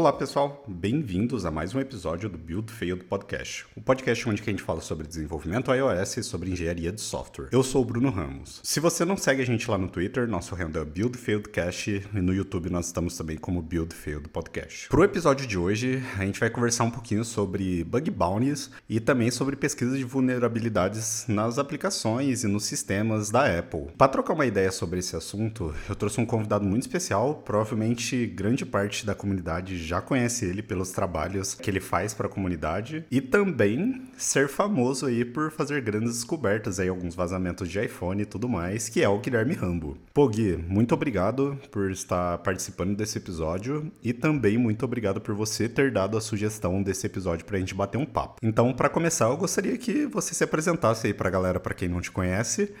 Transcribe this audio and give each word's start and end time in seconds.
Olá 0.00 0.14
pessoal, 0.14 0.64
bem-vindos 0.66 1.44
a 1.44 1.50
mais 1.50 1.74
um 1.74 1.78
episódio 1.78 2.26
do 2.30 2.38
Build 2.38 2.72
Failed 2.72 3.04
Podcast, 3.04 3.66
o 3.76 3.82
podcast 3.82 4.26
onde 4.26 4.40
a 4.40 4.44
gente 4.46 4.62
fala 4.62 4.80
sobre 4.80 5.06
desenvolvimento 5.06 5.70
iOS 5.74 6.16
e 6.16 6.22
sobre 6.22 6.50
engenharia 6.50 6.90
de 6.90 7.02
software. 7.02 7.50
Eu 7.52 7.62
sou 7.62 7.82
o 7.82 7.84
Bruno 7.84 8.08
Ramos. 8.08 8.62
Se 8.64 8.80
você 8.80 9.04
não 9.04 9.18
segue 9.18 9.42
a 9.42 9.44
gente 9.44 9.70
lá 9.70 9.76
no 9.76 9.90
Twitter, 9.90 10.26
nosso 10.26 10.54
handle 10.54 10.80
é 10.80 10.84
Build 10.86 11.18
Failed 11.18 11.50
Cast 11.50 11.90
e 12.14 12.18
no 12.18 12.32
YouTube 12.32 12.70
nós 12.70 12.86
estamos 12.86 13.14
também 13.14 13.36
como 13.36 13.60
Build 13.60 13.94
Failed 13.94 14.26
Podcast. 14.30 14.88
Pro 14.88 15.04
episódio 15.04 15.46
de 15.46 15.58
hoje, 15.58 16.02
a 16.18 16.24
gente 16.24 16.40
vai 16.40 16.48
conversar 16.48 16.84
um 16.84 16.90
pouquinho 16.90 17.22
sobre 17.22 17.84
bug 17.84 18.10
bounties 18.10 18.70
e 18.88 19.00
também 19.00 19.30
sobre 19.30 19.54
pesquisa 19.54 19.98
de 19.98 20.04
vulnerabilidades 20.04 21.26
nas 21.28 21.58
aplicações 21.58 22.42
e 22.42 22.48
nos 22.48 22.64
sistemas 22.64 23.30
da 23.30 23.58
Apple. 23.58 23.88
Para 23.98 24.08
trocar 24.08 24.32
uma 24.32 24.46
ideia 24.46 24.72
sobre 24.72 25.00
esse 25.00 25.14
assunto, 25.14 25.74
eu 25.86 25.94
trouxe 25.94 26.18
um 26.22 26.24
convidado 26.24 26.64
muito 26.64 26.84
especial, 26.84 27.34
provavelmente 27.44 28.24
grande 28.24 28.64
parte 28.64 29.04
da 29.04 29.14
comunidade 29.14 29.89
já 29.90 30.00
conhece 30.00 30.46
ele 30.46 30.62
pelos 30.62 30.92
trabalhos 30.92 31.52
que 31.54 31.68
ele 31.68 31.80
faz 31.80 32.14
para 32.14 32.28
a 32.28 32.30
comunidade 32.30 33.04
e 33.10 33.20
também 33.20 34.02
ser 34.16 34.48
famoso 34.48 35.06
aí 35.06 35.24
por 35.24 35.50
fazer 35.50 35.80
grandes 35.80 36.12
descobertas 36.12 36.78
aí, 36.78 36.88
alguns 36.88 37.16
vazamentos 37.16 37.68
de 37.68 37.84
iPhone 37.84 38.22
e 38.22 38.24
tudo 38.24 38.48
mais, 38.48 38.88
que 38.88 39.02
é 39.02 39.08
o 39.08 39.18
Guilherme 39.18 39.54
Rambo. 39.54 39.98
Pô, 40.14 40.28
Gui, 40.28 40.56
muito 40.56 40.94
obrigado 40.94 41.58
por 41.72 41.90
estar 41.90 42.38
participando 42.38 42.96
desse 42.96 43.18
episódio 43.18 43.90
e 44.00 44.12
também 44.12 44.56
muito 44.56 44.84
obrigado 44.84 45.20
por 45.20 45.34
você 45.34 45.68
ter 45.68 45.90
dado 45.90 46.16
a 46.16 46.20
sugestão 46.20 46.80
desse 46.80 47.06
episódio 47.06 47.44
para 47.44 47.56
a 47.56 47.60
gente 47.60 47.74
bater 47.74 47.98
um 47.98 48.06
papo. 48.06 48.36
Então, 48.40 48.72
para 48.72 48.88
começar, 48.88 49.24
eu 49.24 49.36
gostaria 49.36 49.76
que 49.76 50.06
você 50.06 50.34
se 50.34 50.44
apresentasse 50.44 51.08
aí 51.08 51.14
para 51.14 51.28
a 51.28 51.32
galera, 51.32 51.58
para 51.58 51.74
quem 51.74 51.88
não 51.88 52.00
te 52.00 52.12
conhece. 52.12 52.72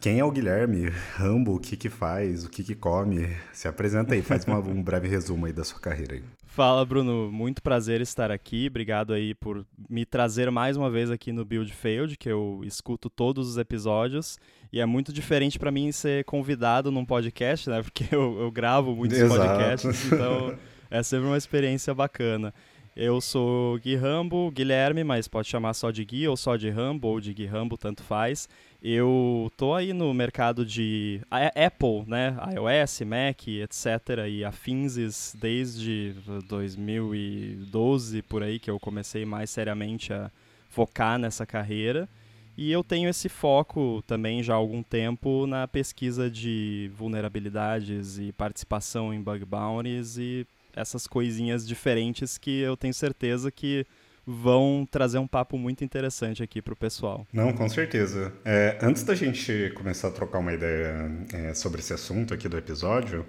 Quem 0.00 0.20
é 0.20 0.24
o 0.24 0.30
Guilherme? 0.30 0.92
Rambo, 1.16 1.56
o 1.56 1.58
que 1.58 1.76
que 1.76 1.88
faz, 1.88 2.44
o 2.44 2.48
que 2.48 2.62
que 2.62 2.76
come? 2.76 3.34
Se 3.52 3.66
apresenta 3.66 4.14
aí, 4.14 4.22
faz 4.22 4.44
uma, 4.44 4.58
um 4.58 4.80
breve 4.80 5.08
resumo 5.08 5.46
aí 5.46 5.52
da 5.52 5.64
sua 5.64 5.80
carreira 5.80 6.14
aí. 6.14 6.22
Fala, 6.58 6.84
Bruno. 6.84 7.30
Muito 7.30 7.62
prazer 7.62 8.00
estar 8.00 8.32
aqui. 8.32 8.66
Obrigado 8.66 9.12
aí 9.12 9.32
por 9.32 9.64
me 9.88 10.04
trazer 10.04 10.50
mais 10.50 10.76
uma 10.76 10.90
vez 10.90 11.08
aqui 11.08 11.30
no 11.30 11.44
Build 11.44 11.72
Failed, 11.72 12.16
que 12.16 12.28
eu 12.28 12.62
escuto 12.64 13.08
todos 13.08 13.48
os 13.48 13.56
episódios. 13.56 14.40
E 14.72 14.80
é 14.80 14.84
muito 14.84 15.12
diferente 15.12 15.56
para 15.56 15.70
mim 15.70 15.92
ser 15.92 16.24
convidado 16.24 16.90
num 16.90 17.04
podcast, 17.04 17.70
né? 17.70 17.80
Porque 17.86 18.12
eu, 18.12 18.40
eu 18.40 18.50
gravo 18.50 18.92
muitos 18.96 19.20
Exato. 19.20 19.40
podcasts, 19.40 20.06
então 20.06 20.58
é 20.90 21.00
sempre 21.00 21.28
uma 21.28 21.36
experiência 21.36 21.94
bacana. 21.94 22.52
Eu 23.00 23.20
sou 23.20 23.78
Gui 23.78 23.94
Rambo, 23.94 24.50
Guilherme, 24.50 25.04
mas 25.04 25.28
pode 25.28 25.46
chamar 25.46 25.72
só 25.74 25.92
de 25.92 26.04
Gui 26.04 26.26
ou 26.26 26.36
só 26.36 26.56
de 26.56 26.68
Rambo 26.68 27.06
ou 27.06 27.20
de 27.20 27.32
Gui 27.32 27.46
Rambo, 27.46 27.78
tanto 27.78 28.02
faz. 28.02 28.48
Eu 28.82 29.52
tô 29.56 29.72
aí 29.72 29.92
no 29.92 30.12
mercado 30.12 30.66
de 30.66 31.20
Apple, 31.30 32.02
né, 32.08 32.36
iOS, 32.52 33.02
Mac, 33.02 33.46
etc. 33.46 34.26
e 34.28 34.44
afins 34.44 35.32
desde 35.40 36.12
2012 36.48 38.20
por 38.22 38.42
aí 38.42 38.58
que 38.58 38.68
eu 38.68 38.80
comecei 38.80 39.24
mais 39.24 39.48
seriamente 39.48 40.12
a 40.12 40.28
focar 40.68 41.20
nessa 41.20 41.46
carreira. 41.46 42.08
E 42.56 42.72
eu 42.72 42.82
tenho 42.82 43.08
esse 43.08 43.28
foco 43.28 44.02
também 44.08 44.42
já 44.42 44.54
há 44.54 44.56
algum 44.56 44.82
tempo 44.82 45.46
na 45.46 45.68
pesquisa 45.68 46.28
de 46.28 46.90
vulnerabilidades 46.96 48.18
e 48.18 48.32
participação 48.32 49.14
em 49.14 49.22
bug 49.22 49.44
bounties 49.44 50.18
e 50.18 50.44
essas 50.78 51.06
coisinhas 51.06 51.66
diferentes 51.66 52.38
que 52.38 52.60
eu 52.60 52.76
tenho 52.76 52.94
certeza 52.94 53.50
que 53.50 53.86
vão 54.26 54.86
trazer 54.90 55.16
um 55.18 55.26
papo 55.26 55.56
muito 55.56 55.82
interessante 55.82 56.42
aqui 56.42 56.60
para 56.60 56.74
o 56.74 56.76
pessoal. 56.76 57.26
Não, 57.32 57.50
com 57.52 57.66
certeza. 57.66 58.30
É, 58.44 58.78
antes 58.82 59.02
da 59.02 59.14
gente 59.14 59.72
começar 59.74 60.08
a 60.08 60.10
trocar 60.10 60.38
uma 60.38 60.52
ideia 60.52 61.10
é, 61.32 61.54
sobre 61.54 61.80
esse 61.80 61.94
assunto 61.94 62.34
aqui 62.34 62.46
do 62.46 62.58
episódio, 62.58 63.24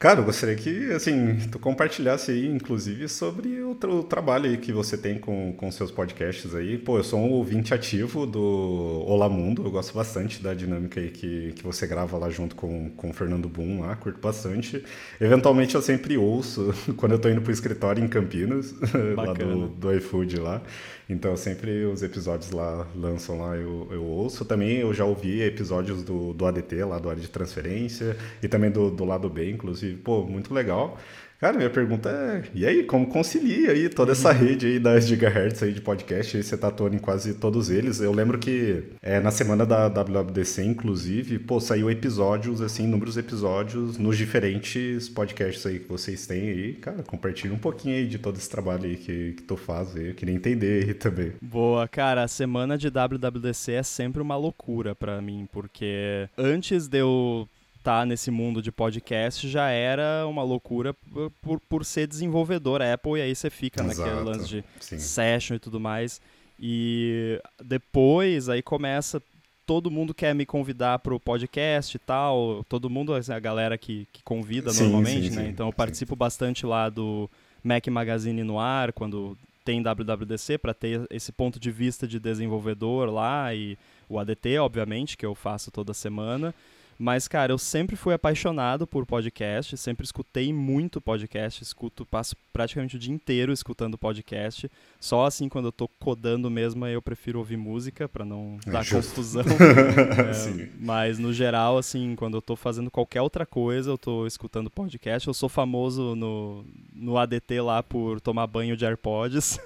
Cara, 0.00 0.20
eu 0.20 0.24
gostaria 0.24 0.54
que, 0.54 0.92
assim, 0.92 1.36
tu 1.50 1.58
compartilhasse 1.58 2.30
aí, 2.30 2.46
inclusive, 2.46 3.08
sobre 3.08 3.60
o, 3.60 3.74
tra 3.74 3.90
o 3.90 4.04
trabalho 4.04 4.56
que 4.58 4.70
você 4.72 4.96
tem 4.96 5.18
com, 5.18 5.52
com 5.54 5.72
seus 5.72 5.90
podcasts 5.90 6.54
aí. 6.54 6.78
Pô, 6.78 6.98
eu 6.98 7.02
sou 7.02 7.18
um 7.18 7.32
ouvinte 7.32 7.74
ativo 7.74 8.24
do 8.24 9.02
Olá 9.08 9.28
Mundo, 9.28 9.64
eu 9.64 9.70
gosto 9.72 9.92
bastante 9.92 10.40
da 10.40 10.54
dinâmica 10.54 11.00
aí 11.00 11.10
que, 11.10 11.52
que 11.52 11.64
você 11.64 11.84
grava 11.84 12.16
lá 12.16 12.30
junto 12.30 12.54
com, 12.54 12.90
com 12.90 13.10
o 13.10 13.12
Fernando 13.12 13.48
Boom 13.48 13.80
lá, 13.80 13.96
curto 13.96 14.20
bastante. 14.20 14.84
Eventualmente 15.20 15.74
eu 15.74 15.82
sempre 15.82 16.16
ouço 16.16 16.72
quando 16.96 17.12
eu 17.12 17.18
tô 17.18 17.28
indo 17.28 17.40
pro 17.40 17.50
escritório 17.50 18.02
em 18.02 18.06
Campinas, 18.06 18.76
lá 19.16 19.32
do, 19.32 19.66
do 19.66 19.92
iFood 19.96 20.38
lá. 20.38 20.62
Então 21.08 21.34
sempre 21.36 21.86
os 21.86 22.02
episódios 22.02 22.50
lá 22.50 22.86
lançam 22.94 23.38
lá, 23.38 23.56
eu, 23.56 23.88
eu 23.90 24.04
ouço. 24.04 24.44
Também 24.44 24.76
eu 24.76 24.92
já 24.92 25.06
ouvi 25.06 25.40
episódios 25.40 26.02
do, 26.02 26.34
do 26.34 26.44
ADT, 26.46 26.84
lá 26.84 26.98
do 26.98 27.08
área 27.08 27.20
de 27.20 27.28
transferência, 27.28 28.16
e 28.42 28.48
também 28.48 28.70
do, 28.70 28.90
do 28.90 29.04
lado 29.04 29.28
B, 29.30 29.50
inclusive, 29.50 29.87
pô, 29.96 30.24
muito 30.24 30.52
legal. 30.52 30.98
Cara, 31.38 31.56
minha 31.56 31.70
pergunta 31.70 32.08
é, 32.10 32.42
e 32.52 32.66
aí, 32.66 32.82
como 32.82 33.06
concilia 33.06 33.70
aí 33.70 33.88
toda 33.88 34.10
essa 34.10 34.32
uhum. 34.32 34.38
rede 34.38 34.66
aí 34.66 34.78
das 34.80 35.06
gigahertz 35.06 35.62
aí 35.62 35.72
de 35.72 35.80
podcast? 35.80 36.36
Aí 36.36 36.42
você 36.42 36.56
tá 36.58 36.66
atuando 36.66 36.96
em 36.96 36.98
quase 36.98 37.34
todos 37.34 37.70
eles. 37.70 38.00
Eu 38.00 38.12
lembro 38.12 38.40
que 38.40 38.82
é, 39.00 39.20
na 39.20 39.30
semana 39.30 39.64
da 39.64 39.88
WWDC, 39.88 40.64
inclusive, 40.64 41.38
pô, 41.38 41.60
saiu 41.60 41.88
episódios, 41.88 42.60
assim, 42.60 42.84
inúmeros 42.84 43.16
episódios 43.16 43.96
nos 43.98 44.18
diferentes 44.18 45.08
podcasts 45.08 45.64
aí 45.64 45.78
que 45.78 45.88
vocês 45.88 46.26
têm 46.26 46.48
aí. 46.48 46.72
Cara, 46.74 47.04
compartilha 47.04 47.54
um 47.54 47.58
pouquinho 47.58 47.94
aí 47.94 48.08
de 48.08 48.18
todo 48.18 48.36
esse 48.36 48.50
trabalho 48.50 48.86
aí 48.86 48.96
que, 48.96 49.34
que 49.34 49.42
tu 49.44 49.56
faz 49.56 49.94
aí. 49.94 50.08
Eu 50.08 50.14
queria 50.14 50.34
entender 50.34 50.86
aí 50.86 50.94
também. 50.94 51.34
Boa, 51.40 51.86
cara, 51.86 52.24
a 52.24 52.28
semana 52.28 52.76
de 52.76 52.90
WWDC 52.90 53.74
é 53.74 53.82
sempre 53.84 54.20
uma 54.20 54.36
loucura 54.36 54.92
para 54.92 55.22
mim, 55.22 55.48
porque 55.52 56.28
antes 56.36 56.88
de 56.88 56.98
eu 56.98 57.48
tá 57.88 58.04
nesse 58.04 58.30
mundo 58.30 58.60
de 58.60 58.70
podcast 58.70 59.48
já 59.48 59.70
era 59.70 60.26
uma 60.26 60.42
loucura 60.42 60.94
por, 61.40 61.58
por 61.58 61.86
ser 61.86 62.06
desenvolvedor 62.06 62.82
Apple, 62.82 63.12
e 63.12 63.22
aí 63.22 63.34
você 63.34 63.48
fica 63.48 63.82
Exato, 63.82 64.10
naquele 64.10 64.28
lance 64.28 64.46
de 64.46 64.64
sim. 64.78 64.98
session 64.98 65.54
e 65.54 65.58
tudo 65.58 65.80
mais. 65.80 66.20
E 66.60 67.40
depois 67.64 68.50
aí 68.50 68.60
começa. 68.60 69.22
Todo 69.64 69.90
mundo 69.90 70.12
quer 70.12 70.34
me 70.34 70.44
convidar 70.44 70.98
para 70.98 71.14
o 71.14 71.20
podcast 71.20 71.96
e 71.96 71.98
tal. 71.98 72.62
Todo 72.68 72.90
mundo, 72.90 73.14
assim, 73.14 73.32
a 73.32 73.38
galera 73.38 73.78
que, 73.78 74.06
que 74.12 74.22
convida 74.22 74.70
sim, 74.70 74.82
normalmente, 74.82 75.30
sim, 75.30 75.36
né? 75.36 75.48
então 75.48 75.68
eu 75.68 75.72
participo 75.72 76.14
bastante 76.14 76.66
lá 76.66 76.90
do 76.90 77.30
Mac 77.64 77.86
Magazine 77.86 78.42
no 78.42 78.60
ar, 78.60 78.92
quando 78.92 79.36
tem 79.64 79.82
WWDC, 79.82 80.58
para 80.58 80.74
ter 80.74 81.06
esse 81.10 81.32
ponto 81.32 81.58
de 81.58 81.70
vista 81.70 82.06
de 82.06 82.20
desenvolvedor 82.20 83.10
lá. 83.10 83.54
E 83.54 83.78
o 84.10 84.18
ADT, 84.18 84.58
obviamente, 84.58 85.16
que 85.16 85.24
eu 85.24 85.34
faço 85.34 85.70
toda 85.70 85.94
semana. 85.94 86.54
Mas, 86.98 87.28
cara, 87.28 87.52
eu 87.52 87.58
sempre 87.58 87.94
fui 87.94 88.12
apaixonado 88.12 88.84
por 88.84 89.06
podcast, 89.06 89.76
sempre 89.76 90.04
escutei 90.04 90.52
muito 90.52 91.00
podcast, 91.00 91.62
escuto, 91.62 92.04
passo 92.04 92.34
praticamente 92.52 92.96
o 92.96 92.98
dia 92.98 93.14
inteiro 93.14 93.52
escutando 93.52 93.96
podcast. 93.96 94.68
Só 94.98 95.24
assim, 95.24 95.48
quando 95.48 95.66
eu 95.66 95.72
tô 95.72 95.86
codando 95.86 96.50
mesmo, 96.50 96.84
eu 96.88 97.00
prefiro 97.00 97.38
ouvir 97.38 97.56
música 97.56 98.08
para 98.08 98.24
não 98.24 98.58
é 98.66 98.70
dar 98.72 98.82
justo. 98.82 99.10
confusão. 99.10 99.44
é, 99.46 100.68
mas, 100.80 101.20
no 101.20 101.32
geral, 101.32 101.78
assim, 101.78 102.16
quando 102.16 102.36
eu 102.36 102.42
tô 102.42 102.56
fazendo 102.56 102.90
qualquer 102.90 103.22
outra 103.22 103.46
coisa, 103.46 103.90
eu 103.92 103.96
tô 103.96 104.26
escutando 104.26 104.68
podcast. 104.68 105.28
Eu 105.28 105.34
sou 105.34 105.48
famoso 105.48 106.16
no, 106.16 106.64
no 106.92 107.16
ADT 107.16 107.60
lá 107.60 107.80
por 107.80 108.20
tomar 108.20 108.48
banho 108.48 108.76
de 108.76 108.84
AirPods. 108.84 109.60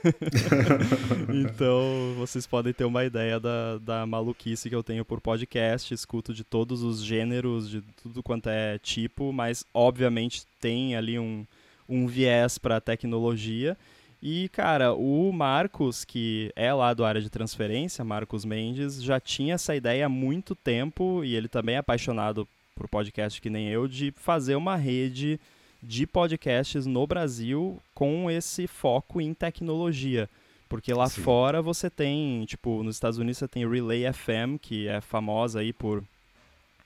então, 1.32 2.14
vocês 2.18 2.46
podem 2.46 2.74
ter 2.74 2.84
uma 2.84 3.06
ideia 3.06 3.40
da, 3.40 3.78
da 3.78 4.06
maluquice 4.06 4.68
que 4.68 4.76
eu 4.76 4.82
tenho 4.82 5.02
por 5.02 5.18
podcast. 5.18 5.94
Escuto 5.94 6.34
de 6.34 6.44
todos 6.44 6.82
os 6.82 7.02
gêneros 7.02 7.21
gêneros, 7.22 7.70
de 7.70 7.82
tudo 8.02 8.22
quanto 8.22 8.48
é 8.48 8.78
tipo, 8.78 9.32
mas 9.32 9.64
obviamente 9.72 10.44
tem 10.60 10.96
ali 10.96 11.18
um, 11.18 11.46
um 11.88 12.06
viés 12.06 12.58
para 12.58 12.80
tecnologia. 12.80 13.76
E, 14.20 14.48
cara, 14.50 14.94
o 14.94 15.32
Marcos, 15.32 16.04
que 16.04 16.52
é 16.54 16.72
lá 16.72 16.94
do 16.94 17.04
área 17.04 17.20
de 17.20 17.28
transferência, 17.28 18.04
Marcos 18.04 18.44
Mendes, 18.44 19.02
já 19.02 19.18
tinha 19.18 19.54
essa 19.54 19.74
ideia 19.74 20.06
há 20.06 20.08
muito 20.08 20.54
tempo, 20.54 21.24
e 21.24 21.34
ele 21.34 21.48
também 21.48 21.74
é 21.74 21.78
apaixonado 21.78 22.46
por 22.74 22.88
podcast 22.88 23.40
que 23.40 23.50
nem 23.50 23.68
eu, 23.68 23.88
de 23.88 24.12
fazer 24.16 24.54
uma 24.54 24.76
rede 24.76 25.40
de 25.82 26.06
podcasts 26.06 26.86
no 26.86 27.04
Brasil 27.04 27.80
com 27.94 28.30
esse 28.30 28.68
foco 28.68 29.20
em 29.20 29.34
tecnologia. 29.34 30.28
Porque 30.68 30.94
lá 30.94 31.08
Sim. 31.08 31.22
fora 31.22 31.60
você 31.60 31.90
tem, 31.90 32.44
tipo, 32.44 32.82
nos 32.84 32.94
Estados 32.96 33.18
Unidos 33.18 33.38
você 33.38 33.48
tem 33.48 33.68
Relay 33.68 34.10
FM, 34.10 34.56
que 34.60 34.86
é 34.86 35.00
famosa 35.00 35.60
aí 35.60 35.72
por 35.72 36.02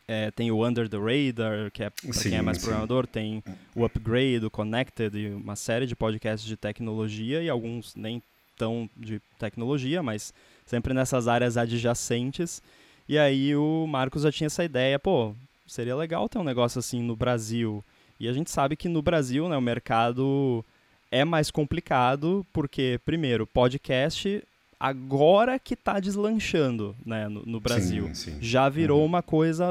é, 0.09 0.31
tem 0.31 0.51
o 0.51 0.65
Under 0.67 0.89
the 0.89 0.97
Radar, 0.97 1.71
que 1.73 1.83
é 1.83 1.91
para 1.91 2.23
quem 2.23 2.37
é 2.37 2.43
mais 2.43 2.59
sim. 2.59 2.65
programador, 2.65 3.07
tem 3.07 3.43
o 3.75 3.85
Upgrade, 3.85 4.45
o 4.45 4.51
Connected 4.51 5.17
e 5.17 5.29
uma 5.31 5.57
série 5.57 5.87
de 5.87 5.97
podcasts 5.97 6.47
de 6.47 6.57
tecnologia 6.57 7.43
e 7.43 7.49
alguns 7.49 7.95
nem 7.97 8.23
tão 8.57 8.89
de 8.97 9.21
tecnologia, 9.39 10.03
mas 10.03 10.33
sempre 10.65 10.95
nessas 10.95 11.29
áreas 11.29 11.57
adjacentes. 11.57 12.63
E 13.09 13.19
aí 13.19 13.55
o 13.55 13.87
Marcos 13.87 14.23
já 14.23 14.33
tinha 14.33 14.47
essa 14.47 14.65
ideia, 14.65 14.99
pô, 14.99 15.35
seria 15.67 15.97
legal 15.97 16.29
ter 16.29 16.39
um 16.39 16.45
negócio 16.45 16.79
assim 16.79 17.03
no 17.03 17.17
Brasil. 17.17 17.85
E 18.19 18.29
a 18.29 18.33
gente 18.33 18.51
sabe 18.51 18.77
que 18.77 18.89
no 18.89 19.03
Brasil, 19.03 19.49
né, 19.49 19.57
o 19.57 19.63
mercado 19.63 20.65
é 21.11 21.25
mais 21.25 21.51
complicado, 21.51 22.47
porque, 22.53 23.01
primeiro, 23.05 23.47
podcast 23.47 24.43
agora 24.79 25.59
que 25.59 25.75
está 25.75 25.99
deslanchando 25.99 26.95
né, 27.05 27.29
no, 27.29 27.43
no 27.45 27.61
Brasil. 27.61 28.09
Sim, 28.09 28.15
sim. 28.15 28.39
Já 28.41 28.69
virou 28.69 29.01
uhum. 29.01 29.07
uma 29.07 29.23
coisa 29.23 29.67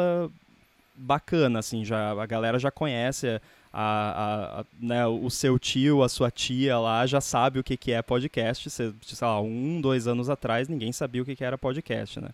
bacana, 0.95 1.59
assim, 1.59 1.83
já, 1.83 2.11
a 2.11 2.25
galera 2.25 2.57
já 2.57 2.71
conhece 2.71 3.39
a, 3.77 4.61
a, 4.61 4.65
né, 4.79 5.05
o 5.05 5.29
seu 5.29 5.59
tio, 5.59 6.01
a 6.01 6.07
sua 6.07 6.31
tia 6.31 6.79
lá 6.79 7.05
já 7.05 7.19
sabe 7.19 7.59
o 7.59 7.63
que, 7.63 7.75
que 7.75 7.91
é 7.91 8.01
podcast. 8.01 8.69
Sei 8.69 8.93
lá, 9.21 9.41
um, 9.41 9.81
dois 9.81 10.07
anos 10.07 10.29
atrás 10.29 10.69
ninguém 10.69 10.93
sabia 10.93 11.21
o 11.21 11.25
que, 11.25 11.35
que 11.35 11.43
era 11.43 11.57
podcast, 11.57 12.19
né? 12.21 12.29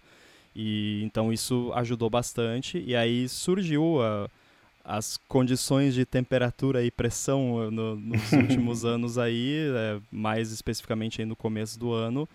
E 0.56 1.02
então 1.04 1.34
isso 1.34 1.72
ajudou 1.74 2.10
bastante. 2.10 2.78
E 2.86 2.96
aí 2.96 3.28
surgiu 3.28 4.02
a, 4.04 4.30
as 4.86 5.18
condições 5.28 5.96
de 5.96 6.06
temperatura 6.06 6.84
e 6.84 6.92
pressão 6.92 7.72
no, 7.72 7.96
nos 7.96 8.32
últimos 8.34 8.86
anos 8.86 9.18
aí, 9.18 9.68
é, 9.74 10.00
mais 10.12 10.52
especificamente 10.52 11.22
aí 11.22 11.26
no 11.26 11.36
começo 11.36 11.80
do 11.80 11.92
ano. 11.92 12.30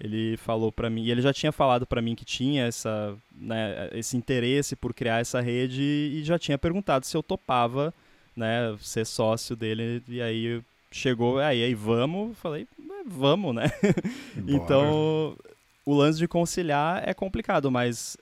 Ele 0.00 0.36
falou 0.38 0.72
para 0.72 0.88
mim, 0.88 1.04
e 1.04 1.10
ele 1.10 1.20
já 1.20 1.32
tinha 1.32 1.52
falado 1.52 1.86
para 1.86 2.00
mim 2.00 2.14
que 2.14 2.24
tinha 2.24 2.64
essa, 2.64 3.14
né, 3.32 3.90
esse 3.92 4.16
interesse 4.16 4.74
por 4.74 4.94
criar 4.94 5.20
essa 5.20 5.40
rede 5.40 5.82
e 5.82 6.24
já 6.24 6.38
tinha 6.38 6.56
perguntado 6.56 7.04
se 7.04 7.14
eu 7.14 7.22
topava, 7.22 7.92
né, 8.34 8.74
ser 8.80 9.04
sócio 9.04 9.54
dele. 9.54 10.02
E 10.08 10.22
aí 10.22 10.62
chegou, 10.90 11.38
aí, 11.38 11.62
aí 11.62 11.74
vamos, 11.74 12.36
falei, 12.38 12.66
vamos, 13.06 13.54
né? 13.54 13.70
então, 14.48 15.36
o 15.84 15.94
lance 15.94 16.18
de 16.18 16.26
conciliar 16.26 17.06
é 17.06 17.12
complicado, 17.12 17.70
mas 17.70 18.16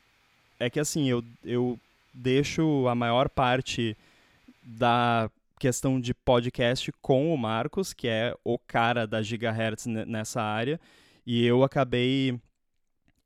é 0.59 0.69
que 0.69 0.81
assim, 0.81 1.09
eu, 1.09 1.23
eu 1.45 1.79
deixo 2.13 2.89
a 2.89 2.95
maior 2.95 3.29
parte 3.29 3.97
da 4.65 5.31
questão 5.59 6.01
de 6.01 6.13
podcast 6.13 6.93
com 7.01 7.33
o 7.33 7.39
Marcos, 7.39 7.93
que 7.93 8.09
é 8.09 8.35
o 8.45 8.59
cara 8.59 9.07
da 9.07 9.23
Gigahertz 9.23 9.87
nessa 9.87 10.43
área, 10.43 10.81
e 11.31 11.45
eu 11.45 11.63
acabei 11.63 12.41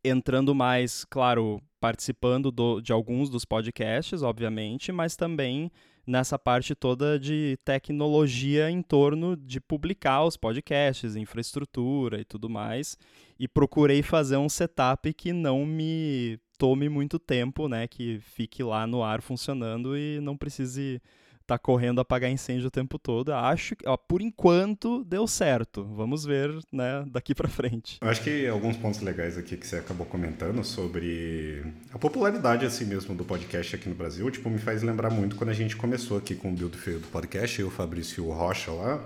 entrando 0.02 0.52
mais, 0.56 1.04
claro, 1.04 1.62
participando 1.78 2.50
do, 2.50 2.80
de 2.80 2.92
alguns 2.92 3.30
dos 3.30 3.44
podcasts, 3.44 4.22
obviamente, 4.22 4.90
mas 4.90 5.14
também 5.14 5.70
nessa 6.04 6.36
parte 6.36 6.74
toda 6.74 7.16
de 7.16 7.56
tecnologia 7.64 8.68
em 8.68 8.82
torno 8.82 9.36
de 9.36 9.60
publicar 9.60 10.24
os 10.24 10.36
podcasts, 10.36 11.14
infraestrutura 11.14 12.20
e 12.20 12.24
tudo 12.24 12.50
mais. 12.50 12.98
E 13.38 13.46
procurei 13.46 14.02
fazer 14.02 14.36
um 14.36 14.48
setup 14.48 15.12
que 15.14 15.32
não 15.32 15.64
me 15.64 16.40
tome 16.58 16.88
muito 16.88 17.20
tempo, 17.20 17.68
né? 17.68 17.86
Que 17.86 18.18
fique 18.18 18.64
lá 18.64 18.84
no 18.84 19.04
ar 19.04 19.22
funcionando 19.22 19.96
e 19.96 20.18
não 20.20 20.36
precise 20.36 21.00
tá 21.42 21.58
correndo 21.58 21.98
a 21.98 22.02
apagar 22.02 22.30
incêndio 22.30 22.68
o 22.68 22.70
tempo 22.70 22.98
todo. 22.98 23.32
Acho 23.32 23.76
que, 23.76 23.88
ó, 23.88 23.96
por 23.96 24.20
enquanto, 24.20 25.04
deu 25.04 25.26
certo. 25.26 25.84
Vamos 25.84 26.24
ver, 26.24 26.50
né, 26.72 27.04
daqui 27.08 27.34
para 27.34 27.48
frente. 27.48 27.98
Eu 28.00 28.08
acho 28.08 28.22
que 28.22 28.46
alguns 28.46 28.76
pontos 28.76 29.00
legais 29.00 29.36
aqui 29.36 29.56
que 29.56 29.66
você 29.66 29.76
acabou 29.76 30.06
comentando 30.06 30.62
sobre 30.64 31.62
a 31.92 31.98
popularidade, 31.98 32.64
assim 32.64 32.84
mesmo, 32.84 33.14
do 33.14 33.24
podcast 33.24 33.76
aqui 33.76 33.88
no 33.88 33.94
Brasil, 33.94 34.30
tipo, 34.30 34.48
me 34.48 34.58
faz 34.58 34.82
lembrar 34.82 35.10
muito 35.10 35.36
quando 35.36 35.50
a 35.50 35.54
gente 35.54 35.76
começou 35.76 36.18
aqui 36.18 36.34
com 36.34 36.50
o 36.50 36.52
Build 36.52 36.76
Feio 36.76 37.00
do 37.00 37.08
podcast, 37.08 37.60
eu, 37.60 37.68
o 37.68 37.70
Fabrício 37.70 38.28
Rocha 38.30 38.70
lá, 38.70 39.04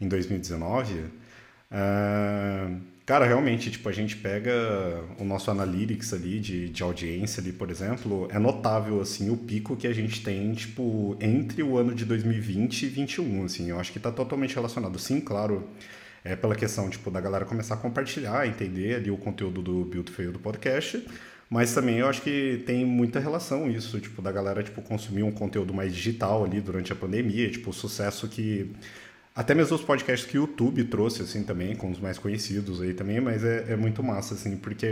em 0.00 0.08
2019. 0.08 0.94
Uh, 1.70 2.97
Cara, 3.08 3.24
realmente, 3.24 3.70
tipo, 3.70 3.88
a 3.88 3.92
gente 3.92 4.16
pega 4.16 4.52
o 5.18 5.24
nosso 5.24 5.50
analytics 5.50 6.12
ali 6.12 6.38
de, 6.38 6.68
de 6.68 6.82
audiência 6.82 7.40
ali, 7.40 7.54
por 7.54 7.70
exemplo, 7.70 8.28
é 8.30 8.38
notável, 8.38 9.00
assim, 9.00 9.30
o 9.30 9.36
pico 9.38 9.74
que 9.74 9.86
a 9.86 9.94
gente 9.94 10.22
tem, 10.22 10.52
tipo, 10.52 11.16
entre 11.18 11.62
o 11.62 11.78
ano 11.78 11.94
de 11.94 12.04
2020 12.04 12.82
e 12.82 12.86
2021, 12.88 13.44
assim, 13.46 13.70
eu 13.70 13.80
acho 13.80 13.94
que 13.94 13.98
tá 13.98 14.12
totalmente 14.12 14.54
relacionado. 14.54 14.98
Sim, 14.98 15.22
claro, 15.22 15.66
é 16.22 16.36
pela 16.36 16.54
questão, 16.54 16.90
tipo, 16.90 17.10
da 17.10 17.18
galera 17.18 17.46
começar 17.46 17.76
a 17.76 17.78
compartilhar, 17.78 18.46
entender 18.46 18.96
ali 18.96 19.10
o 19.10 19.16
conteúdo 19.16 19.62
do 19.62 20.12
Fail 20.12 20.30
do 20.30 20.38
podcast, 20.38 21.02
mas 21.48 21.72
também 21.72 22.00
eu 22.00 22.08
acho 22.10 22.20
que 22.20 22.62
tem 22.66 22.84
muita 22.84 23.18
relação 23.18 23.70
isso, 23.70 23.98
tipo, 24.00 24.20
da 24.20 24.30
galera, 24.30 24.62
tipo, 24.62 24.82
consumir 24.82 25.22
um 25.22 25.32
conteúdo 25.32 25.72
mais 25.72 25.94
digital 25.94 26.44
ali 26.44 26.60
durante 26.60 26.92
a 26.92 26.94
pandemia, 26.94 27.50
tipo, 27.50 27.70
o 27.70 27.72
sucesso 27.72 28.28
que 28.28 28.70
até 29.38 29.54
mesmo 29.54 29.76
os 29.76 29.82
podcasts 29.82 30.28
que 30.28 30.36
o 30.36 30.40
YouTube 30.40 30.82
trouxe, 30.82 31.22
assim, 31.22 31.44
também, 31.44 31.76
com 31.76 31.92
os 31.92 32.00
mais 32.00 32.18
conhecidos 32.18 32.82
aí 32.82 32.92
também, 32.92 33.20
mas 33.20 33.44
é, 33.44 33.66
é 33.68 33.76
muito 33.76 34.02
massa, 34.02 34.34
assim, 34.34 34.56
porque 34.56 34.88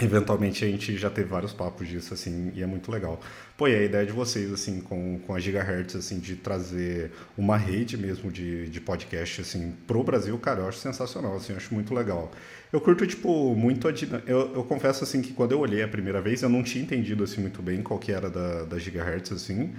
eventualmente 0.00 0.64
a 0.64 0.68
gente 0.68 0.96
já 0.96 1.10
teve 1.10 1.28
vários 1.28 1.52
papos 1.52 1.86
disso, 1.86 2.14
assim, 2.14 2.50
e 2.54 2.62
é 2.62 2.66
muito 2.66 2.90
legal. 2.90 3.20
Pô, 3.54 3.68
e 3.68 3.74
a 3.74 3.82
ideia 3.82 4.06
de 4.06 4.12
vocês, 4.12 4.50
assim, 4.50 4.80
com, 4.80 5.18
com 5.26 5.34
a 5.34 5.38
Gigahertz, 5.38 5.94
assim, 5.94 6.20
de 6.20 6.36
trazer 6.36 7.10
uma 7.36 7.58
rede 7.58 7.98
mesmo 7.98 8.32
de, 8.32 8.66
de 8.70 8.80
podcast, 8.80 9.42
assim, 9.42 9.74
pro 9.86 10.02
Brasil, 10.02 10.38
cara, 10.38 10.60
eu 10.60 10.68
acho 10.68 10.78
sensacional, 10.78 11.36
assim, 11.36 11.52
eu 11.52 11.58
acho 11.58 11.74
muito 11.74 11.92
legal. 11.92 12.32
Eu 12.72 12.80
curto, 12.80 13.06
tipo, 13.06 13.54
muito 13.54 13.86
a 13.86 13.92
eu, 14.26 14.54
eu 14.54 14.64
confesso, 14.64 15.04
assim, 15.04 15.20
que 15.20 15.34
quando 15.34 15.52
eu 15.52 15.60
olhei 15.60 15.82
a 15.82 15.88
primeira 15.88 16.22
vez, 16.22 16.42
eu 16.42 16.48
não 16.48 16.62
tinha 16.62 16.82
entendido, 16.82 17.22
assim, 17.22 17.42
muito 17.42 17.60
bem 17.60 17.82
qual 17.82 18.00
que 18.00 18.10
era 18.10 18.30
da, 18.30 18.64
da 18.64 18.78
Gigahertz, 18.78 19.32
assim, 19.32 19.74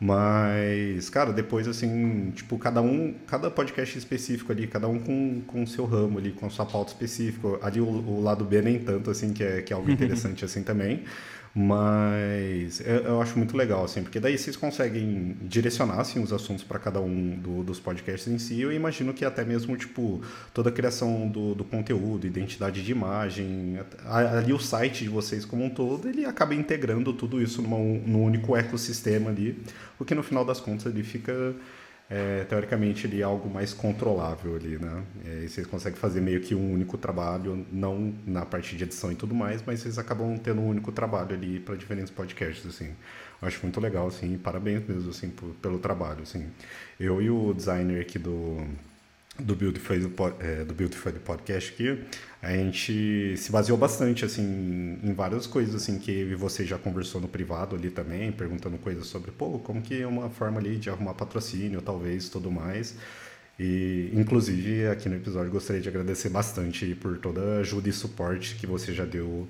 mas, 0.00 1.10
cara, 1.10 1.32
depois, 1.32 1.66
assim, 1.66 2.30
tipo, 2.30 2.56
cada 2.56 2.80
um, 2.80 3.14
cada 3.26 3.50
podcast 3.50 3.98
específico 3.98 4.52
ali, 4.52 4.66
cada 4.68 4.86
um 4.86 4.98
com, 4.98 5.40
com 5.44 5.64
o 5.64 5.66
seu 5.66 5.84
ramo 5.84 6.18
ali, 6.18 6.30
com 6.30 6.48
sua 6.48 6.64
pauta 6.64 6.92
específica. 6.92 7.58
Ali 7.62 7.80
o, 7.80 7.86
o 7.86 8.22
lado 8.22 8.44
B 8.44 8.62
nem 8.62 8.78
tanto, 8.78 9.10
assim, 9.10 9.32
que 9.32 9.42
é, 9.42 9.60
que 9.60 9.72
é 9.72 9.76
algo 9.76 9.90
interessante, 9.90 10.44
assim, 10.44 10.62
também. 10.62 11.02
Mas 11.60 12.80
eu, 12.86 12.98
eu, 12.98 13.20
acho 13.20 13.36
muito 13.36 13.56
legal, 13.56 13.84
assim, 13.84 14.00
porque 14.00 14.20
daí 14.20 14.38
vocês 14.38 14.54
conseguem 14.54 15.36
direcionar, 15.42 15.98
assim, 15.98 16.22
os 16.22 16.32
assuntos 16.32 16.62
para 16.62 16.78
cada 16.78 17.00
um 17.00 17.30
do, 17.30 17.64
dos 17.64 17.80
podcasts 17.80 18.32
em 18.32 18.38
si. 18.38 18.60
Eu 18.60 18.72
imagino 18.72 19.12
que 19.12 19.24
até 19.24 19.44
mesmo, 19.44 19.76
tipo, 19.76 20.22
toda 20.54 20.68
a 20.68 20.72
criação 20.72 21.26
do, 21.26 21.56
do 21.56 21.64
conteúdo, 21.64 22.28
identidade 22.28 22.80
de 22.80 22.92
imagem, 22.92 23.76
ali 24.06 24.52
o 24.52 24.58
site 24.60 25.02
de 25.02 25.10
vocês 25.10 25.44
como 25.44 25.64
um 25.64 25.68
todo, 25.68 26.08
ele 26.08 26.24
acaba 26.24 26.54
integrando 26.54 27.12
tudo 27.12 27.42
isso 27.42 27.60
numa, 27.60 27.76
num 27.76 28.22
único 28.22 28.56
ecossistema 28.56 29.30
ali, 29.30 29.60
o 29.98 30.04
que 30.04 30.14
no 30.14 30.22
final 30.22 30.44
das 30.44 30.60
contas 30.60 30.86
ele 30.86 31.02
fica 31.02 31.56
é, 32.10 32.44
teoricamente 32.44 33.06
ali 33.06 33.22
algo 33.22 33.50
mais 33.50 33.74
controlável 33.74 34.56
ali, 34.56 34.78
né? 34.78 35.04
É, 35.26 35.46
vocês 35.46 35.66
conseguem 35.66 35.98
fazer 35.98 36.20
meio 36.20 36.40
que 36.40 36.54
um 36.54 36.72
único 36.72 36.96
trabalho, 36.96 37.66
não 37.70 38.14
na 38.26 38.46
parte 38.46 38.76
de 38.76 38.84
edição 38.84 39.12
e 39.12 39.14
tudo 39.14 39.34
mais, 39.34 39.62
mas 39.66 39.80
vocês 39.80 39.98
acabam 39.98 40.36
tendo 40.38 40.60
um 40.60 40.68
único 40.68 40.90
trabalho 40.90 41.34
ali 41.34 41.60
para 41.60 41.76
diferentes 41.76 42.10
podcasts, 42.10 42.66
assim. 42.66 42.94
Eu 43.40 43.48
acho 43.48 43.60
muito 43.62 43.78
legal, 43.80 44.06
assim, 44.08 44.38
parabéns 44.38 44.86
mesmo, 44.86 45.10
assim, 45.10 45.30
pelo 45.60 45.78
trabalho, 45.78 46.22
assim. 46.22 46.46
Eu 46.98 47.20
e 47.20 47.30
o 47.30 47.52
designer 47.52 48.00
aqui 48.00 48.18
do 48.18 48.66
do 49.38 49.54
Beautify 49.54 49.98
do, 49.98 50.12
é, 50.40 50.64
do 50.64 50.74
Beautify 50.74 51.12
Podcast 51.12 51.72
aqui, 51.72 52.04
a 52.42 52.52
gente 52.52 53.36
se 53.36 53.52
baseou 53.52 53.78
bastante 53.78 54.24
assim 54.24 54.98
em 55.02 55.12
várias 55.12 55.46
coisas 55.46 55.74
assim 55.74 55.98
que 55.98 56.34
você 56.34 56.64
já 56.64 56.78
conversou 56.78 57.20
no 57.20 57.28
privado 57.28 57.76
ali 57.76 57.90
também, 57.90 58.32
perguntando 58.32 58.76
coisas 58.78 59.06
sobre, 59.06 59.30
pô, 59.30 59.58
como 59.58 59.80
que 59.80 60.02
é 60.02 60.06
uma 60.06 60.28
forma 60.28 60.58
ali 60.58 60.76
de 60.76 60.90
arrumar 60.90 61.14
patrocínio, 61.14 61.80
talvez, 61.80 62.28
tudo 62.28 62.50
mais. 62.50 62.96
E 63.58 64.10
inclusive 64.14 64.86
aqui 64.88 65.08
no 65.08 65.16
episódio 65.16 65.50
gostaria 65.50 65.82
de 65.82 65.88
agradecer 65.88 66.28
bastante 66.28 66.94
por 66.94 67.18
toda 67.18 67.40
a 67.40 67.58
ajuda 67.60 67.88
e 67.88 67.92
suporte 67.92 68.54
que 68.56 68.66
você 68.66 68.92
já 68.92 69.04
deu 69.04 69.48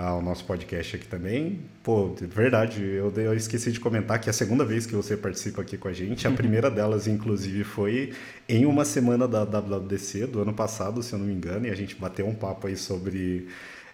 ao 0.00 0.22
nosso 0.22 0.44
podcast 0.44 0.96
aqui 0.96 1.06
também. 1.06 1.60
Pô, 1.82 2.14
verdade, 2.18 2.82
eu, 2.82 3.12
eu 3.14 3.34
esqueci 3.34 3.70
de 3.70 3.78
comentar 3.78 4.18
que 4.18 4.28
é 4.28 4.30
a 4.30 4.32
segunda 4.32 4.64
vez 4.64 4.86
que 4.86 4.94
você 4.94 5.16
participa 5.16 5.60
aqui 5.60 5.76
com 5.76 5.88
a 5.88 5.92
gente. 5.92 6.26
A 6.26 6.30
primeira 6.32 6.70
delas, 6.70 7.06
inclusive, 7.06 7.64
foi 7.64 8.12
em 8.48 8.64
uma 8.64 8.84
semana 8.84 9.28
da 9.28 9.44
WWDC 9.44 10.26
do 10.26 10.40
ano 10.40 10.54
passado, 10.54 11.02
se 11.02 11.12
eu 11.12 11.18
não 11.18 11.26
me 11.26 11.34
engano, 11.34 11.66
e 11.66 11.70
a 11.70 11.74
gente 11.74 11.94
bateu 11.96 12.26
um 12.26 12.34
papo 12.34 12.66
aí 12.66 12.76
sobre 12.76 13.48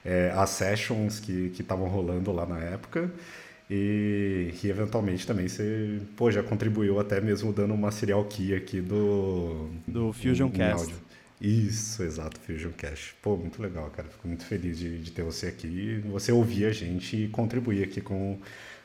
é, 0.04 0.32
as 0.34 0.50
sessions 0.50 1.18
que 1.18 1.52
estavam 1.58 1.88
rolando 1.88 2.30
lá 2.32 2.46
na 2.46 2.60
época. 2.60 3.10
E, 3.68 4.54
e, 4.62 4.68
eventualmente 4.68 5.26
também 5.26 5.48
você 5.48 6.00
pô, 6.16 6.30
já 6.30 6.40
contribuiu 6.40 7.00
até 7.00 7.20
mesmo 7.20 7.52
dando 7.52 7.74
uma 7.74 7.90
serial 7.90 8.24
key 8.24 8.54
aqui 8.54 8.80
do... 8.80 9.68
Do 9.88 10.12
Fusion 10.12 10.48
Cast. 10.50 10.82
Áudio. 10.84 11.05
Isso, 11.40 12.02
exato, 12.02 12.40
Fusion 12.40 12.72
Cash. 12.76 13.14
Pô, 13.20 13.36
muito 13.36 13.60
legal, 13.60 13.90
cara. 13.90 14.08
Fico 14.08 14.26
muito 14.26 14.44
feliz 14.44 14.78
de, 14.78 14.98
de 14.98 15.10
ter 15.10 15.22
você 15.22 15.46
aqui, 15.48 16.02
você 16.06 16.32
ouvir 16.32 16.66
a 16.66 16.72
gente 16.72 17.24
e 17.24 17.28
contribuir 17.28 17.84
aqui 17.84 18.00
com, 18.00 18.38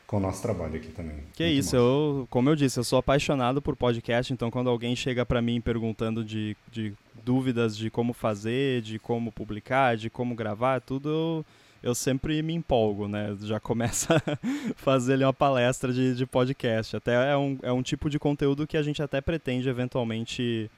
com 0.05 0.17
o 0.17 0.20
nosso 0.20 0.41
trabalho 0.41 0.75
aqui 0.75 0.89
também. 0.89 1.15
Que 1.34 1.43
muito 1.43 1.60
isso, 1.60 1.75
eu, 1.75 2.27
como 2.29 2.50
eu 2.50 2.55
disse, 2.55 2.77
eu 2.77 2.84
sou 2.84 3.00
apaixonado 3.00 3.62
por 3.62 3.75
podcast, 3.75 4.34
então 4.34 4.51
quando 4.51 4.70
alguém 4.70 4.96
chega 4.96 5.25
para 5.25 5.41
mim 5.41 5.62
perguntando 5.62 6.25
de, 6.25 6.55
de 6.70 6.93
dúvidas 7.24 7.77
de 7.77 7.89
como 7.89 8.12
fazer, 8.12 8.81
de 8.81 9.00
como 9.00 9.31
publicar, 9.31 9.96
de 9.96 10.10
como 10.10 10.36
gravar, 10.36 10.81
tudo, 10.81 11.10
eu, 11.10 11.46
eu 11.81 11.96
sempre 11.96 12.41
me 12.43 12.53
empolgo, 12.53 13.08
né? 13.08 13.34
Já 13.41 13.62
começa 13.62 14.17
a 14.27 14.74
fazer 14.75 15.13
ali 15.13 15.24
uma 15.24 15.34
palestra 15.34 15.93
de, 15.93 16.15
de 16.15 16.25
podcast. 16.25 16.98
Até 16.98 17.31
é 17.31 17.38
um, 17.38 17.58
é 17.63 17.72
um 17.72 17.81
tipo 17.81 18.10
de 18.10 18.20
conteúdo 18.20 18.67
que 18.67 18.75
a 18.75 18.84
gente 18.84 19.01
até 19.01 19.22
pretende 19.22 19.70
eventualmente 19.70 20.70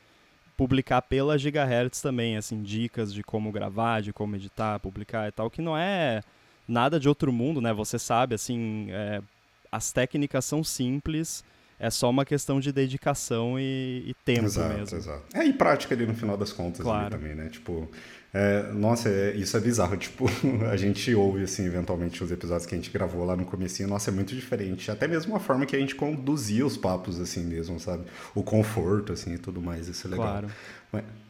publicar 0.58 1.02
pela 1.02 1.38
Gigahertz 1.38 2.02
também, 2.02 2.38
assim, 2.38 2.62
dicas 2.62 3.14
de 3.14 3.24
como 3.24 3.52
gravar, 3.52 4.02
de 4.02 4.14
como 4.14 4.36
editar, 4.36 4.80
publicar 4.80 5.28
e 5.28 5.32
tal, 5.32 5.50
que 5.50 5.62
não 5.62 5.78
é 5.78 6.22
nada 6.68 7.00
de 7.00 7.10
outro 7.10 7.32
mundo, 7.32 7.62
né? 7.62 7.74
Você 7.74 7.98
sabe, 8.00 8.36
assim, 8.36 8.88
é, 8.90 9.22
as 9.72 9.92
técnicas 9.92 10.46
são 10.46 10.64
simples, 10.64 11.44
é 11.80 11.90
só 11.90 12.10
uma 12.10 12.24
questão 12.24 12.60
de 12.60 12.72
dedicação 12.72 13.60
e, 13.60 14.04
e 14.08 14.14
tempo 14.26 14.46
exato, 14.46 14.78
mesmo. 14.78 14.98
Exato, 14.98 15.24
É, 15.34 15.46
e 15.46 15.54
prática 15.54 15.94
ali 15.94 16.06
no 16.06 16.14
final 16.14 16.38
das 16.38 16.54
contas 16.54 16.82
claro. 16.82 17.10
também, 17.10 17.36
né? 17.36 17.50
Tipo, 17.50 17.90
É, 18.34 18.72
nossa, 18.74 19.10
é, 19.10 19.36
isso 19.36 19.56
é 19.56 19.60
bizarro. 19.60 19.96
Tipo, 20.04 20.26
a 20.70 20.76
gente 20.76 21.14
ouve, 21.14 21.44
assim, 21.44 21.66
eventualmente 21.66 22.24
os 22.24 22.32
episódios 22.32 22.66
que 22.66 22.74
a 22.74 22.78
gente 22.78 22.90
gravou 22.90 23.24
lá 23.24 23.36
no 23.36 23.46
comecinho. 23.46 23.88
Nossa, 23.88 24.10
é 24.10 24.14
muito 24.14 24.34
diferente. 24.34 24.90
Até 24.90 25.08
mesmo 25.08 25.36
a 25.36 25.40
forma 25.40 25.66
que 25.66 25.76
a 25.76 25.80
gente 25.80 25.94
conduzia 25.94 26.66
os 26.66 26.76
papos, 26.76 27.20
assim 27.20 27.44
mesmo, 27.44 27.80
sabe? 27.80 28.06
O 28.34 28.42
conforto, 28.42 29.14
assim, 29.14 29.34
e 29.36 29.38
tudo 29.38 29.62
mais. 29.62 29.88
Isso 29.88 30.08
é 30.08 30.10
legal. 30.10 30.28
Claro. 30.28 30.48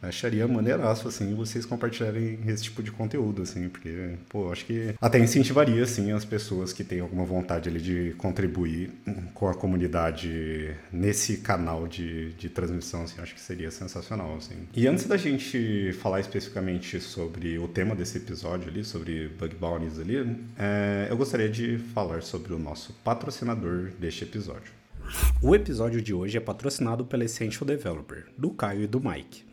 Acharia 0.03 0.45
maneiraço, 0.45 1.07
assim, 1.07 1.33
vocês 1.33 1.65
compartilharem 1.65 2.37
esse 2.45 2.63
tipo 2.63 2.83
de 2.83 2.91
conteúdo, 2.91 3.41
assim, 3.41 3.69
porque, 3.69 4.15
pô, 4.27 4.51
acho 4.51 4.65
que 4.65 4.93
até 4.99 5.17
incentivaria, 5.17 5.81
assim, 5.81 6.11
as 6.11 6.25
pessoas 6.25 6.73
que 6.73 6.83
têm 6.83 6.99
alguma 6.99 7.23
vontade 7.23 7.69
ali 7.69 7.79
de 7.79 8.13
contribuir 8.17 8.91
com 9.33 9.47
a 9.47 9.53
comunidade 9.53 10.75
nesse 10.91 11.37
canal 11.37 11.87
de, 11.87 12.33
de 12.33 12.49
transmissão, 12.49 13.03
assim, 13.03 13.21
acho 13.21 13.33
que 13.33 13.39
seria 13.39 13.71
sensacional, 13.71 14.35
assim. 14.35 14.67
E 14.75 14.87
antes 14.87 15.05
da 15.05 15.15
gente 15.15 15.93
falar 16.01 16.19
especificamente 16.19 16.99
sobre 16.99 17.57
o 17.57 17.67
tema 17.69 17.95
desse 17.95 18.17
episódio 18.17 18.67
ali, 18.67 18.83
sobre 18.83 19.29
bug 19.29 19.55
bounties 19.55 19.99
ali, 19.99 20.17
é, 20.59 21.07
eu 21.09 21.15
gostaria 21.15 21.47
de 21.47 21.77
falar 21.77 22.21
sobre 22.23 22.53
o 22.53 22.59
nosso 22.59 22.91
patrocinador 23.05 23.91
deste 23.97 24.25
episódio. 24.25 24.73
O 25.41 25.55
episódio 25.55 26.01
de 26.01 26.13
hoje 26.13 26.37
é 26.37 26.41
patrocinado 26.41 27.05
pela 27.05 27.23
Essential 27.23 27.65
Developer, 27.65 28.25
do 28.37 28.51
Caio 28.51 28.83
e 28.83 28.87
do 28.87 28.99
Mike. 28.99 29.52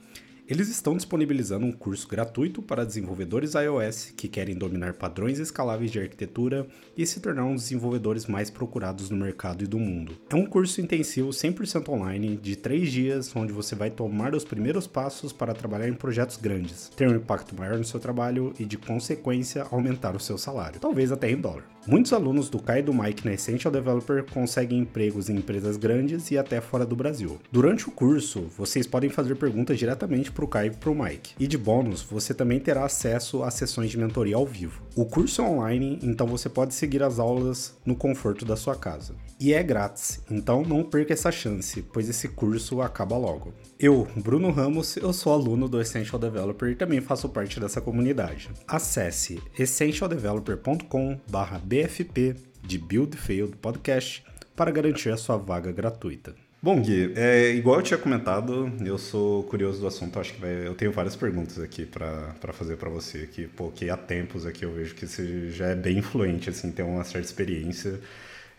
Eles 0.50 0.69
estão 0.69 0.97
disponibilizando 0.97 1.64
um 1.64 1.71
curso 1.71 2.09
gratuito 2.09 2.61
para 2.61 2.85
desenvolvedores 2.85 3.54
iOS 3.54 4.12
que 4.16 4.26
querem 4.26 4.57
dominar 4.57 4.95
padrões 4.95 5.38
escaláveis 5.38 5.92
de 5.92 6.00
arquitetura 6.00 6.66
e 6.97 7.07
se 7.07 7.21
tornar 7.21 7.45
um 7.45 7.54
dos 7.54 7.62
desenvolvedores 7.62 8.26
mais 8.26 8.50
procurados 8.50 9.11
no 9.11 9.16
mercado 9.16 9.62
e 9.62 9.66
do 9.69 9.78
mundo. 9.78 10.19
É 10.28 10.35
um 10.35 10.45
curso 10.45 10.80
intensivo 10.80 11.28
100% 11.28 11.88
online 11.90 12.37
de 12.37 12.57
3 12.57 12.90
dias, 12.90 13.37
onde 13.37 13.52
você 13.52 13.76
vai 13.76 13.90
tomar 13.90 14.35
os 14.35 14.42
primeiros 14.42 14.88
passos 14.88 15.33
para 15.33 15.54
trabalhar 15.54 15.88
em 15.88 15.95
projetos 15.95 16.37
grandes, 16.37 16.88
ter 16.97 17.09
um 17.09 17.14
impacto 17.14 17.54
maior 17.54 17.78
no 17.78 17.85
seu 17.85 18.00
trabalho 18.00 18.52
e, 18.59 18.64
de 18.64 18.76
consequência, 18.76 19.64
aumentar 19.71 20.16
o 20.16 20.21
seu 20.21 20.37
salário, 20.37 20.80
talvez 20.80 21.12
até 21.12 21.30
em 21.30 21.37
dólar. 21.37 21.64
Muitos 21.87 22.12
alunos 22.12 22.50
do 22.50 22.58
Kai 22.58 22.80
e 22.80 22.82
do 22.82 22.92
Mike 22.92 23.25
na 23.25 23.32
Essential 23.32 23.72
Developer 23.72 24.25
conseguem 24.30 24.80
empregos 24.80 25.30
em 25.30 25.37
empresas 25.37 25.78
grandes 25.78 26.30
e 26.30 26.37
até 26.37 26.60
fora 26.60 26.84
do 26.84 26.94
Brasil. 26.94 27.38
Durante 27.50 27.88
o 27.88 27.90
curso, 27.90 28.42
vocês 28.56 28.87
podem 28.87 29.08
fazer 29.08 29.34
perguntas 29.37 29.78
diretamente 29.78 30.30
para 30.30 30.44
o 30.44 30.49
Kai 30.49 30.66
e 30.66 30.70
para 30.70 30.90
o 30.90 30.94
Mike. 30.94 31.34
E 31.38 31.46
de 31.46 31.56
bônus, 31.56 32.02
você 32.02 32.34
também 32.34 32.60
terá 32.60 32.84
acesso 32.84 33.42
a 33.42 33.50
sessões 33.50 33.90
de 33.90 33.99
mentoria 33.99 34.37
ao 34.37 34.46
vivo. 34.46 34.82
O 34.94 35.06
curso 35.06 35.40
é 35.40 35.44
online, 35.44 35.99
então 36.02 36.26
você 36.26 36.50
pode 36.50 36.75
seguir 36.75 37.02
as 37.02 37.18
aulas 37.18 37.75
no 37.84 37.96
conforto 37.96 38.44
da 38.44 38.56
sua 38.56 38.76
casa. 38.76 39.14
E 39.40 39.52
é 39.54 39.62
grátis, 39.62 40.20
então 40.30 40.62
não 40.62 40.85
perca 40.85 41.14
essa 41.14 41.32
chance, 41.32 41.80
pois 41.80 42.11
esse 42.11 42.28
curso 42.28 42.82
acaba 42.82 43.16
logo. 43.16 43.54
Eu, 43.78 44.06
Bruno 44.14 44.50
Ramos, 44.50 44.99
eu 44.99 45.14
sou 45.14 45.32
aluno 45.32 45.66
do 45.66 45.80
Essential 45.80 46.18
Developer 46.18 46.68
e 46.68 46.75
também 46.75 47.00
faço 47.00 47.26
parte 47.26 47.59
dessa 47.59 47.80
comunidade. 47.80 48.50
Acesse 48.68 49.42
essentialdeveloper.com/bfp 49.59 52.37
de 52.62 52.76
Build 52.76 53.16
Failed 53.16 53.56
Podcast 53.56 54.23
para 54.54 54.70
garantir 54.70 55.09
a 55.09 55.16
sua 55.16 55.38
vaga 55.38 55.73
gratuita. 55.73 56.35
Bom, 56.62 56.82
Gui, 56.82 57.14
é, 57.16 57.54
igual 57.54 57.76
eu 57.76 57.82
tinha 57.82 57.97
comentado, 57.97 58.70
eu 58.85 58.99
sou 58.99 59.44
curioso 59.44 59.80
do 59.80 59.87
assunto, 59.87 60.20
acho 60.20 60.35
que 60.35 60.40
vai, 60.42 60.66
eu 60.66 60.75
tenho 60.75 60.92
várias 60.92 61.16
perguntas 61.16 61.59
aqui 61.59 61.87
para 61.87 62.52
fazer 62.52 62.76
para 62.76 62.90
você, 62.90 63.26
que, 63.26 63.47
pô, 63.47 63.70
que 63.70 63.88
há 63.88 63.97
tempos 63.97 64.44
aqui 64.44 64.66
eu 64.66 64.75
vejo 64.75 64.94
que 64.94 65.06
você 65.06 65.49
já 65.49 65.68
é 65.68 65.75
bem 65.75 65.97
influente, 65.97 66.50
assim, 66.50 66.70
tem 66.70 66.85
uma 66.85 67.04
certa 67.04 67.26
experiência 67.26 67.99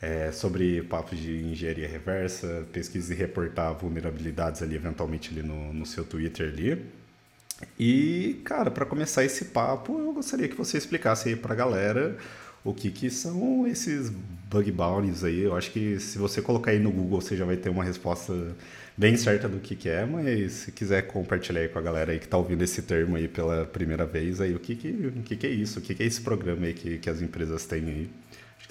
é, 0.02 0.32
sobre 0.32 0.82
papos 0.84 1.20
de 1.20 1.44
engenharia 1.44 1.88
reversa, 1.88 2.66
pesquisa 2.74 3.14
e 3.14 3.18
reportar 3.18 3.74
vulnerabilidades 3.76 4.62
ali, 4.64 4.76
eventualmente 4.76 5.30
ali 5.32 5.44
no, 5.44 5.72
no 5.74 5.86
seu 5.86 6.04
Twitter 6.04 6.50
ali. 6.50 6.86
E, 7.78 8.42
cara, 8.44 8.72
para 8.72 8.86
começar 8.86 9.24
esse 9.24 9.46
papo, 9.46 10.00
eu 10.00 10.14
gostaria 10.14 10.48
que 10.48 10.56
você 10.56 10.78
explicasse 10.78 11.30
aí 11.30 11.36
pra 11.36 11.54
galera 11.54 12.18
o 12.64 12.74
que, 12.74 12.92
que 12.92 13.10
são 13.10 13.68
esses 13.68 14.10
bug 14.10 14.72
bounties 14.72 15.24
aí. 15.24 15.42
Eu 15.42 15.56
acho 15.56 15.72
que 15.72 16.00
se 16.00 16.18
você 16.18 16.42
colocar 16.42 16.72
aí 16.72 16.80
no 16.80 16.92
Google, 16.92 17.22
você 17.22 17.38
já 17.38 17.46
vai 17.46 17.58
ter 17.58 17.70
uma 17.70 17.84
resposta 17.84 18.34
bem 18.98 19.16
certa 19.18 19.48
do 19.48 19.60
que, 19.60 19.76
que 19.76 19.90
é, 19.90 20.06
mas 20.06 20.52
se 20.54 20.72
quiser 20.72 21.04
compartilhar 21.04 21.62
aí 21.62 21.70
com 21.70 21.80
a 21.80 21.82
galera 21.82 22.12
aí 22.12 22.20
que 22.20 22.26
está 22.26 22.38
ouvindo 22.38 22.64
esse 22.64 22.82
termo 22.82 23.16
aí 23.16 23.28
pela 23.28 23.66
primeira 23.66 24.06
vez, 24.06 24.42
aí 24.42 24.54
o 24.54 24.60
que, 24.60 24.76
que, 24.76 24.90
o 24.90 25.24
que, 25.24 25.36
que 25.36 25.48
é 25.48 25.50
isso? 25.50 25.80
O 25.80 25.82
que, 25.82 25.96
que 25.96 26.04
é 26.04 26.06
esse 26.06 26.22
programa 26.22 26.66
aí 26.66 26.74
que, 26.74 26.98
que 26.98 27.10
as 27.10 27.22
empresas 27.22 27.66
têm 27.66 27.84
aí? 27.86 28.10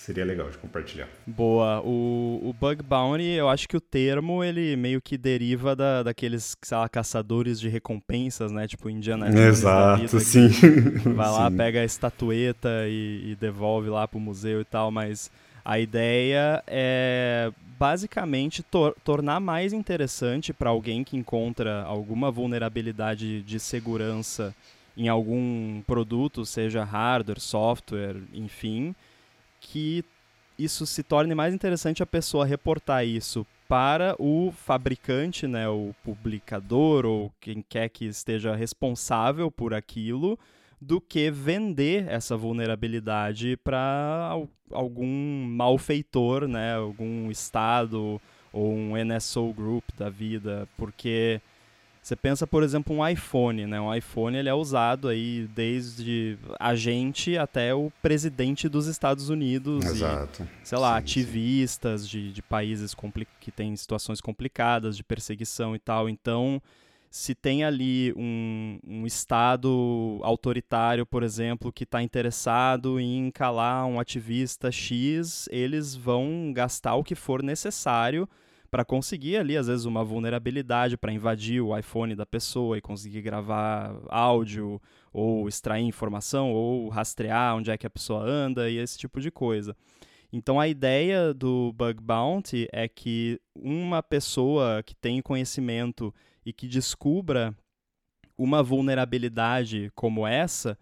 Que 0.00 0.06
seria 0.06 0.24
legal 0.24 0.48
de 0.48 0.56
compartilhar. 0.56 1.06
Boa. 1.26 1.82
O, 1.82 2.40
o 2.42 2.54
Bug 2.58 2.82
Bounty, 2.82 3.24
eu 3.24 3.50
acho 3.50 3.68
que 3.68 3.76
o 3.76 3.80
termo, 3.80 4.42
ele 4.42 4.74
meio 4.74 5.00
que 5.00 5.18
deriva 5.18 5.76
da, 5.76 6.02
daqueles, 6.02 6.56
sei 6.62 6.78
lá, 6.78 6.88
caçadores 6.88 7.60
de 7.60 7.68
recompensas, 7.68 8.50
né? 8.50 8.66
Tipo 8.66 8.88
Indiana 8.88 9.26
Jones 9.26 9.58
Exato, 9.58 10.20
sim. 10.20 10.48
Vai 11.14 11.30
lá, 11.30 11.50
sim. 11.50 11.56
pega 11.56 11.80
a 11.80 11.84
estatueta 11.84 12.68
e, 12.88 13.32
e 13.32 13.36
devolve 13.38 13.90
lá 13.90 14.08
pro 14.08 14.18
museu 14.18 14.62
e 14.62 14.64
tal, 14.64 14.90
mas 14.90 15.30
a 15.62 15.78
ideia 15.78 16.62
é 16.66 17.52
basicamente 17.78 18.62
tor 18.62 18.94
tornar 19.04 19.38
mais 19.38 19.72
interessante 19.72 20.52
para 20.52 20.70
alguém 20.70 21.04
que 21.04 21.16
encontra 21.16 21.82
alguma 21.82 22.30
vulnerabilidade 22.30 23.42
de 23.42 23.60
segurança 23.60 24.54
em 24.96 25.08
algum 25.08 25.82
produto, 25.86 26.44
seja 26.44 26.84
hardware, 26.84 27.40
software, 27.40 28.16
enfim, 28.34 28.94
que 29.60 30.04
isso 30.58 30.86
se 30.86 31.02
torne 31.02 31.34
mais 31.34 31.54
interessante 31.54 32.02
a 32.02 32.06
pessoa 32.06 32.44
reportar 32.44 33.04
isso 33.06 33.46
para 33.68 34.16
o 34.18 34.52
fabricante, 34.52 35.46
né, 35.46 35.68
o 35.68 35.94
publicador 36.02 37.06
ou 37.06 37.32
quem 37.40 37.62
quer 37.62 37.88
que 37.88 38.04
esteja 38.04 38.54
responsável 38.56 39.50
por 39.50 39.72
aquilo, 39.72 40.38
do 40.80 41.00
que 41.00 41.30
vender 41.30 42.08
essa 42.08 42.36
vulnerabilidade 42.36 43.56
para 43.62 44.34
algum 44.72 45.44
malfeitor, 45.46 46.48
né, 46.48 46.74
algum 46.74 47.30
estado 47.30 48.20
ou 48.52 48.72
um 48.72 48.96
NSO 48.96 49.52
group 49.52 49.84
da 49.96 50.10
vida, 50.10 50.68
porque 50.76 51.40
você 52.02 52.16
pensa, 52.16 52.46
por 52.46 52.62
exemplo, 52.62 52.96
um 52.96 53.06
iPhone, 53.06 53.66
né? 53.66 53.80
Um 53.80 53.94
iPhone 53.94 54.36
ele 54.36 54.48
é 54.48 54.54
usado 54.54 55.08
aí 55.08 55.46
desde 55.54 56.38
agente 56.58 57.36
até 57.36 57.74
o 57.74 57.92
presidente 58.02 58.68
dos 58.68 58.86
Estados 58.86 59.28
Unidos. 59.28 59.84
Exato. 59.84 60.42
E, 60.42 60.66
sei 60.66 60.78
lá, 60.78 60.92
sim, 60.92 60.98
ativistas 60.98 62.02
sim. 62.02 62.08
De, 62.08 62.32
de 62.32 62.42
países 62.42 62.96
que 63.38 63.50
têm 63.52 63.76
situações 63.76 64.20
complicadas, 64.20 64.96
de 64.96 65.04
perseguição 65.04 65.76
e 65.76 65.78
tal. 65.78 66.08
Então, 66.08 66.60
se 67.10 67.34
tem 67.34 67.64
ali 67.64 68.14
um, 68.16 68.78
um 68.86 69.06
Estado 69.06 70.20
autoritário, 70.22 71.04
por 71.04 71.22
exemplo, 71.22 71.70
que 71.70 71.84
está 71.84 72.02
interessado 72.02 72.98
em 72.98 73.30
calar 73.30 73.84
um 73.84 74.00
ativista 74.00 74.72
X, 74.72 75.48
eles 75.50 75.94
vão 75.94 76.50
gastar 76.54 76.94
o 76.94 77.04
que 77.04 77.14
for 77.14 77.42
necessário 77.42 78.26
para 78.70 78.84
conseguir 78.84 79.36
ali, 79.36 79.56
às 79.56 79.66
vezes, 79.66 79.84
uma 79.84 80.04
vulnerabilidade 80.04 80.96
para 80.96 81.12
invadir 81.12 81.60
o 81.60 81.76
iPhone 81.76 82.14
da 82.14 82.24
pessoa 82.24 82.78
e 82.78 82.80
conseguir 82.80 83.20
gravar 83.22 84.00
áudio, 84.08 84.80
ou 85.12 85.48
extrair 85.48 85.84
informação, 85.84 86.52
ou 86.52 86.88
rastrear 86.88 87.56
onde 87.56 87.70
é 87.70 87.76
que 87.76 87.86
a 87.86 87.90
pessoa 87.90 88.22
anda 88.22 88.70
e 88.70 88.76
esse 88.76 88.96
tipo 88.96 89.20
de 89.20 89.30
coisa. 89.30 89.76
Então 90.32 90.60
a 90.60 90.68
ideia 90.68 91.34
do 91.34 91.72
bug 91.72 92.00
bounty 92.00 92.68
é 92.72 92.86
que 92.86 93.40
uma 93.54 94.00
pessoa 94.00 94.82
que 94.84 94.94
tem 94.94 95.20
conhecimento 95.20 96.14
e 96.46 96.52
que 96.52 96.68
descubra 96.68 97.52
uma 98.38 98.62
vulnerabilidade 98.62 99.90
como 99.94 100.24
essa 100.24 100.78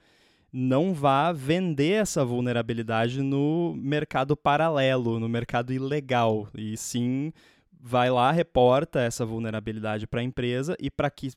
não 0.52 0.92
vá 0.94 1.32
vender 1.32 2.02
essa 2.02 2.24
vulnerabilidade 2.24 3.22
no 3.22 3.74
mercado 3.74 4.36
paralelo, 4.36 5.18
no 5.18 5.28
mercado 5.28 5.72
ilegal, 5.72 6.48
e 6.54 6.76
sim 6.76 7.32
vai 7.80 8.10
lá, 8.10 8.30
reporta 8.32 9.00
essa 9.00 9.24
vulnerabilidade 9.24 10.06
para 10.06 10.20
a 10.20 10.24
empresa 10.24 10.76
e 10.80 10.90
para 10.90 11.10
que 11.10 11.30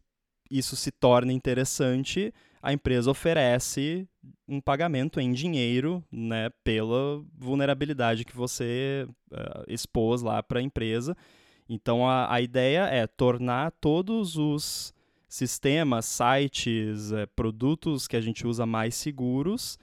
isso 0.50 0.76
se 0.76 0.92
torne 0.92 1.34
interessante, 1.34 2.34
a 2.62 2.74
empresa 2.74 3.10
oferece 3.10 4.08
um 4.48 4.60
pagamento 4.60 5.20
em 5.20 5.32
dinheiro 5.32 6.04
né, 6.12 6.50
pela 6.64 7.24
vulnerabilidade 7.34 8.26
que 8.26 8.36
você 8.36 9.08
uh, 9.32 9.64
expôs 9.68 10.22
lá 10.22 10.44
para 10.44 10.60
a 10.60 10.64
empresa. 10.64 11.16
Então 11.70 12.08
a, 12.08 12.32
a 12.32 12.42
ideia 12.42 12.82
é 12.86 13.08
tornar 13.08 13.72
todos 13.80 14.36
os 14.36 14.94
sistemas, 15.28 16.06
sites, 16.06 17.12
uh, 17.12 17.28
produtos 17.36 18.08
que 18.08 18.18
a 18.18 18.22
gente 18.22 18.46
usa 18.46 18.66
mais 18.66 18.94
seguros 18.94 19.80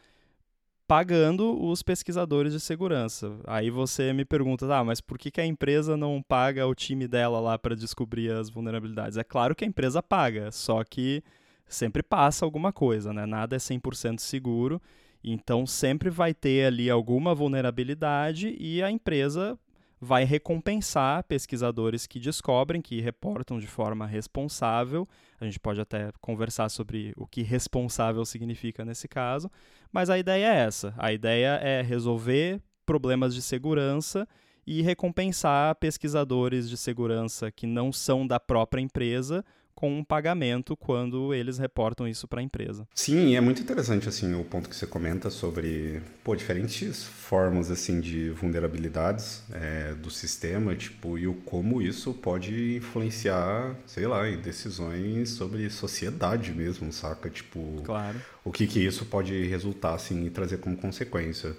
pagando 0.89 1.63
os 1.63 1.83
pesquisadores 1.83 2.55
de 2.55 2.59
segurança. 2.59 3.39
Aí 3.47 3.69
você 3.69 4.11
me 4.15 4.25
pergunta, 4.25 4.67
ah, 4.75 4.83
mas 4.83 5.03
por 5.03 5.19
que, 5.19 5.31
que 5.31 5.41
a 5.41 5.45
empresa 5.45 5.99
não 5.99 6.23
paga 6.27 6.67
o 6.67 6.75
time 6.75 7.07
dela 7.07 7.39
lá 7.39 7.59
para 7.59 7.77
descobrir 7.77 8.33
as 8.33 8.49
vulnerabilidades? 8.49 9.19
É 9.19 9.23
claro 9.23 9.55
que 9.55 9.67
a 9.67 9.69
empresa 9.69 10.03
paga, 10.03 10.51
só 10.51 10.83
que 10.83 11.23
sempre 11.69 12.03
passa 12.03 12.47
alguma 12.47 12.73
coisa, 12.73 13.13
né? 13.13 13.27
Nada 13.27 13.55
é 13.55 13.59
100% 13.59 14.19
seguro, 14.19 14.81
então 15.23 15.67
sempre 15.67 16.09
vai 16.09 16.33
ter 16.33 16.65
ali 16.65 16.89
alguma 16.89 17.35
vulnerabilidade 17.35 18.57
e 18.59 18.83
a 18.83 18.91
empresa 18.91 19.59
vai 20.01 20.25
recompensar 20.25 21.25
pesquisadores 21.25 22.07
que 22.07 22.21
descobrem, 22.21 22.81
que 22.81 23.01
reportam 23.01 23.59
de 23.59 23.67
forma 23.67 24.07
responsável. 24.07 25.09
A 25.41 25.45
gente 25.45 25.59
pode 25.59 25.81
até 25.81 26.11
conversar 26.21 26.69
sobre 26.69 27.13
o 27.17 27.27
que 27.27 27.43
responsável 27.43 28.25
significa 28.25 28.85
nesse 28.85 29.09
caso, 29.09 29.51
mas 29.93 30.11
a 30.11 30.19
ideia 30.19 30.47
é 30.47 30.59
essa. 30.67 30.95
A 30.97 31.13
ideia 31.13 31.59
é 31.63 31.83
resolver 31.83 32.61
problemas 32.87 33.35
de 33.35 33.43
segurança 33.43 34.27
e 34.67 34.83
recompensar 34.83 35.75
pesquisadores 35.77 36.69
de 36.69 36.77
segurança 36.77 37.51
que 37.51 37.67
não 37.67 37.93
são 37.93 38.27
da 38.27 38.39
própria 38.39 38.83
empresa 38.83 39.45
com 39.79 39.97
um 39.97 40.03
pagamento 40.03 40.77
quando 40.77 41.33
eles 41.33 41.57
reportam 41.57 42.09
isso 42.09 42.27
para 42.27 42.41
a 42.41 42.43
empresa. 42.43 42.85
Sim, 42.93 43.37
é 43.37 43.41
muito 43.41 43.63
interessante 43.63 44.09
assim 44.09 44.35
o 44.35 44.43
ponto 44.43 44.69
que 44.69 44.75
você 44.75 44.89
comenta 44.89 45.31
sobre 45.31 46.03
pô, 46.25 46.35
diferentes 46.35 47.05
formas 47.05 47.71
assim 47.71 48.01
de 48.01 48.31
vulnerabilidades 48.31 49.45
é, 49.53 49.95
do 49.95 50.11
sistema, 50.11 50.75
tipo 50.75 51.17
e 51.17 51.29
o 51.29 51.35
como 51.35 51.81
isso 51.81 52.13
pode 52.13 52.79
influenciar, 52.79 53.77
sei 53.87 54.09
lá, 54.09 54.29
em 54.29 54.39
decisões 54.39 55.29
sobre 55.29 55.71
sociedade 55.71 56.51
mesmo, 56.51 56.93
saca? 56.93 57.31
Tipo, 57.31 57.81
claro. 57.85 58.21
o 58.45 58.51
que 58.51 58.67
que 58.67 58.85
isso 58.85 59.07
pode 59.07 59.47
resultar 59.47 59.95
assim 59.95 60.27
e 60.27 60.31
trazer 60.31 60.59
como 60.59 60.77
consequência. 60.77 61.55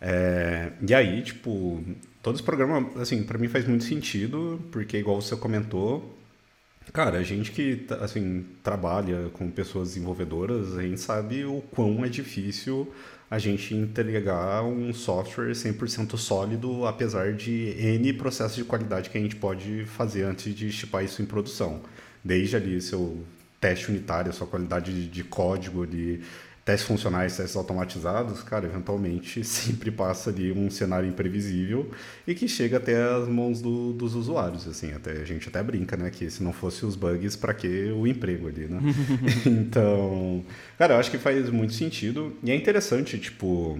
É, 0.00 0.72
e 0.84 0.92
aí, 0.92 1.22
tipo, 1.22 1.84
todos 2.20 2.40
os 2.40 2.44
programas, 2.44 2.96
assim, 2.96 3.22
para 3.22 3.38
mim 3.38 3.46
faz 3.46 3.64
muito 3.64 3.84
sentido, 3.84 4.60
porque 4.72 4.96
igual 4.96 5.22
você 5.22 5.36
comentou, 5.36 6.18
Cara, 6.92 7.18
a 7.18 7.22
gente 7.22 7.52
que 7.52 7.86
assim 8.00 8.44
trabalha 8.64 9.28
com 9.32 9.48
pessoas 9.50 9.88
desenvolvedoras, 9.88 10.76
a 10.76 10.82
gente 10.82 11.00
sabe 11.00 11.44
o 11.44 11.60
quão 11.70 12.04
é 12.04 12.08
difícil 12.08 12.92
a 13.30 13.38
gente 13.38 13.74
entregar 13.74 14.64
um 14.64 14.92
software 14.92 15.52
100% 15.52 16.16
sólido, 16.16 16.84
apesar 16.84 17.32
de 17.32 17.76
N 17.78 18.12
processos 18.14 18.56
de 18.56 18.64
qualidade 18.64 19.08
que 19.08 19.16
a 19.16 19.20
gente 19.20 19.36
pode 19.36 19.84
fazer 19.86 20.24
antes 20.24 20.52
de 20.52 20.72
chipar 20.72 21.04
isso 21.04 21.22
em 21.22 21.26
produção. 21.26 21.80
Desde 22.24 22.56
ali 22.56 22.80
seu 22.80 23.24
teste 23.60 23.88
unitário, 23.88 24.32
sua 24.32 24.48
qualidade 24.48 25.06
de 25.06 25.22
código, 25.22 25.86
de 25.86 26.20
testes 26.64 26.86
funcionais, 26.86 27.36
testes 27.36 27.56
automatizados, 27.56 28.42
cara, 28.42 28.66
eventualmente 28.66 29.42
sempre 29.44 29.90
passa 29.90 30.30
ali 30.30 30.52
um 30.52 30.70
cenário 30.70 31.08
imprevisível 31.08 31.90
e 32.26 32.34
que 32.34 32.46
chega 32.48 32.76
até 32.76 33.02
as 33.02 33.28
mãos 33.28 33.60
do, 33.60 33.92
dos 33.92 34.14
usuários, 34.14 34.66
assim, 34.68 34.92
até 34.92 35.12
a 35.12 35.24
gente 35.24 35.48
até 35.48 35.62
brinca, 35.62 35.96
né, 35.96 36.10
que 36.10 36.30
se 36.30 36.42
não 36.42 36.52
fosse 36.52 36.84
os 36.84 36.96
bugs, 36.96 37.36
para 37.36 37.54
que 37.54 37.90
o 37.92 38.06
emprego 38.06 38.48
ali, 38.48 38.66
né? 38.66 38.80
então, 39.46 40.44
cara, 40.78 40.94
eu 40.94 40.98
acho 40.98 41.10
que 41.10 41.18
faz 41.18 41.48
muito 41.50 41.72
sentido 41.72 42.36
e 42.42 42.50
é 42.50 42.54
interessante, 42.54 43.18
tipo, 43.18 43.78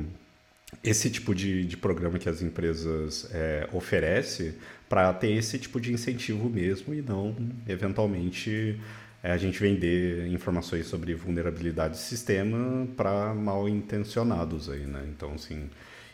esse 0.82 1.10
tipo 1.10 1.34
de, 1.34 1.64
de 1.64 1.76
programa 1.76 2.18
que 2.18 2.28
as 2.28 2.42
empresas 2.42 3.28
é, 3.32 3.68
oferecem 3.72 4.54
para 4.88 5.12
ter 5.12 5.32
esse 5.32 5.58
tipo 5.58 5.80
de 5.80 5.92
incentivo 5.92 6.48
mesmo 6.48 6.94
e 6.94 7.02
não, 7.02 7.36
eventualmente, 7.68 8.78
é 9.22 9.30
a 9.30 9.36
gente 9.36 9.60
vender 9.60 10.26
informações 10.28 10.86
sobre 10.86 11.14
vulnerabilidade 11.14 11.94
do 11.94 12.00
sistema 12.00 12.86
para 12.96 13.34
mal 13.34 13.68
intencionados 13.68 14.70
aí, 14.70 14.86
né? 14.86 15.06
Então, 15.14 15.34
assim, 15.34 15.68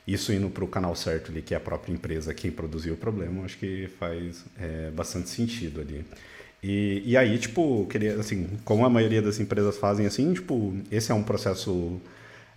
isso 0.07 0.33
indo 0.33 0.51
para 0.51 0.65
o 0.65 0.69
canal 0.69 0.95
certo 0.95 1.31
ali, 1.31 1.43
que 1.43 1.55
é 1.55 1.57
a 1.57 1.61
própria 1.61 1.93
empresa 1.93 2.35
quem 2.35 2.51
produziu 2.51 2.95
o 2.95 2.97
problema, 2.97 3.45
acho 3.45 3.59
que 3.59 3.89
faz 3.99 4.45
é, 4.59 4.91
bastante 4.91 5.29
sentido 5.29 5.81
ali. 5.81 6.05
E, 6.63 7.03
e 7.05 7.17
aí, 7.17 7.39
tipo, 7.39 7.87
queria, 7.87 8.17
assim, 8.19 8.49
como 8.65 8.85
a 8.85 8.91
maioria 8.91 9.23
das 9.23 9.39
empresas 9.39 9.77
fazem 9.79 10.07
assim, 10.07 10.33
tipo, 10.33 10.75
esse 10.91 11.13
é 11.13 11.15
um 11.15 11.23
processo 11.23 12.01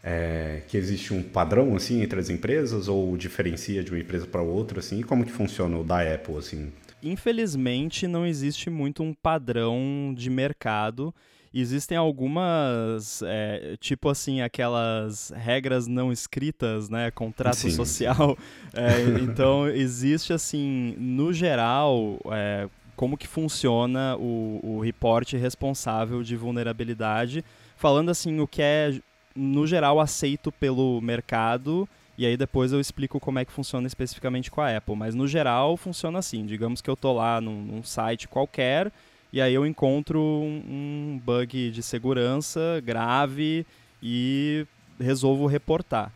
é, 0.03 0.61
que 0.67 0.77
existe 0.77 1.13
um 1.13 1.21
padrão, 1.21 1.75
assim, 1.75 2.01
entre 2.01 2.19
as 2.19 2.29
empresas 2.29 2.87
ou 2.87 3.15
diferencia 3.17 3.83
de 3.83 3.91
uma 3.91 3.99
empresa 3.99 4.25
para 4.25 4.41
outra, 4.41 4.79
assim? 4.79 5.01
Como 5.01 5.25
que 5.25 5.31
funciona 5.31 5.77
o 5.77 5.83
da 5.83 6.01
Apple, 6.01 6.37
assim? 6.37 6.71
Infelizmente 7.01 8.07
não 8.07 8.25
existe 8.25 8.69
muito 8.69 9.03
um 9.03 9.13
padrão 9.13 10.13
de 10.15 10.29
mercado. 10.29 11.13
Existem 11.53 11.97
algumas, 11.97 13.23
é, 13.25 13.75
tipo 13.79 14.07
assim, 14.07 14.41
aquelas 14.41 15.31
regras 15.35 15.87
não 15.87 16.11
escritas, 16.11 16.89
né? 16.89 17.09
Contrato 17.09 17.55
Sim. 17.55 17.71
social. 17.71 18.37
É, 18.71 19.19
então, 19.23 19.67
existe, 19.67 20.31
assim, 20.31 20.93
no 20.99 21.33
geral, 21.33 22.19
é, 22.31 22.69
como 22.95 23.17
que 23.17 23.27
funciona 23.27 24.15
o, 24.17 24.59
o 24.61 24.79
reporte 24.79 25.37
responsável 25.37 26.21
de 26.21 26.35
vulnerabilidade, 26.35 27.43
falando 27.75 28.09
assim 28.09 28.39
o 28.39 28.47
que 28.47 28.61
é, 28.61 28.99
no 29.35 29.65
geral, 29.65 29.99
aceito 29.99 30.51
pelo 30.51 31.01
mercado 31.01 31.89
e 32.19 32.25
aí 32.25 32.35
depois 32.35 32.73
eu 32.73 32.81
explico 32.81 33.17
como 33.17 33.39
é 33.39 33.45
que 33.45 33.51
funciona 33.53 33.87
especificamente 33.87 34.51
com 34.51 34.59
a 34.59 34.75
Apple. 34.75 34.93
Mas 34.93 35.15
no 35.15 35.25
geral 35.25 35.77
funciona 35.77 36.19
assim. 36.19 36.45
Digamos 36.45 36.81
que 36.81 36.89
eu 36.89 36.97
tô 36.97 37.13
lá 37.13 37.39
num, 37.39 37.61
num 37.61 37.81
site 37.81 38.27
qualquer 38.27 38.91
e 39.31 39.39
aí 39.39 39.53
eu 39.53 39.65
encontro 39.65 40.19
um, 40.19 40.61
um 40.67 41.21
bug 41.23 41.71
de 41.71 41.81
segurança 41.81 42.81
grave 42.83 43.65
e 44.03 44.67
resolvo 44.99 45.47
reportar. 45.47 46.11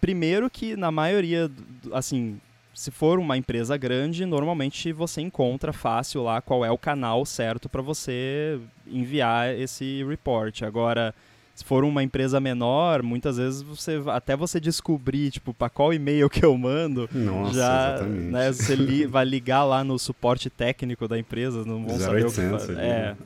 Primeiro 0.00 0.48
que 0.48 0.76
na 0.76 0.92
maioria, 0.92 1.50
assim, 1.92 2.40
se 2.72 2.92
for 2.92 3.18
uma 3.18 3.36
empresa 3.36 3.76
grande, 3.76 4.24
normalmente 4.24 4.92
você 4.92 5.20
encontra 5.20 5.72
fácil 5.72 6.22
lá 6.22 6.40
qual 6.40 6.64
é 6.64 6.70
o 6.70 6.78
canal 6.78 7.26
certo 7.26 7.68
para 7.68 7.82
você 7.82 8.60
enviar 8.86 9.58
esse 9.58 10.04
report. 10.04 10.62
Agora, 10.62 11.12
se 11.54 11.64
for 11.64 11.84
uma 11.84 12.02
empresa 12.02 12.40
menor, 12.40 13.02
muitas 13.02 13.36
vezes 13.36 13.62
você 13.62 14.02
até 14.08 14.36
você 14.36 14.58
descobrir, 14.58 15.30
tipo, 15.30 15.54
para 15.54 15.70
qual 15.70 15.94
e-mail 15.94 16.28
que 16.28 16.44
eu 16.44 16.56
mando, 16.58 17.08
Nossa, 17.12 17.54
já, 17.54 18.02
né, 18.02 18.52
você 18.52 18.74
li, 18.74 19.06
vai 19.06 19.24
ligar 19.24 19.62
lá 19.62 19.84
no 19.84 19.98
suporte 19.98 20.50
técnico 20.50 21.06
da 21.06 21.18
empresa, 21.18 21.64
não 21.64 21.84
vão 21.84 21.98
saber 21.98 22.24
800, 22.24 22.64
o 22.64 22.66
que 22.66 22.72
É. 22.80 23.16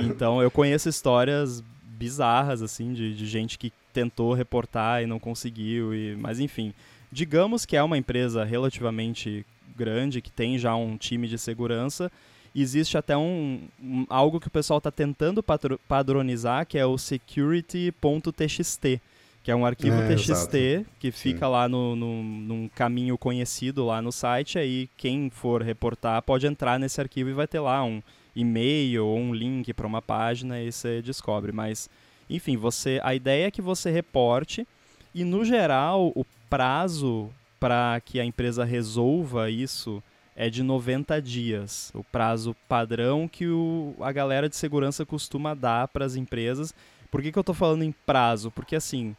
Então, 0.00 0.42
eu 0.42 0.50
conheço 0.50 0.88
histórias 0.88 1.62
bizarras 1.86 2.62
assim 2.62 2.92
de, 2.92 3.14
de 3.14 3.26
gente 3.26 3.58
que 3.58 3.72
tentou 3.92 4.32
reportar 4.32 5.02
e 5.02 5.06
não 5.06 5.18
conseguiu 5.18 5.92
e 5.92 6.14
mas 6.14 6.38
enfim, 6.38 6.72
digamos 7.10 7.66
que 7.66 7.76
é 7.76 7.82
uma 7.82 7.98
empresa 7.98 8.44
relativamente 8.44 9.44
grande 9.76 10.20
que 10.20 10.30
tem 10.30 10.58
já 10.58 10.76
um 10.76 10.96
time 10.96 11.26
de 11.26 11.36
segurança 11.36 12.10
existe 12.54 12.98
até 12.98 13.16
um, 13.16 13.60
um 13.82 14.06
algo 14.08 14.40
que 14.40 14.48
o 14.48 14.50
pessoal 14.50 14.78
está 14.78 14.90
tentando 14.90 15.44
padronizar, 15.86 16.66
que 16.66 16.78
é 16.78 16.86
o 16.86 16.98
security.txt, 16.98 19.00
que 19.42 19.50
é 19.50 19.56
um 19.56 19.64
arquivo 19.64 19.96
é, 19.96 20.14
TXT 20.14 20.54
exato. 20.54 20.86
que 20.98 21.10
fica 21.10 21.46
Sim. 21.46 21.52
lá 21.52 21.68
no, 21.68 21.96
no, 21.96 22.22
num 22.22 22.68
caminho 22.68 23.16
conhecido 23.16 23.86
lá 23.86 24.02
no 24.02 24.12
site, 24.12 24.58
aí 24.58 24.88
quem 24.96 25.30
for 25.30 25.62
reportar 25.62 26.20
pode 26.22 26.46
entrar 26.46 26.78
nesse 26.78 27.00
arquivo 27.00 27.30
e 27.30 27.34
vai 27.34 27.46
ter 27.46 27.60
lá 27.60 27.82
um 27.84 28.02
e-mail 28.34 29.06
ou 29.06 29.18
um 29.18 29.34
link 29.34 29.72
para 29.72 29.86
uma 29.86 30.02
página 30.02 30.60
e 30.60 30.70
você 30.70 31.02
descobre. 31.02 31.52
Mas, 31.52 31.88
enfim, 32.28 32.56
você 32.56 33.00
a 33.02 33.14
ideia 33.14 33.46
é 33.46 33.50
que 33.50 33.62
você 33.62 33.90
reporte 33.90 34.66
e, 35.14 35.24
no 35.24 35.44
geral, 35.44 36.12
o 36.14 36.24
prazo 36.48 37.30
para 37.58 38.00
que 38.04 38.20
a 38.20 38.24
empresa 38.24 38.64
resolva 38.64 39.50
isso 39.50 40.02
é 40.40 40.48
de 40.48 40.62
90 40.62 41.20
dias, 41.20 41.90
o 41.92 42.04
prazo 42.04 42.54
padrão 42.68 43.26
que 43.26 43.48
o, 43.48 43.96
a 44.00 44.12
galera 44.12 44.48
de 44.48 44.54
segurança 44.54 45.04
costuma 45.04 45.52
dar 45.52 45.88
para 45.88 46.04
as 46.04 46.14
empresas. 46.14 46.72
Por 47.10 47.20
que, 47.20 47.32
que 47.32 47.38
eu 47.38 47.40
estou 47.40 47.56
falando 47.56 47.82
em 47.82 47.90
prazo? 47.90 48.48
Porque 48.52 48.76
assim, 48.76 49.16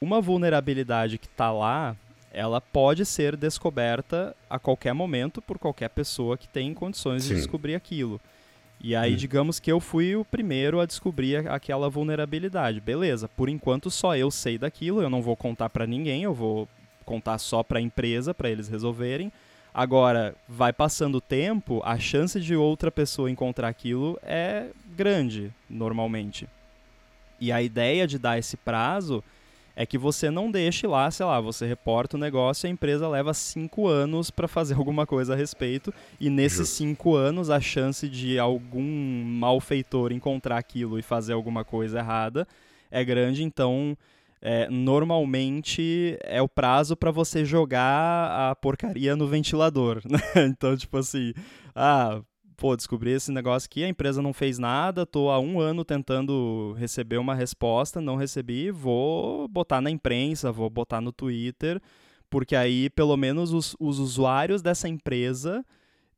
uma 0.00 0.18
vulnerabilidade 0.18 1.18
que 1.18 1.26
está 1.26 1.52
lá, 1.52 1.94
ela 2.32 2.58
pode 2.58 3.04
ser 3.04 3.36
descoberta 3.36 4.34
a 4.48 4.58
qualquer 4.58 4.94
momento 4.94 5.42
por 5.42 5.58
qualquer 5.58 5.90
pessoa 5.90 6.38
que 6.38 6.48
tem 6.48 6.72
condições 6.72 7.24
Sim. 7.24 7.34
de 7.34 7.34
descobrir 7.34 7.74
aquilo. 7.74 8.18
E 8.80 8.96
aí, 8.96 9.12
hum. 9.12 9.16
digamos 9.16 9.60
que 9.60 9.70
eu 9.70 9.78
fui 9.78 10.16
o 10.16 10.24
primeiro 10.24 10.80
a 10.80 10.86
descobrir 10.86 11.46
aquela 11.50 11.90
vulnerabilidade. 11.90 12.80
Beleza, 12.80 13.28
por 13.28 13.50
enquanto 13.50 13.90
só 13.90 14.16
eu 14.16 14.30
sei 14.30 14.56
daquilo, 14.56 15.02
eu 15.02 15.10
não 15.10 15.20
vou 15.20 15.36
contar 15.36 15.68
para 15.68 15.86
ninguém, 15.86 16.22
eu 16.22 16.32
vou 16.32 16.66
contar 17.04 17.36
só 17.36 17.62
para 17.62 17.78
a 17.78 17.82
empresa, 17.82 18.32
para 18.32 18.48
eles 18.48 18.68
resolverem. 18.68 19.30
Agora, 19.78 20.34
vai 20.48 20.72
passando 20.72 21.16
o 21.16 21.20
tempo, 21.20 21.82
a 21.84 21.98
chance 21.98 22.40
de 22.40 22.56
outra 22.56 22.90
pessoa 22.90 23.30
encontrar 23.30 23.68
aquilo 23.68 24.18
é 24.22 24.68
grande, 24.96 25.52
normalmente. 25.68 26.48
E 27.38 27.52
a 27.52 27.60
ideia 27.60 28.06
de 28.06 28.18
dar 28.18 28.38
esse 28.38 28.56
prazo 28.56 29.22
é 29.76 29.84
que 29.84 29.98
você 29.98 30.30
não 30.30 30.50
deixe 30.50 30.86
lá, 30.86 31.10
sei 31.10 31.26
lá, 31.26 31.38
você 31.42 31.66
reporta 31.66 32.16
o 32.16 32.18
negócio 32.18 32.66
e 32.66 32.68
a 32.68 32.72
empresa 32.72 33.06
leva 33.06 33.34
cinco 33.34 33.86
anos 33.86 34.30
para 34.30 34.48
fazer 34.48 34.72
alguma 34.80 35.06
coisa 35.06 35.34
a 35.34 35.36
respeito, 35.36 35.92
e 36.18 36.30
nesses 36.30 36.70
cinco 36.70 37.14
anos 37.14 37.50
a 37.50 37.60
chance 37.60 38.08
de 38.08 38.38
algum 38.38 39.24
malfeitor 39.26 40.10
encontrar 40.10 40.56
aquilo 40.56 40.98
e 40.98 41.02
fazer 41.02 41.34
alguma 41.34 41.66
coisa 41.66 41.98
errada 41.98 42.48
é 42.90 43.04
grande, 43.04 43.44
então 43.44 43.94
é, 44.40 44.68
normalmente 44.68 46.18
é 46.22 46.40
o 46.42 46.48
prazo 46.48 46.96
para 46.96 47.10
você 47.10 47.44
jogar 47.44 48.50
a 48.50 48.54
porcaria 48.54 49.16
no 49.16 49.26
ventilador, 49.26 50.02
né? 50.08 50.20
Então, 50.46 50.76
tipo 50.76 50.96
assim, 50.98 51.32
ah, 51.74 52.20
pô, 52.56 52.76
descobri 52.76 53.10
esse 53.10 53.30
negócio 53.30 53.66
aqui, 53.66 53.84
a 53.84 53.88
empresa 53.88 54.22
não 54.22 54.32
fez 54.32 54.58
nada, 54.58 55.06
tô 55.06 55.30
há 55.30 55.38
um 55.38 55.60
ano 55.60 55.84
tentando 55.84 56.74
receber 56.78 57.18
uma 57.18 57.34
resposta, 57.34 58.00
não 58.00 58.16
recebi, 58.16 58.70
vou 58.70 59.48
botar 59.48 59.80
na 59.80 59.90
imprensa, 59.90 60.52
vou 60.52 60.70
botar 60.70 61.00
no 61.00 61.12
Twitter, 61.12 61.80
porque 62.30 62.56
aí 62.56 62.90
pelo 62.90 63.16
menos 63.16 63.52
os, 63.52 63.76
os 63.78 63.98
usuários 63.98 64.62
dessa 64.62 64.88
empresa 64.88 65.64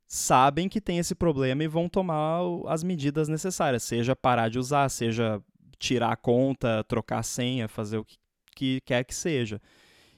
sabem 0.06 0.68
que 0.68 0.80
tem 0.80 0.98
esse 0.98 1.14
problema 1.14 1.62
e 1.64 1.68
vão 1.68 1.88
tomar 1.88 2.40
as 2.66 2.82
medidas 2.82 3.28
necessárias, 3.28 3.82
seja 3.82 4.16
parar 4.16 4.48
de 4.48 4.58
usar, 4.58 4.88
seja 4.88 5.42
tirar 5.78 6.12
a 6.12 6.16
conta, 6.16 6.84
trocar 6.84 7.18
a 7.18 7.22
senha, 7.22 7.68
fazer 7.68 7.98
o 7.98 8.04
que, 8.04 8.16
que 8.54 8.80
quer 8.82 9.04
que 9.04 9.14
seja. 9.14 9.60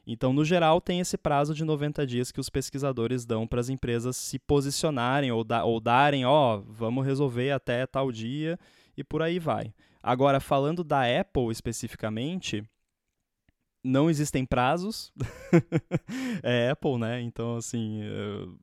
Então, 0.07 0.33
no 0.33 0.44
geral, 0.44 0.81
tem 0.81 1.01
esse 1.01 1.16
prazo 1.16 1.55
de 1.55 1.64
90 1.64 2.07
dias 2.07 2.33
que 2.33 2.40
os 2.40 2.49
pesquisadores 2.49 3.25
dão 3.25 3.46
para 3.46 3.61
as 3.61 3.68
empresas 3.68 4.16
se 4.16 4.38
posicionarem 4.38 5.31
ou, 5.31 5.44
da, 5.44 5.64
ou 5.64 5.81
darem, 5.81 6.25
ó, 6.25 6.57
oh, 6.57 6.62
vamos 6.62 7.07
resolver 7.07 7.51
até 7.51 7.87
tal 7.87 8.11
dia 8.11 8.59
e 8.96 9.05
por 9.05 9.23
aí 9.23 9.38
vai. 9.38 9.73
Agora, 10.03 10.40
falando 10.40 10.83
da 10.83 11.03
Apple 11.20 11.53
especificamente, 11.53 12.64
não 13.85 14.11
existem 14.11 14.44
prazos. 14.44 15.12
é 16.42 16.70
Apple, 16.70 16.99
né? 16.99 17.20
Então, 17.20 17.57
assim, 17.57 18.03
uh, 18.03 18.59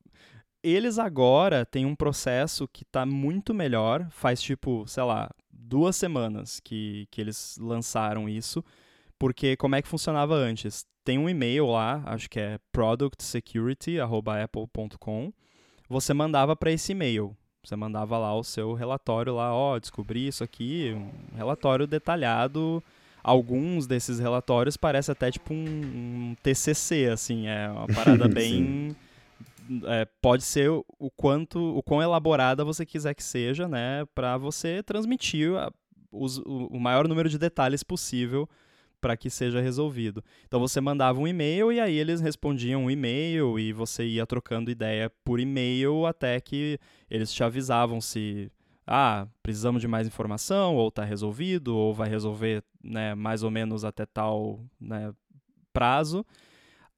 eles 0.64 0.98
agora 0.98 1.66
têm 1.66 1.86
um 1.86 1.96
processo 1.96 2.68
que 2.68 2.84
está 2.84 3.06
muito 3.06 3.54
melhor. 3.54 4.08
Faz 4.10 4.42
tipo, 4.42 4.86
sei 4.88 5.04
lá, 5.04 5.30
duas 5.68 5.96
semanas 5.96 6.60
que, 6.60 7.08
que 7.12 7.22
eles 7.22 7.58
lançaram 7.60 8.28
isso. 8.30 8.64
Porque 9.20 9.56
como 9.58 9.76
é 9.76 9.82
que 9.82 9.88
funcionava 9.88 10.36
antes? 10.36 10.86
Tem 11.04 11.18
um 11.18 11.28
e-mail 11.30 11.66
lá, 11.68 12.04
acho 12.06 12.30
que 12.30 12.40
é 12.40 12.60
productsecurity@apple.com. 12.72 15.34
Você 15.90 16.14
mandava 16.14 16.56
para 16.56 16.72
esse 16.72 16.92
e-mail. 16.92 17.36
Você 17.64 17.76
mandava 17.76 18.16
lá 18.18 18.36
o 18.36 18.44
seu 18.44 18.74
relatório 18.74 19.34
lá, 19.36 19.54
ó, 19.54 19.76
oh, 19.76 19.80
descobri 19.80 20.28
isso 20.28 20.44
aqui, 20.44 20.96
um 20.96 21.36
relatório 21.36 21.88
detalhado. 21.88 22.84
Alguns 23.24 23.88
desses 23.88 24.20
relatórios 24.20 24.78
parece 24.78 25.12
até 25.12 25.32
tipo 25.32 25.54
um, 25.54 25.58
um 25.58 26.36
TCC, 26.42 27.08
assim, 27.08 27.48
é 27.48 27.70
uma 27.70 27.88
parada 27.88 28.28
bem 28.30 28.96
é, 29.86 30.06
pode 30.22 30.44
ser 30.44 30.70
o 30.70 31.12
quanto, 31.16 31.60
o 31.60 31.84
quão 31.84 32.02
elaborada 32.02 32.64
você 32.64 32.86
quiser 32.86 33.14
que 33.14 33.24
seja, 33.24 33.68
né, 33.68 34.06
para 34.14 34.38
você 34.38 34.82
transmitir 34.84 35.54
a, 35.56 35.72
os, 36.12 36.38
o, 36.40 36.80
maior 36.80 37.08
número 37.08 37.30
de 37.30 37.38
detalhes 37.38 37.84
possível 37.84 38.48
para 39.00 39.16
que 39.16 39.30
seja 39.30 39.62
resolvido. 39.62 40.24
Então 40.48 40.60
você 40.60 40.82
mandava 40.82 41.20
um 41.20 41.28
e-mail 41.28 41.72
e 41.72 41.80
aí 41.80 41.96
eles 41.98 42.20
respondiam 42.20 42.86
um 42.86 42.92
e-mail 42.92 43.60
e 43.60 43.72
você 43.72 44.06
ia 44.06 44.26
trocando 44.26 44.72
ideia 44.72 45.12
por 45.24 45.40
e-mail 45.40 46.06
até 46.06 46.40
que 46.42 46.80
eles 47.10 47.32
te 47.32 47.44
avisavam 47.44 48.02
se 48.02 48.52
ah, 48.86 49.28
precisamos 49.44 49.82
de 49.82 49.88
mais 49.88 50.08
informação 50.08 50.76
ou 50.76 50.88
está 50.88 51.04
resolvido 51.04 51.76
ou 51.76 51.94
vai 51.94 52.10
resolver, 52.10 52.64
né, 52.82 53.14
mais 53.14 53.44
ou 53.44 53.52
menos 53.52 53.84
até 53.84 54.06
tal, 54.06 54.62
né, 54.80 55.14
prazo. 55.74 56.26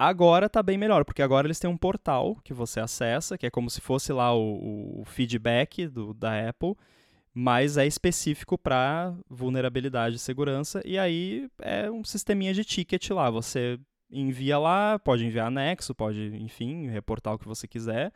Agora 0.01 0.45
está 0.45 0.63
bem 0.63 0.77
melhor, 0.77 1.03
porque 1.03 1.21
agora 1.21 1.45
eles 1.45 1.59
têm 1.59 1.69
um 1.69 1.75
portal 1.75 2.37
que 2.41 2.53
você 2.53 2.79
acessa, 2.79 3.37
que 3.37 3.45
é 3.45 3.49
como 3.49 3.69
se 3.69 3.81
fosse 3.81 4.13
lá 4.13 4.33
o, 4.33 5.01
o 5.01 5.03
feedback 5.03 5.87
do, 5.87 6.13
da 6.13 6.47
Apple, 6.47 6.73
mas 7.33 7.75
é 7.75 7.85
específico 7.85 8.57
para 8.57 9.13
vulnerabilidade 9.29 10.15
e 10.15 10.19
segurança, 10.19 10.81
e 10.85 10.97
aí 10.97 11.49
é 11.61 11.91
um 11.91 12.05
sisteminha 12.05 12.53
de 12.53 12.63
ticket 12.63 13.09
lá. 13.09 13.29
Você 13.29 13.77
envia 14.09 14.57
lá, 14.57 14.97
pode 14.97 15.25
enviar 15.25 15.47
anexo, 15.47 15.93
pode, 15.93 16.33
enfim, 16.37 16.87
reportar 16.87 17.33
o 17.33 17.37
que 17.37 17.45
você 17.45 17.67
quiser, 17.67 18.13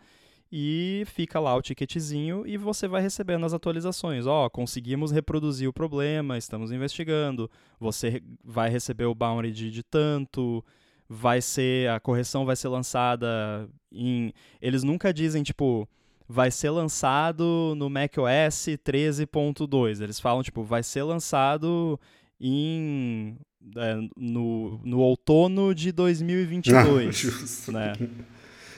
e 0.49 1.03
fica 1.07 1.37
lá 1.37 1.53
o 1.53 1.61
ticketzinho 1.61 2.47
e 2.47 2.55
você 2.55 2.87
vai 2.87 3.01
recebendo 3.01 3.45
as 3.45 3.53
atualizações. 3.53 4.25
Ó, 4.25 4.45
oh, 4.45 4.49
conseguimos 4.49 5.11
reproduzir 5.11 5.67
o 5.67 5.73
problema, 5.73 6.37
estamos 6.37 6.71
investigando, 6.71 7.51
você 7.77 8.23
vai 8.41 8.69
receber 8.69 9.05
o 9.05 9.15
bounty 9.15 9.51
de 9.51 9.83
tanto 9.83 10.63
vai 11.09 11.41
ser 11.41 11.89
a 11.89 11.99
correção 11.99 12.45
vai 12.45 12.55
ser 12.55 12.67
lançada 12.67 13.69
em 13.91 14.33
eles 14.61 14.83
nunca 14.83 15.13
dizem 15.13 15.43
tipo 15.43 15.87
vai 16.27 16.49
ser 16.49 16.69
lançado 16.69 17.73
no 17.77 17.89
macOS 17.89 18.67
13.2 18.83 20.01
eles 20.01 20.19
falam 20.19 20.41
tipo 20.41 20.63
vai 20.63 20.81
ser 20.81 21.03
lançado 21.03 21.99
em 22.39 23.37
é, 23.77 23.95
no, 24.17 24.79
no 24.83 24.99
outono 24.99 25.73
de 25.73 25.91
2022 25.91 27.69
ah, 27.69 27.71
né? 27.71 27.93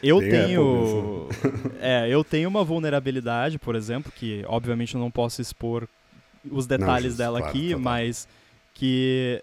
Eu 0.03 0.19
Tem 0.19 0.29
tenho 0.29 1.27
é 1.79 2.07
eu 2.09 2.23
tenho 2.23 2.49
uma 2.49 2.63
vulnerabilidade 2.63 3.57
por 3.57 3.75
exemplo 3.75 4.11
que 4.11 4.43
obviamente 4.47 4.93
eu 4.95 5.01
não 5.01 5.09
posso 5.09 5.41
expor 5.41 5.87
os 6.51 6.67
detalhes 6.67 7.13
não, 7.13 7.17
dela 7.17 7.39
claro, 7.39 7.57
aqui 7.57 7.71
tá. 7.71 7.77
mas 7.77 8.27
que 8.73 9.41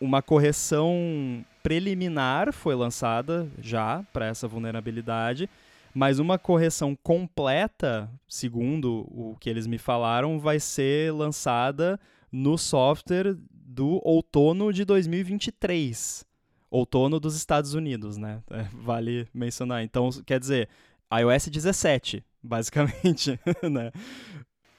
uma 0.00 0.20
correção 0.20 1.44
preliminar 1.62 2.52
foi 2.52 2.74
lançada 2.74 3.48
já 3.60 4.04
para 4.12 4.26
essa 4.26 4.48
vulnerabilidade, 4.48 5.48
mas 5.94 6.18
uma 6.18 6.38
correção 6.38 6.96
completa, 7.02 8.10
segundo 8.28 9.06
o 9.10 9.36
que 9.40 9.50
eles 9.50 9.66
me 9.66 9.78
falaram, 9.78 10.38
vai 10.38 10.60
ser 10.60 11.12
lançada 11.12 11.98
no 12.30 12.56
software 12.56 13.36
do 13.50 14.00
outono 14.04 14.72
de 14.72 14.84
2023. 14.84 16.24
Outono 16.70 17.18
dos 17.18 17.34
Estados 17.34 17.74
Unidos, 17.74 18.16
né? 18.16 18.42
É, 18.50 18.64
vale 18.72 19.26
mencionar. 19.34 19.82
Então, 19.82 20.10
quer 20.24 20.38
dizer, 20.38 20.68
iOS 21.12 21.48
17, 21.48 22.24
basicamente, 22.42 23.38
né? 23.70 23.90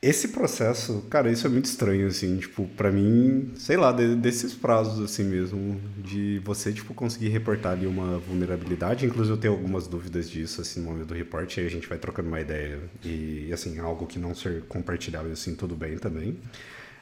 Esse 0.02 0.30
processo, 0.30 1.06
cara, 1.12 1.30
isso 1.32 1.46
é 1.46 1.50
muito 1.50 1.66
estranho, 1.66 2.08
assim, 2.08 2.36
tipo, 2.38 2.66
para 2.70 2.92
mim, 2.92 3.52
sei 3.56 3.78
lá, 3.78 3.92
de, 3.92 4.16
desses 4.16 4.52
prazos, 4.52 5.00
assim 5.00 5.24
mesmo, 5.24 5.80
de 6.00 6.42
você, 6.44 6.74
tipo, 6.74 6.92
conseguir 6.96 7.30
reportar 7.30 7.74
ali 7.74 7.86
uma 7.86 8.18
vulnerabilidade. 8.18 9.06
Inclusive, 9.06 9.36
eu 9.36 9.40
tenho 9.40 9.54
algumas 9.54 9.86
dúvidas 9.86 10.28
disso, 10.28 10.60
assim, 10.60 10.80
no 10.80 10.88
momento 10.88 11.10
do 11.10 11.14
report, 11.14 11.56
aí 11.60 11.68
a 11.68 11.70
gente 11.70 11.88
vai 11.88 12.00
trocando 12.00 12.30
uma 12.30 12.42
ideia. 12.42 12.80
E, 13.06 13.52
assim, 13.54 13.78
algo 13.78 14.08
que 14.08 14.18
não 14.18 14.34
ser 14.34 14.64
compartilhável, 14.64 15.32
assim, 15.32 15.54
tudo 15.54 15.76
bem 15.76 16.00
também. 16.00 16.36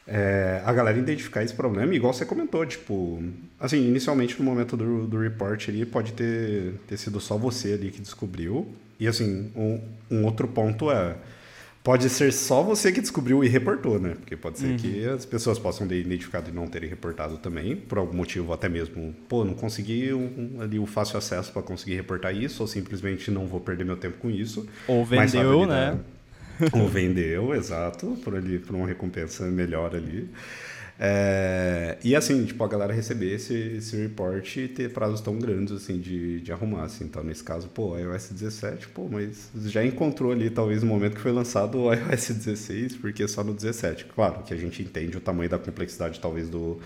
É, 0.05 0.61
a 0.65 0.73
galera 0.73 0.97
identificar 0.97 1.41
esse 1.41 1.53
problema, 1.53 1.95
igual 1.95 2.11
você 2.11 2.25
comentou, 2.25 2.65
tipo, 2.65 3.23
assim, 3.57 3.77
inicialmente 3.87 4.37
no 4.37 4.43
momento 4.43 4.75
do, 4.75 5.07
do 5.07 5.17
report 5.19 5.69
ali, 5.69 5.85
pode 5.85 6.11
ter, 6.11 6.73
ter 6.85 6.97
sido 6.97 7.21
só 7.21 7.37
você 7.37 7.71
ali 7.71 7.91
que 7.91 8.01
descobriu. 8.01 8.67
E, 8.99 9.07
assim, 9.07 9.53
um, 9.55 9.79
um 10.11 10.25
outro 10.25 10.49
ponto 10.49 10.91
é 10.91 11.15
Pode 11.83 12.09
ser 12.09 12.33
só 12.33 12.61
você 12.61 12.91
que 12.91 12.99
descobriu 12.99 13.43
e 13.43 13.47
reportou, 13.47 13.99
né? 13.99 14.15
Porque 14.19 14.35
pode 14.35 14.59
ser 14.59 14.67
uhum. 14.67 14.77
que 14.77 15.05
as 15.07 15.25
pessoas 15.25 15.57
possam 15.57 15.87
ter 15.87 15.99
identificado 15.99 16.49
e 16.49 16.53
não 16.53 16.67
terem 16.67 16.89
reportado 16.89 17.37
também, 17.37 17.75
por 17.75 17.97
algum 17.97 18.17
motivo, 18.17 18.51
até 18.51 18.67
mesmo, 18.67 19.15
pô, 19.29 19.45
não 19.45 19.53
consegui 19.53 20.13
um, 20.13 20.57
ali 20.59 20.77
o 20.77 20.85
fácil 20.85 21.17
acesso 21.17 21.53
para 21.53 21.61
conseguir 21.61 21.95
reportar 21.95 22.35
isso, 22.35 22.61
ou 22.61 22.67
simplesmente 22.67 23.31
não 23.31 23.47
vou 23.47 23.61
perder 23.61 23.85
meu 23.85 23.95
tempo 23.95 24.17
com 24.17 24.29
isso. 24.29 24.67
Ou 24.87 25.05
vendeu, 25.05 25.65
né? 25.65 25.97
Ou 26.73 26.87
vendeu, 26.87 27.55
exato, 27.55 28.17
por 28.23 28.35
ali, 28.35 28.59
por 28.59 28.75
uma 28.75 28.87
recompensa 28.87 29.45
melhor 29.45 29.95
ali. 29.95 30.29
É, 31.01 31.97
e 32.03 32.13
assim, 32.13 32.43
tipo, 32.43 32.61
a 32.61 32.67
galera 32.67 32.91
receber 32.91 33.33
esse, 33.33 33.53
esse 33.53 33.95
report 33.95 34.57
e 34.57 34.67
ter 34.67 34.91
prazos 34.91 35.21
tão 35.21 35.39
grandes 35.39 35.73
assim 35.73 35.97
de, 35.97 36.41
de 36.41 36.51
arrumar. 36.51 36.83
Assim. 36.83 37.05
Então, 37.05 37.23
nesse 37.23 37.41
caso, 37.41 37.69
pô, 37.69 37.97
iOS 37.97 38.31
17, 38.31 38.89
pô, 38.89 39.07
mas 39.09 39.49
já 39.67 39.83
encontrou 39.85 40.33
ali 40.33 40.49
talvez 40.49 40.83
no 40.83 40.89
momento 40.89 41.15
que 41.15 41.21
foi 41.21 41.31
lançado 41.31 41.79
o 41.79 41.93
iOS 41.93 42.31
16, 42.31 42.97
porque 42.97 43.25
só 43.29 43.45
no 43.45 43.53
17. 43.53 44.05
Claro 44.13 44.43
que 44.43 44.53
a 44.53 44.57
gente 44.57 44.81
entende 44.83 45.15
o 45.15 45.21
tamanho 45.21 45.49
da 45.49 45.57
complexidade, 45.57 46.19
talvez, 46.19 46.49
do, 46.49 46.81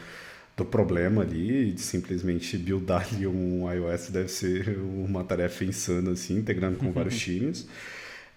do 0.55 0.63
problema 0.63 1.23
ali, 1.23 1.71
de 1.71 1.81
simplesmente 1.81 2.55
buildar 2.55 3.07
ali 3.11 3.25
um 3.25 3.71
iOS 3.71 4.11
deve 4.11 4.29
ser 4.29 4.77
uma 4.77 5.23
tarefa 5.23 5.65
insana, 5.65 6.11
assim, 6.11 6.37
integrando 6.37 6.77
com 6.77 6.91
vários 6.91 7.17
times. 7.19 7.67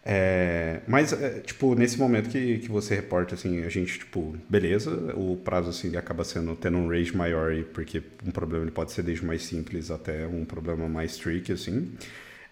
É, 0.09 0.83
mas, 0.87 1.13
é, 1.13 1.41
tipo, 1.41 1.75
nesse 1.75 1.99
momento 1.99 2.29
que, 2.31 2.59
que 2.59 2.69
você 2.69 2.95
reporta, 2.95 3.35
assim, 3.35 3.65
a 3.65 3.69
gente, 3.69 3.99
tipo, 3.99 4.37
beleza, 4.49 4.93
o 5.17 5.37
prazo, 5.37 5.71
assim, 5.71 5.97
acaba 5.97 6.23
sendo, 6.23 6.55
tendo 6.55 6.79
um 6.79 6.89
range 6.89 7.17
maior, 7.17 7.53
porque 7.75 8.01
um 8.25 8.31
problema 8.31 8.63
ele 8.63 8.71
pode 8.71 8.93
ser 8.93 9.03
desde 9.03 9.27
mais 9.27 9.43
simples 9.43 9.91
até 9.91 10.25
um 10.29 10.45
problema 10.45 10.89
mais 10.89 11.17
tricky, 11.17 11.51
assim. 11.53 11.93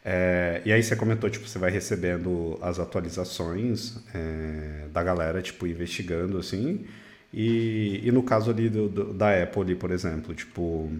É, 0.04 0.62
e 0.64 0.72
aí 0.72 0.82
você 0.82 0.96
comentou, 0.96 1.30
tipo, 1.30 1.46
você 1.46 1.56
vai 1.56 1.70
recebendo 1.70 2.58
as 2.60 2.80
atualizações 2.80 3.98
é, 4.12 4.88
da 4.92 5.04
galera, 5.04 5.40
tipo, 5.40 5.64
investigando, 5.64 6.38
assim. 6.38 6.84
E, 7.32 8.00
e 8.02 8.10
no 8.10 8.24
caso 8.24 8.50
ali 8.50 8.68
do, 8.68 8.88
do, 8.88 9.14
da 9.14 9.42
Apple, 9.42 9.62
ali, 9.62 9.74
por 9.76 9.92
exemplo, 9.92 10.34
tipo, 10.34 10.90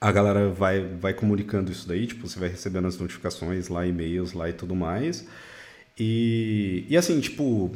a 0.00 0.12
galera 0.12 0.48
vai, 0.50 0.86
vai 1.00 1.14
comunicando 1.14 1.72
isso 1.72 1.88
daí, 1.88 2.06
tipo, 2.06 2.28
você 2.28 2.38
vai 2.38 2.48
recebendo 2.48 2.86
as 2.86 2.96
notificações 2.96 3.68
lá, 3.68 3.84
e-mails 3.84 4.32
lá 4.34 4.48
e 4.48 4.52
tudo 4.52 4.76
mais. 4.76 5.26
E, 5.98 6.86
e 6.88 6.96
assim, 6.96 7.20
tipo, 7.20 7.70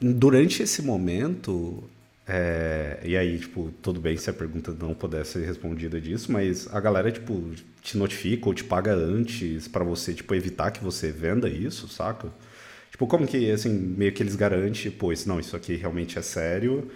durante 0.00 0.62
esse 0.62 0.82
momento, 0.82 1.82
é, 2.26 3.00
e 3.04 3.16
aí, 3.16 3.38
tipo, 3.38 3.72
tudo 3.82 4.00
bem 4.00 4.16
se 4.16 4.30
a 4.30 4.32
pergunta 4.32 4.72
não 4.78 4.94
pudesse 4.94 5.32
ser 5.32 5.46
respondida 5.46 6.00
disso, 6.00 6.32
mas 6.32 6.72
a 6.72 6.80
galera, 6.80 7.10
tipo, 7.10 7.50
te 7.82 7.98
notifica 7.98 8.48
ou 8.48 8.54
te 8.54 8.64
paga 8.64 8.94
antes 8.94 9.68
para 9.68 9.84
você, 9.84 10.14
tipo, 10.14 10.34
evitar 10.34 10.70
que 10.70 10.82
você 10.82 11.10
venda 11.10 11.48
isso, 11.48 11.88
saca? 11.88 12.28
Tipo, 12.90 13.06
como 13.06 13.26
que, 13.26 13.50
assim, 13.50 13.70
meio 13.70 14.12
que 14.12 14.22
eles 14.22 14.36
garantem, 14.36 14.90
pô, 14.90 15.12
isso, 15.12 15.28
não, 15.28 15.40
isso 15.40 15.56
aqui 15.56 15.74
realmente 15.74 16.18
é 16.18 16.22
sério 16.22 16.90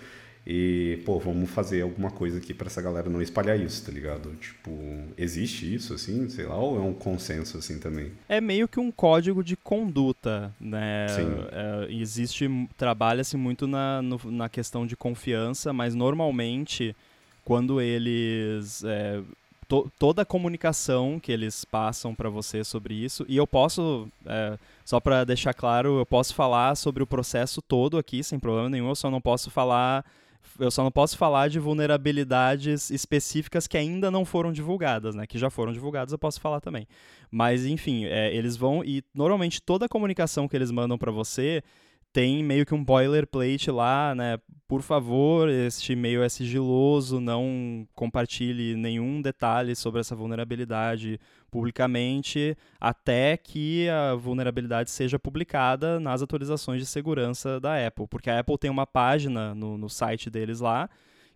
E, 0.50 1.02
pô, 1.04 1.18
vamos 1.18 1.50
fazer 1.50 1.82
alguma 1.82 2.10
coisa 2.10 2.38
aqui 2.38 2.54
para 2.54 2.68
essa 2.68 2.80
galera 2.80 3.10
não 3.10 3.20
espalhar 3.20 3.60
isso, 3.60 3.84
tá 3.84 3.92
ligado? 3.92 4.34
Tipo, 4.36 4.70
existe 5.18 5.74
isso, 5.74 5.92
assim, 5.92 6.26
sei 6.30 6.46
lá, 6.46 6.56
ou 6.56 6.78
é 6.78 6.80
um 6.80 6.94
consenso, 6.94 7.58
assim, 7.58 7.78
também? 7.78 8.12
É 8.26 8.40
meio 8.40 8.66
que 8.66 8.80
um 8.80 8.90
código 8.90 9.44
de 9.44 9.56
conduta, 9.56 10.50
né? 10.58 11.06
Sim. 11.10 11.28
É, 11.52 11.92
existe, 11.92 12.48
trabalha-se 12.78 13.36
muito 13.36 13.66
na, 13.66 14.00
no, 14.00 14.18
na 14.24 14.48
questão 14.48 14.86
de 14.86 14.96
confiança, 14.96 15.70
mas 15.74 15.94
normalmente, 15.94 16.96
quando 17.44 17.78
eles... 17.78 18.82
É, 18.84 19.20
to, 19.68 19.92
toda 19.98 20.22
a 20.22 20.24
comunicação 20.24 21.20
que 21.20 21.30
eles 21.30 21.62
passam 21.66 22.14
para 22.14 22.30
você 22.30 22.64
sobre 22.64 22.94
isso, 22.94 23.22
e 23.28 23.36
eu 23.36 23.46
posso, 23.46 24.08
é, 24.24 24.58
só 24.82 24.98
para 24.98 25.24
deixar 25.24 25.52
claro, 25.52 25.98
eu 25.98 26.06
posso 26.06 26.34
falar 26.34 26.74
sobre 26.74 27.02
o 27.02 27.06
processo 27.06 27.60
todo 27.60 27.98
aqui, 27.98 28.24
sem 28.24 28.38
problema 28.38 28.70
nenhum, 28.70 28.88
eu 28.88 28.96
só 28.96 29.10
não 29.10 29.20
posso 29.20 29.50
falar 29.50 30.02
eu 30.58 30.70
só 30.70 30.82
não 30.82 30.90
posso 30.90 31.16
falar 31.16 31.48
de 31.48 31.58
vulnerabilidades 31.58 32.90
específicas 32.90 33.66
que 33.66 33.76
ainda 33.76 34.10
não 34.10 34.24
foram 34.24 34.52
divulgadas, 34.52 35.14
né? 35.14 35.26
Que 35.26 35.38
já 35.38 35.50
foram 35.50 35.72
divulgadas, 35.72 36.12
eu 36.12 36.18
posso 36.18 36.40
falar 36.40 36.60
também. 36.60 36.86
Mas, 37.30 37.64
enfim, 37.66 38.04
é, 38.04 38.34
eles 38.34 38.56
vão 38.56 38.84
e 38.84 39.02
normalmente 39.14 39.62
toda 39.62 39.86
a 39.86 39.88
comunicação 39.88 40.48
que 40.48 40.56
eles 40.56 40.70
mandam 40.70 40.98
para 40.98 41.10
você 41.10 41.62
tem 42.12 42.42
meio 42.42 42.64
que 42.64 42.74
um 42.74 42.82
boilerplate 42.82 43.70
lá, 43.70 44.14
né? 44.14 44.38
Por 44.66 44.82
favor, 44.82 45.48
este 45.48 45.92
e-mail 45.92 46.22
é 46.22 46.28
sigiloso, 46.28 47.20
não 47.20 47.86
compartilhe 47.94 48.74
nenhum 48.76 49.20
detalhe 49.20 49.74
sobre 49.76 50.00
essa 50.00 50.16
vulnerabilidade 50.16 51.20
publicamente 51.50 52.56
até 52.80 53.36
que 53.36 53.88
a 53.88 54.14
vulnerabilidade 54.14 54.90
seja 54.90 55.18
publicada 55.18 55.98
nas 55.98 56.22
atualizações 56.22 56.80
de 56.80 56.86
segurança 56.86 57.58
da 57.60 57.86
Apple. 57.86 58.06
Porque 58.08 58.30
a 58.30 58.38
Apple 58.38 58.58
tem 58.58 58.70
uma 58.70 58.86
página 58.86 59.54
no, 59.54 59.76
no 59.76 59.88
site 59.88 60.30
deles 60.30 60.60
lá 60.60 60.88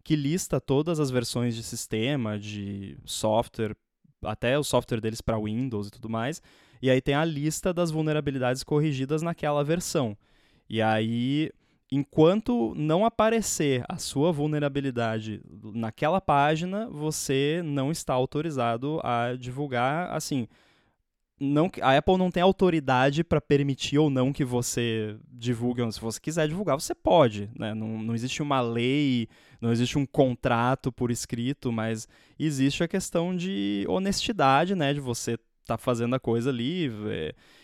que 0.05 0.17
lista 0.17 0.61
todas 0.61 0.99
as 0.99 1.11
versões 1.11 1.55
de 1.55 1.63
sistema, 1.63 2.39
de 2.39 2.97
software, 3.05 3.77
até 4.23 4.59
o 4.59 4.65
software 4.65 5.01
deles 5.01 5.21
para 5.21 5.39
Windows 5.39 5.89
e 5.89 5.91
tudo 5.91 6.09
mais. 6.09 6.43
E 6.81 6.91
aí 6.91 7.01
tem 7.01 7.15
a 7.15 7.25
lista 7.25 7.73
das 7.73 7.91
vulnerabilidades 7.91 8.65
corrigidas 8.65 9.23
naquela 9.23 9.63
versão. 9.63 10.17
E 10.69 10.83
aí, 10.83 11.53
enquanto 11.95 12.75
não 12.75 13.05
aparecer 13.05 13.85
a 13.87 13.99
sua 13.99 14.33
vulnerabilidade 14.33 15.43
naquela 15.75 16.23
página, 16.23 16.89
você 16.89 17.61
não 17.63 17.93
está 17.93 18.15
autorizado 18.15 18.99
a 19.05 19.37
divulgar, 19.39 20.11
assim, 20.11 20.49
não, 21.39 21.71
a 21.83 21.99
Apple 21.99 22.17
não 22.17 22.31
tem 22.31 22.43
autoridade 22.43 23.23
para 23.23 23.43
permitir 23.43 23.99
ou 23.99 24.09
não 24.09 24.33
que 24.33 24.43
você 24.43 25.19
divulgue. 25.31 25.93
Se 25.93 26.01
você 26.01 26.19
quiser 26.19 26.49
divulgar, 26.49 26.81
você 26.81 26.95
pode. 26.95 27.51
Né? 27.59 27.75
Não, 27.75 27.99
não 27.99 28.15
existe 28.15 28.41
uma 28.41 28.63
lei, 28.63 29.29
não 29.61 29.71
existe 29.71 29.99
um 29.99 30.07
contrato 30.07 30.91
por 30.91 31.11
escrito, 31.11 31.71
mas 31.71 32.09
existe 32.39 32.83
a 32.83 32.89
questão 32.89 33.37
de 33.37 33.85
honestidade, 33.89 34.75
né? 34.75 34.95
De 34.95 35.01
você 35.01 35.37
tá 35.67 35.77
fazendo 35.77 36.15
a 36.15 36.21
coisa 36.21 36.49
ali. 36.49 36.91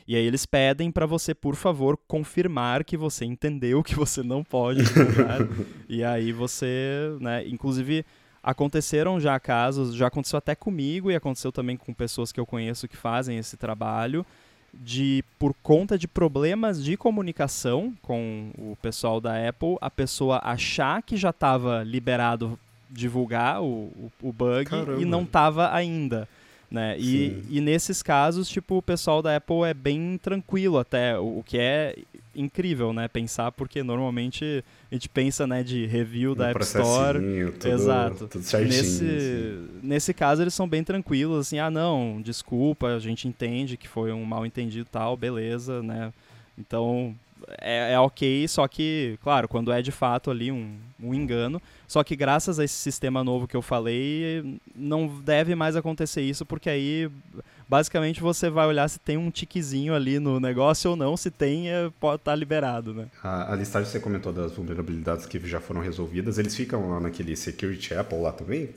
E 0.09 0.17
aí 0.17 0.25
eles 0.25 0.47
pedem 0.47 0.91
para 0.91 1.05
você, 1.05 1.35
por 1.35 1.55
favor, 1.55 1.99
confirmar 2.09 2.83
que 2.83 2.97
você 2.97 3.27
entendeu 3.27 3.83
que 3.83 3.95
você 3.95 4.23
não 4.23 4.43
pode 4.43 4.83
divulgar. 4.89 5.41
e 5.87 6.03
aí 6.03 6.33
você, 6.33 7.15
né, 7.21 7.47
inclusive 7.47 8.07
aconteceram 8.43 9.21
já 9.21 9.39
casos, 9.39 9.95
já 9.95 10.07
aconteceu 10.07 10.39
até 10.39 10.55
comigo 10.55 11.11
e 11.11 11.15
aconteceu 11.15 11.53
também 11.53 11.77
com 11.77 11.93
pessoas 11.93 12.33
que 12.33 12.41
eu 12.41 12.47
conheço 12.47 12.89
que 12.89 12.97
fazem 12.97 13.37
esse 13.37 13.59
trabalho 13.59 14.25
de 14.73 15.23
por 15.39 15.55
conta 15.63 15.99
de 15.99 16.09
problemas 16.09 16.83
de 16.83 16.97
comunicação 16.97 17.93
com 18.01 18.51
o 18.57 18.77
pessoal 18.81 19.21
da 19.21 19.47
Apple, 19.47 19.77
a 19.79 19.91
pessoa 19.91 20.41
achar 20.43 21.03
que 21.03 21.19
já 21.19 21.31
estava 21.31 21.83
liberado 21.83 22.59
divulgar 22.91 23.61
o, 23.61 23.67
o, 23.67 24.13
o 24.23 24.33
bug 24.33 24.65
Caramba. 24.65 25.03
e 25.03 25.05
não 25.05 25.25
estava 25.25 25.71
ainda 25.75 26.27
né? 26.71 26.97
E, 26.99 27.43
e 27.49 27.61
nesses 27.61 28.03
casos, 28.03 28.49
tipo, 28.49 28.77
o 28.77 28.83
pessoal 28.83 29.23
da 29.23 29.37
Apple 29.37 29.63
é 29.65 29.73
bem 29.73 30.19
tranquilo 30.19 30.79
até, 30.79 31.19
o, 31.19 31.39
o, 31.39 31.43
que 31.43 31.59
é 31.59 31.97
incrível, 32.35 32.93
né? 32.93 33.09
Pensar, 33.09 33.51
porque 33.53 33.83
normalmente 33.83 34.63
a 34.91 34.95
gente 34.95 35.09
pensa, 35.09 35.47
né, 35.47 35.63
de 35.63 35.87
review 35.87 36.35
da 36.35 36.51
App 36.51 36.63
Store. 36.63 37.19
Tudo, 37.59 37.69
Exato. 37.69 38.29
Tudo 38.29 38.45
certinho, 38.45 38.83
nesse, 38.83 39.05
assim. 39.05 39.81
nesse 39.83 40.15
caso, 40.15 40.43
eles 40.43 40.55
são 40.55 40.69
bem 40.69 40.85
tranquilos, 40.85 41.47
assim, 41.47 41.59
ah, 41.59 41.71
não, 41.71 42.21
desculpa, 42.23 42.89
a 42.89 42.99
gente 42.99 43.27
entende 43.27 43.77
que 43.77 43.89
foi 43.89 44.13
um 44.13 44.25
mal 44.25 44.45
entendido 44.45 44.87
tal, 44.91 45.17
beleza, 45.17 45.83
né? 45.83 46.13
Então, 46.59 47.15
é, 47.61 47.93
é, 47.95 48.01
ok, 48.01 48.47
só 48.49 48.67
que, 48.69 49.19
claro, 49.23 49.49
quando 49.49 49.73
é 49.73 49.81
de 49.81 49.93
fato 49.93 50.31
ali 50.31 50.53
um, 50.53 50.77
um 51.01 51.15
engano. 51.15 51.63
Só 51.89 52.05
que 52.05 52.15
graças 52.15 52.59
a 52.59 52.65
esse 52.65 52.75
sistema 52.75 53.25
novo 53.25 53.49
que 53.49 53.57
eu 53.57 53.63
falei, 53.63 54.61
não 54.77 55.09
deve 55.09 55.55
mais 55.55 55.75
acontecer 55.75 56.21
isso, 56.21 56.45
porque 56.45 56.69
aí 56.69 57.11
basicamente 57.67 58.21
você 58.21 58.51
vai 58.51 58.67
olhar 58.67 58.87
se 58.89 58.99
tem 58.99 59.17
um 59.17 59.31
tiquezinho 59.31 59.95
ali 59.95 60.19
no 60.19 60.39
negócio 60.39 60.91
ou 60.91 60.97
não, 60.97 61.17
se 61.17 61.31
tem, 61.31 61.71
é, 61.71 61.91
pode 61.99 62.21
estar 62.21 62.33
tá 62.33 62.37
liberado, 62.37 62.93
né? 62.93 63.07
A, 63.23 63.55
a 63.55 63.57
listagem 63.57 63.87
que 63.87 63.93
você 63.93 64.01
comentou 64.01 64.35
das 64.35 64.53
vulnerabilidades 64.53 65.25
que 65.25 65.41
já 65.49 65.61
foram 65.61 65.81
resolvidas, 65.81 66.39
eles 66.39 66.55
ficam 66.55 66.91
lá 66.91 67.01
naquele 67.01 67.35
Security 67.35 67.95
Apple 67.95 68.21
lá 68.21 68.33
também? 68.33 68.69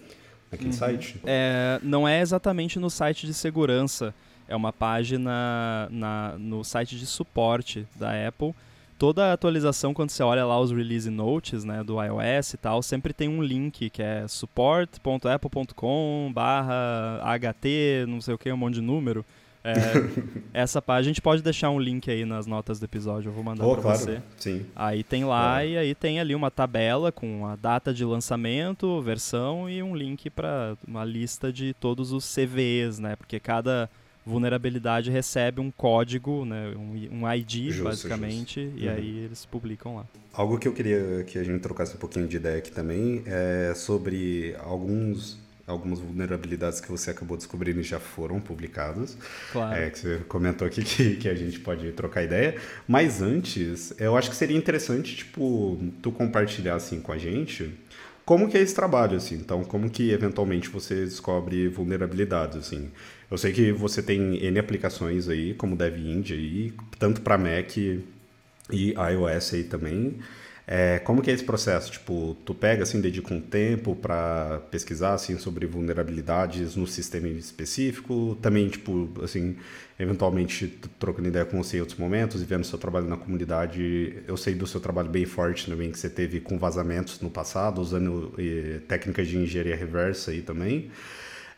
Naquele 0.50 0.70
uhum. 0.70 0.76
site? 0.76 1.20
É, 1.26 1.82
não 1.84 2.08
é 2.08 2.22
exatamente 2.22 2.80
no 2.80 2.90
site 2.90 3.28
de 3.28 3.34
segurança 3.34 4.14
é 4.52 4.56
uma 4.56 4.74
página 4.74 5.88
na, 5.90 6.36
no 6.38 6.62
site 6.62 6.98
de 6.98 7.06
suporte 7.06 7.88
da 7.96 8.28
Apple. 8.28 8.54
Toda 9.02 9.34
atualização, 9.34 9.96
quando 9.96 10.12
você 10.12 10.22
olha 10.22 10.46
lá 10.46 10.60
os 10.60 10.72
release 10.72 11.10
notes 11.10 11.64
né, 11.64 11.84
do 11.84 11.96
iOS 12.00 12.54
e 12.54 12.58
tal, 12.58 12.84
sempre 12.84 13.12
tem 13.12 13.28
um 13.28 13.42
link 13.42 13.90
que 13.90 14.00
é 14.00 14.28
support.apple.com 14.28 16.32
barra 16.32 17.20
HT, 17.40 18.06
não 18.08 18.22
sei 18.22 18.36
o 18.36 18.38
que, 18.38 18.52
um 18.52 18.58
monte 18.58 18.76
de 18.76 18.82
número. 18.82 19.26
É, 19.64 19.74
essa 20.54 20.80
página, 20.84 21.00
a 21.00 21.14
gente 21.14 21.20
pode 21.20 21.42
deixar 21.42 21.72
um 21.72 21.80
link 21.80 22.12
aí 22.12 22.26
nas 22.26 22.46
notas 22.46 22.80
do 22.80 22.86
episódio, 22.86 23.30
eu 23.30 23.34
vou 23.34 23.44
mandar 23.44 23.66
oh, 23.66 23.74
para 23.74 23.82
claro. 23.82 23.98
você. 23.98 24.22
Sim. 24.38 24.68
Aí 24.76 25.04
tem 25.04 25.26
lá 25.26 25.66
e 25.66 25.80
aí 25.80 25.96
tem 25.96 26.20
ali 26.20 26.36
uma 26.36 26.52
tabela 26.52 27.12
com 27.12 27.48
a 27.48 27.56
data 27.56 27.92
de 27.92 28.06
lançamento, 28.06 29.02
versão 29.02 29.68
e 29.68 29.82
um 29.82 29.96
link 29.96 30.30
para 30.30 30.78
uma 30.88 31.04
lista 31.04 31.52
de 31.52 31.74
todos 31.74 32.12
os 32.12 32.32
CVEs, 32.32 33.00
né? 33.00 33.16
Porque 33.16 33.40
cada 33.40 33.90
vulnerabilidade 34.26 35.10
recebe 35.10 35.60
um 35.60 35.72
código, 35.72 36.46
né, 36.46 36.74
um, 36.76 37.24
um 37.24 37.34
ID, 37.34 37.70
justo, 37.70 37.84
basicamente, 37.84 38.66
justo. 38.66 38.80
e 38.80 38.88
uhum. 38.88 38.94
aí 38.94 39.20
eles 39.20 39.46
publicam 39.46 39.96
lá. 39.96 40.06
Algo 40.34 40.58
que 40.58 40.68
eu 40.68 40.74
queria 40.74 41.24
que 41.26 41.38
a 41.38 41.44
gente 41.44 41.60
trocasse 41.62 41.96
um 41.96 42.00
pouquinho 42.00 42.28
de 42.28 42.38
ideia 42.38 42.58
aqui 42.58 42.72
também 42.72 43.24
é 43.26 43.74
sobre 43.76 44.56
alguns 44.60 45.40
algumas 45.68 46.00
vulnerabilidades 46.00 46.82
que 46.82 46.90
você 46.92 47.12
acabou 47.12 47.38
descobrindo 47.38 47.80
e 47.80 47.84
já 47.84 48.00
foram 48.00 48.40
publicadas. 48.40 49.18
Claro. 49.52 49.80
É, 49.80 49.90
que 49.90 50.00
você 50.00 50.18
comentou 50.28 50.68
aqui 50.68 50.84
que, 50.84 51.16
que 51.16 51.30
a 51.30 51.36
gente 51.36 51.60
pode 51.60 51.92
trocar 51.94 52.24
ideia. 52.24 52.56
Mas 52.88 53.22
antes, 53.22 53.94
eu 53.98 54.18
acho 54.18 54.30
que 54.30 54.36
seria 54.36 54.58
interessante, 54.58 55.16
tipo, 55.16 55.80
tu 56.02 56.12
compartilhar 56.12 56.76
assim 56.76 57.00
com 57.00 57.12
a 57.12 57.18
gente 57.18 57.74
como 58.32 58.48
que 58.48 58.58
é 58.58 58.62
esse 58.62 58.74
trabalho, 58.74 59.18
assim. 59.18 59.36
Então, 59.36 59.62
como 59.62 59.90
que 59.90 60.10
eventualmente 60.10 60.70
você 60.70 61.04
descobre 61.04 61.68
vulnerabilidades, 61.68 62.56
assim. 62.56 62.90
Eu 63.30 63.38
sei 63.38 63.52
que 63.52 63.74
você 63.74 64.02
tem 64.02 64.38
N 64.46 64.58
aplicações 64.58 65.28
aí, 65.28 65.54
como 65.54 65.76
DevInd 65.76 66.32
aí, 66.32 66.74
tanto 66.98 67.20
para 67.20 67.38
Mac 67.38 67.76
e 67.76 68.02
iOS 68.72 69.54
aí 69.54 69.66
também. 69.66 70.16
É, 70.68 71.00
como 71.00 71.22
que 71.22 71.30
é 71.30 71.34
esse 71.34 71.44
processo? 71.44 71.92
Tipo, 71.92 72.36
tu 72.46 72.54
pega 72.54 72.84
assim, 72.84 73.02
dedica 73.02 73.34
um 73.34 73.42
tempo 73.42 73.96
para 73.96 74.62
pesquisar 74.72 75.14
assim 75.16 75.38
sobre 75.38 75.66
vulnerabilidades 75.66 76.76
no 76.76 76.88
sistema 76.88 77.28
específico, 77.28 78.38
também 78.42 78.70
tipo, 78.70 79.10
assim, 79.24 79.58
eventualmente 80.00 80.68
trocando 81.00 81.28
ideia 81.28 81.46
com 81.46 81.62
você 81.62 81.78
em 81.78 81.80
outros 81.82 81.98
momentos 82.00 82.42
e 82.42 82.46
vendo 82.46 82.64
seu 82.66 82.78
trabalho 82.78 83.08
na 83.08 83.18
comunidade. 83.18 84.24
Eu 84.28 84.38
sei 84.38 84.54
do 84.56 84.66
seu 84.68 84.80
trabalho 84.80 85.10
bem 85.10 85.26
forte 85.26 85.70
também 85.70 85.92
que 85.92 86.00
você 86.00 86.10
teve 86.10 86.40
com 86.40 86.58
vazamentos 86.58 87.20
no 87.22 87.30
passado, 87.30 87.82
usando 87.82 88.34
eh, 88.38 88.80
técnicas 88.88 89.28
de 89.28 89.38
engenharia 89.38 89.76
reversa 89.76 90.32
aí 90.32 90.42
também. 90.42 90.90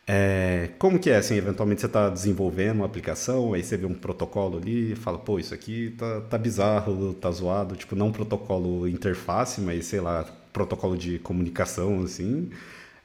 É, 0.06 0.70
como 0.78 0.98
que 0.98 1.08
é, 1.08 1.16
assim, 1.16 1.34
eventualmente 1.36 1.80
você 1.80 1.86
está 1.86 2.10
desenvolvendo 2.10 2.76
uma 2.76 2.86
aplicação, 2.86 3.54
aí 3.54 3.62
você 3.62 3.76
vê 3.76 3.86
um 3.86 3.94
protocolo 3.94 4.58
ali 4.58 4.92
e 4.92 4.96
fala, 4.96 5.18
pô, 5.18 5.38
isso 5.38 5.54
aqui 5.54 5.94
tá, 5.98 6.20
tá 6.22 6.38
bizarro, 6.38 7.14
tá 7.14 7.30
zoado, 7.30 7.74
tipo, 7.74 7.96
não 7.96 8.12
protocolo 8.12 8.86
interface, 8.86 9.60
mas, 9.60 9.86
sei 9.86 10.00
lá, 10.00 10.24
protocolo 10.52 10.96
de 10.96 11.18
comunicação, 11.18 12.02
assim. 12.02 12.50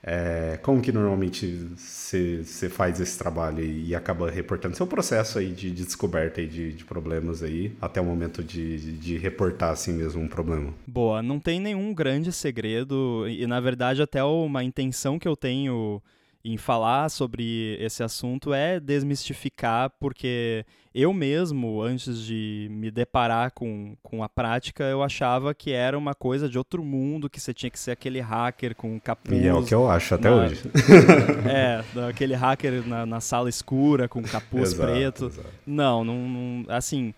É, 0.02 0.58
como 0.64 0.82
que 0.82 0.94
normalmente 0.94 1.68
você 1.76 2.70
faz 2.70 3.02
esse 3.02 3.18
trabalho 3.18 3.62
e, 3.62 3.90
e, 3.90 3.96
acaba 3.96 4.32
reportando 4.32 4.78
seu 4.78 4.88
processo 4.88 5.38
aí 5.38 5.52
de, 5.52 5.70
de 5.72 5.84
descoberta 5.84 6.40
aí 6.40 6.48
de, 6.48 6.72
de, 6.72 6.86
problemas 6.86 7.44
aí 7.44 7.74
até 7.82 8.00
o 8.00 8.06
momento 8.06 8.42
de, 8.42 8.94
de, 8.94 9.18
reportar 9.18 9.72
assim 9.72 9.92
mesmo 9.92 10.22
um 10.22 10.28
problema? 10.30 10.74
Boa, 10.88 11.22
não 11.22 11.38
tem 11.38 11.60
nenhum 11.60 11.94
grande 11.94 12.32
segredo 12.32 13.26
e 13.28 13.46
na 13.46 13.60
verdade 13.60 14.02
até 14.02 14.24
uma 14.24 14.64
intenção 14.64 15.20
que 15.20 15.28
eu 15.28 15.36
tenho 15.36 16.02
em 16.44 16.58
falar 16.58 17.10
sobre 17.10 17.78
esse 17.80 18.02
assunto 18.02 18.54
é 18.54 18.80
desmistificar, 18.80 19.92
porque 20.00 20.66
eu 20.96 21.14
mesmo, 21.14 21.82
antes 21.82 22.22
de 22.22 22.68
me 22.72 22.90
deparar 22.90 23.52
com, 23.52 23.96
com 24.02 24.24
a 24.24 24.30
prática, 24.30 24.86
eu 24.86 25.04
achava 25.04 25.54
que 25.54 25.72
era 25.72 25.98
uma 25.98 26.16
coisa 26.16 26.48
de 26.48 26.58
outro 26.58 26.84
mundo, 26.84 27.30
que 27.30 27.40
você 27.40 27.54
tinha 27.54 27.70
que 27.70 27.78
ser 27.78 27.92
aquele 27.92 28.22
hacker 28.22 28.76
com 28.76 29.00
capuz. 29.00 29.42
E 29.42 29.48
é 29.48 29.54
o 29.54 29.64
que 29.64 29.76
eu 29.76 29.90
acho 29.90 30.16
até 30.16 30.30
na... 30.30 30.36
hoje. 30.38 30.64
é, 31.48 31.84
aquele 32.08 32.36
hacker 32.36 32.88
na, 32.88 33.06
na, 33.06 33.20
sala 33.20 33.50
escura 33.50 34.08
com 34.08 34.22
capuz 34.24 34.74
exato, 34.74 34.92
preto. 34.92 35.26
Exato. 35.26 35.50
Não, 35.68 36.04
não, 36.04 36.30
não, 36.30 36.66
assim 36.70 37.14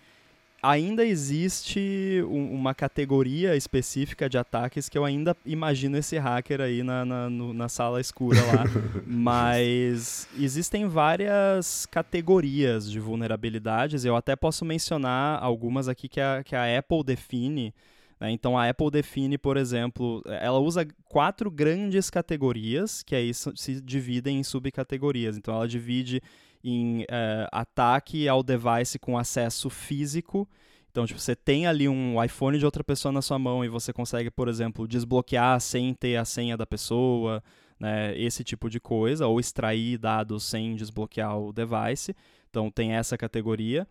ainda 0.62 1.04
existe 1.04 2.22
um, 2.28 2.54
uma 2.54 2.72
categoria 2.72 3.56
específica 3.56 4.28
de 4.28 4.38
ataques 4.38 4.88
que 4.88 4.96
eu 4.96 5.04
ainda 5.04 5.36
imagino 5.44 5.98
esse 5.98 6.16
hacker 6.16 6.60
aí 6.60 6.84
na, 6.84 7.04
na, 7.04 7.28
no, 7.28 7.52
na 7.52 7.68
sala 7.68 8.00
escura 8.00 8.40
lá. 8.40 8.64
Mas 9.04 10.28
existem 10.38 10.86
várias 10.86 11.84
categorias 11.86 12.88
de 12.88 13.00
vulnerabilidades. 13.00 14.04
Eu 14.04 14.14
até 14.14 14.36
posso 14.36 14.64
mencionar 14.64 15.42
algumas 15.42 15.88
aqui 15.88 16.08
que 16.08 16.20
a, 16.20 16.44
que 16.44 16.54
a 16.54 16.78
Apple 16.78 17.02
define. 17.02 17.74
Né? 18.20 18.30
Então 18.30 18.56
a 18.56 18.68
Apple 18.68 18.90
define, 18.90 19.36
por 19.36 19.56
exemplo, 19.56 20.22
ela 20.26 20.60
usa 20.60 20.86
quatro 21.08 21.50
grandes 21.50 22.08
categorias 22.08 23.02
que 23.02 23.16
aí 23.16 23.34
se 23.34 23.80
dividem 23.80 24.38
em 24.38 24.44
subcategorias. 24.44 25.36
Então 25.36 25.54
ela 25.54 25.66
divide 25.66 26.22
em 26.62 27.02
uh, 27.02 27.48
ataque 27.50 28.28
ao 28.28 28.42
device 28.42 28.98
com 28.98 29.18
acesso 29.18 29.68
físico. 29.68 30.48
Então, 30.90 31.06
tipo, 31.06 31.18
você 31.18 31.34
tem 31.34 31.66
ali 31.66 31.88
um 31.88 32.22
iPhone 32.22 32.58
de 32.58 32.64
outra 32.64 32.84
pessoa 32.84 33.10
na 33.10 33.22
sua 33.22 33.38
mão 33.38 33.64
e 33.64 33.68
você 33.68 33.92
consegue, 33.92 34.30
por 34.30 34.46
exemplo, 34.46 34.86
desbloquear 34.86 35.58
sem 35.60 35.94
ter 35.94 36.16
a 36.16 36.24
senha 36.24 36.56
da 36.56 36.66
pessoa, 36.66 37.42
né, 37.80 38.16
esse 38.18 38.44
tipo 38.44 38.68
de 38.68 38.78
coisa, 38.78 39.26
ou 39.26 39.40
extrair 39.40 39.96
dados 39.96 40.44
sem 40.44 40.76
desbloquear 40.76 41.38
o 41.38 41.52
device. 41.52 42.14
Então, 42.50 42.70
tem 42.70 42.92
essa 42.92 43.16
categoria. 43.16 43.86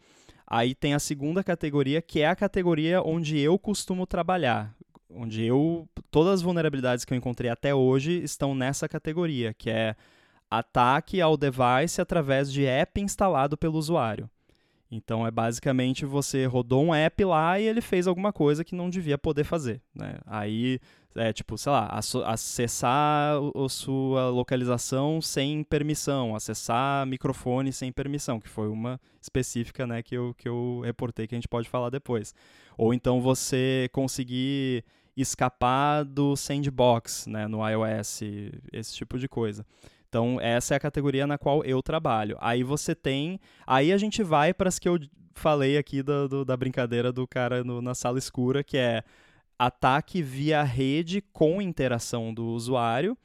Aí 0.45 0.75
tem 0.75 0.93
a 0.93 0.99
segunda 0.99 1.43
categoria, 1.43 2.01
que 2.01 2.19
é 2.19 2.27
a 2.27 2.35
categoria 2.35 3.01
onde 3.01 3.39
eu 3.39 3.57
costumo 3.57 4.05
trabalhar, 4.05 4.75
onde 5.09 5.43
eu 5.43 5.87
todas 6.11 6.33
as 6.33 6.41
vulnerabilidades 6.41 7.05
que 7.05 7.13
eu 7.13 7.17
encontrei 7.17 7.49
até 7.49 7.73
hoje 7.73 8.21
estão 8.21 8.53
nessa 8.53 8.87
categoria, 8.87 9.53
que 9.53 9.69
é 9.69 9.95
ataque 10.51 11.21
ao 11.21 11.37
device 11.37 12.01
através 12.01 12.51
de 12.51 12.65
app 12.65 12.99
instalado 12.99 13.57
pelo 13.57 13.79
usuário. 13.79 14.29
Então 14.91 15.25
é 15.25 15.31
basicamente 15.31 16.05
você 16.05 16.45
rodou 16.45 16.83
um 16.83 16.93
app 16.93 17.23
lá 17.23 17.57
e 17.57 17.63
ele 17.63 17.79
fez 17.79 18.07
alguma 18.07 18.33
coisa 18.33 18.65
que 18.65 18.75
não 18.75 18.89
devia 18.89 19.17
poder 19.17 19.45
fazer. 19.45 19.81
Né? 19.95 20.17
Aí 20.27 20.81
é 21.15 21.31
tipo, 21.31 21.57
sei 21.57 21.71
lá, 21.71 21.87
acessar 22.25 23.37
a 23.55 23.69
sua 23.69 24.29
localização 24.29 25.21
sem 25.21 25.63
permissão, 25.63 26.35
acessar 26.35 27.05
microfone 27.05 27.71
sem 27.71 27.89
permissão, 27.89 28.39
que 28.39 28.49
foi 28.49 28.67
uma 28.67 28.99
específica 29.21 29.87
né, 29.87 30.03
que, 30.03 30.15
eu, 30.15 30.33
que 30.37 30.47
eu 30.47 30.81
reportei 30.83 31.25
que 31.25 31.35
a 31.35 31.37
gente 31.37 31.47
pode 31.47 31.69
falar 31.69 31.89
depois. 31.89 32.35
Ou 32.77 32.93
então 32.93 33.21
você 33.21 33.89
conseguir 33.93 34.83
escapar 35.15 36.03
do 36.03 36.35
sandbox 36.35 37.27
né, 37.27 37.47
no 37.47 37.65
iOS, 37.67 38.21
esse 38.71 38.95
tipo 38.95 39.17
de 39.17 39.27
coisa. 39.29 39.65
Então, 40.11 40.37
essa 40.41 40.73
é 40.73 40.77
a 40.77 40.79
categoria 40.79 41.25
na 41.25 41.37
qual 41.37 41.63
eu 41.63 41.81
trabalho. 41.81 42.35
Aí 42.41 42.63
você 42.63 42.93
tem. 42.93 43.39
Aí 43.65 43.93
a 43.93 43.97
gente 43.97 44.21
vai 44.21 44.53
para 44.53 44.67
as 44.67 44.77
que 44.77 44.89
eu 44.89 44.99
falei 45.33 45.77
aqui 45.77 46.03
do, 46.03 46.27
do, 46.27 46.43
da 46.43 46.57
brincadeira 46.57 47.13
do 47.13 47.25
cara 47.25 47.63
no, 47.63 47.81
na 47.81 47.95
sala 47.95 48.19
escura, 48.19 48.61
que 48.61 48.75
é 48.75 49.05
ataque 49.57 50.21
via 50.21 50.63
rede 50.63 51.23
com 51.31 51.61
interação 51.61 52.33
do 52.33 52.45
usuário. 52.47 53.17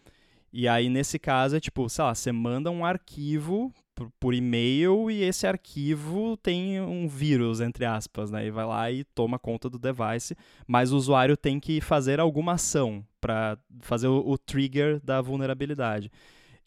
E 0.53 0.68
aí, 0.68 0.88
nesse 0.88 1.18
caso, 1.18 1.57
é 1.57 1.61
tipo, 1.61 1.88
sei 1.88 2.05
lá, 2.05 2.14
você 2.14 2.31
manda 2.31 2.70
um 2.70 2.85
arquivo 2.85 3.72
por, 3.92 4.09
por 4.20 4.33
e-mail 4.33 5.11
e 5.11 5.25
esse 5.25 5.44
arquivo 5.44 6.37
tem 6.37 6.81
um 6.81 7.09
vírus, 7.09 7.61
entre 7.61 7.85
aspas, 7.85 8.31
né? 8.31 8.46
E 8.46 8.51
vai 8.53 8.64
lá 8.64 8.92
e 8.92 9.03
toma 9.03 9.40
conta 9.40 9.68
do 9.68 9.77
device, 9.77 10.37
mas 10.68 10.92
o 10.92 10.96
usuário 10.96 11.37
tem 11.37 11.59
que 11.59 11.81
fazer 11.81 12.20
alguma 12.20 12.53
ação 12.53 13.05
para 13.20 13.59
fazer 13.81 14.07
o, 14.07 14.22
o 14.25 14.38
trigger 14.38 15.01
da 15.03 15.20
vulnerabilidade. 15.20 16.12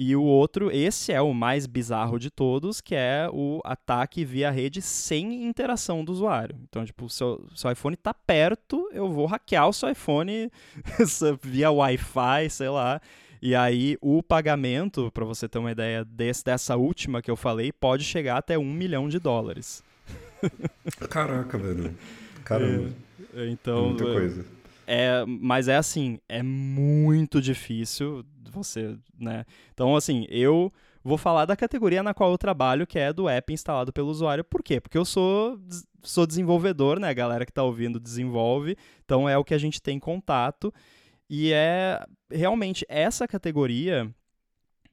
E 0.02 0.16
o 0.16 0.24
outro, 0.24 0.72
esse 0.72 1.12
é 1.12 1.22
o 1.22 1.34
mais 1.34 1.68
bizarro 1.68 2.18
de 2.18 2.30
todos, 2.30 2.80
que 2.80 2.96
é 2.96 3.28
o 3.34 3.60
ataque 3.66 4.24
via 4.24 4.50
rede 4.50 4.82
sem 4.82 5.44
interação 5.44 6.06
do 6.06 6.14
usuário. 6.14 6.56
Então, 6.70 6.86
tipo, 6.86 7.04
o 7.04 7.10
seu, 7.10 7.46
seu 7.54 7.70
iPhone 7.70 7.96
está 7.96 8.14
perto, 8.14 8.90
eu 8.94 9.12
vou 9.12 9.26
hackear 9.26 9.68
o 9.68 9.74
seu 9.74 9.90
iPhone 9.90 10.50
via 11.44 11.70
Wi-Fi, 11.70 12.50
sei 12.50 12.70
lá. 12.70 13.02
E 13.42 13.54
aí 13.54 13.98
o 14.00 14.24
pagamento, 14.24 15.12
para 15.12 15.26
você 15.26 15.50
ter 15.50 15.60
uma 15.60 15.72
ideia 15.72 16.06
desse, 16.06 16.46
dessa 16.46 16.78
última 16.78 17.22
que 17.22 17.30
eu 17.30 17.36
falei, 17.36 17.70
pode 17.70 18.06
chegar 18.06 18.38
até 18.38 18.58
um 18.58 18.72
milhão 18.72 19.10
de 19.10 19.20
dólares. 19.20 19.84
Caraca, 21.10 21.58
velho. 21.58 21.94
Caramba. 22.46 22.94
É, 23.34 23.50
então, 23.50 23.90
Muita 23.90 24.06
coisa. 24.06 24.46
É, 24.88 25.26
mas 25.28 25.68
é 25.68 25.76
assim, 25.76 26.20
é 26.30 26.42
muito 26.42 27.42
difícil 27.42 28.26
você, 28.50 28.98
né? 29.18 29.46
Então, 29.74 29.96
assim, 29.96 30.26
eu 30.30 30.72
vou 31.04 31.18
falar 31.18 31.46
da 31.46 31.56
categoria 31.56 32.04
na 32.04 32.14
qual 32.14 32.32
eu 32.32 32.38
trabalho, 32.38 32.88
que 32.88 33.00
é 33.00 33.14
do 33.14 33.30
app 33.30 33.54
instalado 33.54 33.94
pelo 33.94 34.10
usuário. 34.10 34.44
Por 34.44 34.64
quê? 34.64 34.80
Porque 34.80 34.98
eu 34.98 35.06
sou, 35.06 35.60
sou 36.04 36.26
desenvolvedor, 36.26 37.00
né? 37.00 37.10
A 37.10 37.14
galera 37.14 37.46
que 37.46 37.52
está 37.52 37.64
ouvindo 37.64 38.00
desenvolve, 38.00 38.78
então 39.04 39.28
é 39.28 39.38
o 39.38 39.44
que 39.44 39.54
a 39.54 39.58
gente 39.58 39.82
tem 39.82 40.00
contato. 40.00 40.74
E 41.30 41.54
é 41.54 42.04
realmente 42.32 42.86
essa 42.90 43.28
categoria 43.28 44.14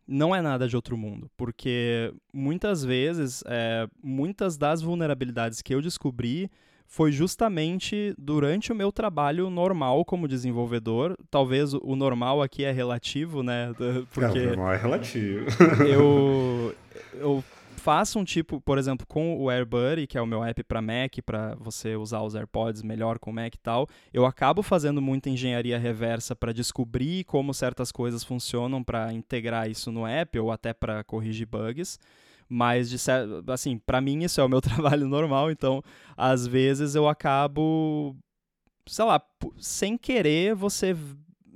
não 0.07 0.35
é 0.35 0.41
nada 0.41 0.69
de 0.69 0.77
outro 0.77 0.97
mundo, 0.97 1.31
porque 1.37 2.15
muitas 2.33 2.85
vezes, 2.85 3.43
é, 3.47 3.89
muitas 4.03 4.57
das 4.57 4.81
vulnerabilidades 4.81 5.61
que 5.61 5.75
eu 5.75 5.83
descobri 5.83 6.49
foi 6.87 7.13
justamente 7.13 8.15
durante 8.17 8.73
o 8.73 8.75
meu 8.75 8.93
trabalho 8.93 9.51
normal 9.51 10.05
como 10.05 10.29
desenvolvedor. 10.29 11.17
Talvez 11.31 11.75
o 11.75 11.97
normal 11.97 12.43
aqui 12.43 12.65
é 12.65 12.73
relativo, 12.73 13.43
né? 13.43 13.73
Porque 14.13 14.39
é, 14.39 14.43
o 14.43 14.47
normal 14.49 14.73
é 14.73 14.77
relativo. 14.77 15.47
eu, 15.87 16.75
eu 17.15 17.45
faço 17.87 18.19
um 18.19 18.25
tipo, 18.25 18.61
por 18.61 18.79
exemplo, 18.79 19.07
com 19.07 19.39
o 19.39 19.49
AirBuddy, 19.49 20.09
que 20.09 20.19
é 20.19 20.21
o 20.21 20.27
meu 20.27 20.43
app 20.43 20.61
para 20.65 20.83
Mac, 20.83 21.19
para 21.25 21.55
você 21.55 21.95
usar 21.95 22.21
os 22.23 22.35
AirPods 22.35 22.83
melhor 22.83 23.17
com 23.17 23.31
o 23.31 23.33
Mac 23.33 23.55
e 23.55 23.59
tal, 23.59 23.87
eu 24.13 24.27
acabo 24.27 24.61
fazendo 24.61 25.01
muita 25.01 25.31
engenharia 25.31 25.79
reversa 25.79 26.35
para 26.35 26.53
descobrir 26.53 27.23
como 27.23 27.55
certas 27.55 27.93
coisas 27.93 28.25
funcionam 28.25 28.83
para 28.83 29.13
integrar 29.13 29.71
isso 29.71 29.93
no 29.93 30.05
app 30.05 30.37
ou 30.37 30.51
até 30.51 30.73
para 30.73 31.05
corrigir 31.05 31.47
bugs. 31.47 32.01
Mas, 32.49 32.89
de, 32.89 32.97
assim, 33.53 33.79
para 33.79 34.01
mim 34.01 34.23
isso 34.23 34.41
é 34.41 34.45
o 34.45 34.49
meu 34.49 34.61
trabalho 34.63 35.09
normal, 35.09 35.51
então 35.51 35.83
às 36.17 36.47
vezes 36.47 36.95
eu 36.95 37.09
acabo, 37.09 38.17
sei 38.87 39.05
lá, 39.05 39.21
sem 39.59 39.97
querer 39.99 40.55
você 40.55 40.97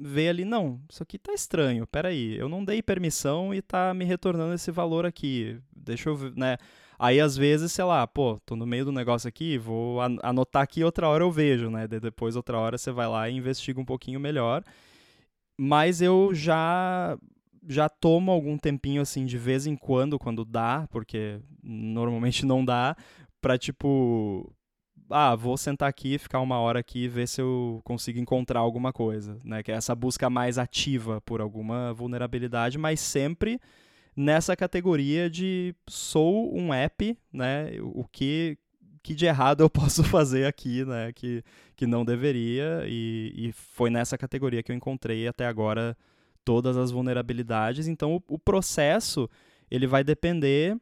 vê 0.02 0.28
ali, 0.28 0.44
não, 0.44 0.80
isso 0.90 1.02
aqui 1.02 1.18
tá 1.18 1.32
estranho, 1.32 1.86
peraí, 1.86 2.36
eu 2.36 2.48
não 2.48 2.64
dei 2.64 2.82
permissão 2.82 3.54
e 3.54 3.60
tá 3.60 3.92
me 3.92 4.04
retornando 4.04 4.54
esse 4.54 4.70
valor 4.70 5.04
aqui, 5.04 5.58
deixa 5.76 6.08
eu 6.08 6.16
ver, 6.16 6.32
né? 6.34 6.56
Aí 6.98 7.18
às 7.18 7.34
vezes, 7.34 7.72
sei 7.72 7.84
lá, 7.84 8.06
pô, 8.06 8.38
tô 8.44 8.54
no 8.54 8.66
meio 8.66 8.84
do 8.84 8.92
negócio 8.92 9.26
aqui, 9.26 9.56
vou 9.56 10.00
anotar 10.22 10.62
aqui, 10.62 10.84
outra 10.84 11.08
hora 11.08 11.24
eu 11.24 11.30
vejo, 11.30 11.70
né? 11.70 11.88
depois, 11.88 12.36
outra 12.36 12.58
hora 12.58 12.76
você 12.76 12.92
vai 12.92 13.08
lá 13.08 13.28
e 13.28 13.36
investiga 13.36 13.80
um 13.80 13.86
pouquinho 13.86 14.20
melhor. 14.20 14.62
Mas 15.58 16.02
eu 16.02 16.30
já 16.34 17.18
já 17.68 17.88
tomo 17.88 18.30
algum 18.30 18.56
tempinho, 18.56 19.02
assim, 19.02 19.26
de 19.26 19.36
vez 19.38 19.66
em 19.66 19.76
quando, 19.76 20.18
quando 20.18 20.44
dá, 20.44 20.88
porque 20.90 21.40
normalmente 21.62 22.46
não 22.46 22.64
dá, 22.64 22.96
pra, 23.40 23.58
tipo, 23.58 24.52
ah, 25.10 25.34
vou 25.34 25.56
sentar 25.56 25.88
aqui, 25.88 26.18
ficar 26.18 26.40
uma 26.40 26.58
hora 26.58 26.78
aqui 26.80 27.04
e 27.04 27.08
ver 27.08 27.26
se 27.26 27.40
eu 27.40 27.80
consigo 27.84 28.18
encontrar 28.18 28.60
alguma 28.60 28.92
coisa, 28.92 29.38
né? 29.44 29.62
Que 29.62 29.72
é 29.72 29.74
essa 29.74 29.94
busca 29.94 30.30
mais 30.30 30.56
ativa 30.56 31.20
por 31.22 31.40
alguma 31.40 31.92
vulnerabilidade, 31.92 32.78
mas 32.78 33.00
sempre 33.00 33.60
nessa 34.16 34.56
categoria 34.56 35.28
de 35.28 35.74
sou 35.88 36.54
um 36.56 36.72
app, 36.72 37.16
né? 37.32 37.72
O 37.82 38.04
que, 38.04 38.56
que 39.02 39.14
de 39.14 39.26
errado 39.26 39.62
eu 39.64 39.70
posso 39.70 40.04
fazer 40.04 40.46
aqui, 40.46 40.84
né? 40.84 41.12
Que, 41.12 41.42
que 41.76 41.86
não 41.86 42.04
deveria, 42.04 42.84
e, 42.86 43.32
e 43.36 43.52
foi 43.52 43.90
nessa 43.90 44.16
categoria 44.16 44.62
que 44.62 44.70
eu 44.70 44.76
encontrei 44.76 45.26
até 45.26 45.46
agora 45.46 45.96
todas 46.50 46.76
as 46.76 46.90
vulnerabilidades. 46.90 47.86
Então, 47.86 48.16
o, 48.16 48.34
o 48.34 48.36
processo 48.36 49.30
ele 49.70 49.86
vai 49.86 50.02
depender 50.02 50.76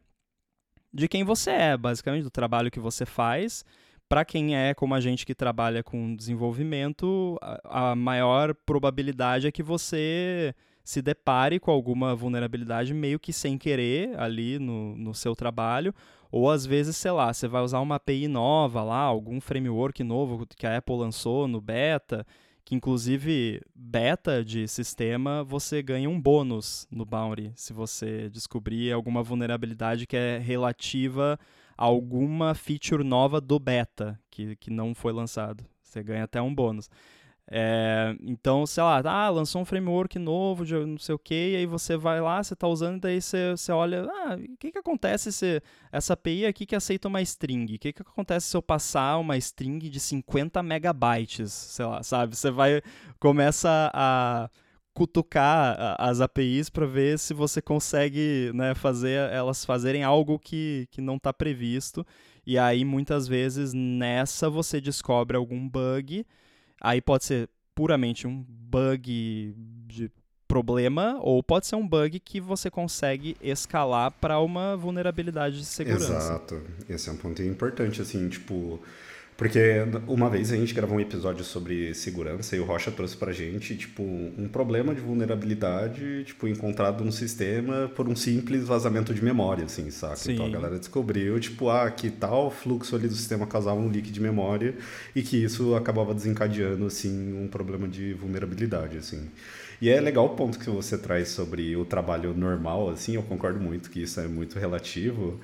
de 0.90 1.06
quem 1.06 1.22
você 1.22 1.50
é, 1.50 1.76
basicamente, 1.76 2.22
do 2.22 2.30
trabalho 2.30 2.70
que 2.70 2.80
você 2.80 3.04
faz. 3.04 3.66
Para 4.08 4.24
quem 4.24 4.56
é 4.56 4.72
como 4.72 4.94
a 4.94 5.00
gente 5.00 5.26
que 5.26 5.34
trabalha 5.34 5.82
com 5.82 6.16
desenvolvimento, 6.16 7.36
a, 7.42 7.90
a 7.90 7.94
maior 7.94 8.54
probabilidade 8.54 9.46
é 9.46 9.52
que 9.52 9.62
você 9.62 10.54
se 10.82 11.02
depare 11.02 11.60
com 11.60 11.70
alguma 11.70 12.14
vulnerabilidade 12.14 12.94
meio 12.94 13.20
que 13.20 13.30
sem 13.30 13.58
querer 13.58 14.18
ali 14.18 14.58
no, 14.58 14.96
no 14.96 15.12
seu 15.12 15.36
trabalho, 15.36 15.94
ou 16.32 16.50
às 16.50 16.64
vezes, 16.64 16.96
sei 16.96 17.10
lá, 17.10 17.30
você 17.30 17.46
vai 17.46 17.60
usar 17.60 17.80
uma 17.80 17.96
API 17.96 18.26
nova 18.26 18.82
lá, 18.82 19.00
algum 19.00 19.38
framework 19.38 20.02
novo 20.02 20.46
que 20.46 20.66
a 20.66 20.78
Apple 20.78 20.96
lançou 20.96 21.46
no 21.46 21.60
beta, 21.60 22.26
que 22.68 22.74
inclusive 22.74 23.62
beta 23.74 24.44
de 24.44 24.68
sistema 24.68 25.42
você 25.42 25.82
ganha 25.82 26.10
um 26.10 26.20
bônus 26.20 26.86
no 26.90 27.06
bounty 27.06 27.50
se 27.56 27.72
você 27.72 28.28
descobrir 28.28 28.92
alguma 28.92 29.22
vulnerabilidade 29.22 30.06
que 30.06 30.14
é 30.14 30.36
relativa 30.36 31.40
a 31.78 31.84
alguma 31.86 32.54
feature 32.54 33.02
nova 33.02 33.40
do 33.40 33.58
beta 33.58 34.20
que, 34.30 34.54
que 34.56 34.70
não 34.70 34.94
foi 34.94 35.14
lançado. 35.14 35.64
Você 35.82 36.02
ganha 36.02 36.24
até 36.24 36.42
um 36.42 36.54
bônus. 36.54 36.90
É, 37.50 38.14
então, 38.20 38.66
sei 38.66 38.82
lá, 38.82 39.00
ah, 39.04 39.30
lançou 39.30 39.62
um 39.62 39.64
framework 39.64 40.18
novo 40.18 40.66
de 40.66 40.74
não 40.74 40.98
sei 40.98 41.14
o 41.14 41.18
que, 41.18 41.56
aí 41.56 41.64
você 41.64 41.96
vai 41.96 42.20
lá, 42.20 42.42
você 42.42 42.52
está 42.52 42.68
usando, 42.68 43.00
daí 43.00 43.22
você, 43.22 43.52
você 43.52 43.72
olha, 43.72 44.02
ah, 44.02 44.36
o 44.36 44.56
que, 44.58 44.70
que 44.70 44.78
acontece 44.78 45.32
se 45.32 45.62
essa 45.90 46.12
API 46.12 46.44
aqui 46.44 46.66
que 46.66 46.76
aceita 46.76 47.08
uma 47.08 47.22
string? 47.22 47.74
O 47.74 47.78
que, 47.78 47.92
que 47.94 48.02
acontece 48.02 48.48
se 48.48 48.56
eu 48.56 48.60
passar 48.60 49.16
uma 49.18 49.36
string 49.38 49.88
de 49.88 49.98
50 49.98 50.62
megabytes? 50.62 51.50
Sei 51.52 51.86
lá, 51.86 52.02
sabe? 52.02 52.36
Você 52.36 52.50
vai, 52.50 52.82
começa 53.18 53.90
a 53.94 54.50
cutucar 54.92 55.96
as 55.98 56.20
APIs 56.20 56.68
para 56.68 56.84
ver 56.84 57.18
se 57.18 57.32
você 57.32 57.62
consegue 57.62 58.50
né, 58.52 58.74
fazer 58.74 59.30
elas 59.30 59.64
fazerem 59.64 60.02
algo 60.02 60.38
que, 60.38 60.86
que 60.90 61.00
não 61.00 61.16
está 61.16 61.32
previsto. 61.32 62.04
E 62.44 62.58
aí, 62.58 62.84
muitas 62.84 63.28
vezes, 63.28 63.72
nessa 63.72 64.50
você 64.50 64.80
descobre 64.80 65.36
algum 65.36 65.68
bug 65.68 66.26
Aí 66.80 67.00
pode 67.00 67.24
ser 67.24 67.48
puramente 67.74 68.26
um 68.26 68.44
bug 68.48 69.54
de 69.86 70.10
problema 70.46 71.18
ou 71.20 71.42
pode 71.42 71.66
ser 71.66 71.76
um 71.76 71.86
bug 71.86 72.18
que 72.18 72.40
você 72.40 72.70
consegue 72.70 73.36
escalar 73.42 74.10
para 74.12 74.40
uma 74.40 74.76
vulnerabilidade 74.76 75.58
de 75.58 75.66
segurança. 75.66 76.16
Exato. 76.16 76.62
Esse 76.88 77.10
é 77.10 77.12
um 77.12 77.16
ponto 77.16 77.42
importante 77.42 78.00
assim, 78.00 78.28
tipo, 78.28 78.80
porque 79.38 79.60
uma 80.08 80.28
vez 80.28 80.50
a 80.50 80.56
gente 80.56 80.74
gravou 80.74 80.96
um 80.96 81.00
episódio 81.00 81.44
sobre 81.44 81.94
segurança 81.94 82.56
e 82.56 82.58
o 82.58 82.64
Rocha 82.64 82.90
trouxe 82.90 83.16
pra 83.16 83.30
gente, 83.30 83.76
tipo, 83.76 84.02
um 84.02 84.48
problema 84.48 84.92
de 84.92 85.00
vulnerabilidade, 85.00 86.24
tipo, 86.24 86.48
encontrado 86.48 87.04
no 87.04 87.12
sistema 87.12 87.88
por 87.94 88.08
um 88.08 88.16
simples 88.16 88.64
vazamento 88.64 89.14
de 89.14 89.22
memória, 89.22 89.66
assim, 89.66 89.92
saca? 89.92 90.16
Sim. 90.16 90.32
Então 90.32 90.46
a 90.46 90.50
galera 90.50 90.76
descobriu, 90.76 91.38
tipo, 91.38 91.70
ah, 91.70 91.88
que 91.88 92.10
tal 92.10 92.50
fluxo 92.50 92.96
ali 92.96 93.06
do 93.06 93.14
sistema 93.14 93.46
causava 93.46 93.78
um 93.78 93.88
leak 93.88 94.10
de 94.10 94.20
memória 94.20 94.74
e 95.14 95.22
que 95.22 95.36
isso 95.36 95.76
acabava 95.76 96.12
desencadeando, 96.12 96.84
assim, 96.84 97.40
um 97.40 97.46
problema 97.46 97.86
de 97.86 98.14
vulnerabilidade, 98.14 98.98
assim. 98.98 99.30
E 99.80 99.88
é 99.88 100.00
legal 100.00 100.26
o 100.26 100.30
ponto 100.30 100.58
que 100.58 100.68
você 100.68 100.98
traz 100.98 101.28
sobre 101.28 101.76
o 101.76 101.84
trabalho 101.84 102.34
normal, 102.34 102.90
assim, 102.90 103.14
eu 103.14 103.22
concordo 103.22 103.60
muito 103.60 103.88
que 103.88 104.02
isso 104.02 104.18
é 104.18 104.26
muito 104.26 104.58
relativo, 104.58 105.38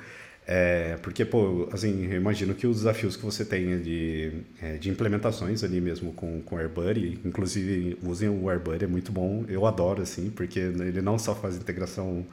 é, 0.47 0.99
porque, 1.03 1.25
pô, 1.25 1.69
assim, 1.73 2.07
eu 2.07 2.17
imagino 2.17 2.55
que 2.55 2.67
os 2.67 2.79
desafios 2.79 3.17
que 3.17 3.25
você 3.25 3.45
tem 3.45 3.81
de, 3.81 4.33
é, 4.61 4.77
de 4.77 4.91
implementações 4.91 5.65
ali 5.65 5.81
mesmo 5.81 6.13
com, 6.13 6.43
com 6.43 6.57
o 6.57 6.59
AirBuddy, 6.59 7.21
inclusive 7.25 7.99
usem 8.03 8.29
o 8.29 8.51
AirBuddy, 8.51 8.85
é 8.85 8.89
muito 8.89 9.11
bom, 9.11 9.45
eu 9.49 9.65
adoro, 9.67 10.03
assim, 10.03 10.31
porque 10.31 10.59
ele 10.59 11.01
não 11.01 11.19
só 11.19 11.35
faz 11.35 11.57
integração 11.57 12.27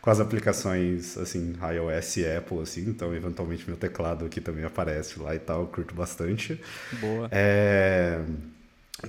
com 0.00 0.10
as 0.10 0.18
aplicações, 0.18 1.18
assim, 1.18 1.54
iOS 1.60 2.16
e 2.16 2.26
Apple, 2.26 2.60
assim, 2.60 2.88
então 2.88 3.14
eventualmente 3.14 3.64
meu 3.68 3.76
teclado 3.76 4.24
aqui 4.24 4.40
também 4.40 4.64
aparece 4.64 5.20
lá 5.20 5.34
e 5.34 5.38
tal, 5.38 5.66
curto 5.66 5.94
bastante. 5.94 6.58
Boa. 7.00 7.28
É... 7.30 8.22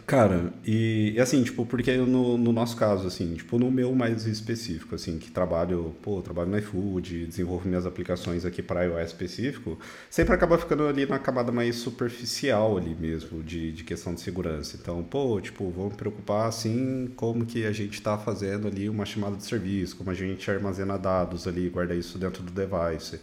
Cara, 0.05 0.53
e, 0.63 1.13
e, 1.15 1.19
assim, 1.19 1.41
tipo, 1.43 1.65
porque 1.65 1.97
no, 1.97 2.37
no 2.37 2.51
nosso 2.53 2.77
caso, 2.77 3.07
assim, 3.07 3.33
tipo, 3.33 3.57
no 3.57 3.71
meu 3.71 3.95
mais 3.95 4.27
específico, 4.27 4.93
assim, 4.93 5.17
que 5.17 5.31
trabalho, 5.31 5.95
pô, 6.03 6.21
trabalho 6.21 6.47
no 6.51 6.59
iFood, 6.59 7.25
desenvolvo 7.25 7.67
minhas 7.67 7.87
aplicações 7.87 8.45
aqui 8.45 8.61
para 8.61 8.83
iOS 8.83 9.07
específico, 9.07 9.79
sempre 10.07 10.35
acaba 10.35 10.59
ficando 10.59 10.87
ali 10.87 11.07
na 11.07 11.17
camada 11.17 11.51
mais 11.51 11.75
superficial 11.77 12.77
ali 12.77 12.93
mesmo, 12.93 13.41
de, 13.41 13.71
de 13.71 13.83
questão 13.83 14.13
de 14.13 14.21
segurança. 14.21 14.77
Então, 14.79 15.01
pô, 15.03 15.41
tipo, 15.41 15.71
vamos 15.71 15.95
preocupar, 15.95 16.47
assim, 16.47 17.11
como 17.15 17.43
que 17.43 17.65
a 17.65 17.71
gente 17.71 17.95
está 17.95 18.15
fazendo 18.15 18.67
ali 18.67 18.87
uma 18.87 19.05
chamada 19.05 19.37
de 19.37 19.43
serviço, 19.43 19.95
como 19.97 20.11
a 20.11 20.13
gente 20.13 20.51
armazena 20.51 20.99
dados 20.99 21.47
ali, 21.47 21.67
guarda 21.67 21.95
isso 21.95 22.19
dentro 22.19 22.43
do 22.43 22.51
device. 22.51 23.19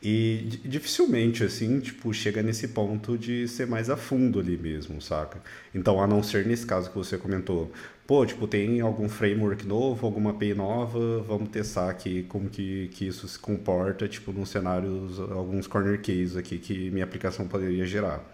E 0.00 0.60
dificilmente, 0.64 1.42
assim, 1.42 1.80
tipo, 1.80 2.14
chega 2.14 2.40
nesse 2.40 2.68
ponto 2.68 3.18
de 3.18 3.48
ser 3.48 3.66
mais 3.66 3.90
a 3.90 3.96
fundo 3.96 4.38
ali 4.38 4.56
mesmo, 4.56 5.02
saca? 5.02 5.40
Então, 5.74 6.00
a 6.00 6.06
não 6.06 6.22
ser 6.22 6.46
nesse 6.46 6.64
caso 6.64 6.88
que 6.88 6.96
você 6.96 7.18
comentou, 7.18 7.72
pô, 8.06 8.24
tipo, 8.24 8.46
tem 8.46 8.80
algum 8.80 9.08
framework 9.08 9.66
novo, 9.66 10.06
alguma 10.06 10.30
API 10.30 10.54
nova, 10.54 11.20
vamos 11.22 11.48
testar 11.48 11.90
aqui 11.90 12.22
como 12.24 12.48
que, 12.48 12.88
que 12.94 13.08
isso 13.08 13.26
se 13.26 13.38
comporta, 13.38 14.06
tipo, 14.06 14.32
nos 14.32 14.50
cenários, 14.50 15.18
alguns 15.18 15.66
corner 15.66 15.98
cases 16.00 16.36
aqui 16.36 16.58
que 16.58 16.90
minha 16.90 17.04
aplicação 17.04 17.48
poderia 17.48 17.84
gerar. 17.84 18.24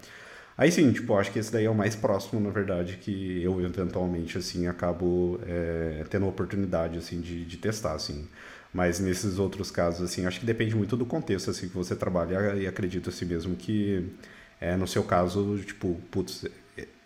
Aí 0.57 0.71
sim, 0.71 0.91
tipo, 0.93 1.15
acho 1.17 1.31
que 1.31 1.39
esse 1.39 1.51
daí 1.51 1.65
é 1.65 1.69
o 1.69 1.75
mais 1.75 1.95
próximo, 1.95 2.39
na 2.39 2.49
verdade, 2.49 2.97
que 2.97 3.41
eu 3.43 3.59
eventualmente, 3.61 4.37
assim, 4.37 4.67
acabo 4.67 5.39
é, 5.45 6.05
tendo 6.09 6.25
a 6.25 6.29
oportunidade, 6.29 6.97
assim, 6.97 7.19
de, 7.19 7.43
de 7.43 7.57
testar, 7.57 7.93
assim. 7.93 8.27
Mas 8.75 8.99
nesses 8.99 9.39
outros 9.39 9.71
casos, 9.71 10.01
assim, 10.01 10.25
acho 10.25 10.41
que 10.41 10.45
depende 10.45 10.75
muito 10.75 10.97
do 10.97 11.05
contexto, 11.05 11.49
assim, 11.49 11.69
que 11.69 11.73
você 11.73 11.95
trabalha 11.95 12.55
e 12.55 12.67
acredito, 12.67 13.09
assim, 13.09 13.23
mesmo 13.23 13.55
que, 13.55 14.05
é, 14.59 14.75
no 14.75 14.85
seu 14.85 15.01
caso, 15.01 15.57
tipo, 15.59 15.95
putz, 16.11 16.43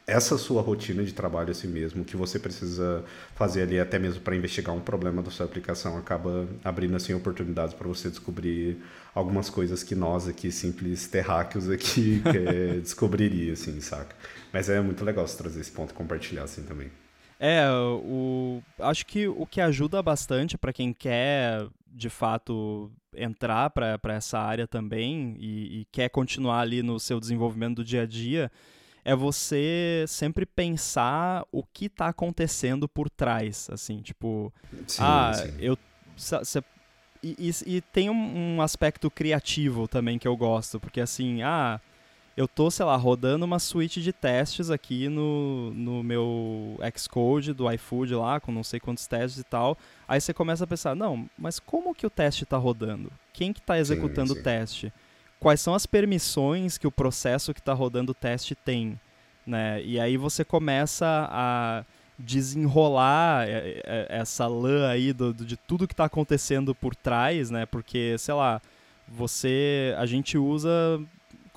essa 0.08 0.36
sua 0.36 0.64
rotina 0.64 1.04
de 1.04 1.14
trabalho 1.14 1.52
assim 1.52 1.68
mesmo, 1.68 2.04
que 2.04 2.18
você 2.18 2.40
precisa 2.40 3.06
fazer 3.36 3.62
ali 3.62 3.80
até 3.80 4.00
mesmo 4.00 4.22
para 4.22 4.36
investigar 4.36 4.76
um 4.76 4.80
problema 4.80 5.22
da 5.22 5.30
sua 5.30 5.46
aplicação, 5.46 5.96
acaba 5.96 6.48
abrindo 6.64 6.96
assim 6.96 7.14
oportunidades 7.14 7.76
para 7.76 7.88
você 7.88 8.10
descobrir 8.10 8.84
algumas 9.14 9.48
coisas 9.52 9.84
que 9.84 9.94
nós 9.94 10.28
aqui 10.28 10.52
simples 10.52 11.08
terráqueos 11.08 11.70
aqui 11.70 12.24
é, 12.34 12.80
descobriria 12.80 13.54
assim, 13.54 13.80
saca? 13.80 14.16
Mas 14.52 14.70
é 14.70 14.82
muito 14.82 15.06
legal 15.06 15.28
você 15.28 15.38
trazer 15.38 15.62
esse 15.62 15.72
ponto 15.72 15.92
e 15.92 15.94
compartilhar 15.94 16.46
assim 16.46 16.64
também. 16.64 16.90
É, 17.40 17.66
o, 17.72 18.62
acho 18.80 19.06
que 19.06 19.28
o 19.28 19.46
que 19.46 19.62
ajuda 19.62 20.04
bastante 20.04 20.58
para 20.58 20.74
quem 20.74 20.92
quer, 20.92 21.66
de 21.88 22.10
fato, 22.10 22.92
entrar 23.16 23.70
para 23.70 24.14
essa 24.14 24.38
área 24.38 24.68
também 24.68 25.38
e, 25.40 25.82
e, 25.82 25.86
quer 25.86 26.10
continuar 26.10 26.60
ali 26.60 26.84
no 26.84 27.00
seu 27.00 27.18
desenvolvimento 27.18 27.78
do 27.78 27.86
dia 27.86 28.04
a 28.04 28.06
dia, 28.06 28.52
é 29.06 29.16
você 29.16 30.04
sempre 30.06 30.46
pensar 30.46 31.46
o 31.50 31.64
que 31.64 31.86
está 31.86 32.08
acontecendo 32.08 32.90
por 32.90 33.10
trás, 33.10 33.70
assim, 33.72 34.02
tipo, 34.02 34.54
sim, 34.86 35.02
ah, 35.02 35.34
sim. 35.34 35.54
eu... 35.60 35.78
Cê, 36.18 36.62
e, 37.24 37.36
e, 37.66 37.78
e, 37.78 37.82
tem 37.82 38.10
um, 38.10 38.56
um 38.56 38.62
aspecto 38.62 39.10
criativo 39.10 39.88
também 39.88 40.20
que 40.20 40.28
eu 40.28 40.36
gosto, 40.36 40.80
porque 40.80 41.00
assim, 41.00 41.42
ah 41.42 41.80
eu 42.40 42.48
tô, 42.48 42.72
sei 42.72 42.86
lá, 42.86 42.96
rodando 42.96 43.44
uma 43.44 43.60
suíte 43.60 44.02
de 44.02 44.14
testes 44.14 44.72
aqui 44.72 45.10
no, 45.10 45.74
no 45.74 46.02
meu 46.02 46.80
Xcode 46.98 47.52
do 47.52 47.70
iFood 47.70 48.16
lá, 48.16 48.40
com 48.40 48.50
não 48.50 48.64
sei 48.64 48.80
quantos 48.80 49.06
testes 49.08 49.42
e 49.42 49.44
tal. 49.44 49.78
Aí 50.08 50.22
você 50.22 50.34
começa 50.34 50.64
a 50.64 50.68
pensar, 50.68 50.96
não, 50.96 51.30
mas 51.38 51.60
como 51.60 51.94
que 51.94 52.08
o 52.08 52.10
teste 52.10 52.46
está 52.46 52.56
rodando? 52.56 53.12
Quem 53.34 53.52
que 53.52 53.60
está 53.60 53.78
executando 53.78 54.30
sim, 54.30 54.36
sim. 54.36 54.40
o 54.40 54.44
teste? 54.44 54.94
Quais 55.38 55.60
são 55.60 55.74
as 55.74 55.86
permissões 55.86 56.78
que 56.78 56.88
o 56.88 56.92
processo 56.92 57.54
que 57.54 57.60
está 57.60 57.74
rodando 57.74 58.14
o 58.14 58.16
teste 58.16 58.56
tem? 58.56 58.98
Né? 59.46 59.84
E 59.84 60.00
aí 60.00 60.16
você 60.16 60.46
começa 60.46 61.28
a 61.30 61.84
desenrolar 62.18 63.50
é, 63.50 63.82
é, 63.84 64.08
essa 64.08 64.48
lã 64.48 64.88
aí 64.88 65.12
do, 65.12 65.34
de 65.34 65.58
tudo 65.58 65.86
que 65.86 65.94
está 65.94 66.06
acontecendo 66.06 66.74
por 66.74 66.96
trás, 66.96 67.52
né? 67.52 67.66
Porque, 67.66 68.18
sei 68.18 68.34
lá, 68.34 68.62
você 69.10 69.94
a 69.98 70.06
gente 70.06 70.38
usa 70.38 71.02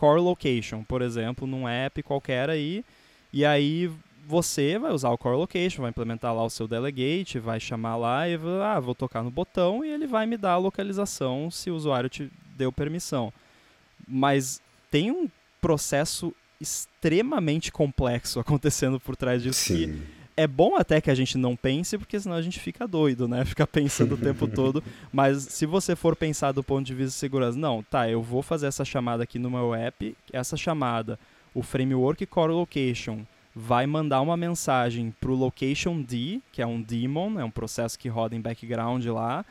core 0.03 0.20
location, 0.20 0.82
por 0.82 1.00
exemplo, 1.00 1.46
num 1.46 1.68
app 1.68 2.03
qualquer 2.03 2.50
aí, 2.50 2.84
e 3.32 3.44
aí 3.44 3.88
você 4.26 4.76
vai 4.76 4.90
usar 4.90 5.11
o 5.11 5.18
core 5.18 5.36
location, 5.36 5.82
vai 5.82 5.90
implementar 5.90 6.34
lá 6.34 6.42
o 6.42 6.50
seu 6.50 6.66
delegate, 6.66 7.38
vai 7.38 7.61
chamar 7.61 7.94
lá 7.94 8.28
e 8.28 8.36
ah, 8.64 8.80
vou 8.80 8.96
tocar 8.96 9.22
no 9.22 9.30
botão 9.30 9.84
e 9.84 9.88
ele 9.88 10.09
vai 10.09 10.26
me 10.26 10.36
dar 10.36 10.55
a 10.55 10.57
localização 10.57 11.53
se 11.53 11.70
o 11.70 11.76
usuário 11.76 12.11
te 12.11 12.28
deu 12.57 12.72
permissão. 12.72 13.32
Mas 14.09 14.61
tem 14.90 15.12
um 15.12 15.30
processo 15.61 16.34
extremamente 16.61 17.70
complexo 17.70 18.40
acontecendo 18.42 18.98
por 18.98 19.14
trás 19.14 19.40
disso 19.40 19.61
Sim. 19.61 19.74
que 19.74 20.22
é 20.37 20.47
bom 20.47 20.76
até 20.76 21.01
que 21.01 21.11
a 21.11 21.14
gente 21.14 21.37
não 21.37 21.55
pense, 21.55 21.99
porque 21.99 22.18
senão 22.18 22.37
a 22.37 22.43
gente 22.43 22.59
fica 22.59 22.87
doido, 22.87 23.28
né? 23.28 23.45
Fica 23.53 23.66
pensando 23.66 24.14
o 24.14 24.18
tempo 24.18 24.47
todo. 24.47 24.83
Mas 25.12 25.43
se 25.45 25.66
você 25.66 25.95
for 25.95 26.16
pensar 26.16 26.53
do 26.53 26.62
ponto 26.62 26.87
de 26.87 26.95
vista 26.95 27.11
de 27.11 27.16
segurança, 27.16 27.59
não, 27.59 27.83
tá, 27.83 28.09
eu 28.09 28.22
vou 28.22 28.43
fazer 28.43 28.66
essa 28.66 28.85
chamada 28.85 29.22
aqui 29.22 29.39
no 29.39 29.51
meu 29.51 29.74
app, 29.74 30.16
essa 30.33 30.57
chamada, 30.57 31.18
o 31.55 31.62
framework 31.62 32.24
core 32.26 32.53
location 32.53 33.20
vai 33.55 33.87
mandar 33.87 34.22
uma 34.22 34.37
mensagem 34.37 35.14
para 35.20 35.30
o 35.30 35.35
location 35.35 36.01
D, 36.01 36.41
que 36.51 36.62
é 36.62 36.66
um 36.66 36.80
daemon, 36.80 37.39
é 37.39 37.45
um 37.45 37.51
processo 37.51 37.99
que 37.99 38.09
roda 38.09 38.35
em 38.35 38.41
background 38.41 39.05
lá, 39.07 39.45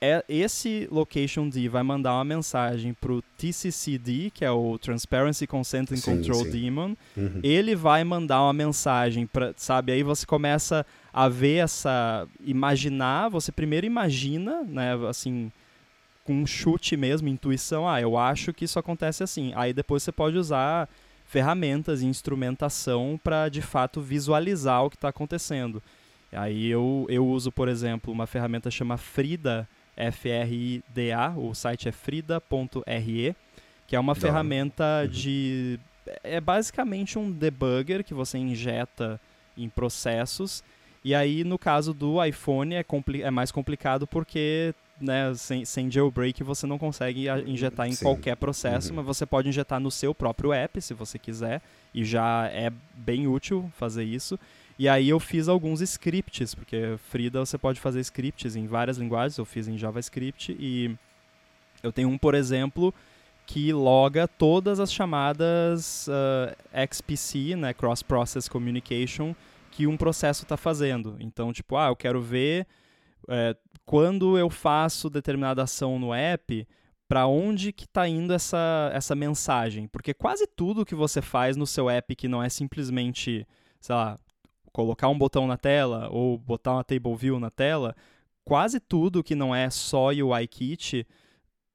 é, 0.00 0.24
esse 0.28 0.88
location 0.90 1.48
D 1.48 1.68
vai 1.68 1.82
mandar 1.82 2.14
uma 2.14 2.24
mensagem 2.24 2.94
para 2.94 3.12
o 3.12 3.20
TCCD, 3.20 4.30
que 4.32 4.44
é 4.44 4.50
o 4.50 4.78
Transparency 4.78 5.46
Consent 5.46 5.92
and 5.92 5.96
sim, 5.96 6.16
Control 6.16 6.44
sim. 6.44 6.50
Daemon. 6.50 6.94
Uhum. 7.14 7.40
Ele 7.42 7.76
vai 7.76 8.02
mandar 8.02 8.42
uma 8.42 8.52
mensagem 8.52 9.26
para, 9.26 9.52
sabe? 9.56 9.92
Aí 9.92 10.02
você 10.02 10.24
começa 10.24 10.86
a 11.12 11.28
ver 11.28 11.64
essa, 11.64 12.26
imaginar. 12.42 13.28
Você 13.28 13.52
primeiro 13.52 13.84
imagina, 13.86 14.62
né? 14.62 14.94
Assim, 15.06 15.52
com 16.24 16.32
um 16.32 16.46
chute 16.46 16.96
mesmo, 16.96 17.28
intuição. 17.28 17.86
Ah, 17.86 18.00
eu 18.00 18.16
acho 18.16 18.54
que 18.54 18.64
isso 18.64 18.78
acontece 18.78 19.22
assim. 19.22 19.52
Aí 19.54 19.74
depois 19.74 20.02
você 20.02 20.12
pode 20.12 20.38
usar 20.38 20.88
ferramentas 21.26 22.00
e 22.00 22.06
instrumentação 22.06 23.20
para 23.22 23.50
de 23.50 23.60
fato 23.60 24.00
visualizar 24.00 24.82
o 24.82 24.88
que 24.88 24.96
está 24.96 25.10
acontecendo. 25.10 25.82
Aí 26.32 26.68
eu, 26.68 27.06
eu 27.08 27.26
uso, 27.26 27.52
por 27.52 27.68
exemplo, 27.68 28.12
uma 28.12 28.26
ferramenta 28.26 28.70
chamada 28.70 28.98
Frida, 28.98 29.68
F-R-I-D-A, 29.96 31.30
o 31.36 31.54
site 31.54 31.88
é 31.88 31.92
frida.re, 31.92 33.36
que 33.86 33.96
é 33.96 34.00
uma 34.00 34.14
Não. 34.14 34.20
ferramenta 34.20 35.02
uhum. 35.02 35.08
de. 35.08 35.80
É 36.24 36.40
basicamente 36.40 37.18
um 37.18 37.30
debugger 37.30 38.02
que 38.02 38.14
você 38.14 38.38
injeta 38.38 39.20
em 39.56 39.68
processos. 39.68 40.64
E 41.04 41.14
aí, 41.14 41.44
no 41.44 41.58
caso 41.58 41.94
do 41.94 42.22
iPhone, 42.24 42.74
é, 42.74 42.84
é 43.22 43.30
mais 43.30 43.50
complicado 43.50 44.06
porque 44.06 44.74
né, 45.00 45.32
sem, 45.34 45.64
sem 45.64 45.90
jailbreak 45.90 46.42
você 46.42 46.66
não 46.66 46.78
consegue 46.78 47.26
injetar 47.46 47.88
em 47.88 47.92
Sim. 47.92 48.04
qualquer 48.04 48.36
processo, 48.36 48.90
uhum. 48.90 48.96
mas 48.96 49.06
você 49.06 49.24
pode 49.24 49.48
injetar 49.48 49.80
no 49.80 49.90
seu 49.90 50.14
próprio 50.14 50.52
app, 50.52 50.80
se 50.80 50.92
você 50.92 51.18
quiser, 51.18 51.62
e 51.94 52.04
já 52.04 52.46
é 52.48 52.70
bem 52.94 53.26
útil 53.26 53.70
fazer 53.76 54.04
isso. 54.04 54.38
E 54.80 54.88
aí 54.88 55.10
eu 55.10 55.20
fiz 55.20 55.46
alguns 55.46 55.82
scripts, 55.82 56.54
porque 56.54 56.96
Frida 57.10 57.38
você 57.38 57.58
pode 57.58 57.78
fazer 57.78 58.00
scripts 58.00 58.56
em 58.56 58.66
várias 58.66 58.96
linguagens, 58.96 59.36
eu 59.36 59.44
fiz 59.44 59.68
em 59.68 59.76
JavaScript 59.76 60.56
e 60.58 60.96
eu 61.82 61.92
tenho 61.92 62.08
um, 62.08 62.16
por 62.16 62.34
exemplo, 62.34 62.94
que 63.44 63.74
loga 63.74 64.26
todas 64.26 64.80
as 64.80 64.90
chamadas 64.90 66.08
uh, 66.08 66.56
XPC, 66.90 67.56
né, 67.56 67.74
Cross 67.74 68.02
Process 68.02 68.48
Communication, 68.48 69.36
que 69.70 69.86
um 69.86 69.98
processo 69.98 70.44
está 70.44 70.56
fazendo. 70.56 71.14
Então, 71.20 71.52
tipo, 71.52 71.76
ah, 71.76 71.88
eu 71.88 71.96
quero 71.96 72.22
ver 72.22 72.66
é, 73.28 73.54
quando 73.84 74.38
eu 74.38 74.48
faço 74.48 75.10
determinada 75.10 75.62
ação 75.62 75.98
no 75.98 76.14
app, 76.14 76.66
para 77.06 77.26
onde 77.26 77.70
que 77.70 77.84
está 77.84 78.08
indo 78.08 78.32
essa, 78.32 78.90
essa 78.94 79.14
mensagem. 79.14 79.86
Porque 79.88 80.14
quase 80.14 80.46
tudo 80.46 80.86
que 80.86 80.94
você 80.94 81.20
faz 81.20 81.54
no 81.54 81.66
seu 81.66 81.90
app 81.90 82.16
que 82.16 82.28
não 82.28 82.42
é 82.42 82.48
simplesmente, 82.48 83.46
sei 83.78 83.94
lá, 83.94 84.16
colocar 84.72 85.08
um 85.08 85.18
botão 85.18 85.46
na 85.46 85.56
tela 85.56 86.08
ou 86.10 86.38
botar 86.38 86.74
uma 86.74 86.84
table 86.84 87.14
view 87.16 87.40
na 87.40 87.50
tela, 87.50 87.94
quase 88.44 88.80
tudo 88.80 89.22
que 89.22 89.34
não 89.34 89.54
é 89.54 89.70
só 89.70 90.08
UI 90.08 90.46
Kit 90.46 91.06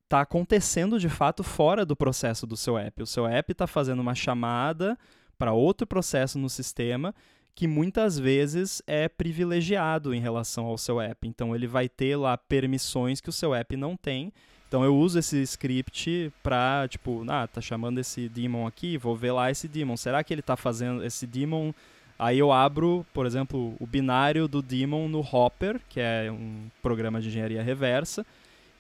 está 0.04 0.22
acontecendo 0.22 1.00
de 1.00 1.10
fato 1.10 1.44
fora 1.44 1.86
do 1.86 1.96
processo 1.96 2.46
do 2.46 2.56
seu 2.56 2.78
app. 2.78 3.02
O 3.02 3.08
seu 3.08 3.26
app 3.26 3.52
está 3.52 3.68
fazendo 3.68 4.00
uma 4.00 4.16
chamada 4.16 4.98
para 5.38 5.54
outro 5.54 5.86
processo 5.86 6.38
no 6.38 6.50
sistema 6.50 7.14
que 7.56 7.68
muitas 7.68 8.20
vezes 8.20 8.82
é 8.86 9.08
privilegiado 9.08 10.14
em 10.14 10.20
relação 10.20 10.66
ao 10.66 10.78
seu 10.78 11.00
app. 11.00 11.26
Então 11.28 11.56
ele 11.56 11.66
vai 11.66 11.88
ter 11.88 12.18
lá 12.18 12.38
permissões 12.38 13.22
que 13.22 13.30
o 13.30 13.34
seu 13.34 13.56
app 13.56 13.78
não 13.78 13.96
tem. 13.96 14.32
Então 14.68 14.84
eu 14.84 14.96
uso 14.96 15.18
esse 15.18 15.42
script 15.44 16.34
para, 16.44 16.86
tipo, 16.90 17.24
ah, 17.30 17.48
tá 17.48 17.62
chamando 17.62 18.00
esse 18.00 18.28
daemon 18.28 18.68
aqui, 18.68 18.98
vou 18.98 19.16
ver 19.16 19.32
lá 19.32 19.50
esse 19.50 19.70
daemon. 19.70 19.96
Será 19.96 20.22
que 20.24 20.34
ele 20.34 20.42
tá 20.42 20.58
fazendo 20.58 21.04
esse 21.04 21.26
daemon? 21.26 21.72
Aí 22.18 22.40
eu 22.40 22.52
abro, 22.52 23.06
por 23.14 23.26
exemplo, 23.26 23.76
o 23.80 23.86
binário 23.86 24.48
do 24.48 24.62
daemon 24.62 25.08
no 25.10 25.20
Hopper, 25.20 25.80
que 25.90 26.00
é 26.00 26.32
um 26.32 26.70
programa 26.82 27.20
de 27.20 27.28
engenharia 27.28 27.62
reversa, 27.62 28.26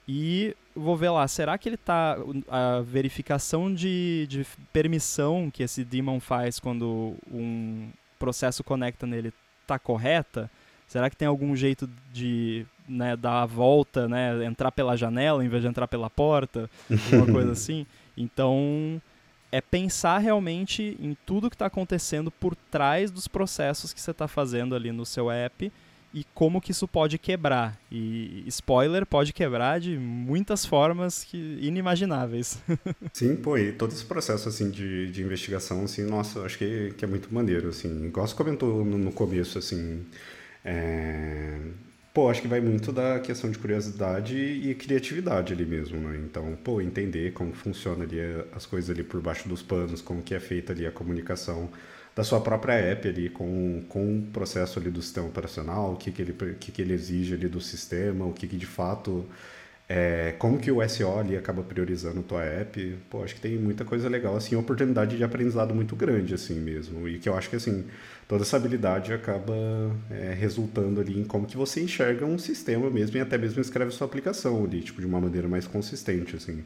e 0.07 0.55
vou 0.75 0.95
ver 0.95 1.09
lá, 1.09 1.27
será 1.27 1.57
que 1.57 1.67
ele 1.67 1.77
tá 1.77 2.17
a 2.49 2.81
verificação 2.81 3.73
de, 3.73 4.25
de 4.29 4.45
permissão 4.71 5.49
que 5.51 5.63
esse 5.63 5.83
daemon 5.83 6.19
faz 6.19 6.59
quando 6.59 7.15
um 7.31 7.89
processo 8.19 8.63
conecta 8.63 9.05
nele 9.07 9.33
tá 9.65 9.79
correta? 9.79 10.49
Será 10.88 11.09
que 11.09 11.17
tem 11.17 11.27
algum 11.27 11.55
jeito 11.55 11.89
de 12.13 12.65
né, 12.88 13.15
dar 13.15 13.41
a 13.41 13.45
volta, 13.45 14.07
né, 14.07 14.45
entrar 14.45 14.71
pela 14.71 14.95
janela 14.95 15.43
em 15.43 15.49
vez 15.49 15.63
de 15.63 15.67
entrar 15.67 15.88
pela 15.88 16.09
porta, 16.09 16.69
alguma 17.11 17.33
coisa 17.33 17.51
assim? 17.53 17.86
Então, 18.15 19.01
é 19.56 19.62
pensar 19.62 20.18
realmente 20.18 20.97
em 20.99 21.16
tudo 21.26 21.49
que 21.49 21.56
está 21.56 21.68
acontecendo 21.68 22.30
por 22.30 22.58
trás 22.70 23.10
dos 23.10 23.26
processos 23.26 23.93
que 23.93 24.01
você 24.01 24.12
está 24.12 24.28
fazendo 24.28 24.76
ali 24.76 24.91
no 24.91 25.06
seu 25.06 25.32
app 25.32 25.72
e 26.14 26.26
como 26.34 26.60
que 26.60 26.72
isso 26.72 26.86
pode 26.86 27.18
quebrar. 27.18 27.80
E 27.89 28.43
spoiler, 28.47 29.06
pode 29.06 29.32
quebrar 29.32 29.80
de 29.80 29.97
muitas 29.97 30.66
formas 30.66 31.24
que 31.24 31.38
inimagináveis. 31.62 32.62
Sim, 33.14 33.38
pô, 33.38 33.58
e 33.58 33.72
todo 33.72 33.93
esse 33.93 34.03
processo 34.03 34.49
assim 34.49 34.70
de, 34.70 35.10
de 35.10 35.24
investigação, 35.24 35.86
assim, 35.86 36.03
nossa, 36.03 36.41
acho 36.41 36.58
que, 36.58 36.93
que 36.97 37.06
é 37.06 37.08
muito 37.08 37.34
maneiro, 37.34 37.70
assim. 37.70 38.08
Igual 38.08 38.28
você 38.28 38.36
comentou 38.36 38.84
no, 38.84 38.97
no 38.97 39.12
começo, 39.14 39.58
assim, 39.58 40.06
é... 40.66 41.60
Pô, 42.16 42.30
acho 42.30 42.41
que 42.41 42.47
vai 42.47 42.61
muito 42.61 42.93
da 42.93 43.20
questão 43.20 43.51
de 43.51 43.57
curiosidade 43.59 44.38
e 44.38 44.74
criatividade 44.74 45.51
ali 45.51 45.66
mesmo, 45.66 45.99
né? 45.99 46.18
Então, 46.24 46.57
pô, 46.63 46.80
entender 46.80 47.34
como 47.34 47.51
funciona 47.53 48.05
ali 48.05 48.20
as 48.53 48.66
coisas 48.66 48.89
ali 48.89 49.03
por 49.03 49.20
baixo 49.22 49.49
dos 49.49 49.61
panos, 49.61 50.01
como 50.01 50.22
que 50.24 50.34
é 50.34 50.39
feita 50.39 50.72
ali 50.72 50.88
a 50.88 50.91
comunicação 50.93 51.70
da 52.16 52.24
sua 52.24 52.39
própria 52.39 52.76
app 52.76 53.05
ali 53.05 53.30
com, 53.30 53.84
com 53.89 54.20
o 54.20 54.22
processo 54.32 54.80
ali 54.80 54.89
do 54.89 55.01
sistema 55.01 55.28
operacional, 55.28 55.91
o 55.91 55.97
que, 55.97 56.09
que, 56.09 56.22
ele, 56.22 56.34
que, 56.57 56.72
que 56.72 56.82
ele 56.82 56.93
exige 56.93 57.34
ali 57.34 57.49
do 57.49 57.59
sistema, 57.59 58.26
o 58.26 58.32
que, 58.32 58.47
que 58.47 58.55
de 58.55 58.66
fato 58.66 59.26
é, 59.88 60.33
como 60.39 60.57
que 60.57 60.71
o 60.71 60.88
SEO 60.88 61.19
ali 61.19 61.38
acaba 61.38 61.61
priorizando 61.61 62.19
a 62.19 62.23
tua 62.23 62.43
app, 62.43 62.97
pô, 63.09 63.23
acho 63.23 63.36
que 63.36 63.41
tem 63.41 63.57
muita 63.57 63.86
coisa 63.86 64.09
legal, 64.09 64.36
assim, 64.36 64.55
oportunidade 64.55 65.15
de 65.15 65.23
aprendizado 65.23 65.75
muito 65.75 65.95
grande, 65.95 66.33
assim 66.33 66.59
mesmo, 66.59 67.07
e 67.07 67.19
que 67.19 67.29
eu 67.29 67.38
acho 67.38 67.49
que, 67.49 67.55
assim, 67.55 67.86
toda 68.27 68.43
essa 68.43 68.57
habilidade 68.57 69.13
acaba 69.13 69.53
é, 70.09 70.33
resultando 70.33 70.99
ali 70.99 71.19
em 71.19 71.23
como 71.23 71.45
que 71.45 71.55
você 71.55 71.83
enxerga 71.83 72.25
um 72.25 72.38
sistema 72.39 72.89
mesmo 72.89 73.17
e 73.17 73.21
até 73.21 73.38
mesmo 73.38 73.61
escreve 73.61 73.91
sua 73.91 74.07
aplicação 74.07 74.63
ali, 74.63 74.81
tipo, 74.81 74.99
de 74.99 75.05
uma 75.05 75.21
maneira 75.21 75.47
mais 75.47 75.67
consistente, 75.67 76.36
assim. 76.36 76.63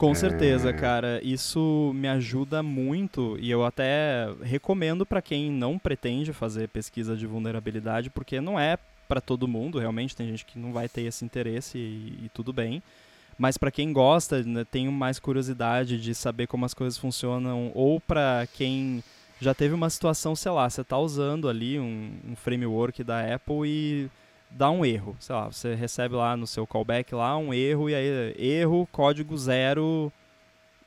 Com 0.00 0.14
certeza, 0.14 0.70
é... 0.70 0.72
cara. 0.72 1.20
Isso 1.22 1.92
me 1.94 2.08
ajuda 2.08 2.62
muito 2.62 3.36
e 3.38 3.50
eu 3.50 3.62
até 3.66 4.32
recomendo 4.42 5.04
para 5.04 5.20
quem 5.20 5.50
não 5.50 5.78
pretende 5.78 6.32
fazer 6.32 6.68
pesquisa 6.68 7.14
de 7.14 7.26
vulnerabilidade, 7.26 8.08
porque 8.08 8.40
não 8.40 8.58
é 8.58 8.78
para 9.10 9.20
todo 9.20 9.48
mundo, 9.48 9.80
realmente 9.80 10.14
tem 10.14 10.28
gente 10.28 10.44
que 10.44 10.56
não 10.56 10.72
vai 10.72 10.88
ter 10.88 11.02
esse 11.02 11.24
interesse 11.24 11.76
e, 11.76 12.26
e 12.26 12.30
tudo 12.32 12.52
bem. 12.52 12.80
Mas 13.36 13.58
para 13.58 13.72
quem 13.72 13.92
gosta, 13.92 14.40
né, 14.44 14.64
tem 14.64 14.86
mais 14.88 15.18
curiosidade 15.18 16.00
de 16.00 16.14
saber 16.14 16.46
como 16.46 16.64
as 16.64 16.72
coisas 16.72 16.96
funcionam, 16.96 17.72
ou 17.74 17.98
para 18.00 18.46
quem 18.54 19.02
já 19.40 19.52
teve 19.52 19.74
uma 19.74 19.90
situação, 19.90 20.36
sei 20.36 20.52
lá, 20.52 20.70
você 20.70 20.82
está 20.82 20.96
usando 20.96 21.48
ali 21.48 21.80
um, 21.80 22.12
um 22.24 22.36
framework 22.36 23.02
da 23.02 23.34
Apple 23.34 23.66
e 23.66 24.10
dá 24.48 24.70
um 24.70 24.84
erro. 24.84 25.16
Sei 25.18 25.34
lá, 25.34 25.46
você 25.46 25.74
recebe 25.74 26.14
lá 26.14 26.36
no 26.36 26.46
seu 26.46 26.64
callback 26.64 27.12
lá 27.12 27.36
um 27.36 27.52
erro 27.52 27.90
e 27.90 27.94
aí 27.96 28.34
erro, 28.38 28.86
código 28.92 29.36
zero, 29.36 30.12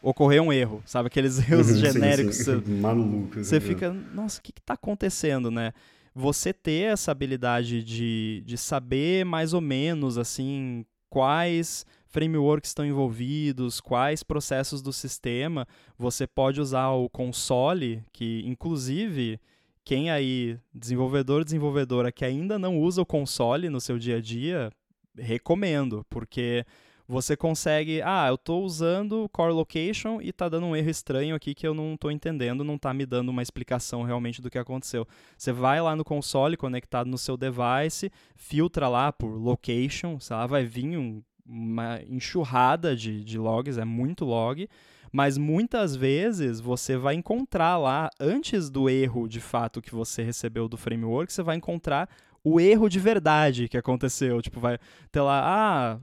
ocorreu 0.01 0.43
um 0.43 0.53
erro. 0.53 0.81
Sabe 0.85 1.07
aqueles 1.07 1.39
erros 1.51 1.77
genéricos? 1.77 2.37
Sim, 2.37 2.61
sim. 2.63 2.71
Maluco. 2.79 3.43
Você 3.43 3.59
fica, 3.59 3.91
nossa, 3.91 4.39
o 4.39 4.41
que 4.41 4.53
está 4.57 4.75
acontecendo, 4.75 5.51
né? 5.51 5.73
Você 6.15 6.53
ter 6.53 6.93
essa 6.93 7.11
habilidade 7.11 7.83
de, 7.83 8.43
de 8.45 8.57
saber 8.57 9.25
mais 9.25 9.53
ou 9.53 9.61
menos, 9.61 10.17
assim, 10.17 10.85
quais 11.09 11.85
frameworks 12.07 12.69
estão 12.69 12.85
envolvidos, 12.85 13.81
quais 13.81 14.21
processos 14.21 14.81
do 14.83 14.93
sistema, 14.93 15.67
você 15.97 16.27
pode 16.27 16.61
usar 16.61 16.91
o 16.91 17.09
console, 17.09 18.03
que 18.13 18.43
inclusive 18.45 19.39
quem 19.83 20.11
aí, 20.11 20.57
desenvolvedor, 20.73 21.43
desenvolvedora 21.43 22.11
que 22.11 22.23
ainda 22.23 22.59
não 22.59 22.79
usa 22.79 23.01
o 23.01 23.05
console 23.05 23.67
no 23.67 23.81
seu 23.81 23.97
dia 23.97 24.17
a 24.17 24.21
dia, 24.21 24.71
recomendo, 25.17 26.05
porque 26.09 26.63
você 27.07 27.35
consegue, 27.35 28.01
ah, 28.01 28.27
eu 28.29 28.35
estou 28.35 28.63
usando 28.63 29.29
Core 29.29 29.53
Location 29.53 30.21
e 30.21 30.29
está 30.29 30.47
dando 30.47 30.67
um 30.67 30.75
erro 30.75 30.89
estranho 30.89 31.35
aqui 31.35 31.53
que 31.53 31.67
eu 31.67 31.73
não 31.73 31.95
estou 31.95 32.09
entendendo, 32.09 32.63
não 32.63 32.75
está 32.75 32.93
me 32.93 33.05
dando 33.05 33.29
uma 33.29 33.41
explicação 33.41 34.03
realmente 34.03 34.41
do 34.41 34.49
que 34.49 34.57
aconteceu. 34.57 35.07
Você 35.37 35.51
vai 35.51 35.81
lá 35.81 35.95
no 35.95 36.03
console 36.03 36.55
conectado 36.55 37.07
no 37.09 37.17
seu 37.17 37.35
device, 37.35 38.11
filtra 38.35 38.87
lá 38.87 39.11
por 39.11 39.35
location, 39.35 40.19
sei 40.19 40.35
lá, 40.35 40.47
vai 40.47 40.63
vir 40.63 40.97
um, 40.97 41.21
uma 41.45 42.01
enxurrada 42.07 42.95
de, 42.95 43.23
de 43.23 43.37
logs, 43.37 43.77
é 43.77 43.85
muito 43.85 44.23
log, 44.23 44.67
mas 45.11 45.37
muitas 45.37 45.95
vezes 45.95 46.59
você 46.59 46.97
vai 46.97 47.15
encontrar 47.15 47.77
lá, 47.77 48.09
antes 48.19 48.69
do 48.69 48.89
erro 48.89 49.27
de 49.27 49.39
fato 49.39 49.81
que 49.81 49.93
você 49.93 50.23
recebeu 50.23 50.67
do 50.67 50.77
framework, 50.77 51.31
você 51.31 51.43
vai 51.43 51.55
encontrar 51.55 52.09
o 52.43 52.59
erro 52.59 52.89
de 52.89 52.99
verdade 52.99 53.67
que 53.67 53.77
aconteceu. 53.77 54.41
Tipo, 54.41 54.59
vai 54.59 54.77
ter 55.11 55.21
lá, 55.21 55.41
ah, 55.45 55.99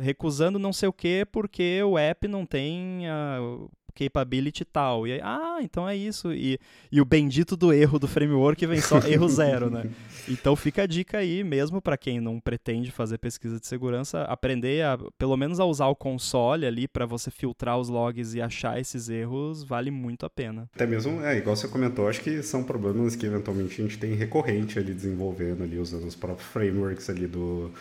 recusando 0.00 0.58
não 0.58 0.72
sei 0.72 0.88
o 0.88 0.92
que 0.92 1.24
porque 1.24 1.82
o 1.82 1.98
app 1.98 2.28
não 2.28 2.44
tem 2.44 3.08
a, 3.08 3.38
capability 3.98 4.64
tal. 4.64 5.06
E 5.06 5.12
aí, 5.12 5.20
ah, 5.22 5.58
então 5.60 5.88
é 5.88 5.96
isso. 5.96 6.32
E, 6.32 6.58
e 6.92 7.00
o 7.00 7.04
bendito 7.04 7.56
do 7.56 7.72
erro 7.72 7.98
do 7.98 8.06
framework 8.06 8.64
vem 8.64 8.80
só 8.80 8.98
erro 8.98 9.28
zero, 9.28 9.68
né? 9.68 9.90
Então 10.28 10.54
fica 10.54 10.82
a 10.82 10.86
dica 10.86 11.18
aí, 11.18 11.42
mesmo 11.42 11.82
para 11.82 11.96
quem 11.96 12.20
não 12.20 12.38
pretende 12.38 12.92
fazer 12.92 13.18
pesquisa 13.18 13.58
de 13.58 13.66
segurança, 13.66 14.22
aprender 14.22 14.84
a, 14.84 14.98
pelo 15.18 15.36
menos 15.36 15.58
a 15.58 15.64
usar 15.64 15.86
o 15.88 15.96
console 15.96 16.64
ali 16.64 16.86
para 16.86 17.06
você 17.06 17.30
filtrar 17.30 17.78
os 17.78 17.88
logs 17.88 18.34
e 18.34 18.40
achar 18.40 18.78
esses 18.80 19.08
erros, 19.08 19.64
vale 19.64 19.90
muito 19.90 20.24
a 20.24 20.30
pena. 20.30 20.68
Até 20.74 20.86
mesmo, 20.86 21.22
é, 21.24 21.38
igual 21.38 21.56
você 21.56 21.66
comentou, 21.66 22.08
acho 22.08 22.20
que 22.20 22.42
são 22.42 22.62
problemas 22.62 23.16
que 23.16 23.26
eventualmente 23.26 23.80
a 23.80 23.84
gente 23.84 23.98
tem 23.98 24.14
recorrente 24.14 24.78
ali 24.78 24.94
desenvolvendo 24.94 25.64
ali, 25.64 25.78
usando 25.78 26.06
os 26.06 26.14
próprios 26.14 26.48
frameworks 26.50 27.10
ali 27.10 27.26
do 27.26 27.72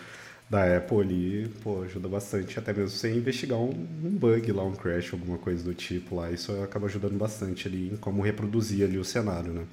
da 0.49 0.77
Apple 0.77 1.01
ali, 1.01 1.49
pô, 1.61 1.81
ajuda 1.83 2.07
bastante, 2.07 2.57
até 2.57 2.71
mesmo 2.71 2.89
sem 2.89 3.17
investigar 3.17 3.59
um, 3.59 3.69
um, 3.69 4.09
bug 4.09 4.51
lá, 4.51 4.63
um 4.63 4.73
crash, 4.73 5.11
alguma 5.11 5.37
coisa 5.37 5.63
do 5.63 5.73
tipo 5.73 6.15
lá, 6.15 6.31
isso 6.31 6.51
acaba 6.63 6.87
ajudando 6.87 7.17
bastante 7.17 7.67
ali 7.67 7.89
em 7.93 7.97
como 7.97 8.21
reproduzir 8.21 8.85
ali 8.85 8.97
o 8.97 9.03
cenário, 9.03 9.51
né? 9.51 9.63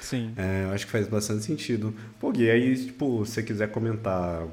Sim. 0.00 0.32
É, 0.36 0.72
acho 0.72 0.86
que 0.86 0.92
faz 0.92 1.08
bastante 1.08 1.44
sentido. 1.44 1.94
Pô, 2.18 2.30
Gui, 2.30 2.48
aí, 2.48 2.76
tipo, 2.76 3.24
se 3.26 3.32
você 3.32 3.42
quiser 3.42 3.70
comentar 3.70 4.46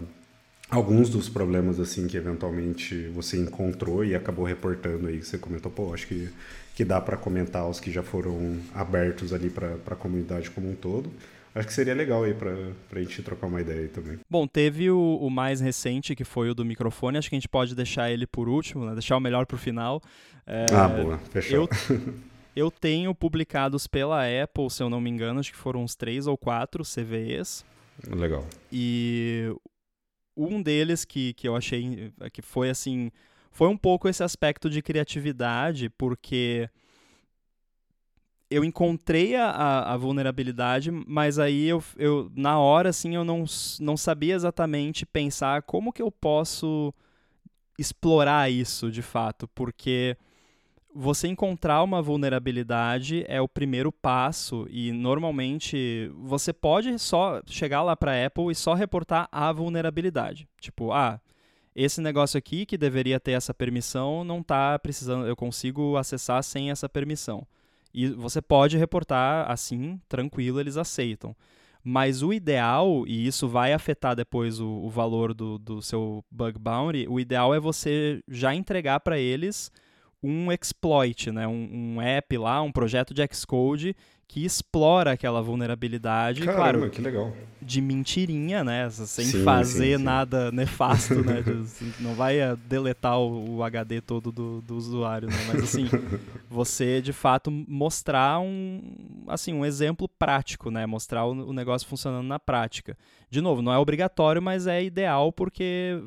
alguns 0.70 1.10
dos 1.10 1.30
problemas, 1.30 1.80
assim, 1.80 2.08
que 2.08 2.18
eventualmente 2.18 3.08
você 3.10 3.38
encontrou 3.38 4.04
e 4.04 4.16
acabou 4.16 4.46
reportando 4.46 5.08
aí, 5.08 5.20
que 5.20 5.26
você 5.26 5.38
comentou, 5.38 5.72
pô, 5.72 5.94
acho 5.94 6.08
que, 6.08 6.30
que 6.76 6.84
dá 6.84 7.00
para 7.00 7.18
comentar 7.18 7.68
os 7.68 7.80
que 7.80 7.92
já 7.92 8.04
foram 8.04 8.60
abertos 8.74 9.32
ali 9.32 9.50
para 9.50 9.78
a 9.86 9.96
comunidade 9.96 10.50
como 10.50 10.70
um 10.70 10.76
todo. 10.76 11.12
Acho 11.58 11.68
que 11.68 11.74
seria 11.74 11.96
legal 11.96 12.24
aí 12.24 12.36
pra, 12.36 12.56
pra 12.88 13.02
gente 13.02 13.24
trocar 13.24 13.48
uma 13.48 13.60
ideia 13.60 13.82
aí 13.82 13.88
também. 13.88 14.20
Bom, 14.30 14.46
teve 14.46 14.92
o, 14.92 15.18
o, 15.20 15.28
mais 15.28 15.60
recente, 15.60 16.16
que 16.16 16.24
foi 16.24 16.52
o 16.52 16.54
do 16.54 16.64
microfone. 16.64 17.18
Acho 17.18 17.30
que 17.30 17.36
a 17.36 17.40
gente 17.40 17.50
pode 17.50 17.74
deixar 17.74 18.12
ele 18.12 18.28
por 18.28 18.48
último, 18.48 18.86
né? 18.86 18.94
Deixar 18.94 19.18
o 19.18 19.20
melhor 19.20 19.48
pro 19.48 19.58
final. 19.58 20.00
É, 20.46 20.68
ah, 20.72 20.88
boa. 20.88 21.18
Fechou. 21.32 21.68
Eu, 21.90 22.04
eu 22.56 22.72
tenho 22.72 23.14
publicados 23.16 23.88
pela 23.88 24.22
Apple, 24.24 24.70
se 24.70 24.84
eu 24.84 24.90
não 24.90 25.02
me 25.02 25.10
engano, 25.10 25.40
acho 25.40 25.52
que 25.52 25.58
foram 25.58 25.84
uns 25.84 25.96
três 25.96 26.28
ou 26.28 26.38
quatro 26.38 26.84
CVEs. 26.84 27.66
Legal. 28.08 28.46
E 28.72 29.52
um 30.36 30.62
deles 30.62 31.04
que, 31.04 31.34
que 31.34 31.48
eu 31.48 31.56
achei 31.56 32.14
que 32.32 32.44
foi 32.44 32.70
assim... 32.70 33.10
Foi 33.52 33.68
um 33.68 33.78
pouco 33.78 34.08
esse 34.08 34.24
aspecto 34.24 34.70
de 34.70 34.84
criatividade, 34.84 35.90
porque 35.90 36.70
eu 38.50 38.64
encontrei 38.64 39.36
a, 39.36 39.94
a, 39.94 39.98
vulnerabilidade, 39.98 40.90
mas 40.92 41.38
aí 41.38 41.68
eu, 41.68 41.84
eu 41.98 42.32
na 42.36 42.60
hora 42.60 42.90
assim 42.90 43.16
eu 43.16 43.26
não, 43.26 43.44
não 43.80 43.98
sabia 43.98 44.36
exatamente 44.36 45.06
pensar 45.06 45.64
como 45.64 45.92
que 45.92 46.02
eu 46.02 46.12
posso 46.12 46.94
explorar 47.78 48.50
isso 48.50 48.90
de 48.90 49.02
fato, 49.02 49.48
porque 49.50 50.18
você 50.96 51.28
encontrar 51.28 51.84
uma 51.84 52.02
vulnerabilidade 52.02 53.24
é 53.28 53.40
o 53.40 53.48
primeiro 53.48 53.92
passo 53.92 54.66
e 54.70 54.92
normalmente 54.92 56.10
você 56.16 56.52
pode 56.52 56.98
só 56.98 57.42
chegar 57.46 57.84
lá 57.84 57.96
para 57.96 58.26
Apple 58.26 58.52
e 58.52 58.56
só 58.56 58.74
reportar 58.74 59.28
a 59.32 59.52
vulnerabilidade. 59.52 60.48
Tipo, 60.60 60.92
ah, 60.92 61.22
esse 61.76 62.02
negócio 62.02 62.38
aqui 62.38 62.66
que 62.66 62.78
deveria 62.78 63.20
ter 63.20 63.34
essa 63.34 63.54
permissão 63.54 64.24
não 64.24 64.40
está 64.40 64.80
precisando, 64.80 65.28
eu 65.28 65.36
consigo 65.36 65.98
acessar 65.98 66.42
sem 66.42 66.72
essa 66.72 66.90
permissão. 66.90 67.46
E 67.94 68.08
você 68.10 68.42
pode 68.42 68.78
reportar 68.78 69.50
assim, 69.50 70.00
tranquilo, 70.08 70.60
eles 70.60 70.78
aceitam. 70.78 71.36
Mas 71.84 72.22
o 72.22 72.34
ideal, 72.34 73.06
e 73.08 73.26
isso 73.26 73.48
vai 73.48 73.72
afetar 73.72 74.16
depois 74.16 74.60
o, 74.60 74.68
o 74.68 74.90
valor 74.90 75.34
do, 75.34 75.58
do 75.58 75.82
seu 75.82 76.24
bug 76.30 76.60
bounty, 76.60 77.06
o 77.08 77.20
ideal 77.20 77.56
é 77.56 77.60
você 77.60 78.22
já 78.28 78.54
entregar 78.54 79.00
para 79.00 79.18
eles 79.18 79.72
um 80.22 80.52
exploit, 80.52 81.32
né? 81.32 81.48
Um, 81.48 81.96
um, 81.96 82.02
app 82.02 82.38
lá, 82.38 82.62
um 82.62 82.72
projeto 82.72 83.14
de 83.14 83.26
Xcode 83.32 83.96
que 84.28 84.44
explora 84.44 85.14
aquela 85.14 85.42
vulnerabilidade, 85.42 86.42
Caramba, 86.42 86.58
claro, 86.58 86.90
que 86.90 87.02
legal. 87.02 87.34
de 87.62 87.80
mentirinha, 87.80 88.62
né? 88.62 88.90
Sem 88.90 89.26
sim, 89.26 89.44
fazer 89.44 89.98
sim, 89.98 90.04
nada 90.04 90.52
nefasto, 90.52 91.16
né? 91.24 91.44
não 92.00 92.14
vai 92.14 92.40
eh, 92.40 92.56
deletar 92.68 93.18
o, 93.18 93.56
o 93.56 93.64
HD 93.64 94.02
todo 94.02 94.32
do, 94.32 94.62
do, 94.62 94.76
usuário, 94.76 95.30
né? 95.30 95.38
Mas 95.48 95.64
assim, 95.64 95.86
você 96.50 97.02
de 97.02 97.14
fato 97.14 97.50
mostrar 97.50 98.40
um, 98.40 98.82
assim, 99.28 99.54
um 99.54 99.66
exemplo 99.66 100.10
prático, 100.10 100.70
né? 100.70 100.86
Mostrar 100.86 101.26
o, 101.26 101.50
o 101.50 101.54
negócio 101.54 101.88
funcionando 101.88 102.28
na 102.28 102.38
prática. 102.38 102.98
De 103.30 103.40
novo, 103.40 103.62
não 103.62 103.72
é 103.72 103.78
obrigatório, 103.78 104.42
mas 104.42 104.68
é 104.68 104.84
ideal 104.84 105.32
porque 105.32 106.02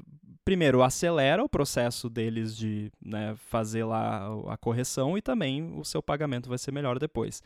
primeiro, 0.45 0.83
acelera 0.83 1.45
o 1.45 1.49
processo 1.49 2.11
deles 2.11 2.57
de 2.57 2.91
né, 3.01 3.37
fazer 3.49 3.85
lá 3.85 4.27
a 4.49 4.57
correção 4.57 5.17
e 5.17 5.23
também 5.23 5.73
o 5.79 5.85
seu 5.85 6.03
pagamento 6.03 6.49
vai 6.49 6.59
ser 6.59 6.73
melhor 6.73 6.99
depois. 6.99 7.41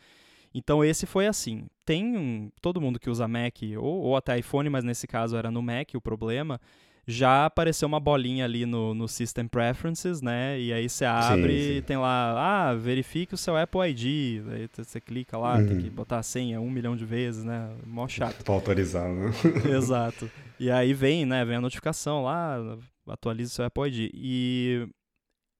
Então 0.54 0.84
esse 0.84 1.04
foi 1.04 1.26
assim. 1.26 1.66
Tem 1.84 2.16
um, 2.16 2.50
todo 2.62 2.80
mundo 2.80 3.00
que 3.00 3.10
usa 3.10 3.26
Mac 3.26 3.56
ou, 3.76 4.02
ou 4.02 4.16
até 4.16 4.38
iPhone, 4.38 4.70
mas 4.70 4.84
nesse 4.84 5.06
caso 5.06 5.36
era 5.36 5.50
no 5.50 5.60
Mac 5.60 5.90
o 5.94 6.00
problema. 6.00 6.60
Já 7.06 7.44
apareceu 7.44 7.86
uma 7.86 8.00
bolinha 8.00 8.46
ali 8.46 8.64
no, 8.64 8.94
no 8.94 9.06
System 9.06 9.46
Preferences, 9.46 10.22
né? 10.22 10.58
E 10.58 10.72
aí 10.72 10.88
você 10.88 11.04
abre 11.04 11.52
sim, 11.52 11.68
sim. 11.68 11.76
e 11.76 11.82
tem 11.82 11.98
lá, 11.98 12.70
ah, 12.70 12.74
verifique 12.74 13.34
o 13.34 13.36
seu 13.36 13.56
Apple 13.56 13.80
ID. 13.90 14.42
Aí 14.48 14.68
você 14.74 15.00
clica 15.00 15.36
lá, 15.36 15.58
uhum. 15.58 15.66
tem 15.66 15.78
que 15.82 15.90
botar 15.90 16.18
a 16.18 16.22
senha 16.22 16.60
um 16.62 16.70
milhão 16.70 16.96
de 16.96 17.04
vezes, 17.04 17.44
né? 17.44 17.76
Mó 17.84 18.08
chato. 18.08 18.42
Pra 18.42 18.54
autorizar, 18.54 19.06
né? 19.10 19.32
Exato. 19.76 20.30
E 20.56 20.70
aí 20.70 20.94
vem, 20.94 21.26
né? 21.26 21.44
Vem 21.44 21.56
a 21.56 21.60
notificação 21.60 22.22
lá, 22.22 22.78
atualize 23.08 23.50
o 23.50 23.54
seu 23.54 23.64
Apple 23.64 23.88
ID. 23.88 24.10
E 24.14 24.88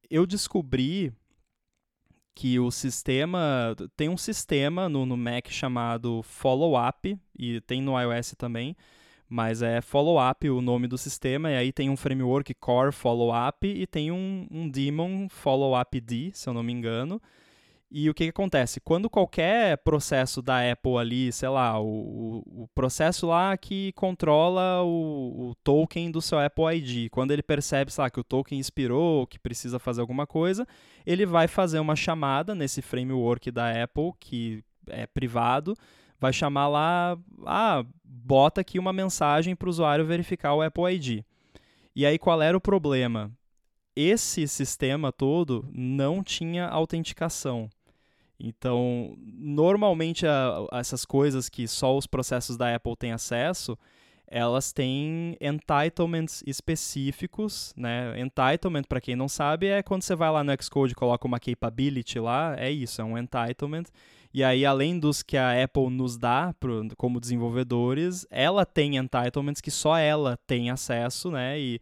eu 0.08 0.24
descobri 0.24 1.12
que 2.34 2.58
o 2.58 2.70
sistema 2.70 3.76
tem 3.96 4.08
um 4.08 4.16
sistema 4.16 4.88
no, 4.88 5.06
no 5.06 5.16
Mac 5.16 5.48
chamado 5.48 6.22
Follow 6.22 6.74
Up 6.76 7.18
e 7.38 7.60
tem 7.60 7.80
no 7.80 7.98
iOS 7.98 8.34
também, 8.36 8.76
mas 9.28 9.62
é 9.62 9.80
Follow 9.80 10.18
Up 10.18 10.48
o 10.50 10.60
nome 10.60 10.88
do 10.88 10.98
sistema 10.98 11.50
e 11.50 11.56
aí 11.56 11.72
tem 11.72 11.88
um 11.88 11.96
framework 11.96 12.52
Core 12.54 12.92
Follow 12.92 13.30
Up 13.30 13.66
e 13.66 13.86
tem 13.86 14.10
um, 14.10 14.46
um 14.50 14.68
daemon 14.68 15.28
Follow 15.28 15.80
Up 15.80 16.00
D, 16.00 16.30
se 16.34 16.48
eu 16.48 16.54
não 16.54 16.62
me 16.62 16.72
engano. 16.72 17.20
E 17.96 18.10
o 18.10 18.14
que, 18.14 18.24
que, 18.24 18.30
acontece? 18.30 18.80
Quando 18.80 19.08
qualquer 19.08 19.78
processo 19.78 20.42
da 20.42 20.68
Apple 20.68 20.96
ali, 20.96 21.30
sei 21.30 21.48
lá, 21.48 21.80
o, 21.80 22.42
o 22.44 22.68
processo 22.74 23.28
lá 23.28 23.56
que 23.56 23.92
controla 23.92 24.82
o, 24.82 25.50
o, 25.50 25.54
token 25.62 26.10
do 26.10 26.20
seu 26.20 26.40
Apple 26.40 26.76
ID, 26.76 27.08
quando 27.08 27.30
ele 27.30 27.40
percebe, 27.40 27.92
sei 27.92 28.02
lá, 28.02 28.10
que 28.10 28.18
o 28.18 28.24
token 28.24 28.58
expirou, 28.58 29.28
que 29.28 29.38
precisa 29.38 29.78
fazer 29.78 30.00
alguma 30.00 30.26
coisa, 30.26 30.66
ele 31.06 31.24
vai 31.24 31.46
fazer 31.46 31.78
uma 31.78 31.94
chamada 31.94 32.52
nesse 32.52 32.82
framework 32.82 33.52
da 33.52 33.84
Apple, 33.84 34.10
que 34.18 34.64
é 34.88 35.06
privado, 35.06 35.76
vai 36.18 36.32
chamar 36.32 36.66
lá, 36.66 37.16
ah, 37.46 37.84
bota 38.02 38.60
aqui 38.60 38.76
uma 38.76 38.92
mensagem 38.92 39.54
para 39.54 39.66
o 39.66 39.70
usuário 39.70 40.04
verificar 40.04 40.52
o 40.52 40.62
Apple 40.62 40.92
ID. 40.92 41.22
E 41.94 42.04
aí 42.04 42.18
qual 42.18 42.42
era 42.42 42.56
o 42.56 42.60
problema? 42.60 43.30
Esse 43.94 44.48
sistema 44.48 45.12
todo 45.12 45.64
não 45.72 46.24
tinha 46.24 46.66
autenticação. 46.66 47.70
Então, 48.46 49.16
normalmente 49.18 50.26
a, 50.26 50.66
essas 50.72 51.06
coisas 51.06 51.48
que 51.48 51.66
só 51.66 51.96
os 51.96 52.06
processos 52.06 52.58
da 52.58 52.74
Apple 52.74 52.94
têm 52.94 53.12
acesso, 53.12 53.78
elas 54.26 54.70
têm 54.70 55.34
entitlements 55.40 56.42
específicos, 56.46 57.72
né? 57.74 58.20
Entitlement, 58.20 58.82
para 58.82 59.00
quem 59.00 59.16
não 59.16 59.28
sabe, 59.28 59.68
é 59.68 59.82
quando 59.82 60.02
você 60.02 60.14
vai 60.14 60.30
lá 60.30 60.44
no 60.44 60.52
Xcode 60.62 60.92
e 60.92 60.94
coloca 60.94 61.26
uma 61.26 61.40
capability 61.40 62.18
lá, 62.18 62.54
é 62.58 62.70
isso, 62.70 63.00
é 63.00 63.04
um 63.04 63.16
entitlement. 63.16 63.84
E 64.32 64.44
aí, 64.44 64.66
além 64.66 64.98
dos 64.98 65.22
que 65.22 65.38
a 65.38 65.62
Apple 65.62 65.88
nos 65.88 66.18
dá 66.18 66.52
pro, 66.60 66.86
como 66.98 67.20
desenvolvedores, 67.20 68.26
ela 68.30 68.66
tem 68.66 68.96
entitlements 68.96 69.62
que 69.62 69.70
só 69.70 69.96
ela 69.96 70.36
tem 70.46 70.68
acesso, 70.68 71.30
né? 71.30 71.58
E 71.58 71.80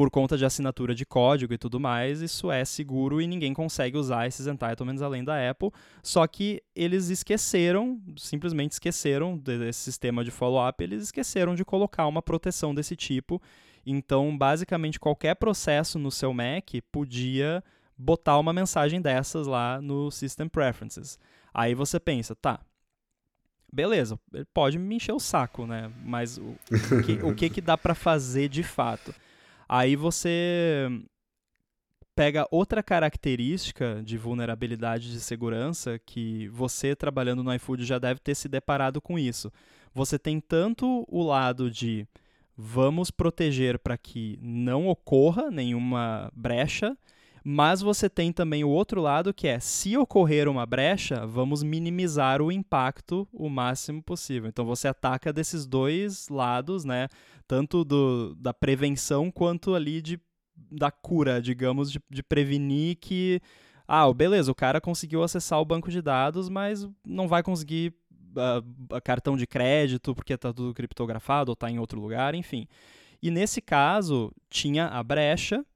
por 0.00 0.10
conta 0.10 0.34
de 0.38 0.46
assinatura 0.46 0.94
de 0.94 1.04
código 1.04 1.52
e 1.52 1.58
tudo 1.58 1.78
mais, 1.78 2.22
isso 2.22 2.50
é 2.50 2.64
seguro 2.64 3.20
e 3.20 3.26
ninguém 3.26 3.52
consegue 3.52 3.98
usar 3.98 4.26
esses 4.26 4.46
entitlements 4.46 5.02
além 5.02 5.22
da 5.22 5.50
Apple. 5.50 5.70
Só 6.02 6.26
que 6.26 6.62
eles 6.74 7.10
esqueceram, 7.10 8.00
simplesmente 8.16 8.72
esqueceram 8.72 9.36
desse 9.36 9.80
sistema 9.80 10.24
de 10.24 10.30
follow-up, 10.30 10.82
eles 10.82 11.02
esqueceram 11.02 11.54
de 11.54 11.66
colocar 11.66 12.06
uma 12.06 12.22
proteção 12.22 12.74
desse 12.74 12.96
tipo. 12.96 13.42
Então, 13.84 14.34
basicamente, 14.38 14.98
qualquer 14.98 15.34
processo 15.34 15.98
no 15.98 16.10
seu 16.10 16.32
Mac 16.32 16.70
podia 16.90 17.62
botar 17.94 18.38
uma 18.38 18.54
mensagem 18.54 19.02
dessas 19.02 19.46
lá 19.46 19.82
no 19.82 20.10
System 20.10 20.48
Preferences. 20.48 21.18
Aí 21.52 21.74
você 21.74 22.00
pensa, 22.00 22.34
tá, 22.34 22.58
beleza, 23.70 24.18
ele 24.32 24.46
pode 24.46 24.78
me 24.78 24.94
encher 24.94 25.12
o 25.12 25.20
saco, 25.20 25.66
né? 25.66 25.92
Mas 26.02 26.38
o, 26.38 26.56
o 26.70 27.02
que, 27.04 27.12
o 27.22 27.34
que, 27.34 27.50
que 27.50 27.60
dá 27.60 27.76
para 27.76 27.94
fazer 27.94 28.48
de 28.48 28.62
fato? 28.62 29.14
Aí 29.72 29.94
você 29.94 30.88
pega 32.12 32.44
outra 32.50 32.82
característica 32.82 34.02
de 34.04 34.18
vulnerabilidade 34.18 35.12
de 35.12 35.20
segurança 35.20 35.96
que 35.96 36.48
você 36.48 36.96
trabalhando 36.96 37.44
no 37.44 37.54
iFood 37.54 37.84
já 37.84 37.96
deve 37.96 38.18
ter 38.18 38.34
se 38.34 38.48
deparado 38.48 39.00
com 39.00 39.16
isso. 39.16 39.48
Você 39.94 40.18
tem 40.18 40.40
tanto 40.40 41.04
o 41.06 41.22
lado 41.22 41.70
de 41.70 42.04
vamos 42.56 43.12
proteger 43.12 43.78
para 43.78 43.96
que 43.96 44.40
não 44.42 44.88
ocorra 44.88 45.52
nenhuma 45.52 46.32
brecha, 46.34 46.98
mas 47.44 47.80
você 47.80 48.10
tem 48.10 48.32
também 48.32 48.64
o 48.64 48.68
outro 48.68 49.00
lado 49.00 49.32
que 49.32 49.46
é 49.46 49.60
se 49.60 49.96
ocorrer 49.96 50.48
uma 50.48 50.66
brecha, 50.66 51.24
vamos 51.26 51.62
minimizar 51.62 52.42
o 52.42 52.50
impacto 52.50 53.26
o 53.32 53.48
máximo 53.48 54.02
possível. 54.02 54.48
Então 54.48 54.64
você 54.64 54.88
ataca 54.88 55.32
desses 55.32 55.64
dois 55.64 56.28
lados, 56.28 56.84
né? 56.84 57.08
Tanto 57.50 57.84
do, 57.84 58.32
da 58.36 58.54
prevenção 58.54 59.28
quanto 59.28 59.74
ali 59.74 60.00
de, 60.00 60.20
da 60.70 60.88
cura, 60.88 61.42
digamos, 61.42 61.90
de, 61.90 62.00
de 62.08 62.22
prevenir 62.22 62.94
que, 63.00 63.42
ah, 63.88 64.12
beleza, 64.12 64.52
o 64.52 64.54
cara 64.54 64.80
conseguiu 64.80 65.20
acessar 65.24 65.60
o 65.60 65.64
banco 65.64 65.90
de 65.90 66.00
dados, 66.00 66.48
mas 66.48 66.88
não 67.04 67.26
vai 67.26 67.42
conseguir 67.42 67.92
uh, 68.12 69.00
cartão 69.00 69.36
de 69.36 69.48
crédito 69.48 70.14
porque 70.14 70.34
está 70.34 70.52
tudo 70.52 70.72
criptografado 70.72 71.50
ou 71.50 71.54
está 71.54 71.68
em 71.68 71.80
outro 71.80 72.00
lugar, 72.00 72.36
enfim. 72.36 72.68
E 73.20 73.32
nesse 73.32 73.60
caso, 73.60 74.32
tinha 74.48 74.86
a 74.86 75.02
brecha 75.02 75.66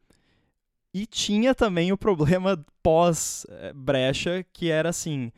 e 0.94 1.06
tinha 1.06 1.56
também 1.56 1.90
o 1.90 1.98
problema 1.98 2.64
pós-brecha, 2.84 4.46
que 4.52 4.70
era 4.70 4.90
assim: 4.90 5.32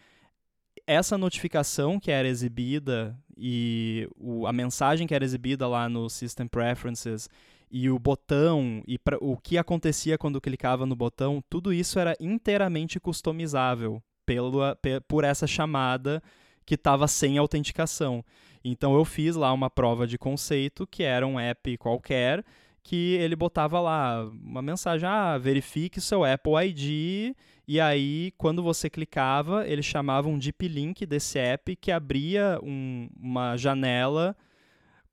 essa 0.86 1.16
notificação 1.16 1.98
que 1.98 2.10
era 2.10 2.28
exibida 2.28 3.18
e 3.36 4.08
o, 4.16 4.46
a 4.46 4.52
mensagem 4.52 5.06
que 5.06 5.14
era 5.14 5.24
exibida 5.24 5.68
lá 5.68 5.88
no 5.88 6.08
System 6.08 6.46
Preferences 6.46 7.28
e 7.70 7.90
o 7.90 7.98
botão 7.98 8.82
e 8.86 8.98
pra, 8.98 9.18
o 9.20 9.36
que 9.36 9.58
acontecia 9.58 10.16
quando 10.16 10.40
clicava 10.40 10.86
no 10.86 10.96
botão, 10.96 11.42
tudo 11.50 11.72
isso 11.72 11.98
era 11.98 12.16
inteiramente 12.20 12.98
customizável 12.98 14.02
pelo, 14.24 14.60
por 15.06 15.24
essa 15.24 15.46
chamada 15.46 16.22
que 16.64 16.74
estava 16.74 17.06
sem 17.06 17.38
autenticação. 17.38 18.24
Então 18.64 18.94
eu 18.96 19.04
fiz 19.04 19.36
lá 19.36 19.52
uma 19.52 19.70
prova 19.70 20.06
de 20.06 20.18
conceito 20.18 20.86
que 20.86 21.02
era 21.02 21.26
um 21.26 21.38
app 21.38 21.76
qualquer 21.78 22.44
que 22.86 23.14
ele 23.14 23.34
botava 23.34 23.80
lá 23.80 24.24
uma 24.44 24.62
mensagem: 24.62 25.08
ah, 25.08 25.36
verifique 25.36 26.00
seu 26.00 26.24
Apple 26.24 26.52
ID. 26.68 27.34
E 27.66 27.80
aí, 27.80 28.32
quando 28.38 28.62
você 28.62 28.88
clicava, 28.88 29.66
ele 29.66 29.82
chamava 29.82 30.28
um 30.28 30.38
deep 30.38 30.68
link 30.68 31.04
desse 31.04 31.36
app 31.36 31.74
que 31.74 31.90
abria 31.90 32.60
um, 32.62 33.08
uma 33.20 33.56
janela 33.56 34.36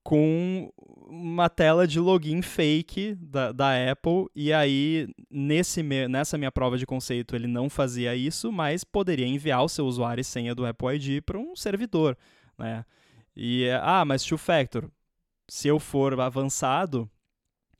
com 0.03 0.71
uma 1.07 1.49
tela 1.49 1.87
de 1.87 1.99
login 1.99 2.43
fake 2.43 3.15
da, 3.15 3.51
da 3.51 3.91
Apple. 3.91 4.27
E 4.35 4.53
aí, 4.53 5.07
nesse 5.31 5.81
nessa 5.81 6.37
minha 6.37 6.51
prova 6.51 6.77
de 6.77 6.85
conceito, 6.85 7.35
ele 7.35 7.47
não 7.47 7.71
fazia 7.71 8.15
isso, 8.15 8.51
mas 8.51 8.83
poderia 8.83 9.25
enviar 9.25 9.63
o 9.63 9.69
seu 9.69 9.87
usuário 9.87 10.21
e 10.21 10.23
senha 10.23 10.53
do 10.53 10.63
Apple 10.63 10.95
ID 10.95 11.23
para 11.23 11.39
um 11.39 11.55
servidor. 11.55 12.15
Né? 12.55 12.85
E, 13.35 13.67
ah, 13.81 14.05
mas 14.05 14.23
two 14.23 14.37
factor. 14.37 14.91
Se 15.49 15.67
eu 15.67 15.79
for 15.79 16.19
avançado, 16.21 17.09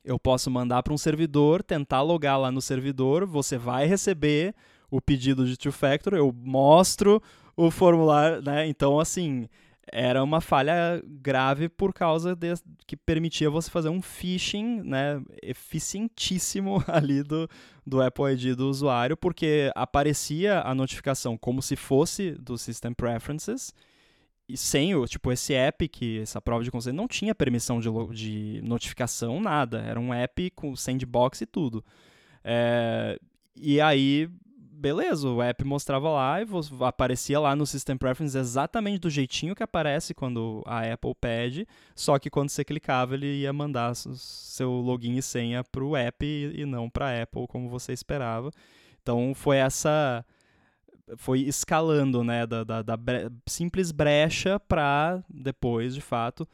eu 0.04 0.18
posso 0.18 0.50
mandar 0.50 0.82
para 0.82 0.92
um 0.92 0.98
servidor, 0.98 1.62
tentar 1.62 2.02
logar 2.02 2.38
lá 2.38 2.50
no 2.50 2.60
servidor, 2.60 3.26
você 3.26 3.56
vai 3.56 3.86
receber 3.86 4.54
o 4.90 5.00
pedido 5.00 5.46
de 5.46 5.56
two 5.56 5.72
factor, 5.72 6.14
eu 6.14 6.32
mostro 6.32 7.22
o 7.56 7.70
formulário, 7.70 8.42
né? 8.42 8.66
Então, 8.66 9.00
assim, 9.00 9.48
era 9.92 10.22
uma 10.22 10.40
falha 10.40 11.02
grave 11.04 11.68
por 11.68 11.92
causa 11.92 12.34
de, 12.34 12.54
que 12.86 12.96
permitia 12.96 13.50
você 13.50 13.70
fazer 13.70 13.88
um 13.88 14.02
phishing 14.02 14.82
né, 14.82 15.22
eficientíssimo 15.42 16.82
ali 16.88 17.22
do, 17.22 17.48
do 17.86 18.02
Apple 18.02 18.32
ID 18.32 18.56
do 18.56 18.68
usuário, 18.68 19.16
porque 19.16 19.70
aparecia 19.74 20.60
a 20.60 20.74
notificação 20.74 21.36
como 21.36 21.62
se 21.62 21.76
fosse 21.76 22.32
do 22.32 22.56
System 22.58 22.92
Preferences, 22.92 23.74
e 24.48 24.56
sem 24.56 24.94
o, 24.94 25.06
tipo, 25.06 25.32
esse 25.32 25.54
app, 25.54 25.88
que 25.88 26.20
essa 26.20 26.40
prova 26.40 26.62
de 26.62 26.70
conceito 26.70 26.96
não 26.96 27.08
tinha 27.08 27.34
permissão 27.34 27.80
de, 27.80 27.88
de 28.12 28.60
notificação, 28.62 29.40
nada. 29.40 29.80
Era 29.80 29.98
um 29.98 30.12
app 30.12 30.50
com 30.50 30.76
sandbox 30.76 31.40
e 31.40 31.46
tudo. 31.46 31.84
É, 32.42 33.18
e 33.56 33.80
aí 33.80 34.28
beleza, 34.84 35.26
o 35.26 35.40
app 35.40 35.64
mostrava 35.64 36.10
lá 36.10 36.42
e 36.42 36.46
aparecia 36.80 37.40
lá 37.40 37.56
no 37.56 37.66
System 37.66 37.96
Preferences 37.96 38.34
exatamente 38.34 39.00
do 39.00 39.08
jeitinho 39.08 39.54
que 39.54 39.62
aparece 39.62 40.12
quando 40.12 40.62
a 40.66 40.80
Apple 40.92 41.14
pede, 41.18 41.66
só 41.94 42.18
que 42.18 42.28
quando 42.28 42.50
você 42.50 42.62
clicava 42.62 43.14
ele 43.14 43.40
ia 43.40 43.52
mandar 43.52 43.94
seu 43.94 44.70
login 44.70 45.16
e 45.16 45.22
senha 45.22 45.64
para 45.64 45.82
o 45.82 45.96
app 45.96 46.26
e 46.26 46.66
não 46.66 46.90
para 46.90 47.22
Apple 47.22 47.46
como 47.48 47.70
você 47.70 47.94
esperava. 47.94 48.50
Então 49.00 49.32
foi 49.34 49.56
essa 49.56 50.22
foi 51.16 51.40
escalando, 51.40 52.24
né, 52.24 52.46
da, 52.46 52.64
da, 52.64 52.82
da 52.82 52.96
bre 52.96 53.30
simples 53.46 53.92
brecha 53.92 54.58
para 54.58 55.22
depois, 55.28 55.94
de 55.94 56.00
fato, 56.00 56.48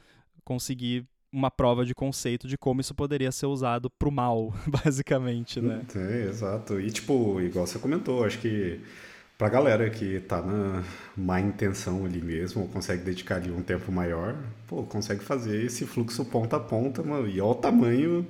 conseguir 0.45 1.07
uma 1.33 1.51
prova 1.51 1.85
de 1.85 1.95
conceito 1.95 2.49
de 2.49 2.59
como 2.59 2.81
isso 2.81 2.95
poderia 2.95 3.31
ser 3.31 3.47
usado 3.47 3.89
pro 3.89 4.11
mal, 4.11 4.53
basicamente, 4.67 5.61
né? 5.61 5.83
É, 5.95 6.29
exato. 6.29 6.81
E, 6.81 6.91
tipo, 6.91 7.41
igual 7.41 7.67
você 7.67 7.79
comentou, 7.79 8.25
acho 8.25 8.39
que 8.39 8.81
pra 9.39 9.49
galera 9.49 9.89
que 9.89 10.21
tá 10.21 10.43
na 10.43 10.85
má 11.17 11.41
intenção 11.41 12.05
ali 12.05 12.21
mesmo, 12.21 12.69
consegue 12.69 13.05
dedicar 13.05 13.37
ali 13.37 13.51
um 13.51 13.63
tempo 13.63 13.91
maior, 13.93 14.37
pô, 14.67 14.83
consegue 14.83 15.23
fazer 15.23 15.65
esse 15.65 15.87
fluxo 15.87 16.25
ponta 16.25 16.57
a 16.57 16.61
ponta, 16.61 17.03
mano, 17.03 17.29
e 17.29 17.41
olha 17.41 17.51
o 17.51 17.55
tamanho 17.55 18.27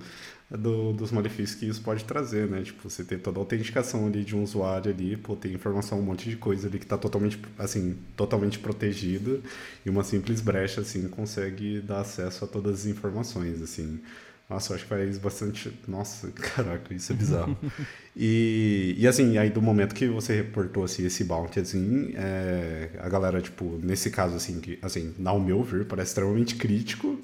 do, 0.50 0.92
dos 0.92 1.12
malefícios 1.12 1.58
que 1.58 1.66
isso 1.66 1.80
pode 1.80 2.04
trazer, 2.04 2.48
né? 2.48 2.62
Tipo, 2.62 2.88
você 2.88 3.04
ter 3.04 3.18
toda 3.18 3.38
a 3.38 3.40
autenticação 3.40 4.06
ali 4.06 4.24
de 4.24 4.34
um 4.34 4.42
usuário 4.42 4.90
ali, 4.90 5.16
pô, 5.16 5.36
tem 5.36 5.52
informação, 5.52 6.00
um 6.00 6.02
monte 6.02 6.28
de 6.28 6.36
coisa 6.36 6.66
ali 6.66 6.78
que 6.78 6.84
está 6.84 6.98
totalmente, 6.98 7.38
assim, 7.58 7.96
totalmente 8.16 8.58
protegida 8.58 9.40
e 9.86 9.90
uma 9.90 10.02
simples 10.02 10.40
brecha, 10.40 10.80
assim, 10.80 11.08
consegue 11.08 11.80
dar 11.80 12.00
acesso 12.00 12.44
a 12.44 12.48
todas 12.48 12.80
as 12.80 12.86
informações, 12.86 13.62
assim. 13.62 14.00
Nossa, 14.48 14.72
eu 14.72 14.74
acho 14.74 14.84
que 14.84 14.90
faz 14.90 15.16
bastante. 15.18 15.72
Nossa, 15.86 16.28
caraca, 16.34 16.92
isso 16.92 17.12
é 17.12 17.14
bizarro. 17.14 17.56
e, 18.16 18.96
e 18.98 19.06
assim, 19.06 19.38
aí 19.38 19.50
do 19.50 19.62
momento 19.62 19.94
que 19.94 20.08
você 20.08 20.34
reportou 20.34 20.82
assim, 20.82 21.06
esse 21.06 21.22
bounty, 21.22 21.60
assim, 21.60 22.12
é, 22.16 22.90
a 22.98 23.08
galera, 23.08 23.40
tipo, 23.40 23.78
nesse 23.80 24.10
caso, 24.10 24.34
assim, 24.34 24.60
que, 24.60 24.76
assim, 24.82 25.14
ao 25.24 25.38
meu 25.38 25.62
ver, 25.62 25.84
parece 25.84 26.10
extremamente 26.10 26.56
crítico. 26.56 27.20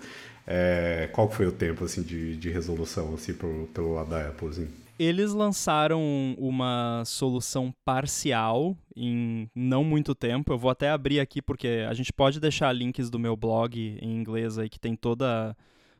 É, 0.47 1.09
qual 1.13 1.29
foi 1.29 1.47
o 1.47 1.53
tempo 1.53 1.85
assim, 1.85 2.03
de, 2.03 2.37
de 2.37 2.51
resolução 2.51 3.15
assim, 3.15 3.35
pro, 3.35 3.69
pelo 3.75 3.95
lado 3.95 4.11
da 4.11 4.29
Apple? 4.29 4.49
Assim? 4.49 4.69
Eles 4.99 5.33
lançaram 5.33 6.01
uma 6.39 7.03
solução 7.05 7.75
parcial 7.85 8.77
em 8.95 9.51
não 9.55 9.85
muito 9.85 10.15
tempo. 10.15 10.53
Eu 10.53 10.59
vou 10.59 10.71
até 10.71 10.91
abrir 10.91 11.21
aqui 11.21 11.43
porque 11.43 11.85
a 11.89 11.93
gente 11.93 12.13
pode 12.13 12.41
deixar 12.41 12.73
links 12.73 13.11
do 13.11 13.19
meu 13.19 13.37
blog 13.37 13.99
em 14.01 14.17
inglês 14.17 14.59
aí 14.59 14.71
que 14.71 14.81
tem 14.81 14.97
toda, 14.97 15.55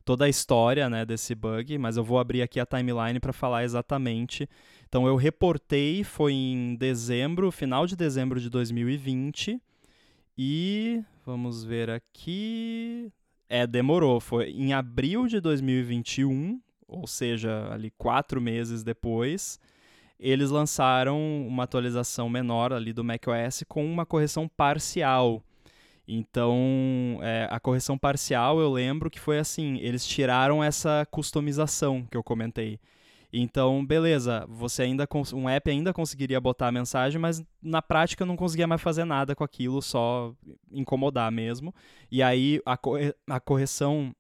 toda 0.05 0.25
a 0.25 0.29
história 0.29 0.89
né, 0.89 1.05
desse 1.05 1.35
bug, 1.35 1.77
mas 1.77 1.97
eu 1.99 2.05
vou 2.05 2.19
abrir 2.19 2.41
aqui 2.41 2.59
a 2.59 2.65
timeline 2.65 3.21
para 3.21 3.35
falar 3.35 3.65
exatamente. 3.65 4.49
Então 4.89 5.07
eu 5.07 5.17
reportei, 5.17 6.03
foi 6.03 6.33
em 6.33 6.75
dezembro, 6.77 7.51
final 7.51 7.87
de 7.87 7.97
dezembro 7.97 8.41
de 8.41 8.49
2020. 8.49 9.61
E 10.39 11.03
vamos 11.25 11.65
ver 11.65 11.91
aqui. 11.91 13.13
É, 13.49 13.67
demorou. 13.67 14.21
Foi 14.21 14.51
em 14.51 14.73
abril 14.73 15.27
de 15.27 15.41
2021, 15.41 16.61
ou 16.89 17.07
seja, 17.07 17.69
ali 17.73 17.91
quatro 17.91 18.41
meses 18.41 18.83
depois, 18.83 19.59
eles 20.19 20.51
lançaram 20.51 21.47
uma 21.47 21.65
atualização 21.65 22.29
menor 22.29 22.73
ali 22.73 22.93
do 22.93 23.05
macOS 23.05 23.65
com 23.69 23.85
uma 23.85 24.07
correção 24.07 24.49
parcial. 24.49 25.43
Então, 26.09 27.19
é, 27.21 27.49
a 27.51 27.59
correção 27.59 27.99
parcial 27.99 28.61
eu 28.61 28.73
lembro 28.73 29.11
que 29.11 29.19
foi 29.19 29.39
assim: 29.39 29.79
eles 29.79 30.07
tiraram 30.07 30.63
essa 30.63 31.07
customização 31.11 32.07
que 32.11 32.17
eu 32.17 32.23
comentei. 32.23 32.79
Então, 33.39 33.85
beleza, 33.85 34.47
você 34.49 34.83
ainda 34.83 35.07
um 35.35 35.47
app 35.47 35.71
ainda 35.71 35.93
conseguiria 35.93 36.41
botar 36.41 36.69
a 36.69 36.73
mensagem, 36.73 37.21
mas 37.21 37.45
na 37.61 37.83
prática 37.83 38.25
não 38.25 38.35
conseguia 38.35 38.67
mais 38.67 38.81
fazer 38.81 39.05
nada 39.05 39.35
com 39.35 39.45
aquilo, 39.45 39.83
só 39.83 40.35
incomodar 40.71 41.31
mesmo. 41.31 41.75
E 42.11 42.23
aí 42.23 42.63
a, 42.65 42.79
corre 42.79 43.15
a 43.29 43.39
correção 43.39 44.15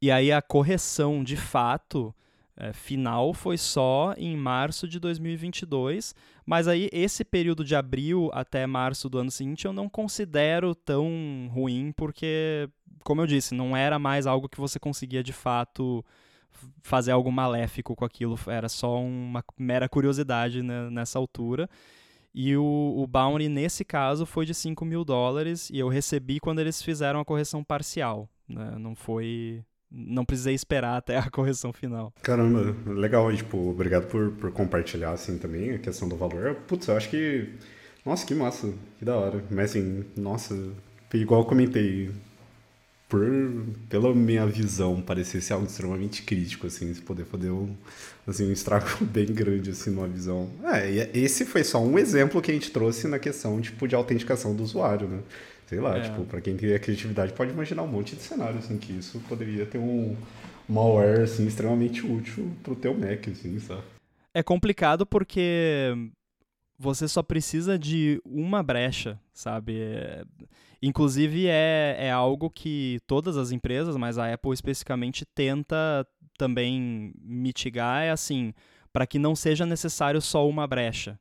E 0.00 0.10
aí 0.10 0.30
a 0.32 0.40
correção 0.40 1.24
de 1.24 1.36
fato 1.36 2.14
é, 2.56 2.72
final 2.72 3.32
foi 3.34 3.58
só 3.58 4.14
em 4.16 4.36
março 4.36 4.86
de 4.86 5.00
2022, 5.00 6.14
mas 6.46 6.68
aí 6.68 6.88
esse 6.92 7.24
período 7.24 7.64
de 7.64 7.74
abril 7.74 8.30
até 8.32 8.64
março 8.66 9.08
do 9.08 9.18
ano 9.18 9.30
seguinte 9.30 9.64
eu 9.64 9.72
não 9.72 9.88
considero 9.88 10.74
tão 10.74 11.48
ruim 11.52 11.92
porque, 11.96 12.68
como 13.02 13.20
eu 13.22 13.26
disse, 13.26 13.54
não 13.54 13.76
era 13.76 13.98
mais 13.98 14.26
algo 14.26 14.48
que 14.48 14.60
você 14.60 14.78
conseguia 14.78 15.22
de 15.22 15.32
fato 15.32 16.04
fazer 16.82 17.12
algo 17.12 17.30
maléfico 17.30 17.94
com 17.94 18.04
aquilo, 18.04 18.38
era 18.46 18.68
só 18.68 19.00
uma 19.00 19.44
mera 19.58 19.88
curiosidade 19.88 20.62
né, 20.62 20.90
nessa 20.90 21.18
altura. 21.18 21.68
E 22.34 22.56
o, 22.56 22.94
o 22.96 23.06
bounty, 23.06 23.48
nesse 23.48 23.84
caso, 23.84 24.24
foi 24.24 24.46
de 24.46 24.54
5 24.54 24.84
mil 24.84 25.04
dólares 25.04 25.68
e 25.70 25.78
eu 25.78 25.88
recebi 25.88 26.40
quando 26.40 26.60
eles 26.60 26.80
fizeram 26.82 27.20
a 27.20 27.24
correção 27.24 27.62
parcial. 27.62 28.28
Né? 28.48 28.74
Não 28.78 28.94
foi. 28.94 29.62
Não 29.90 30.24
precisei 30.24 30.54
esperar 30.54 30.96
até 30.96 31.18
a 31.18 31.28
correção 31.30 31.72
final. 31.72 32.12
Caramba, 32.22 32.74
legal. 32.90 33.34
Tipo, 33.34 33.70
obrigado 33.70 34.06
por, 34.06 34.32
por 34.32 34.50
compartilhar 34.50 35.12
assim 35.12 35.36
também 35.38 35.72
a 35.72 35.78
questão 35.78 36.08
do 36.08 36.16
valor. 36.16 36.54
Putz, 36.66 36.88
eu 36.88 36.96
acho 36.96 37.10
que. 37.10 37.50
Nossa, 38.04 38.26
que 38.26 38.34
massa, 38.34 38.72
que 38.98 39.04
da 39.04 39.14
hora. 39.14 39.44
Mas 39.50 39.70
assim, 39.70 40.04
nossa, 40.16 40.54
igual 41.12 41.42
eu 41.42 41.46
comentei, 41.46 42.10
por, 43.12 43.26
pela 43.90 44.14
minha 44.14 44.46
visão, 44.46 45.02
parecesse 45.02 45.52
algo 45.52 45.66
extremamente 45.66 46.22
crítico, 46.22 46.66
assim, 46.66 46.94
se 46.94 47.02
poder 47.02 47.26
fazer 47.26 47.50
um, 47.50 47.76
assim, 48.26 48.48
um 48.48 48.52
estrago 48.52 48.86
bem 49.04 49.26
grande, 49.26 49.68
assim, 49.68 49.90
numa 49.90 50.08
visão. 50.08 50.48
É, 50.64 51.10
esse 51.12 51.44
foi 51.44 51.62
só 51.62 51.78
um 51.78 51.98
exemplo 51.98 52.40
que 52.40 52.50
a 52.50 52.54
gente 52.54 52.70
trouxe 52.70 53.06
na 53.06 53.18
questão, 53.18 53.60
tipo, 53.60 53.86
de 53.86 53.94
autenticação 53.94 54.56
do 54.56 54.62
usuário, 54.62 55.08
né? 55.08 55.20
Sei 55.66 55.78
lá, 55.78 55.98
é. 55.98 56.00
tipo, 56.00 56.24
para 56.24 56.40
quem 56.40 56.56
tem 56.56 56.74
a 56.74 56.78
criatividade 56.78 57.34
pode 57.34 57.50
imaginar 57.50 57.82
um 57.82 57.86
monte 57.86 58.16
de 58.16 58.22
cenário, 58.22 58.58
assim, 58.58 58.78
que 58.78 58.94
isso 58.94 59.20
poderia 59.28 59.66
ter 59.66 59.76
um 59.76 60.16
malware, 60.66 61.24
assim, 61.24 61.46
extremamente 61.46 62.06
útil 62.06 62.50
pro 62.62 62.74
teu 62.74 62.94
Mac, 62.94 63.28
assim, 63.28 63.58
sabe? 63.60 63.82
É 64.32 64.42
complicado 64.42 65.04
porque 65.04 65.94
você 66.78 67.06
só 67.06 67.22
precisa 67.22 67.78
de 67.78 68.22
uma 68.24 68.62
brecha, 68.62 69.20
sabe? 69.34 69.82
Inclusive 70.82 71.46
é, 71.46 71.96
é 71.98 72.10
algo 72.10 72.50
que 72.50 72.98
todas 73.06 73.36
as 73.36 73.52
empresas, 73.52 73.96
mas 73.96 74.18
a 74.18 74.32
Apple 74.32 74.52
especificamente 74.52 75.24
tenta 75.24 76.04
também 76.36 77.12
mitigar, 77.22 78.02
é 78.02 78.10
assim, 78.10 78.52
para 78.92 79.06
que 79.06 79.18
não 79.18 79.36
seja 79.36 79.64
necessário 79.64 80.20
só 80.20 80.48
uma 80.48 80.66
brecha. 80.66 81.18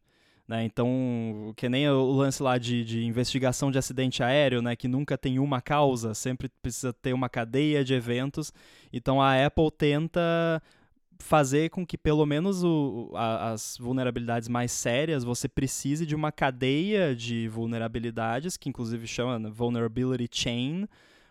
Né? 0.48 0.66
Então, 0.66 1.54
que 1.56 1.70
nem 1.70 1.88
o 1.88 2.12
lance 2.12 2.42
lá 2.44 2.58
de, 2.58 2.84
de 2.84 3.06
investigação 3.06 3.72
de 3.72 3.78
acidente 3.78 4.24
aéreo, 4.24 4.62
né? 4.62 4.76
que 4.76 4.88
nunca 4.88 5.18
tem 5.18 5.40
uma 5.40 5.62
causa, 5.62 6.14
sempre 6.14 6.50
precisa 6.62 6.92
ter 6.92 7.14
uma 7.14 7.30
cadeia 7.30 7.86
de 7.86 7.94
eventos. 7.94 8.52
Então 8.92 9.22
a 9.22 9.46
Apple 9.46 9.72
tenta 9.72 10.62
fazer 11.22 11.70
com 11.70 11.86
que 11.86 11.98
pelo 11.98 12.26
menos 12.26 12.64
o, 12.64 13.12
a, 13.14 13.52
as 13.52 13.78
vulnerabilidades 13.78 14.50
mais 14.50 14.72
sérias 14.72 15.24
você 15.24 15.48
precise 15.48 16.06
de 16.06 16.16
uma 16.16 16.32
cadeia 16.32 17.16
de 17.16 17.48
vulnerabilidades, 17.48 18.58
que 18.58 18.70
inclusive 18.70 19.08
chama 19.08 19.50
Vulnerability 19.50 20.30
Chain, 20.32 20.88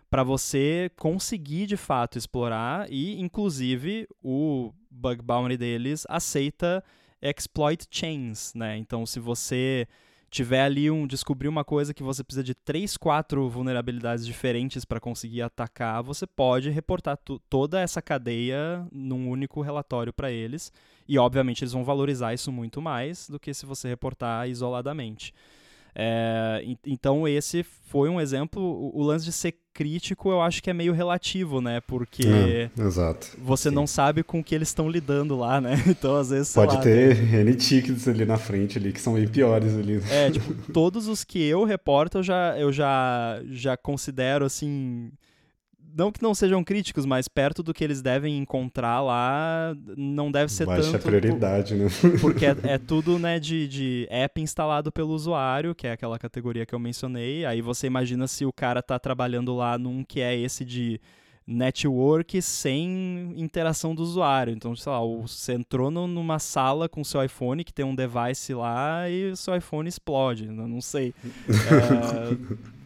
para 0.09 0.23
você 0.23 0.91
conseguir 0.97 1.65
de 1.67 1.77
fato 1.77 2.17
explorar 2.17 2.85
e 2.91 3.19
inclusive 3.19 4.07
o 4.23 4.73
bug 4.89 5.21
bounty 5.21 5.57
deles 5.57 6.05
aceita 6.09 6.83
exploit 7.21 7.85
chains, 7.89 8.53
né? 8.55 8.77
Então, 8.77 9.05
se 9.05 9.19
você 9.19 9.87
tiver 10.31 10.61
ali 10.63 10.89
um 10.89 11.05
descobrir 11.05 11.49
uma 11.49 11.65
coisa 11.65 11.93
que 11.93 12.01
você 12.01 12.23
precisa 12.23 12.43
de 12.43 12.55
três, 12.55 12.95
quatro 12.95 13.49
vulnerabilidades 13.49 14.25
diferentes 14.25 14.85
para 14.85 14.99
conseguir 14.99 15.41
atacar, 15.41 16.01
você 16.01 16.25
pode 16.25 16.69
reportar 16.69 17.19
toda 17.49 17.81
essa 17.81 18.01
cadeia 18.01 18.87
num 18.91 19.29
único 19.29 19.61
relatório 19.61 20.13
para 20.13 20.31
eles. 20.31 20.71
E 21.05 21.17
obviamente 21.19 21.63
eles 21.63 21.73
vão 21.73 21.83
valorizar 21.83 22.33
isso 22.33 22.49
muito 22.49 22.81
mais 22.81 23.29
do 23.29 23.37
que 23.37 23.53
se 23.53 23.65
você 23.65 23.89
reportar 23.89 24.47
isoladamente. 24.47 25.33
É, 25.93 26.63
então 26.85 27.27
esse 27.27 27.63
foi 27.63 28.09
um 28.09 28.19
exemplo. 28.19 28.61
O, 28.61 28.99
o, 28.99 29.03
lance 29.03 29.25
de 29.25 29.31
ser 29.31 29.55
crítico 29.73 30.29
eu 30.29 30.41
acho 30.41 30.63
que 30.63 30.69
é 30.69 30.73
meio 30.73 30.93
relativo, 30.93 31.59
né? 31.59 31.81
Porque 31.81 32.23
é, 32.25 32.69
você 33.37 33.69
Sim. 33.69 33.75
não 33.75 33.85
sabe 33.85 34.23
com 34.23 34.39
o 34.39 34.43
que 34.43 34.55
eles 34.55 34.69
estão 34.69 34.89
lidando 34.89 35.37
lá, 35.37 35.59
né? 35.59 35.75
Então 35.87 36.15
às 36.15 36.29
vezes. 36.29 36.53
Pode 36.53 36.75
lá, 36.75 36.81
ter 36.81 37.17
né? 37.17 37.41
N 37.43 37.55
tickets 37.55 38.07
ali 38.07 38.25
na 38.25 38.37
frente 38.37 38.77
ali 38.77 38.93
que 38.93 39.01
são 39.01 39.13
bem 39.13 39.27
piores 39.27 39.75
ali. 39.75 40.01
É, 40.09 40.31
tipo, 40.31 40.53
todos 40.71 41.07
os 41.07 41.23
que 41.23 41.43
eu 41.43 41.63
reporto 41.63 42.19
eu 42.19 42.23
já, 42.23 42.57
eu 42.57 42.71
já, 42.71 43.41
já 43.49 43.75
considero 43.75 44.45
assim 44.45 45.11
não 45.95 46.11
que 46.11 46.21
não 46.21 46.33
sejam 46.33 46.63
críticos, 46.63 47.05
mas 47.05 47.27
perto 47.27 47.61
do 47.63 47.73
que 47.73 47.83
eles 47.83 48.01
devem 48.01 48.37
encontrar 48.37 49.01
lá, 49.01 49.75
não 49.97 50.31
deve 50.31 50.51
ser 50.51 50.65
Baixa 50.65 50.91
tanto. 50.91 51.03
prioridade, 51.03 51.75
né? 51.75 51.87
Porque 52.19 52.45
é, 52.45 52.55
é, 52.63 52.77
tudo 52.77 53.17
né, 53.19 53.39
de, 53.39 53.67
de 53.67 54.07
app 54.09 54.41
instalado 54.41 54.91
pelo 54.91 55.13
usuário, 55.13 55.75
que 55.75 55.87
é 55.87 55.91
aquela 55.91 56.17
categoria 56.17 56.65
que 56.65 56.73
eu 56.73 56.79
mencionei. 56.79 57.45
Aí 57.45 57.61
você 57.61 57.87
imagina 57.87 58.27
se 58.27 58.45
o 58.45 58.53
cara 58.53 58.81
tá 58.81 58.97
trabalhando 58.97 59.55
lá 59.55 59.77
num 59.77 60.03
que 60.03 60.21
é 60.21 60.35
esse 60.35 60.63
de 60.65 60.99
network 61.45 62.41
sem 62.41 63.33
interação 63.35 63.93
do 63.93 64.01
usuário. 64.01 64.53
Então, 64.53 64.75
sei 64.75 64.91
lá, 64.91 64.99
você 64.99 65.53
entrou 65.53 65.91
numa 65.91 66.39
sala 66.39 66.87
com 66.87 67.03
seu 67.03 67.23
iPhone 67.23 67.63
que 67.63 67.73
tem 67.73 67.83
um 67.83 67.95
device 67.95 68.53
lá 68.53 69.09
e 69.09 69.31
o 69.31 69.35
seu 69.35 69.55
iPhone 69.55 69.87
explode. 69.87 70.47
Não 70.47 70.81
sei. 70.81 71.13
É 71.47 72.80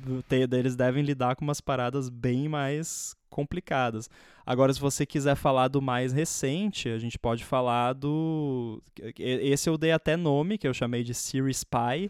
eles 0.52 0.76
devem 0.76 1.04
lidar 1.04 1.36
com 1.36 1.44
umas 1.44 1.62
paradas 1.62 2.10
bem 2.10 2.48
mais 2.48 3.16
complicadas. 3.30 4.10
Agora, 4.46 4.72
se 4.72 4.80
você 4.80 5.06
quiser 5.06 5.36
falar 5.36 5.68
do 5.68 5.82
mais 5.82 6.14
recente, 6.14 6.88
a 6.88 6.98
gente 6.98 7.20
pode 7.20 7.44
falar 7.44 7.94
do. 7.94 8.82
Esse 9.20 9.70
eu 9.70 9.78
dei 9.78 9.92
até 9.92 10.16
nome, 10.16 10.58
que 10.58 10.68
eu 10.68 10.74
chamei 10.74 11.04
de 11.04 11.14
Siri 11.14 11.52
Spy. 11.52 12.10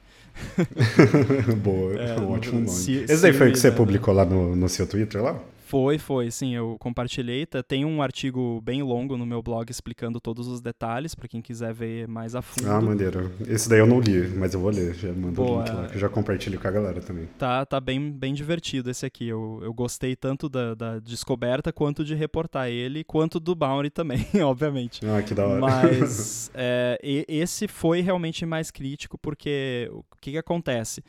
Boa, 1.63 1.93
é, 1.95 2.19
um 2.19 2.31
ótimo 2.31 2.59
nome. 2.59 2.69
Esse 2.69 3.21
daí 3.21 3.33
foi 3.33 3.49
o 3.49 3.51
que 3.51 3.59
você 3.59 3.71
publicou 3.71 4.13
lá 4.13 4.25
no, 4.25 4.55
no 4.55 4.69
seu 4.69 4.85
Twitter 4.85 5.23
lá? 5.23 5.39
Foi, 5.65 5.97
foi, 5.97 6.29
sim, 6.29 6.53
eu 6.53 6.77
compartilhei. 6.79 7.43
Tem 7.67 7.83
um 7.83 7.99
artigo 7.99 8.61
bem 8.61 8.83
longo 8.83 9.17
no 9.17 9.25
meu 9.25 9.41
blog 9.41 9.67
explicando 9.67 10.19
todos 10.19 10.47
os 10.47 10.61
detalhes 10.61 11.15
para 11.15 11.27
quem 11.27 11.41
quiser 11.41 11.73
ver 11.73 12.07
mais 12.07 12.35
a 12.35 12.41
fundo. 12.43 12.69
Ah, 12.69 12.79
maneiro. 12.79 13.31
Esse 13.47 13.67
daí 13.67 13.79
eu 13.79 13.87
não 13.87 13.99
li, 13.99 14.27
mas 14.27 14.53
eu 14.53 14.59
vou 14.59 14.69
ler. 14.69 14.93
Já 14.93 15.11
mando 15.11 15.41
o 15.41 15.57
link 15.57 15.69
lá, 15.71 15.87
que 15.87 15.95
eu 15.95 15.99
já 15.99 16.07
compartilho 16.07 16.59
com 16.59 16.67
a 16.67 16.71
galera 16.71 17.01
também. 17.01 17.27
Tá, 17.39 17.65
tá 17.65 17.81
bem, 17.81 18.11
bem 18.11 18.31
divertido 18.35 18.91
esse 18.91 19.07
aqui. 19.07 19.27
Eu, 19.27 19.59
eu 19.63 19.73
gostei 19.73 20.15
tanto 20.15 20.47
da, 20.47 20.75
da 20.75 20.99
descoberta 20.99 21.73
quanto 21.73 22.05
de 22.05 22.13
reportar 22.13 22.69
ele, 22.69 23.03
quanto 23.03 23.39
do 23.39 23.55
Bounty 23.55 23.89
também, 23.89 24.27
obviamente. 24.45 25.01
Ah, 25.03 25.23
que 25.23 25.33
da 25.33 25.47
hora. 25.47 25.59
Mas 25.59 26.51
é, 26.53 26.99
esse 27.27 27.67
foi 27.67 28.01
realmente 28.01 28.45
mais 28.45 28.69
crítico 28.69 29.17
porque 29.17 29.89
o 29.91 30.03
que, 30.21 30.31
que 30.33 30.37
acontece? 30.37 31.03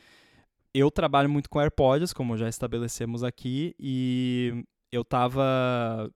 Eu 0.79 0.91
trabalho 0.91 1.29
muito 1.29 1.49
com 1.49 1.59
AirPods, 1.59 2.13
como 2.13 2.37
já 2.37 2.47
estabelecemos 2.47 3.23
aqui, 3.23 3.75
e 3.79 4.63
eu 4.91 5.03
tava. 5.03 6.11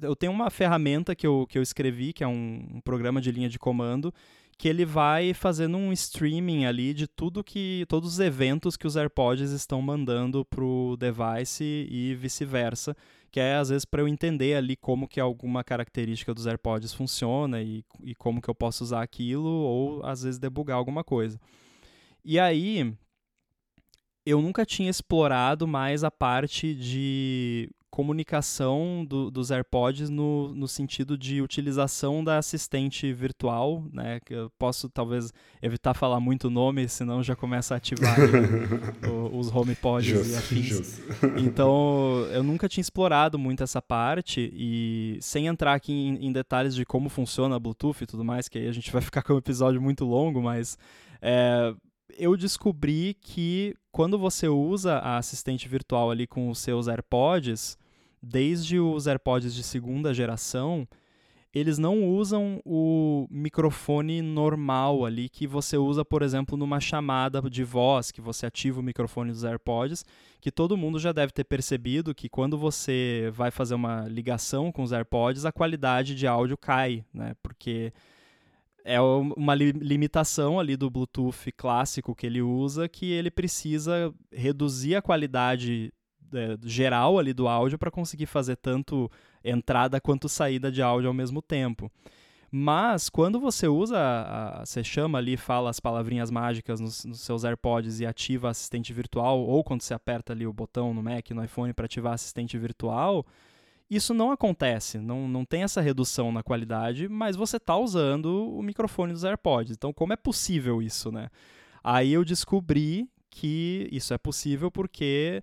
Eu 0.00 0.14
tenho 0.14 0.32
uma 0.32 0.50
ferramenta 0.50 1.14
que 1.14 1.26
eu, 1.26 1.46
que 1.48 1.58
eu 1.58 1.62
escrevi, 1.62 2.12
que 2.12 2.22
é 2.22 2.28
um, 2.28 2.66
um 2.74 2.80
programa 2.80 3.20
de 3.20 3.32
linha 3.32 3.48
de 3.48 3.58
comando, 3.58 4.14
que 4.56 4.68
ele 4.68 4.84
vai 4.84 5.34
fazendo 5.34 5.76
um 5.76 5.92
streaming 5.92 6.64
ali 6.66 6.94
de 6.94 7.06
tudo 7.06 7.42
que. 7.42 7.84
todos 7.88 8.14
os 8.14 8.20
eventos 8.20 8.76
que 8.76 8.86
os 8.86 8.96
AirPods 8.96 9.50
estão 9.50 9.82
mandando 9.82 10.44
pro 10.44 10.96
device 10.98 11.88
e 11.90 12.14
vice-versa. 12.14 12.96
Que 13.30 13.40
é, 13.40 13.56
às 13.56 13.68
vezes, 13.68 13.84
para 13.84 14.00
eu 14.00 14.08
entender 14.08 14.54
ali 14.54 14.74
como 14.74 15.06
que 15.06 15.20
alguma 15.20 15.62
característica 15.62 16.32
dos 16.32 16.46
AirPods 16.46 16.94
funciona 16.94 17.60
e, 17.60 17.84
e 18.02 18.14
como 18.14 18.40
que 18.40 18.48
eu 18.48 18.54
posso 18.54 18.82
usar 18.84 19.02
aquilo, 19.02 19.48
ou 19.48 20.04
às 20.04 20.22
vezes 20.22 20.38
debugar 20.38 20.78
alguma 20.78 21.04
coisa. 21.04 21.38
E 22.24 22.38
aí, 22.38 22.94
eu 24.30 24.40
nunca 24.42 24.64
tinha 24.64 24.90
explorado 24.90 25.66
mais 25.66 26.04
a 26.04 26.10
parte 26.10 26.74
de 26.74 27.70
comunicação 27.90 29.04
do, 29.04 29.28
dos 29.28 29.50
AirPods 29.50 30.08
no, 30.08 30.54
no 30.54 30.68
sentido 30.68 31.18
de 31.18 31.42
utilização 31.42 32.22
da 32.22 32.38
assistente 32.38 33.12
virtual, 33.12 33.84
né? 33.92 34.20
Que 34.24 34.34
eu 34.34 34.50
posso 34.58 34.88
talvez 34.88 35.32
evitar 35.60 35.94
falar 35.94 36.20
muito 36.20 36.46
o 36.46 36.50
nome, 36.50 36.88
senão 36.88 37.22
já 37.24 37.34
começa 37.34 37.74
a 37.74 37.78
ativar 37.78 38.16
o, 39.10 39.34
os 39.36 39.52
HomePods 39.52 40.08
just, 40.08 40.30
e 40.30 40.36
afins. 40.36 40.66
Just. 40.66 41.00
Então, 41.38 42.24
eu 42.30 42.42
nunca 42.44 42.68
tinha 42.68 42.82
explorado 42.82 43.36
muito 43.36 43.64
essa 43.64 43.82
parte 43.82 44.48
e 44.54 45.18
sem 45.20 45.46
entrar 45.48 45.74
aqui 45.74 45.92
em, 45.92 46.26
em 46.26 46.32
detalhes 46.32 46.76
de 46.76 46.84
como 46.84 47.08
funciona 47.08 47.56
a 47.56 47.58
Bluetooth 47.58 48.04
e 48.04 48.06
tudo 48.06 48.24
mais, 48.24 48.48
que 48.48 48.58
aí 48.58 48.68
a 48.68 48.72
gente 48.72 48.92
vai 48.92 49.02
ficar 49.02 49.22
com 49.24 49.32
um 49.32 49.38
episódio 49.38 49.82
muito 49.82 50.04
longo, 50.04 50.40
mas 50.40 50.78
é, 51.20 51.74
eu 52.16 52.36
descobri 52.36 53.16
que 53.20 53.74
quando 53.90 54.18
você 54.18 54.48
usa 54.48 54.94
a 54.98 55.18
assistente 55.18 55.68
virtual 55.68 56.10
ali 56.10 56.26
com 56.26 56.48
os 56.50 56.58
seus 56.58 56.88
AirPods, 56.88 57.76
desde 58.22 58.78
os 58.78 59.06
AirPods 59.06 59.54
de 59.54 59.62
segunda 59.62 60.14
geração, 60.14 60.86
eles 61.52 61.78
não 61.78 62.04
usam 62.04 62.60
o 62.64 63.26
microfone 63.30 64.20
normal 64.20 65.04
ali 65.04 65.28
que 65.28 65.46
você 65.46 65.76
usa, 65.76 66.04
por 66.04 66.22
exemplo, 66.22 66.56
numa 66.56 66.78
chamada 66.78 67.40
de 67.42 67.64
voz, 67.64 68.10
que 68.12 68.20
você 68.20 68.46
ativa 68.46 68.80
o 68.80 68.82
microfone 68.82 69.32
dos 69.32 69.44
AirPods, 69.44 70.04
que 70.40 70.52
todo 70.52 70.76
mundo 70.76 70.98
já 70.98 71.10
deve 71.10 71.32
ter 71.32 71.44
percebido 71.44 72.14
que 72.14 72.28
quando 72.28 72.58
você 72.58 73.30
vai 73.32 73.50
fazer 73.50 73.74
uma 73.74 74.06
ligação 74.08 74.70
com 74.70 74.82
os 74.82 74.92
AirPods, 74.92 75.44
a 75.44 75.52
qualidade 75.52 76.14
de 76.14 76.26
áudio 76.26 76.56
cai, 76.56 77.04
né? 77.12 77.34
Porque 77.42 77.92
é 78.84 79.00
uma 79.00 79.54
li 79.54 79.72
limitação 79.72 80.58
ali 80.58 80.76
do 80.76 80.90
Bluetooth 80.90 81.52
clássico 81.56 82.14
que 82.14 82.26
ele 82.26 82.40
usa, 82.40 82.88
que 82.88 83.10
ele 83.10 83.30
precisa 83.30 84.12
reduzir 84.32 84.96
a 84.96 85.02
qualidade 85.02 85.92
é, 86.32 86.56
geral 86.62 87.18
ali 87.18 87.32
do 87.32 87.48
áudio 87.48 87.78
para 87.78 87.90
conseguir 87.90 88.26
fazer 88.26 88.56
tanto 88.56 89.10
entrada 89.44 90.00
quanto 90.00 90.28
saída 90.28 90.70
de 90.70 90.82
áudio 90.82 91.08
ao 91.08 91.14
mesmo 91.14 91.42
tempo. 91.42 91.90
Mas 92.50 93.10
quando 93.10 93.38
você 93.38 93.68
usa, 93.68 93.98
a, 93.98 94.64
você 94.64 94.82
chama 94.82 95.18
ali, 95.18 95.36
fala 95.36 95.68
as 95.68 95.78
palavrinhas 95.78 96.30
mágicas 96.30 96.80
nos, 96.80 97.04
nos, 97.04 97.20
seus 97.20 97.44
AirPods 97.44 98.00
e 98.00 98.06
ativa 98.06 98.48
assistente 98.48 98.92
virtual, 98.92 99.40
ou 99.40 99.62
quando 99.62 99.82
você 99.82 99.92
aperta 99.92 100.32
ali 100.32 100.46
o 100.46 100.52
botão 100.52 100.94
no 100.94 101.02
Mac, 101.02 101.30
no 101.30 101.44
iPhone 101.44 101.74
para 101.74 101.84
ativar 101.84 102.14
assistente 102.14 102.56
virtual, 102.56 103.26
isso 103.90 104.12
não 104.12 104.30
acontece, 104.30 104.98
não, 104.98 105.26
não 105.26 105.44
tem 105.44 105.62
essa 105.62 105.80
redução 105.80 106.30
na 106.30 106.42
qualidade, 106.42 107.08
mas 107.08 107.36
você 107.36 107.56
está 107.56 107.76
usando 107.76 108.52
o 108.54 108.62
microfone 108.62 109.12
dos 109.12 109.24
AirPods. 109.24 109.72
Então, 109.72 109.92
como 109.92 110.12
é 110.12 110.16
possível 110.16 110.82
isso, 110.82 111.10
né? 111.10 111.30
Aí 111.82 112.12
eu 112.12 112.24
descobri 112.24 113.08
que 113.30 113.88
isso 113.90 114.12
é 114.12 114.18
possível 114.18 114.70
porque 114.70 115.42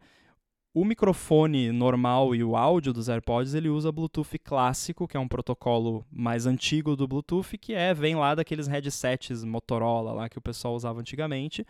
o 0.76 0.84
microfone 0.84 1.72
normal 1.72 2.36
e 2.36 2.44
o 2.44 2.56
áudio 2.58 2.92
dos 2.92 3.08
AirPods 3.08 3.54
ele 3.54 3.70
usa 3.70 3.92
Bluetooth 3.92 4.38
clássico, 4.38 5.08
que 5.08 5.16
é 5.16 5.20
um 5.20 5.28
protocolo 5.28 6.06
mais 6.12 6.46
antigo 6.46 6.96
do 6.96 7.08
Bluetooth, 7.08 7.58
que 7.58 7.74
é 7.74 7.94
vem 7.94 8.16
lá 8.16 8.36
daqueles 8.36 8.68
headsets 8.68 9.44
Motorola 9.44 10.12
lá 10.12 10.30
que 10.30 10.38
o 10.38 10.42
pessoal 10.42 10.76
usava 10.76 11.00
antigamente. 11.00 11.66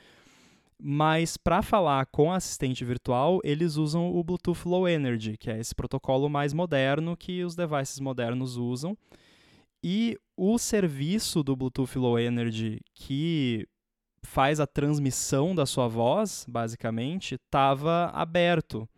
Mas 0.78 1.38
para 1.38 1.62
falar 1.62 2.06
com 2.08 2.32
assistente 2.32 2.84
virtual, 2.84 3.40
eles 3.44 3.78
usam 3.78 4.14
o 4.14 4.24
Bluetooth 4.24 4.68
Low 4.68 4.88
Energy, 4.88 5.38
que 5.38 5.50
é 5.50 5.60
esse 5.60 5.74
protocolo 5.74 6.30
mais 6.30 6.54
moderno 6.54 7.16
que 7.16 7.44
os 7.44 7.56
devices 7.56 8.00
modernos 8.00 8.58
usam. 8.58 8.98
E 9.82 10.18
o 10.36 10.58
serviço 10.58 11.44
do 11.44 11.56
Bluetooth 11.56 11.98
Low 11.98 12.20
Energy 12.20 12.82
que 12.94 13.68
faz 14.26 14.60
a 14.60 14.68
transmissão 14.68 15.56
da 15.56 15.66
sua 15.66 15.88
voz, 15.88 16.46
basicamente, 16.50 17.36
estava 17.36 18.08
aberto. 18.08 18.90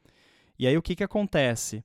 E 0.58 0.66
aí 0.66 0.76
o 0.78 0.82
que, 0.82 0.96
que 0.96 1.04
acontece? 1.04 1.84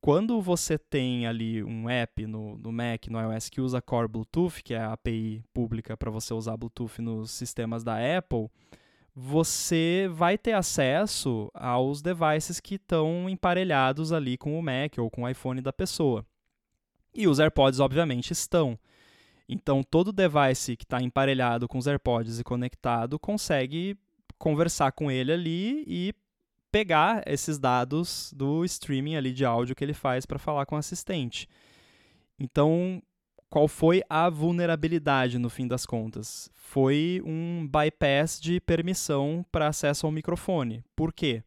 Quando 0.00 0.40
você 0.40 0.78
tem 0.78 1.26
ali 1.26 1.62
um 1.62 1.90
app 1.90 2.26
no, 2.26 2.56
no 2.56 2.72
Mac, 2.72 3.06
no 3.08 3.20
iOS, 3.20 3.50
que 3.50 3.60
usa 3.60 3.82
Core 3.82 4.08
Bluetooth, 4.08 4.62
que 4.62 4.72
é 4.72 4.78
a 4.78 4.92
API 4.94 5.44
pública 5.52 5.94
para 5.94 6.10
você 6.10 6.32
usar 6.32 6.56
Bluetooth 6.56 7.02
nos 7.02 7.30
sistemas 7.30 7.84
da 7.84 7.96
Apple, 8.16 8.48
você 9.22 10.08
vai 10.10 10.38
ter 10.38 10.52
acesso 10.52 11.50
aos 11.52 12.00
devices 12.00 12.58
que 12.58 12.76
estão 12.76 13.28
emparelhados 13.28 14.12
ali 14.12 14.38
com 14.38 14.58
o 14.58 14.62
Mac 14.62 14.96
ou 14.96 15.10
com 15.10 15.24
o 15.24 15.28
iPhone 15.28 15.60
da 15.60 15.74
pessoa. 15.74 16.24
E 17.14 17.28
os 17.28 17.38
AirPods, 17.38 17.80
obviamente, 17.80 18.30
estão. 18.30 18.78
Então, 19.46 19.82
todo 19.82 20.10
device 20.10 20.74
que 20.74 20.84
está 20.84 21.02
emparelhado 21.02 21.68
com 21.68 21.76
os 21.76 21.86
AirPods 21.86 22.40
e 22.40 22.44
conectado 22.44 23.18
consegue 23.18 23.94
conversar 24.38 24.92
com 24.92 25.10
ele 25.10 25.32
ali 25.32 25.84
e 25.86 26.14
pegar 26.72 27.22
esses 27.26 27.58
dados 27.58 28.32
do 28.34 28.64
streaming 28.64 29.16
ali 29.16 29.34
de 29.34 29.44
áudio 29.44 29.76
que 29.76 29.84
ele 29.84 29.92
faz 29.92 30.24
para 30.24 30.38
falar 30.38 30.64
com 30.64 30.76
o 30.76 30.78
assistente. 30.78 31.46
Então, 32.38 33.02
qual 33.50 33.66
foi 33.66 34.00
a 34.08 34.30
vulnerabilidade 34.30 35.36
no 35.36 35.50
fim 35.50 35.66
das 35.66 35.84
contas? 35.84 36.48
Foi 36.54 37.20
um 37.26 37.66
bypass 37.66 38.40
de 38.40 38.60
permissão 38.60 39.44
para 39.50 39.66
acesso 39.66 40.06
ao 40.06 40.12
microfone. 40.12 40.84
Por 40.94 41.12
quê? 41.12 41.42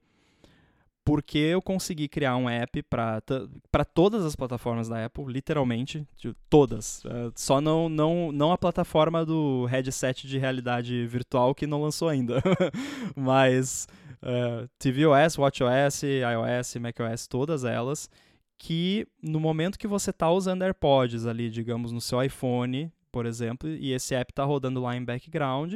Porque 1.05 1.37
eu 1.37 1.61
consegui 1.61 2.07
criar 2.07 2.35
um 2.35 2.49
app 2.49 2.81
para 2.83 3.85
todas 3.93 4.25
as 4.25 4.35
plataformas 4.35 4.87
da 4.87 5.05
Apple, 5.05 5.25
literalmente, 5.25 6.05
todas. 6.49 7.03
Uh, 7.03 7.31
só 7.35 7.59
não, 7.59 7.89
não, 7.89 8.31
não 8.31 8.51
a 8.51 8.57
plataforma 8.57 9.25
do 9.25 9.65
headset 9.65 10.27
de 10.27 10.37
realidade 10.37 11.05
virtual 11.07 11.55
que 11.55 11.67
não 11.67 11.81
lançou 11.81 12.07
ainda. 12.07 12.41
Mas 13.15 13.87
uh, 14.21 14.69
tvOS, 14.79 15.37
watchOS, 15.37 16.03
iOS, 16.03 16.75
macOS, 16.75 17.27
todas 17.27 17.65
elas, 17.65 18.09
que 18.57 19.07
no 19.21 19.39
momento 19.39 19.77
que 19.77 19.87
você 19.87 20.09
está 20.09 20.29
usando 20.31 20.63
AirPods 20.63 21.25
ali, 21.25 21.49
digamos, 21.49 21.91
no 21.91 22.01
seu 22.01 22.21
iPhone, 22.23 22.91
por 23.11 23.25
exemplo, 23.25 23.69
e 23.69 23.91
esse 23.91 24.15
app 24.15 24.31
está 24.31 24.43
rodando 24.43 24.81
lá 24.81 24.95
em 24.95 25.03
background, 25.03 25.75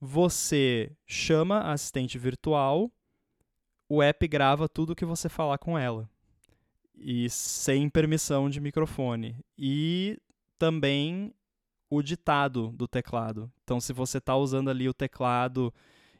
você 0.00 0.90
chama 1.06 1.58
a 1.58 1.72
assistente 1.72 2.18
virtual, 2.18 2.90
o 3.88 4.02
app 4.02 4.26
grava 4.26 4.68
tudo 4.68 4.96
que 4.96 5.04
você 5.04 5.28
falar 5.28 5.58
com 5.58 5.78
ela. 5.78 6.08
E 6.94 7.28
sem 7.30 7.88
permissão 7.88 8.48
de 8.48 8.60
microfone. 8.60 9.36
E 9.56 10.18
também 10.58 11.32
o 11.90 12.02
ditado 12.02 12.68
do 12.72 12.88
teclado. 12.88 13.52
Então, 13.62 13.80
se 13.80 13.92
você 13.92 14.18
está 14.18 14.34
usando 14.34 14.70
ali 14.70 14.88
o 14.88 14.94
teclado 14.94 15.72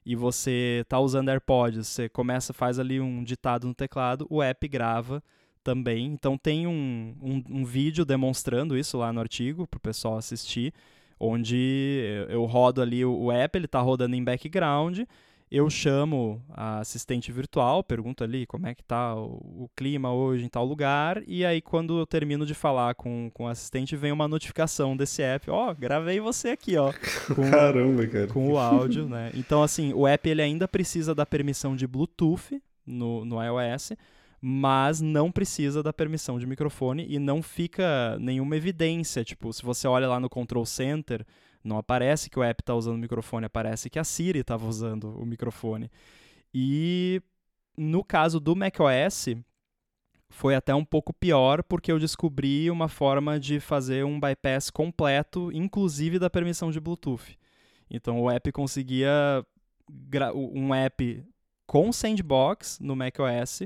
e 0.05 0.15
você 0.15 0.81
está 0.83 1.01
usando 1.01 1.31
AirPods, 1.31 1.89
você 1.89 2.09
começa, 2.09 2.53
faz 2.53 2.79
ali 2.79 3.01
um 3.01 3.25
ditado 3.25 3.67
no 3.67 3.75
teclado, 3.75 4.27
o 4.29 4.43
app 4.43 4.69
grava 4.69 5.23
também. 5.63 6.07
Então 6.07 6.37
tem 6.37 6.67
um, 6.67 7.15
um, 7.21 7.45
um 7.49 7.65
vídeo 7.65 8.05
demonstrando 8.05 8.77
isso 8.77 8.99
lá 8.99 9.13
no 9.13 9.21
artigo 9.21 9.67
para 9.67 9.79
o 9.79 9.81
pessoal 9.81 10.17
assistir, 10.17 10.73
onde 11.19 12.27
eu 12.29 12.45
rodo 12.45 12.83
ali 12.83 13.05
o, 13.05 13.15
o 13.15 13.33
app, 13.33 13.57
ele 13.57 13.67
está 13.67 13.81
rodando 13.81 14.17
em 14.17 14.25
background, 14.25 15.01
eu 15.53 15.69
chamo 15.69 16.43
a 16.49 16.79
assistente 16.79 17.31
virtual, 17.31 17.85
pergunto 17.85 18.25
ali 18.25 18.47
como 18.47 18.67
é 18.67 18.75
que 18.75 18.83
tá 18.83 19.15
o, 19.15 19.65
o, 19.65 19.71
clima 19.77 20.11
hoje 20.11 20.47
em 20.47 20.49
tal 20.49 20.65
lugar, 20.65 21.23
e 21.27 21.45
aí 21.45 21.61
quando 21.61 21.99
eu 21.99 22.07
termino 22.07 22.47
de 22.47 22.55
falar 22.55 22.95
com, 22.95 23.31
com 23.35 23.45
o 23.45 23.49
assistente, 23.49 23.95
vem 23.95 24.11
uma 24.11 24.27
notificação 24.27 24.97
desse 24.97 25.21
app, 25.21 25.51
ó, 25.51 25.71
oh, 25.71 25.75
gravei 25.75 26.21
você 26.21 26.49
aqui, 26.49 26.79
ó. 26.79 26.91
Com, 27.37 27.51
Caramba, 27.51 28.07
cara. 28.07 28.27
Com 28.29 28.51
o 28.51 28.59
áudio, 28.59 29.07
né? 29.07 29.31
Então, 29.35 29.63
assim, 29.63 29.93
o 29.93 30.07
app 30.07 30.27
ele 30.27 30.41
ainda 30.41 30.67
precisa 30.67 31.15
da 31.15 31.27
permissão 31.27 31.77
de 31.77 31.87
Bluetooth 31.87 32.61
no, 32.87 33.25
no 33.27 33.37
iOS, 33.43 33.93
mas 34.45 35.01
não 35.01 35.31
precisa 35.31 35.85
da 35.85 35.93
permissão 35.93 36.37
de 36.37 36.45
microfone 36.49 37.07
e 37.09 37.17
não 37.21 37.41
fica 37.41 38.19
nenhuma 38.19 38.57
evidência. 38.57 39.23
Tipo, 39.23 39.53
se 39.53 39.63
você 39.63 39.87
olha 39.87 40.09
lá 40.09 40.19
no 40.19 40.29
Control 40.29 40.67
Center, 40.67 41.25
não 41.63 41.79
aparece 41.79 42.29
que 42.29 42.41
o 42.41 42.43
app 42.43 42.61
está 42.61 42.75
usando 42.75 42.97
o 42.97 42.99
microfone, 42.99 43.47
aparece 43.47 43.89
que 43.89 44.01
a 44.01 44.05
Siri 44.05 44.41
estava 44.41 44.67
usando 44.67 45.17
o 45.17 45.25
microfone. 45.25 45.89
E 46.53 47.23
no 47.77 48.03
caso 48.03 48.41
do 48.41 48.57
macOS, 48.57 49.29
foi 50.29 50.57
até 50.57 50.75
um 50.75 50.85
pouco 50.85 51.13
pior, 51.13 51.63
porque 51.63 51.93
eu 51.93 52.01
descobri 52.01 52.69
uma 52.69 52.89
forma 52.89 53.39
de 53.39 53.61
fazer 53.61 54.05
um 54.05 54.19
bypass 54.19 54.71
completo, 54.71 55.53
inclusive 55.53 56.19
da 56.19 56.29
permissão 56.29 56.73
de 56.73 56.81
Bluetooth. 56.81 57.39
Então 57.89 58.21
o 58.21 58.29
app 58.29 58.51
conseguia 58.51 59.47
um 60.35 60.75
app 60.75 61.25
com 61.65 61.93
sandbox 61.93 62.81
no 62.81 62.97
macOS 62.97 63.63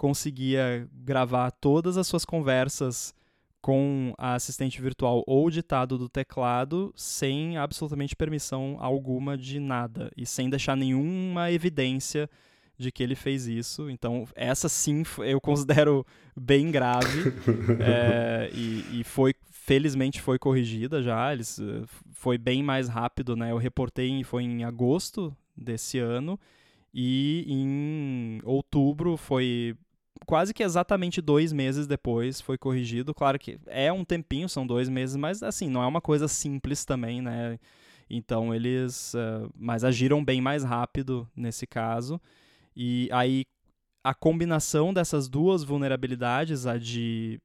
conseguia 0.00 0.88
gravar 0.94 1.50
todas 1.50 1.98
as 1.98 2.06
suas 2.06 2.24
conversas 2.24 3.14
com 3.60 4.14
a 4.16 4.32
assistente 4.32 4.80
virtual 4.80 5.22
ou 5.26 5.50
ditado 5.50 5.98
do 5.98 6.08
teclado 6.08 6.90
sem 6.96 7.58
absolutamente 7.58 8.16
permissão 8.16 8.78
alguma 8.80 9.36
de 9.36 9.60
nada 9.60 10.10
e 10.16 10.24
sem 10.24 10.48
deixar 10.48 10.74
nenhuma 10.74 11.52
evidência 11.52 12.30
de 12.78 12.90
que 12.90 13.02
ele 13.02 13.14
fez 13.14 13.46
isso. 13.46 13.90
Então, 13.90 14.26
essa 14.34 14.70
sim 14.70 15.02
eu 15.18 15.38
considero 15.38 16.06
bem 16.34 16.70
grave 16.70 17.34
é, 17.78 18.48
e, 18.56 19.00
e, 19.00 19.04
foi 19.04 19.34
felizmente 19.50 20.22
foi 20.22 20.38
corrigida 20.38 21.02
já. 21.02 21.30
Eles 21.30 21.60
eh, 21.60 21.82
foi 22.14 22.38
bem 22.38 22.62
mais 22.62 22.88
rápido, 22.88 23.36
né? 23.36 23.50
Eu 23.50 23.58
reportei 23.58 24.24
foi 24.24 24.44
em 24.44 24.64
agosto 24.64 25.36
desse 25.54 25.98
ano 25.98 26.40
e 26.94 27.44
em 27.46 28.40
outubro 28.44 29.18
foi 29.18 29.76
quase 30.30 30.54
que 30.54 30.62
exatamente 30.62 31.20
dois 31.20 31.52
meses 31.52 31.88
depois 31.88 32.40
foi 32.40 32.56
corrigido. 32.56 33.12
Claro 33.12 33.36
que 33.36 33.58
é 33.66 33.92
um 33.92 34.04
tempinho, 34.04 34.48
são 34.48 34.64
dois 34.64 34.88
meses, 34.88 35.16
mas 35.16 35.42
assim, 35.42 35.68
não 35.68 35.82
é 35.82 35.86
uma 35.88 36.00
coisa 36.00 36.28
simples 36.28 36.84
também, 36.84 37.20
né? 37.20 37.58
Então 38.08 38.54
eles. 38.54 39.12
Uh, 39.14 39.50
mas 39.58 39.82
agiram 39.82 40.24
bem 40.24 40.40
mais 40.40 40.62
rápido 40.62 41.28
nesse 41.34 41.66
caso. 41.66 42.20
E 42.76 43.08
aí 43.10 43.44
a 44.04 44.14
combinação 44.14 44.94
dessas 44.94 45.28
duas 45.28 45.64
vulnerabilidades, 45.64 46.64
a 46.64 46.78
de 46.78 47.40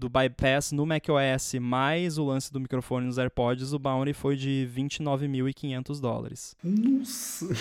do 0.00 0.08
bypass 0.08 0.72
no 0.72 0.86
macOS 0.86 1.54
mais 1.60 2.16
o 2.16 2.24
lance 2.24 2.50
do 2.50 2.58
microfone 2.58 3.04
nos 3.06 3.18
AirPods, 3.18 3.74
o 3.74 3.78
bounty 3.78 4.14
foi 4.14 4.34
de 4.34 4.66
29.500 4.74 6.00
dólares. 6.00 6.56
Nossa! 6.64 7.46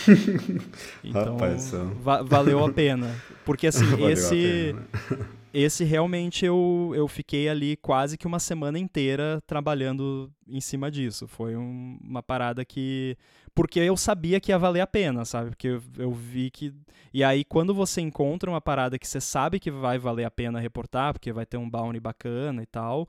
Então, 1.04 1.34
Rapaz, 1.34 1.72
va 2.02 2.22
valeu 2.22 2.64
a 2.64 2.72
pena. 2.72 3.16
Porque 3.46 3.68
assim, 3.68 3.86
esse 4.10 4.76
esse 5.54 5.84
realmente 5.84 6.46
eu, 6.46 6.92
eu 6.96 7.08
fiquei 7.08 7.50
ali 7.50 7.76
quase 7.78 8.18
que 8.18 8.28
uma 8.28 8.40
semana 8.40 8.78
inteira 8.78 9.42
trabalhando 9.48 10.32
em 10.48 10.62
cima 10.62 10.92
disso. 10.92 11.28
Foi 11.28 11.56
um, 11.56 11.98
uma 12.04 12.22
parada 12.22 12.64
que. 12.64 13.18
Porque 13.60 13.82
eu 13.82 13.98
sabia 13.98 14.40
que 14.40 14.54
ia 14.54 14.58
valer 14.58 14.80
a 14.80 14.88
pena, 14.88 15.26
sabe? 15.26 15.50
Porque 15.50 15.68
eu, 15.68 15.84
eu, 15.98 16.14
vi 16.14 16.50
que. 16.50 16.74
E 17.14 17.26
aí, 17.26 17.44
quando 17.44 17.74
você 17.74 18.00
encontra 18.00 18.50
uma 18.50 18.62
parada 18.62 18.98
que 18.98 19.06
você 19.06 19.20
sabe 19.20 19.60
que 19.60 19.70
vai 19.70 20.00
valer 20.00 20.24
a 20.24 20.32
pena 20.32 20.62
reportar, 20.62 21.12
porque 21.12 21.34
vai 21.34 21.46
ter 21.46 21.58
um 21.58 21.70
bounty 21.70 22.00
bacana 22.00 22.64
e 22.64 22.66
tal, 22.66 23.06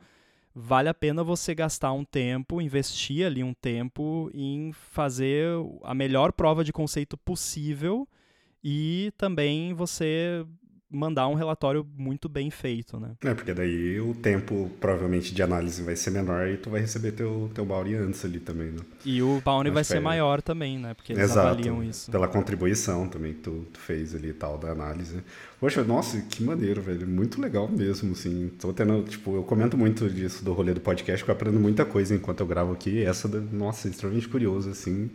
vale 0.53 0.89
a 0.89 0.95
pena 0.95 1.23
você 1.23 1.55
gastar 1.55 1.93
um 1.93 2.05
tempo, 2.05 2.61
investir 2.61 3.25
ali 3.25 3.45
um 3.45 3.55
tempo 3.55 4.29
em 4.35 4.73
fazer 4.73 5.47
a 5.85 5.95
melhor 5.95 6.33
prova 6.33 6.65
de 6.65 6.73
conceito 6.73 7.17
possível 7.17 8.09
e 8.61 9.13
também 9.17 9.73
você 9.73 10.45
mandar 10.91 11.29
um 11.29 11.35
relatório 11.35 11.87
muito 11.97 12.29
bem 12.29 12.51
feito, 12.51 12.99
né? 12.99 13.13
É, 13.23 13.33
porque 13.33 13.55
daí 13.55 14.01
o 14.01 14.15
tempo, 14.15 14.71
provavelmente, 14.81 15.33
de 15.33 15.43
análise 15.43 15.83
vai 15.83 15.95
ser 15.95 16.11
menor 16.11 16.49
e 16.49 16.57
tu 16.57 16.69
vai 16.69 16.81
receber 16.81 17.13
teu, 17.13 17.51
teu 17.55 17.65
bounty 17.65 17.95
antes 17.95 18.25
ali 18.25 18.41
também, 18.41 18.73
né? 18.73 18.81
E 19.05 19.23
o 19.23 19.41
bounty 19.45 19.71
vai 19.71 19.85
ser 19.85 19.99
é... 19.99 20.01
maior 20.01 20.43
também, 20.43 20.79
né? 20.79 20.95
Porque 20.95 21.13
eles 21.13 21.25
Exato, 21.25 21.49
avaliam 21.49 21.83
isso. 21.83 22.11
pela 22.11 22.27
contribuição 22.27 23.09
também 23.09 23.35
que 23.35 23.41
tu, 23.41 23.67
tu, 23.73 23.79
fez 23.79 24.15
ali 24.15 24.31
e 24.31 24.33
tal, 24.33 24.59
da 24.59 24.71
análise. 24.71 25.23
Poxa, 25.61 25.85
nossa, 25.85 26.21
que 26.23 26.43
maneiro, 26.43 26.83
velho. 26.83 27.07
Muito 27.07 27.41
legal 27.41 27.69
mesmo, 27.69 28.13
assim. 28.13 28.51
Tô 28.61 28.73
tendo, 28.73 29.03
tipo, 29.05 29.37
eu 29.37 29.45
comento 29.45 29.79
muito 29.79 30.09
disso 30.11 30.45
do 30.45 30.53
rolê 30.53 30.75
do 30.75 30.81
podcast, 30.81 31.25
que 31.25 31.31
eu 31.31 31.35
aprendo 31.35 31.61
muita 31.61 31.85
coisa 31.85 32.15
enquanto 32.15 32.41
eu 32.41 32.47
gravo 32.47 32.73
aqui. 32.73 33.03
Essa, 33.05 33.29
nossa, 33.29 33.87
é 33.87 33.91
extremamente 33.91 34.29
curioso, 34.29 34.71
assim. 34.71 35.11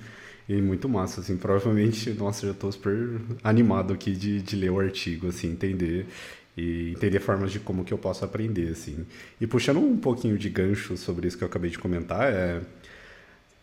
E 0.47 0.61
muito 0.61 0.87
massa, 0.87 1.21
assim, 1.21 1.37
provavelmente, 1.37 2.11
nossa, 2.11 2.45
já 2.45 2.51
estou 2.51 2.71
super 2.71 3.19
animado 3.43 3.93
aqui 3.93 4.11
de, 4.11 4.41
de 4.41 4.55
ler 4.55 4.69
o 4.69 4.79
artigo, 4.79 5.27
assim, 5.27 5.51
entender 5.51 6.05
e 6.55 6.91
entender 6.91 7.19
formas 7.19 7.51
de 7.51 7.59
como 7.59 7.83
que 7.83 7.93
eu 7.93 7.97
posso 7.97 8.23
aprender, 8.23 8.69
assim. 8.71 9.05
E 9.41 9.47
puxando 9.47 9.79
um 9.79 9.97
pouquinho 9.97 10.37
de 10.37 10.49
gancho 10.49 10.95
sobre 10.97 11.27
isso 11.27 11.37
que 11.37 11.43
eu 11.43 11.47
acabei 11.47 11.69
de 11.69 11.79
comentar, 11.79 12.31
é... 12.31 12.61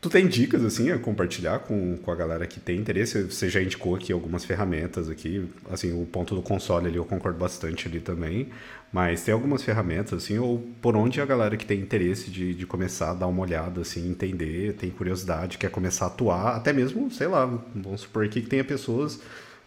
Tu 0.01 0.11
tem 0.11 0.27
dicas, 0.27 0.65
assim, 0.65 0.91
a 0.91 0.99
compartilhar 0.99 1.61
com, 1.61 1.97
com 1.99 2.11
a 2.11 2.17
galera 2.17 2.45
que 2.45 2.59
tem 2.59 2.77
interesse? 2.77 3.23
Você 3.23 3.49
já 3.49 3.63
indicou 3.63 3.95
aqui 3.95 4.13
algumas 4.13 4.45
ferramentas 4.45 5.09
aqui, 5.09 5.49
assim, 5.71 5.93
o 5.93 6.05
ponto 6.05 6.35
do 6.35 6.43
console 6.43 6.89
ali 6.89 6.97
eu 6.97 7.05
concordo 7.05 7.39
bastante 7.39 7.87
ali 7.87 8.01
também, 8.01 8.49
mas 8.93 9.25
tem 9.25 9.33
algumas 9.33 9.63
ferramentas, 9.63 10.25
assim, 10.25 10.39
ou 10.39 10.59
por 10.83 10.95
onde 10.97 11.21
a 11.21 11.27
galera 11.27 11.57
que 11.57 11.65
tem 11.65 11.81
interesse 11.81 12.31
de, 12.31 12.55
de 12.55 12.67
começar 12.67 13.13
a 13.13 13.15
dar 13.15 13.27
uma 13.27 13.43
olhada, 13.43 13.81
assim, 13.81 14.09
entender, 14.11 14.75
tem 14.75 14.91
curiosidade, 14.91 15.59
quer 15.59 15.71
começar 15.71 16.07
a 16.07 16.09
atuar, 16.09 16.57
até 16.57 16.73
mesmo, 16.73 17.11
sei 17.11 17.27
lá, 17.27 17.47
vamos 17.75 18.03
supor 18.03 18.25
aqui 18.25 18.43
que 18.43 18.49
tenha 18.49 18.65
pessoas 18.65 19.21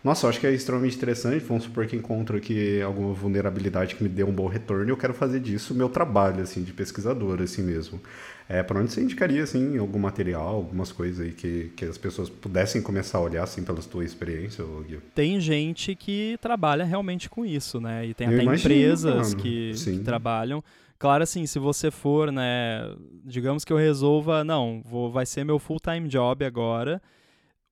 nossa, 0.06 0.28
eu 0.28 0.30
acho 0.30 0.40
que 0.40 0.46
é 0.46 0.52
extremamente 0.52 0.96
interessante. 0.96 1.44
Vamos 1.44 1.64
supor 1.64 1.88
que 1.88 1.96
encontro 1.96 2.38
aqui 2.38 2.80
alguma 2.80 3.12
vulnerabilidade 3.12 3.96
que 3.96 4.04
me 4.04 4.10
dê 4.10 4.24
um 4.24 4.32
bom 4.32 4.46
retorno 4.46 4.86
e 4.86 4.90
eu 4.92 4.98
quero 4.98 5.16
fazer 5.16 5.40
disso 5.40 5.74
meu 5.74 5.90
trabalho, 5.90 6.44
assim, 6.44 6.62
de 6.62 6.72
pesquisador, 6.72 7.42
assim 7.42 7.64
mesmo. 7.64 8.00
É, 8.48 8.62
para 8.62 8.80
onde 8.80 8.92
você 8.92 9.02
indicaria, 9.02 9.42
assim, 9.42 9.78
algum 9.78 9.98
material, 9.98 10.56
algumas 10.56 10.92
coisas 10.92 11.26
aí 11.26 11.32
que, 11.32 11.72
que 11.76 11.86
as 11.86 11.98
pessoas 11.98 12.30
pudessem 12.30 12.82
começar 12.82 13.18
a 13.18 13.22
olhar, 13.22 13.44
assim, 13.44 13.64
pela 13.64 13.80
tua 13.80 14.06
experiência? 14.06 14.64
Tem 15.16 15.40
gente 15.40 15.96
que 15.96 16.38
trabalha 16.40 16.86
realmente 16.86 17.28
com 17.28 17.44
isso, 17.44 17.82
né? 17.82 18.06
E 18.06 18.14
tem 18.14 18.28
eu 18.28 18.34
até 18.34 18.44
imagino, 18.44 18.74
empresas 18.74 19.34
que, 19.34 19.72
que, 19.74 20.00
trabalham. 20.00 20.64
Claro, 21.00 21.24
assim, 21.24 21.46
se 21.48 21.58
você 21.58 21.90
for, 21.90 22.32
né, 22.32 22.96
digamos 23.26 23.66
que 23.66 23.74
eu 23.74 23.78
resolva, 23.78 24.44
não, 24.44 24.82
vou, 24.86 25.12
vai 25.12 25.26
ser 25.26 25.44
meu 25.44 25.60
full-time 25.60 26.08
job 26.08 26.46
agora, 26.46 27.02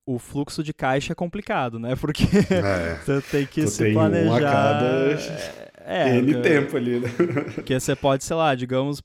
o 0.04 0.18
fluxo 0.18 0.62
de 0.62 0.74
caixa 0.74 1.12
é 1.12 1.14
complicado, 1.14 1.78
né? 1.78 1.94
Porque 1.96 2.24
é, 2.24 2.98
você 3.04 3.20
tem 3.30 3.46
que 3.46 3.66
se 3.66 3.84
tem 3.84 3.94
planejar. 3.94 4.30
Um 4.30 4.34
a 4.34 4.40
cada 4.40 5.64
é, 5.86 6.16
N 6.18 6.34
é, 6.34 6.40
tempo 6.40 6.76
ali, 6.76 7.00
né? 7.00 7.08
Porque 7.54 7.78
você 7.78 7.94
pode, 7.94 8.24
sei 8.24 8.36
lá, 8.36 8.54
digamos, 8.54 9.02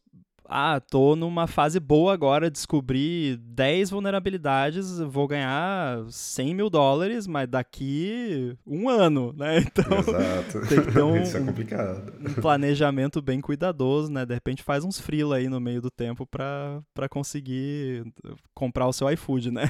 ah, 0.50 0.80
tô 0.80 1.16
numa 1.16 1.46
fase 1.46 1.80
boa 1.80 2.12
agora, 2.12 2.50
descobri 2.50 3.38
10 3.38 3.92
vulnerabilidades, 3.92 5.00
vou 5.00 5.28
ganhar 5.28 6.04
100 6.10 6.56
mil 6.56 6.70
dólares, 6.72 7.28
mas 7.28 7.48
daqui 7.48 8.58
um 8.66 8.90
ano, 8.90 9.34
né? 9.38 9.60
Então, 9.70 10.00
Exato. 10.00 10.68
tem 10.68 10.82
que 10.82 10.92
ter 10.92 11.04
um, 11.04 11.16
Isso 11.22 11.38
é 11.38 11.42
complicado. 11.42 12.14
um 12.20 12.34
planejamento 12.42 13.22
bem 13.22 13.40
cuidadoso, 13.40 14.12
né? 14.12 14.26
De 14.26 14.34
repente 14.34 14.64
faz 14.64 14.84
uns 14.84 15.00
freela 15.00 15.36
aí 15.36 15.48
no 15.48 15.60
meio 15.60 15.82
do 15.82 15.92
tempo 15.92 16.26
para 16.26 17.08
conseguir 17.10 18.04
comprar 18.54 18.88
o 18.88 18.94
seu 18.94 19.10
iFood, 19.12 19.52
né? 19.52 19.70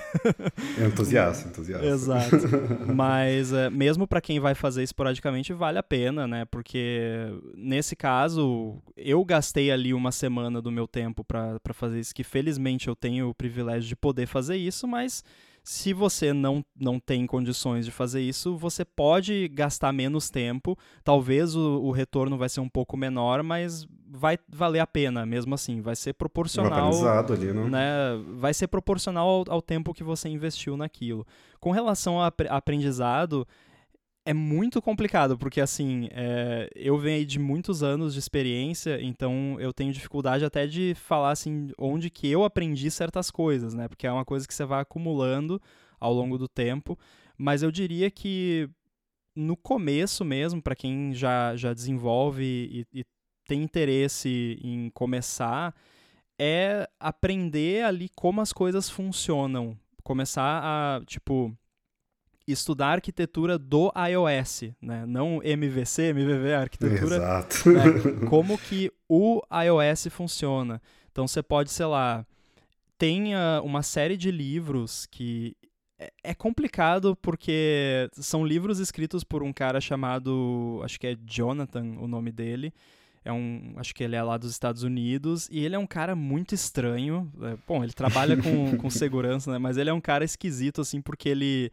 Entusiasta, 0.86 1.50
entusiasta. 1.50 1.86
Exato. 1.86 2.38
Mas 2.96 3.52
é, 3.52 3.70
mesmo 3.70 4.08
para 4.08 4.22
quem 4.22 4.40
vai 4.40 4.56
fazer 4.56 4.84
esporadicamente, 4.84 5.52
vale 5.54 5.78
a 5.78 5.84
pena, 5.84 6.26
né? 6.28 6.46
Porque 6.46 7.28
nesse 7.56 7.96
caso, 7.96 8.82
eu 8.96 9.24
gastei 9.26 9.72
ali 9.72 9.94
uma 9.94 10.12
semana 10.12 10.62
do 10.62 10.69
do 10.70 10.74
meu 10.74 10.88
tempo 10.88 11.24
para 11.24 11.60
fazer 11.74 12.00
isso, 12.00 12.14
que 12.14 12.24
felizmente 12.24 12.88
eu 12.88 12.96
tenho 12.96 13.30
o 13.30 13.34
privilégio 13.34 13.90
de 13.90 13.96
poder 13.96 14.28
fazer 14.28 14.56
isso, 14.56 14.88
mas 14.88 15.24
se 15.64 15.94
você 15.94 16.34
não, 16.34 16.64
não 16.80 17.00
tem 17.00 17.28
condições 17.28 17.86
de 17.86 17.92
fazer 17.92 18.22
isso, 18.22 18.56
você 18.58 18.86
pode 18.86 19.48
gastar 19.50 19.92
menos 19.92 20.30
tempo, 20.30 20.78
talvez 21.04 21.56
o, 21.56 21.82
o 21.82 21.92
retorno 21.92 22.38
vai 22.38 22.50
ser 22.50 22.60
um 22.60 22.70
pouco 22.70 22.96
menor, 22.96 23.44
mas 23.44 23.88
vai 24.10 24.38
valer 24.48 24.80
a 24.80 24.88
pena 24.88 25.26
mesmo 25.26 25.54
assim, 25.54 25.82
vai 25.82 25.96
ser 25.96 26.14
proporcional, 26.14 26.92
ali, 27.34 27.54
não? 27.54 27.70
né? 27.70 27.90
Vai 28.38 28.54
ser 28.54 28.68
proporcional 28.68 29.28
ao, 29.28 29.46
ao 29.48 29.62
tempo 29.62 29.94
que 29.94 30.04
você 30.04 30.30
investiu 30.30 30.76
naquilo. 30.78 31.26
Com 31.60 31.72
relação 31.72 32.20
ao 32.20 32.32
aprendizado, 32.50 33.48
é 34.30 34.34
muito 34.34 34.80
complicado, 34.80 35.40
porque 35.40 35.60
assim, 35.60 36.08
é, 36.12 36.70
eu 36.76 37.00
venho 37.00 37.18
aí 37.18 37.26
de 37.26 37.40
muitos 37.40 37.82
anos 37.82 38.14
de 38.14 38.20
experiência, 38.20 39.02
então 39.02 39.58
eu 39.60 39.74
tenho 39.74 39.92
dificuldade 39.92 40.46
até 40.46 40.68
de 40.68 40.94
falar 40.94 41.32
assim, 41.32 41.72
onde 41.80 42.12
que 42.12 42.28
eu 42.28 42.44
aprendi 42.44 42.92
certas 42.92 43.32
coisas, 43.32 43.74
né? 43.74 43.88
Porque 43.88 44.06
é 44.06 44.12
uma 44.12 44.24
coisa 44.24 44.48
que 44.48 44.54
você 44.54 44.64
vai 44.66 44.82
acumulando 44.82 45.60
ao 46.00 46.14
longo 46.14 46.38
do 46.38 46.48
tempo, 46.48 46.96
mas 47.40 47.64
eu 47.64 47.72
diria 47.72 48.12
que 48.12 48.70
no 49.36 49.58
começo 49.58 50.24
mesmo, 50.24 50.62
para 50.62 50.76
quem 50.76 51.12
já, 51.12 51.56
já 51.56 51.74
desenvolve 51.74 52.44
e, 52.94 53.00
e 53.00 53.06
tem 53.48 53.64
interesse 53.64 54.60
em 54.62 54.92
começar, 54.92 55.74
é 56.38 56.88
aprender 57.00 57.84
ali 57.84 58.08
como 58.16 58.42
as 58.42 58.54
coisas 58.54 58.92
funcionam. 58.92 59.76
Começar 60.04 60.62
a, 60.64 61.02
tipo, 61.08 61.52
estudar 62.52 62.94
arquitetura 62.94 63.58
do 63.58 63.92
iOS, 63.96 64.72
né? 64.82 65.06
Não 65.06 65.42
MVC, 65.44 66.10
MVV, 66.10 66.54
a 66.54 66.62
arquitetura. 66.62 67.16
Exato. 67.16 67.70
Né? 67.70 67.84
Como 68.30 68.58
que 68.58 68.92
o 69.08 69.42
iOS 69.52 70.08
funciona. 70.10 70.82
Então 71.12 71.28
você 71.28 71.42
pode, 71.42 71.72
sei 71.72 71.86
lá, 71.86 72.26
tem 72.98 73.36
uh, 73.36 73.62
uma 73.64 73.82
série 73.82 74.18
de 74.18 74.32
livros 74.32 75.06
que 75.06 75.56
é, 76.00 76.12
é 76.24 76.34
complicado 76.34 77.16
porque 77.22 78.10
são 78.14 78.46
livros 78.46 78.80
escritos 78.80 79.24
por 79.24 79.44
um 79.44 79.52
cara 79.52 79.82
chamado, 79.82 80.82
acho 80.84 81.00
que 81.00 81.08
é 81.08 81.18
Jonathan, 81.26 81.84
o 82.00 82.08
nome 82.08 82.32
dele. 82.32 82.74
É 83.24 83.34
um, 83.34 83.74
acho 83.76 83.94
que 83.94 84.04
ele 84.04 84.16
é 84.16 84.24
lá 84.24 84.38
dos 84.38 84.50
Estados 84.50 84.82
Unidos 84.84 85.50
e 85.52 85.64
ele 85.64 85.76
é 85.76 85.80
um 85.80 85.86
cara 85.86 86.16
muito 86.16 86.56
estranho. 86.56 87.32
É, 87.42 87.58
bom, 87.68 87.84
ele 87.84 87.92
trabalha 87.92 88.38
com, 88.38 88.78
com 88.78 88.90
segurança, 88.90 89.52
né? 89.52 89.58
Mas 89.58 89.78
ele 89.78 89.90
é 89.90 89.94
um 89.94 90.00
cara 90.02 90.24
esquisito 90.24 90.82
assim 90.82 91.02
porque 91.02 91.28
ele 91.28 91.72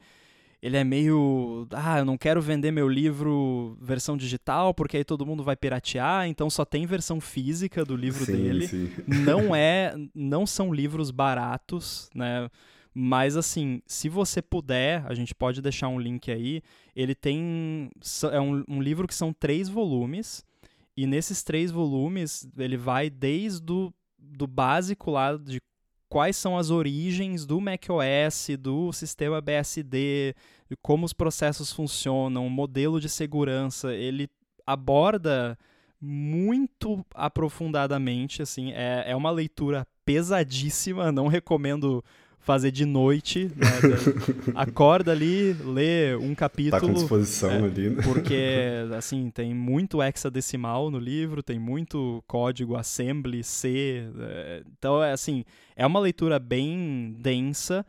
ele 0.62 0.76
é 0.76 0.84
meio. 0.84 1.66
Ah, 1.72 1.98
eu 1.98 2.04
não 2.04 2.16
quero 2.16 2.40
vender 2.40 2.70
meu 2.70 2.88
livro 2.88 3.76
versão 3.80 4.16
digital, 4.16 4.72
porque 4.72 4.96
aí 4.96 5.04
todo 5.04 5.26
mundo 5.26 5.44
vai 5.44 5.56
piratear, 5.56 6.26
então 6.26 6.48
só 6.48 6.64
tem 6.64 6.86
versão 6.86 7.20
física 7.20 7.84
do 7.84 7.94
livro 7.94 8.24
sim, 8.24 8.32
dele. 8.32 8.68
Sim. 8.68 8.90
Não 9.24 9.54
é. 9.54 9.94
Não 10.14 10.46
são 10.46 10.72
livros 10.72 11.10
baratos, 11.10 12.10
né? 12.14 12.48
Mas 12.92 13.36
assim, 13.36 13.82
se 13.86 14.08
você 14.08 14.40
puder, 14.40 15.04
a 15.06 15.12
gente 15.12 15.34
pode 15.34 15.60
deixar 15.60 15.88
um 15.88 16.00
link 16.00 16.30
aí. 16.30 16.62
Ele 16.94 17.14
tem. 17.14 17.90
É 18.32 18.40
um, 18.40 18.64
um 18.66 18.80
livro 18.80 19.06
que 19.06 19.14
são 19.14 19.32
três 19.32 19.68
volumes. 19.68 20.44
E 20.96 21.06
nesses 21.06 21.42
três 21.42 21.70
volumes, 21.70 22.48
ele 22.56 22.78
vai 22.78 23.10
desde 23.10 23.70
o 23.70 23.92
do 24.18 24.46
básico 24.46 25.10
lá 25.10 25.36
de 25.36 25.60
quais 26.08 26.36
são 26.36 26.56
as 26.56 26.70
origens 26.70 27.44
do 27.44 27.60
macOS, 27.60 28.48
do 28.58 28.92
sistema 28.92 29.40
BSD, 29.40 30.34
como 30.82 31.04
os 31.04 31.12
processos 31.12 31.72
funcionam, 31.72 32.46
o 32.46 32.50
modelo 32.50 33.00
de 33.00 33.08
segurança, 33.08 33.94
ele 33.94 34.28
aborda 34.66 35.58
muito 36.00 37.04
aprofundadamente, 37.14 38.42
assim, 38.42 38.72
é, 38.72 39.04
é 39.06 39.16
uma 39.16 39.30
leitura 39.30 39.86
pesadíssima, 40.04 41.10
não 41.10 41.26
recomendo 41.26 42.04
fazer 42.46 42.70
de 42.70 42.84
noite, 42.84 43.50
né? 43.56 43.66
acorda 44.54 45.10
ali, 45.10 45.52
lê 45.52 46.14
um 46.14 46.32
capítulo. 46.32 46.80
Tá 46.80 46.86
com 46.86 46.92
disposição 46.92 47.50
é, 47.50 47.64
ali, 47.64 47.90
né? 47.90 48.02
Porque, 48.04 48.62
assim, 48.96 49.28
tem 49.30 49.52
muito 49.52 50.00
hexadecimal 50.00 50.88
no 50.88 50.98
livro, 51.00 51.42
tem 51.42 51.58
muito 51.58 52.22
código 52.24 52.76
assembly, 52.76 53.42
C. 53.42 54.08
É, 54.20 54.62
então, 54.78 55.02
é 55.02 55.10
assim, 55.10 55.44
é 55.74 55.84
uma 55.84 55.98
leitura 55.98 56.38
bem 56.38 57.16
densa, 57.18 57.84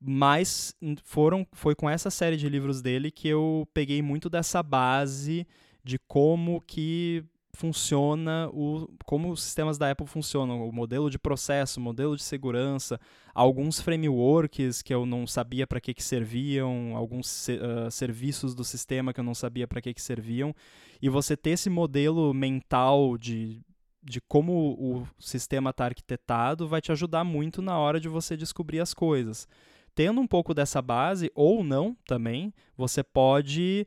mas 0.00 0.74
foram, 1.04 1.46
foi 1.52 1.76
com 1.76 1.88
essa 1.88 2.10
série 2.10 2.36
de 2.36 2.48
livros 2.48 2.82
dele 2.82 3.08
que 3.08 3.28
eu 3.28 3.68
peguei 3.72 4.02
muito 4.02 4.28
dessa 4.28 4.64
base 4.64 5.46
de 5.84 5.96
como 6.08 6.60
que 6.66 7.24
funciona 7.54 8.48
o 8.52 8.88
como 9.04 9.30
os 9.30 9.42
sistemas 9.42 9.76
da 9.76 9.90
Apple 9.90 10.06
funcionam, 10.06 10.66
o 10.66 10.72
modelo 10.72 11.10
de 11.10 11.18
processo, 11.18 11.78
o 11.78 11.82
modelo 11.82 12.16
de 12.16 12.22
segurança, 12.22 12.98
alguns 13.34 13.80
frameworks 13.80 14.82
que 14.82 14.92
eu 14.92 15.04
não 15.04 15.26
sabia 15.26 15.66
para 15.66 15.80
que 15.80 15.92
que 15.92 16.02
serviam, 16.02 16.96
alguns 16.96 17.48
uh, 17.48 17.90
serviços 17.90 18.54
do 18.54 18.64
sistema 18.64 19.12
que 19.12 19.20
eu 19.20 19.24
não 19.24 19.34
sabia 19.34 19.68
para 19.68 19.82
que 19.82 19.92
que 19.92 20.02
serviam, 20.02 20.54
e 21.00 21.08
você 21.08 21.36
ter 21.36 21.50
esse 21.50 21.68
modelo 21.68 22.32
mental 22.32 23.18
de 23.18 23.60
de 24.04 24.20
como 24.20 24.74
o 24.80 25.06
sistema 25.16 25.70
está 25.70 25.84
arquitetado 25.84 26.66
vai 26.66 26.80
te 26.80 26.90
ajudar 26.90 27.22
muito 27.22 27.62
na 27.62 27.78
hora 27.78 28.00
de 28.00 28.08
você 28.08 28.36
descobrir 28.36 28.80
as 28.80 28.92
coisas. 28.92 29.46
Tendo 29.94 30.20
um 30.20 30.26
pouco 30.26 30.52
dessa 30.52 30.82
base, 30.82 31.30
ou 31.34 31.62
não 31.62 31.96
também, 32.06 32.52
você 32.76 33.02
pode 33.04 33.86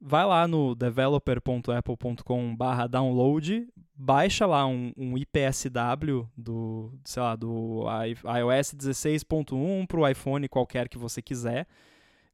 vai 0.00 0.24
lá 0.24 0.46
no 0.46 0.74
developer.apple.com 0.74 2.56
download, 2.88 3.68
baixa 3.94 4.46
lá 4.46 4.66
um, 4.66 4.92
um, 4.96 5.18
IPSW 5.18 6.28
do, 6.36 6.92
sei 7.04 7.22
lá, 7.22 7.34
do 7.34 7.84
iOS 8.06 8.74
16.1 8.74 9.86
para 9.86 10.00
o 10.00 10.08
iPhone 10.08 10.48
qualquer 10.48 10.88
que 10.88 10.96
você 10.96 11.20
quiser, 11.20 11.66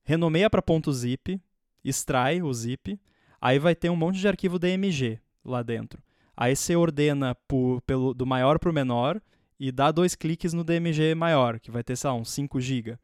renomeia 0.03 0.51
para 0.51 0.63
.zip, 0.93 1.41
extrai 1.83 2.43
o 2.43 2.53
zip, 2.53 3.01
aí 3.41 3.59
vai 3.59 3.75
ter 3.75 3.91
um 3.91 3.97
monte 3.97 4.19
de 4.19 4.29
arquivo 4.29 4.59
DMG 4.59 5.19
lá 5.45 5.63
dentro. 5.63 6.03
Aí 6.37 6.55
você 6.55 6.75
ordena 6.75 7.35
por, 7.47 7.81
pelo, 7.83 8.13
do 8.13 8.27
maior 8.27 8.59
para 8.59 8.71
o 8.71 8.75
menor 8.75 9.21
e 9.59 9.71
dá 9.71 9.93
dois 9.93 10.15
cliques 10.15 10.53
no 10.53 10.65
DMG 10.65 11.15
maior, 11.15 11.61
que 11.61 11.71
vai 11.71 11.83
ter, 11.83 11.97
sei 11.97 12.11
lá, 12.11 12.17
uns 12.17 12.31
5 12.31 12.61
GB. 12.61 12.99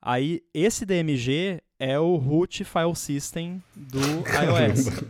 Aí 0.00 0.42
esse 0.52 0.84
DMG 0.84 1.62
é 1.82 1.98
o 1.98 2.14
root 2.14 2.62
file 2.62 2.94
system 2.94 3.60
do 3.74 3.98
iOS. 3.98 4.86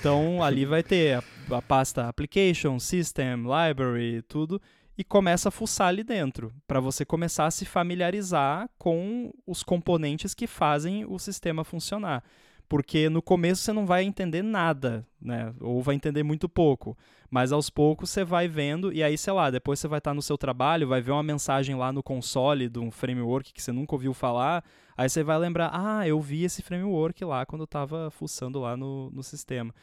Então 0.00 0.42
ali 0.42 0.64
vai 0.64 0.82
ter 0.82 1.18
a, 1.18 1.56
a, 1.56 1.62
pasta 1.62 2.08
application, 2.08 2.78
system, 2.80 3.42
library, 3.42 4.22
tudo. 4.22 4.60
e 4.96 5.04
começa 5.04 5.50
a 5.50 5.52
fuçar 5.52 5.88
ali 5.88 6.02
dentro, 6.02 6.50
para 6.66 6.80
você 6.80 7.04
começar 7.04 7.44
a 7.44 7.50
se 7.50 7.66
familiarizar 7.66 8.68
com 8.78 9.30
os 9.46 9.62
componentes 9.62 10.34
que 10.34 10.46
fazem 10.46 11.04
o 11.04 11.18
sistema 11.18 11.64
funcionar. 11.64 12.24
Porque 12.66 13.10
no 13.10 13.20
começo 13.20 13.62
você 13.62 13.72
não 13.72 13.84
vai 13.84 14.04
entender 14.04 14.42
nada, 14.42 15.06
né? 15.20 15.52
Ou 15.60 15.82
vai 15.82 15.94
entender 15.94 16.22
muito 16.22 16.48
pouco. 16.48 16.96
Mas 17.30 17.52
aos 17.52 17.68
poucos 17.68 18.10
você 18.10 18.24
vai 18.24 18.48
vendo, 18.48 18.92
e 18.92 19.02
aí, 19.02 19.16
sei 19.18 19.32
lá, 19.32 19.50
depois 19.50 19.78
você 19.78 19.86
vai 19.86 19.98
estar 19.98 20.14
no 20.14 20.22
seu 20.22 20.38
trabalho, 20.38 20.88
vai 20.88 21.00
ver 21.00 21.12
uma 21.12 21.22
mensagem 21.22 21.76
lá 21.76 21.92
no 21.92 22.02
console 22.02 22.68
de 22.68 22.78
um 22.78 22.90
framework 22.90 23.52
que 23.52 23.62
você 23.62 23.70
nunca 23.70 23.94
ouviu 23.94 24.14
falar, 24.14 24.64
aí 25.00 25.08
você 25.08 25.22
vai 25.22 25.38
lembrar, 25.38 25.70
ah, 25.72 26.06
eu 26.06 26.20
vi 26.20 26.44
esse 26.44 26.60
framework 26.60 27.24
lá 27.24 27.46
quando 27.46 27.62
eu 27.62 27.64
estava 27.64 28.10
fuçando 28.10 28.60
lá 28.60 28.76
no, 28.76 29.10
no 29.10 29.22
sistema. 29.22 29.74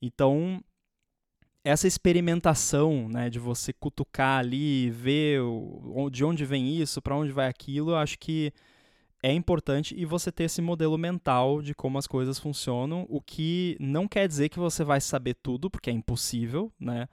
Então, 0.00 0.62
essa 1.64 1.88
experimentação, 1.88 3.08
né, 3.08 3.30
de 3.30 3.38
você 3.38 3.72
cutucar 3.72 4.40
ali, 4.40 4.90
ver 4.90 5.40
o, 5.40 6.10
de 6.10 6.22
onde 6.22 6.44
vem 6.44 6.76
isso, 6.76 7.00
para 7.00 7.16
onde 7.16 7.32
vai 7.32 7.48
aquilo, 7.48 7.92
eu 7.92 7.96
acho 7.96 8.18
que 8.18 8.52
é 9.22 9.32
importante 9.32 9.94
e 9.96 10.04
você 10.04 10.30
ter 10.30 10.44
esse 10.44 10.60
modelo 10.60 10.98
mental 10.98 11.62
de 11.62 11.74
como 11.74 11.96
as 11.96 12.06
coisas 12.06 12.38
funcionam, 12.38 13.06
o 13.08 13.22
que 13.22 13.74
não 13.80 14.06
quer 14.06 14.28
dizer 14.28 14.50
que 14.50 14.58
você 14.58 14.84
vai 14.84 15.00
saber 15.00 15.34
tudo, 15.42 15.70
porque 15.70 15.88
é 15.88 15.94
impossível, 15.94 16.70
né? 16.78 17.08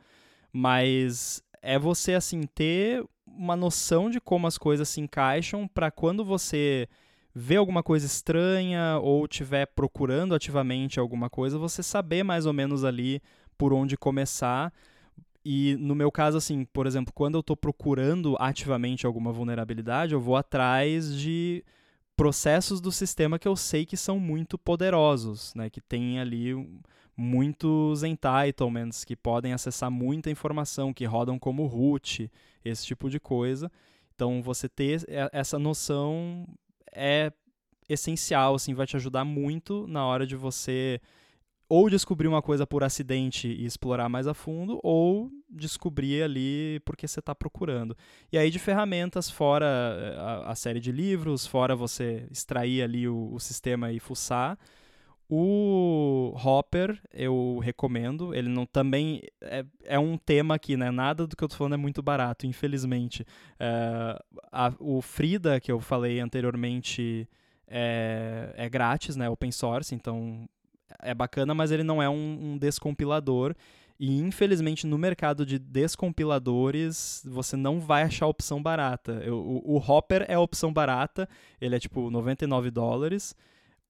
Mas 0.52 1.42
é 1.62 1.80
você 1.80 2.16
assim 2.16 2.42
ter 2.42 3.02
uma 3.26 3.56
noção 3.56 4.10
de 4.10 4.20
como 4.20 4.46
as 4.46 4.58
coisas 4.58 4.90
se 4.90 5.00
encaixam 5.00 5.70
para 5.70 5.90
quando 5.90 6.26
você 6.26 6.90
vê 7.38 7.58
alguma 7.58 7.84
coisa 7.84 8.06
estranha 8.06 8.98
ou 9.02 9.26
estiver 9.26 9.66
procurando 9.66 10.34
ativamente 10.34 11.02
alguma 11.02 11.30
coisa, 11.30 11.60
você 11.60 11.84
saber 11.84 12.24
mais 12.24 12.46
ou 12.46 12.54
menos 12.54 12.86
ali 12.86 13.22
por 13.58 13.74
onde 13.74 13.98
começar. 13.98 14.74
E 15.44 15.76
no 15.76 15.94
meu 15.94 16.10
caso, 16.10 16.38
assim, 16.38 16.64
por 16.64 16.88
exemplo, 16.88 17.14
quando 17.14 17.36
eu 17.36 17.42
estou 17.42 17.58
procurando 17.58 18.38
ativamente 18.40 19.06
alguma 19.06 19.34
vulnerabilidade, 19.34 20.14
eu 20.14 20.20
vou 20.22 20.38
atrás 20.38 21.14
de 21.14 21.62
processos 22.16 22.80
do 22.80 22.92
sistema 22.92 23.38
que 23.38 23.48
eu 23.48 23.58
sei 23.58 23.86
que 23.86 23.98
são 23.98 24.18
muito 24.18 24.58
poderosos, 24.58 25.54
né? 25.54 25.70
Que 25.70 25.82
tem 25.82 26.20
ali 26.20 26.54
muitos 27.18 28.02
entitlements 28.04 29.04
que 29.04 29.16
podem 29.16 29.52
acessar 29.52 29.92
muita 29.92 30.32
informação, 30.32 30.94
que 30.94 31.04
rodam 31.04 31.38
como 31.38 31.66
root, 31.66 32.32
esse 32.64 32.86
tipo 32.86 33.10
de 33.10 33.20
coisa. 33.20 33.70
Então, 34.16 34.42
você 34.42 34.70
ter 34.70 35.04
essa 35.34 35.60
noção 35.60 36.48
é 36.96 37.32
essencial, 37.88 38.56
assim, 38.56 38.74
vai 38.74 38.88
te 38.88 38.96
ajudar 38.96 39.24
muito 39.24 39.86
na 39.88 40.06
hora 40.06 40.26
de 40.26 40.36
você 40.36 41.00
ou 41.68 41.90
descobrir 41.90 42.28
uma 42.28 42.42
coisa 42.42 42.66
por 42.66 42.84
acidente 42.84 43.48
e 43.48 43.66
explorar 43.66 44.08
mais 44.08 44.28
a 44.28 44.34
fundo, 44.34 44.80
ou 44.84 45.32
descobrir 45.50 46.22
ali 46.22 46.80
porque 46.86 47.08
você 47.08 47.20
está 47.20 47.34
procurando. 47.34 47.98
E 48.32 48.38
aí 48.38 48.52
de 48.52 48.60
ferramentas, 48.60 49.30
fora 49.30 49.66
eh, 49.66 50.16
a, 50.18 50.52
a, 50.52 50.56
série 50.56 50.80
de 50.80 50.92
livros, 50.92 51.48
fora 51.48 51.76
você 51.76 52.28
extrair 52.30 52.84
ali 52.84 53.08
o, 53.08 53.34
o 53.34 53.40
sistema 53.40 53.92
e 53.92 54.00
fuçar, 54.00 54.58
o 55.30 56.34
Hopper 56.36 57.00
eu 57.12 57.60
recomendo, 57.64 58.34
ele 58.34 58.50
não 58.50 58.66
também 58.66 59.24
é, 59.42 59.66
é 59.84 60.00
um 60.00 60.18
tema 60.18 60.56
aqui, 60.56 60.78
né? 60.78 60.92
Nada 60.92 61.26
do 61.26 61.36
que 61.36 61.44
eu 61.44 61.48
tô 61.48 61.56
falando 61.56 61.74
é 61.74 61.78
muito 61.78 62.02
barato, 62.04 62.46
infelizmente. 62.46 63.26
É, 63.60 64.24
a, 64.52 64.74
o 64.80 65.02
Frida, 65.02 65.60
que 65.60 65.72
eu 65.72 65.80
falei 65.80 66.20
anteriormente, 66.20 67.28
é, 67.68 68.54
é 68.56 68.70
grátis, 68.70 69.16
né? 69.16 69.30
Open 69.30 69.52
source, 69.52 69.96
então 69.96 70.48
é 71.02 71.14
bacana, 71.14 71.54
mas 71.54 71.72
ele 71.72 71.84
não 71.84 72.02
é 72.02 72.10
um, 72.10 72.54
um 72.54 72.58
descompilador. 72.58 73.56
E 73.98 74.20
infelizmente 74.20 74.86
no 74.86 74.98
mercado 74.98 75.46
de 75.46 75.58
descompiladores 75.58 77.24
você 77.26 77.56
não 77.56 77.80
vai 77.80 78.04
achar 78.04 78.28
opção 78.28 78.62
barata. 78.62 79.22
Eu, 79.24 79.38
o, 79.38 79.76
o, 79.76 79.78
Hopper 79.78 80.26
é 80.28 80.34
a 80.34 80.40
opção 80.40 80.72
barata, 80.72 81.28
ele 81.62 81.76
é 81.76 81.80
tipo 81.80 82.10
99 82.10 82.70
dólares. 82.72 83.36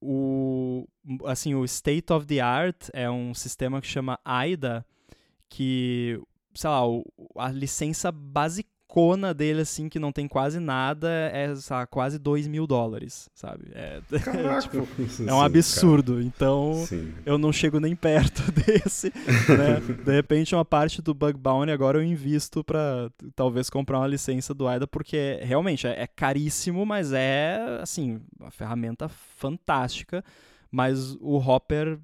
O, 0.08 0.88
assim, 1.26 1.56
o 1.56 1.66
State 1.66 2.14
of 2.14 2.28
the 2.28 2.40
Art 2.40 2.90
é 2.94 3.10
um 3.10 3.34
sistema 3.34 3.82
que 3.82 3.88
chama 3.88 4.20
AIDA, 4.24 4.86
que, 5.50 6.22
sei 6.54 6.70
lá, 6.70 6.82
a 7.38 7.52
licença 7.52 8.12
básica 8.12 8.70
cona 8.96 9.34
dele, 9.34 9.60
assim, 9.60 9.90
que 9.90 10.00
não 10.00 10.10
tem 10.10 10.26
quase 10.26 10.58
nada, 10.58 11.10
é 11.10 11.54
sabe, 11.58 11.86
quase 11.92 12.18
2 12.18 12.48
mil 12.48 12.66
dólares, 12.66 13.30
sabe? 13.36 13.66
É, 13.74 14.00
Caraca, 14.24 14.62
tipo, 14.62 14.88
é 15.28 15.34
um 15.34 15.42
absurdo. 15.42 16.14
Cara. 16.14 16.24
Então, 16.24 16.86
Sim. 16.88 17.14
eu 17.26 17.38
não 17.38 17.52
chego 17.52 17.78
nem 17.78 17.94
perto 17.98 18.42
desse, 18.54 19.12
né? 19.50 19.82
De 20.02 20.12
repente, 20.14 20.56
uma 20.56 20.64
parte 20.64 21.02
do 21.02 21.14
Bug 21.14 21.38
Bounty 21.38 21.74
agora 21.74 21.98
eu 21.98 22.04
invisto 22.06 22.64
para 22.64 23.12
talvez 23.36 23.70
comprar 23.70 24.00
uma 24.00 24.08
licença 24.08 24.54
do 24.54 24.66
AIDA, 24.66 24.88
porque 24.88 25.42
realmente 25.42 25.86
é, 25.86 26.04
é 26.04 26.08
caríssimo, 26.08 26.86
mas 26.86 27.12
é, 27.12 27.80
assim, 27.82 28.22
uma 28.40 28.50
ferramenta 28.50 29.10
fantástica. 29.10 30.24
Mas 30.72 31.18
o 31.20 31.36
Hopper 31.36 32.00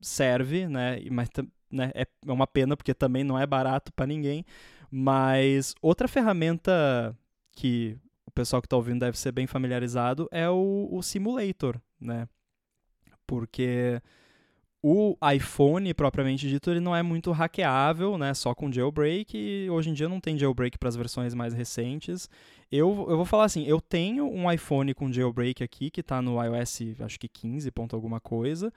serve, 0.00 0.68
né? 0.68 1.00
Mas 1.10 1.28
né, 1.72 1.90
é 1.92 2.06
uma 2.24 2.46
pena, 2.46 2.76
porque 2.76 2.94
também 2.94 3.24
não 3.24 3.36
é 3.36 3.44
barato 3.44 3.92
para 3.92 4.06
ninguém. 4.06 4.44
Mas 4.90 5.74
outra 5.82 6.08
ferramenta 6.08 7.16
que 7.52 7.98
o 8.26 8.30
pessoal 8.30 8.60
que 8.60 8.66
está 8.66 8.76
ouvindo 8.76 9.00
deve 9.00 9.18
ser 9.18 9.32
bem 9.32 9.46
familiarizado 9.46 10.28
é 10.30 10.48
o, 10.48 10.88
o 10.90 11.02
Simulator, 11.02 11.80
né? 12.00 12.28
Porque 13.26 14.00
o 14.88 15.16
iPhone, 15.34 15.92
propriamente 15.94 16.48
dito, 16.48 16.70
ele 16.70 16.78
não 16.78 16.94
é 16.94 17.02
muito 17.02 17.32
hackeável, 17.32 18.16
né? 18.16 18.32
Só 18.34 18.54
com 18.54 18.70
jailbreak. 18.70 19.36
E 19.36 19.68
hoje 19.68 19.90
em 19.90 19.92
dia 19.92 20.08
não 20.08 20.20
tem 20.20 20.38
jailbreak 20.38 20.78
para 20.78 20.88
as 20.88 20.94
versões 20.94 21.34
mais 21.34 21.52
recentes. 21.52 22.28
Eu, 22.70 23.06
eu 23.08 23.16
vou 23.16 23.24
falar 23.24 23.44
assim, 23.44 23.64
eu 23.64 23.80
tenho 23.80 24.30
um 24.30 24.50
iPhone 24.50 24.94
com 24.94 25.12
jailbreak 25.12 25.64
aqui, 25.64 25.90
que 25.90 26.02
está 26.02 26.22
no 26.22 26.40
iOS, 26.40 27.00
acho 27.00 27.18
que 27.18 27.28
15 27.28 27.68
ponto 27.72 27.96
alguma 27.96 28.20
coisa, 28.20 28.72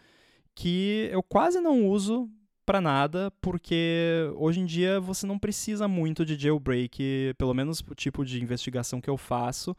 que 0.56 1.10
eu 1.12 1.22
quase 1.22 1.60
não 1.60 1.88
uso 1.88 2.28
para 2.70 2.80
nada, 2.80 3.34
porque 3.42 4.32
hoje 4.36 4.60
em 4.60 4.66
dia 4.66 5.00
você 5.00 5.26
não 5.26 5.40
precisa 5.40 5.88
muito 5.88 6.24
de 6.24 6.40
jailbreak, 6.40 7.34
pelo 7.36 7.52
menos 7.52 7.80
o 7.80 7.96
tipo 7.96 8.24
de 8.24 8.40
investigação 8.40 9.02
que 9.02 9.10
eu 9.10 9.18
faço, 9.18 9.76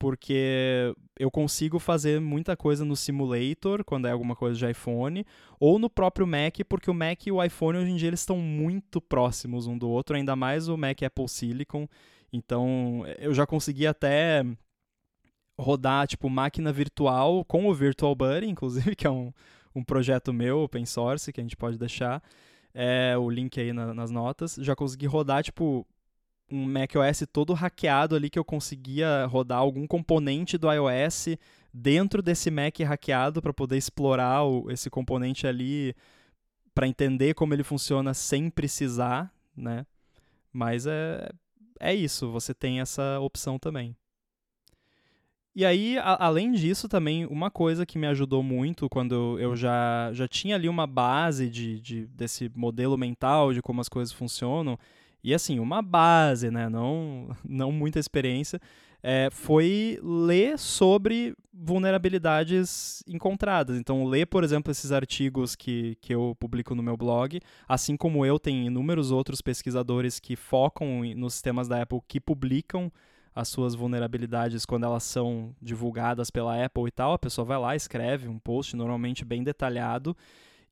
porque 0.00 0.92
eu 1.16 1.30
consigo 1.30 1.78
fazer 1.78 2.20
muita 2.20 2.56
coisa 2.56 2.84
no 2.84 2.96
simulator, 2.96 3.84
quando 3.84 4.08
é 4.08 4.10
alguma 4.10 4.34
coisa 4.34 4.58
de 4.58 4.68
iPhone, 4.68 5.24
ou 5.60 5.78
no 5.78 5.88
próprio 5.88 6.26
Mac, 6.26 6.56
porque 6.68 6.90
o 6.90 6.94
Mac 6.94 7.24
e 7.24 7.30
o 7.30 7.40
iPhone 7.40 7.78
hoje 7.78 7.92
em 7.92 7.96
dia 7.96 8.08
eles 8.08 8.18
estão 8.18 8.38
muito 8.38 9.00
próximos 9.00 9.68
um 9.68 9.78
do 9.78 9.88
outro, 9.88 10.16
ainda 10.16 10.34
mais 10.34 10.66
o 10.66 10.76
Mac 10.76 11.04
Apple 11.04 11.28
Silicon. 11.28 11.86
Então, 12.32 13.04
eu 13.20 13.32
já 13.32 13.46
consegui 13.46 13.86
até 13.86 14.44
rodar 15.56 16.08
tipo 16.08 16.28
máquina 16.28 16.72
virtual 16.72 17.44
com 17.44 17.68
o 17.68 17.72
Virtual 17.72 18.12
Buddy, 18.12 18.48
inclusive, 18.48 18.96
que 18.98 19.06
é 19.06 19.10
um 19.10 19.32
um 19.74 19.82
projeto 19.82 20.32
meu, 20.32 20.60
open 20.60 20.86
source, 20.86 21.32
que 21.32 21.40
a 21.40 21.44
gente 21.44 21.56
pode 21.56 21.78
deixar 21.78 22.22
é, 22.72 23.16
o 23.16 23.28
link 23.28 23.58
aí 23.60 23.72
na, 23.72 23.92
nas 23.92 24.10
notas. 24.10 24.56
Já 24.60 24.74
consegui 24.74 25.06
rodar, 25.06 25.42
tipo, 25.42 25.86
um 26.50 26.66
macOS 26.66 27.24
todo 27.32 27.52
hackeado 27.52 28.14
ali 28.14 28.30
que 28.30 28.38
eu 28.38 28.44
conseguia 28.44 29.26
rodar 29.26 29.58
algum 29.58 29.86
componente 29.86 30.58
do 30.58 30.70
iOS 30.70 31.36
dentro 31.72 32.22
desse 32.22 32.50
Mac 32.50 32.78
hackeado 32.80 33.42
para 33.42 33.52
poder 33.52 33.76
explorar 33.76 34.44
o, 34.44 34.70
esse 34.70 34.88
componente 34.88 35.46
ali 35.46 35.94
para 36.74 36.86
entender 36.86 37.34
como 37.34 37.54
ele 37.54 37.62
funciona 37.62 38.12
sem 38.14 38.50
precisar, 38.50 39.32
né? 39.56 39.86
Mas 40.52 40.86
é, 40.86 41.28
é 41.80 41.94
isso, 41.94 42.30
você 42.30 42.52
tem 42.52 42.80
essa 42.80 43.18
opção 43.20 43.58
também. 43.58 43.96
E 45.54 45.64
aí, 45.64 45.96
a, 45.98 46.26
além 46.26 46.52
disso, 46.52 46.88
também, 46.88 47.26
uma 47.26 47.50
coisa 47.50 47.86
que 47.86 47.96
me 47.96 48.08
ajudou 48.08 48.42
muito 48.42 48.88
quando 48.88 49.38
eu 49.38 49.54
já, 49.54 50.10
já 50.12 50.26
tinha 50.26 50.56
ali 50.56 50.68
uma 50.68 50.86
base 50.86 51.48
de, 51.48 51.80
de, 51.80 52.06
desse 52.06 52.50
modelo 52.56 52.98
mental, 52.98 53.52
de 53.52 53.62
como 53.62 53.80
as 53.80 53.88
coisas 53.88 54.12
funcionam, 54.12 54.76
e 55.22 55.32
assim, 55.32 55.60
uma 55.60 55.80
base, 55.80 56.50
né? 56.50 56.68
Não, 56.68 57.28
não 57.48 57.70
muita 57.70 58.00
experiência, 58.00 58.60
é, 59.00 59.28
foi 59.30 59.98
ler 60.02 60.58
sobre 60.58 61.36
vulnerabilidades 61.52 63.04
encontradas. 63.06 63.78
Então, 63.78 64.04
ler, 64.06 64.26
por 64.26 64.42
exemplo, 64.42 64.72
esses 64.72 64.90
artigos 64.90 65.54
que, 65.54 65.96
que 66.00 66.14
eu 66.14 66.36
publico 66.40 66.74
no 66.74 66.82
meu 66.82 66.96
blog, 66.96 67.38
assim 67.68 67.96
como 67.96 68.26
eu, 68.26 68.40
tem 68.40 68.66
inúmeros 68.66 69.12
outros 69.12 69.40
pesquisadores 69.40 70.18
que 70.18 70.34
focam 70.34 71.02
nos 71.14 71.34
sistemas 71.34 71.68
da 71.68 71.82
Apple 71.82 72.00
que 72.08 72.18
publicam 72.18 72.90
as 73.34 73.48
suas 73.48 73.74
vulnerabilidades 73.74 74.64
quando 74.64 74.84
elas 74.84 75.02
são 75.02 75.54
divulgadas 75.60 76.30
pela 76.30 76.64
Apple 76.64 76.86
e 76.86 76.90
tal, 76.90 77.12
a 77.12 77.18
pessoa 77.18 77.44
vai 77.44 77.58
lá, 77.58 77.74
escreve 77.74 78.28
um 78.28 78.38
post 78.38 78.76
normalmente 78.76 79.24
bem 79.24 79.42
detalhado 79.42 80.16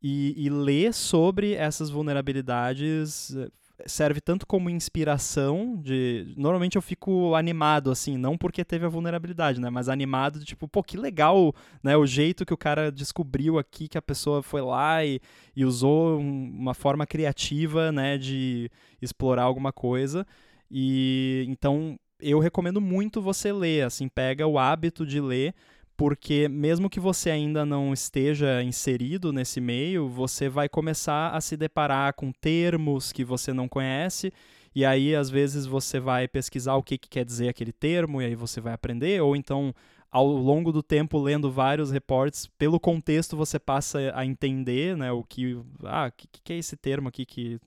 e, 0.03 0.35
e 0.37 0.51
lê 0.51 0.93
sobre 0.93 1.55
essas 1.55 1.89
vulnerabilidades 1.91 3.35
eh, 3.37 3.49
serve 3.87 4.21
tanto 4.21 4.47
como 4.47 4.71
inspiração 4.71 5.77
de 5.77 6.35
normalmente 6.37 6.77
eu 6.77 6.83
fico 6.83 7.35
animado 7.35 7.91
assim 7.91 8.17
não 8.17 8.37
porque 8.37 8.65
teve 8.65 8.85
a 8.85 8.89
vulnerabilidade 8.89 9.61
né 9.61 9.71
mas 9.71 9.89
animado 9.89 10.39
de 10.39 10.45
tipo 10.45 10.69
pô 10.69 10.83
que 10.83 10.97
legal 10.97 11.55
né 11.83 11.97
o 11.97 12.07
jeito 12.07 12.45
que 12.45 12.55
o 12.55 12.57
cara 12.57 12.93
descobriu 12.93 13.59
aqui 13.59 13.89
que 13.89 13.99
a 13.99 14.03
pessoa 14.03 14.43
foi 14.43 14.61
lá 14.61 15.05
e, 15.05 15.21
e 15.55 15.65
usou 15.65 16.19
um, 16.19 16.51
uma 16.53 16.75
forma 16.75 17.07
criativa 17.07 17.91
né 17.91 18.19
de 18.19 18.71
explorar 19.01 19.45
alguma 19.45 19.73
coisa 19.73 20.27
E 20.75 21.45
então 21.49 21.99
eu 22.23 22.39
recomendo 22.39 22.81
muito 22.81 23.21
você 23.21 23.53
ler, 23.53 23.85
assim, 23.85 24.09
pega 24.09 24.47
o 24.47 24.59
hábito 24.59 25.05
de 25.05 25.21
ler, 25.21 25.55
porque 25.97 26.49
mesmo 26.49 26.89
que 26.89 26.99
você 26.99 27.31
ainda 27.31 27.67
não 27.67 27.93
esteja 27.93 28.63
inserido 28.63 29.33
nesse 29.33 29.61
meio, 29.61 30.09
você 30.09 30.49
vai 30.49 30.69
começar 30.69 31.31
a 31.31 31.41
se 31.41 31.57
deparar 31.57 32.15
com 32.15 32.33
termos 32.33 33.13
que 33.13 33.25
você 33.25 33.53
não 33.53 33.69
conhece, 33.69 34.33
e 34.75 34.85
aí 34.85 35.15
às 35.15 35.29
vezes 35.29 35.67
você 35.67 36.01
vai 36.01 36.27
pesquisar 36.27 36.75
o 36.77 36.83
que, 36.83 36.97
que 36.97 37.09
quer 37.09 37.25
dizer 37.25 37.49
aquele 37.49 37.73
termo, 37.73 38.23
e 38.23 38.25
aí 38.25 38.35
você 38.35 38.61
vai 38.61 38.73
aprender, 38.73 39.21
ou 39.21 39.37
então 39.37 39.75
ao 40.11 40.27
longo 40.27 40.73
do 40.73 40.83
tempo 40.83 41.19
lendo 41.19 41.51
vários 41.51 41.91
reportes, 41.91 42.47
pelo 42.59 42.79
contexto 42.79 43.37
você 43.37 43.59
passa 43.59 44.13
a 44.15 44.25
entender, 44.27 44.97
né, 44.97 45.11
o 45.11 45.23
que, 45.25 45.59
ah, 45.85 46.11
que, 46.11 46.29
que 46.43 46.53
é 46.53 46.59
esse 46.59 46.77
termo 46.77 47.09
aqui 47.09 47.25
que 47.25 47.59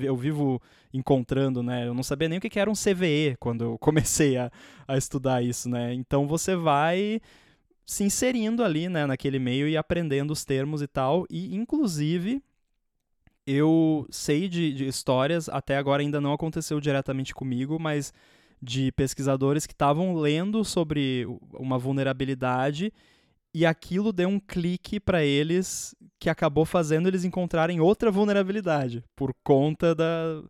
eu 0.00 0.16
vivo 0.16 0.60
encontrando, 0.92 1.62
né? 1.62 1.86
Eu 1.86 1.94
não 1.94 2.02
sabia 2.02 2.28
nem 2.28 2.38
o 2.38 2.40
que 2.40 2.58
era 2.58 2.70
um 2.70 2.74
CVE 2.74 3.36
quando 3.38 3.64
eu 3.64 3.78
comecei 3.80 4.36
a, 4.36 4.50
a 4.86 4.96
estudar 4.96 5.42
isso, 5.42 5.68
né? 5.68 5.92
Então 5.94 6.26
você 6.26 6.54
vai 6.54 7.20
se 7.84 8.04
inserindo 8.04 8.62
ali, 8.62 8.88
né, 8.88 9.06
naquele 9.06 9.38
meio 9.38 9.68
e 9.68 9.76
aprendendo 9.76 10.30
os 10.30 10.44
termos 10.44 10.82
e 10.82 10.86
tal. 10.86 11.26
E, 11.28 11.54
inclusive, 11.54 12.42
eu 13.46 14.06
sei 14.10 14.48
de, 14.48 14.72
de 14.72 14.86
histórias, 14.86 15.48
até 15.48 15.76
agora 15.76 16.02
ainda 16.02 16.20
não 16.20 16.32
aconteceu 16.32 16.80
diretamente 16.80 17.34
comigo, 17.34 17.78
mas 17.78 18.12
de 18.60 18.92
pesquisadores 18.92 19.66
que 19.66 19.72
estavam 19.72 20.14
lendo 20.14 20.64
sobre 20.64 21.26
uma 21.54 21.76
vulnerabilidade 21.76 22.92
e 23.52 23.66
aquilo 23.66 24.12
deu 24.12 24.28
um 24.28 24.38
clique 24.38 25.00
para 25.00 25.24
eles 25.24 25.94
que 26.22 26.30
acabou 26.30 26.64
fazendo 26.64 27.08
eles 27.08 27.24
encontrarem 27.24 27.80
outra 27.80 28.08
vulnerabilidade 28.08 29.02
por 29.16 29.34
conta 29.42 29.92
da 29.92 30.40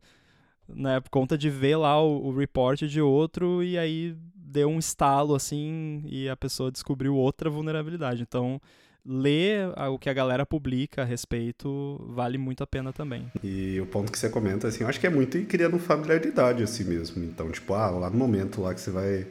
né, 0.68 1.00
por 1.00 1.08
conta 1.08 1.38
de 1.38 1.48
ver 1.48 1.76
lá 1.76 1.98
o, 1.98 2.26
o 2.26 2.36
report 2.36 2.82
de 2.82 3.00
outro 3.00 3.64
e 3.64 3.78
aí 3.78 4.14
deu 4.36 4.68
um 4.68 4.78
estalo 4.78 5.34
assim 5.34 6.04
e 6.04 6.28
a 6.28 6.36
pessoa 6.36 6.70
descobriu 6.70 7.16
outra 7.16 7.48
vulnerabilidade. 7.48 8.20
Então, 8.20 8.60
ler 9.02 9.72
o 9.90 9.98
que 9.98 10.10
a 10.10 10.12
galera 10.12 10.44
publica 10.44 11.00
a 11.00 11.04
respeito 11.06 11.98
vale 12.10 12.36
muito 12.36 12.62
a 12.62 12.66
pena 12.66 12.92
também. 12.92 13.32
E 13.42 13.80
o 13.80 13.86
ponto 13.86 14.12
que 14.12 14.18
você 14.18 14.28
comenta, 14.28 14.68
assim, 14.68 14.84
eu 14.84 14.90
acho 14.90 15.00
que 15.00 15.06
é 15.06 15.10
muito 15.10 15.38
ir 15.38 15.46
criando 15.46 15.78
familiaridade 15.78 16.62
assim 16.62 16.84
mesmo. 16.84 17.24
Então, 17.24 17.50
tipo, 17.50 17.72
ah, 17.72 17.88
lá 17.88 18.10
no 18.10 18.18
momento 18.18 18.60
lá 18.60 18.74
que 18.74 18.80
você 18.82 18.90
vai 18.90 19.26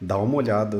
dá 0.00 0.16
uma 0.16 0.36
olhada 0.36 0.78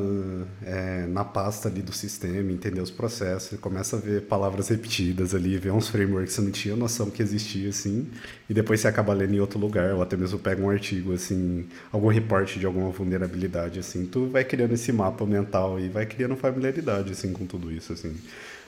é, 0.64 1.06
na 1.08 1.24
pasta 1.24 1.68
ali 1.68 1.82
do 1.82 1.92
sistema, 1.92 2.52
entender 2.52 2.80
os 2.80 2.90
processos, 2.90 3.58
começa 3.58 3.96
a 3.96 3.98
ver 3.98 4.22
palavras 4.22 4.68
repetidas 4.68 5.34
ali, 5.34 5.58
ver 5.58 5.72
uns 5.72 5.88
frameworks 5.88 6.30
que 6.30 6.34
você 6.36 6.42
não 6.42 6.50
tinha 6.52 6.76
noção 6.76 7.10
que 7.10 7.20
existia, 7.20 7.68
assim, 7.68 8.08
e 8.48 8.54
depois 8.54 8.80
você 8.80 8.86
acaba 8.86 9.12
lendo 9.12 9.34
em 9.34 9.40
outro 9.40 9.58
lugar, 9.58 9.92
ou 9.94 10.02
até 10.02 10.16
mesmo 10.16 10.38
pega 10.38 10.62
um 10.62 10.70
artigo, 10.70 11.12
assim, 11.12 11.66
algum 11.90 12.08
reporte 12.08 12.60
de 12.60 12.66
alguma 12.66 12.90
vulnerabilidade, 12.90 13.80
assim, 13.80 14.06
tu 14.06 14.26
vai 14.28 14.44
criando 14.44 14.74
esse 14.74 14.92
mapa 14.92 15.26
mental 15.26 15.80
e 15.80 15.88
vai 15.88 16.06
criando 16.06 16.36
familiaridade, 16.36 17.12
assim, 17.12 17.32
com 17.32 17.44
tudo 17.44 17.72
isso, 17.72 17.92
assim. 17.92 18.16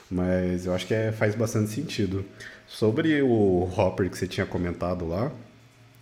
Mas 0.09 0.65
eu 0.65 0.73
acho 0.73 0.85
que 0.85 0.93
é, 0.93 1.13
faz 1.13 1.33
bastante 1.35 1.69
sentido. 1.71 2.25
Sobre 2.67 3.21
o 3.21 3.69
Hopper 3.77 4.09
que 4.09 4.17
você 4.17 4.27
tinha 4.27 4.45
comentado 4.45 5.07
lá, 5.07 5.31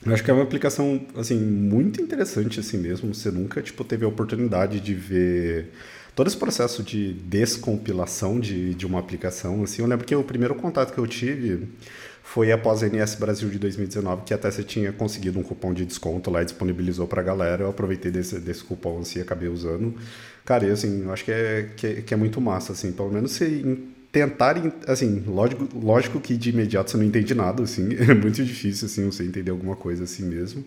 eu 0.06 0.14
acho 0.14 0.24
que 0.24 0.32
é 0.32 0.34
uma 0.34 0.44
aplicação, 0.44 1.06
assim, 1.16 1.38
muito 1.38 2.02
interessante 2.02 2.60
assim 2.60 2.78
mesmo. 2.78 3.14
Você 3.14 3.30
nunca, 3.32 3.62
tipo, 3.62 3.84
teve 3.84 4.06
a 4.06 4.08
oportunidade 4.08 4.80
de 4.80 4.94
ver 4.94 5.72
todo 6.16 6.28
esse 6.28 6.38
processo 6.38 6.82
de 6.84 7.14
descompilação 7.14 8.40
de, 8.40 8.74
de 8.76 8.86
uma 8.86 9.00
aplicação, 9.00 9.64
assim. 9.64 9.82
Eu 9.82 9.88
lembro 9.88 10.06
que 10.06 10.16
o 10.16 10.24
primeiro 10.24 10.56
contato 10.56 10.94
que 10.94 11.00
eu 11.00 11.08
tive 11.08 11.68
foi 12.24 12.52
após 12.52 12.82
a 12.84 12.88
NS 12.88 13.16
Brasil 13.16 13.50
de 13.50 13.60
2019, 13.60 14.24
que 14.24 14.34
até 14.34 14.50
você 14.50 14.64
tinha 14.64 14.92
conseguido 14.94 15.40
um 15.40 15.44
cupom 15.44 15.74
de 15.74 15.86
desconto 15.86 16.30
lá 16.32 16.42
e 16.44 16.46
disponibilizou 16.46 17.08
pra 17.08 17.22
galera. 17.22 17.64
Eu 17.64 17.70
aproveitei 17.70 18.12
desse, 18.12 18.40
desse 18.40 18.64
cupom, 18.64 19.00
assim, 19.00 19.20
e 19.20 19.22
acabei 19.22 19.50
usando. 19.50 19.96
Cara, 20.46 20.66
e, 20.66 20.72
assim, 20.72 21.04
eu 21.04 21.12
acho 21.12 21.26
que 21.26 21.32
é, 21.32 21.70
que 21.76 21.88
é, 21.88 22.02
que 22.02 22.14
é 22.14 22.18
muito 22.18 22.40
massa, 22.40 22.72
assim. 22.72 22.92
Pelo 22.92 23.12
menos 23.12 23.32
você 23.32 23.78
tentarem, 24.12 24.74
assim, 24.88 25.24
lógico, 25.28 25.68
lógico 25.78 26.20
que 26.20 26.36
de 26.36 26.50
imediato 26.50 26.90
você 26.90 26.98
não 26.98 27.04
entende 27.04 27.36
nada, 27.36 27.62
assim, 27.62 27.90
é 28.00 28.14
muito 28.14 28.44
difícil, 28.44 28.88
assim, 28.88 29.06
você 29.06 29.24
entender 29.24 29.52
alguma 29.52 29.76
coisa 29.76 30.04
assim 30.04 30.24
mesmo, 30.24 30.66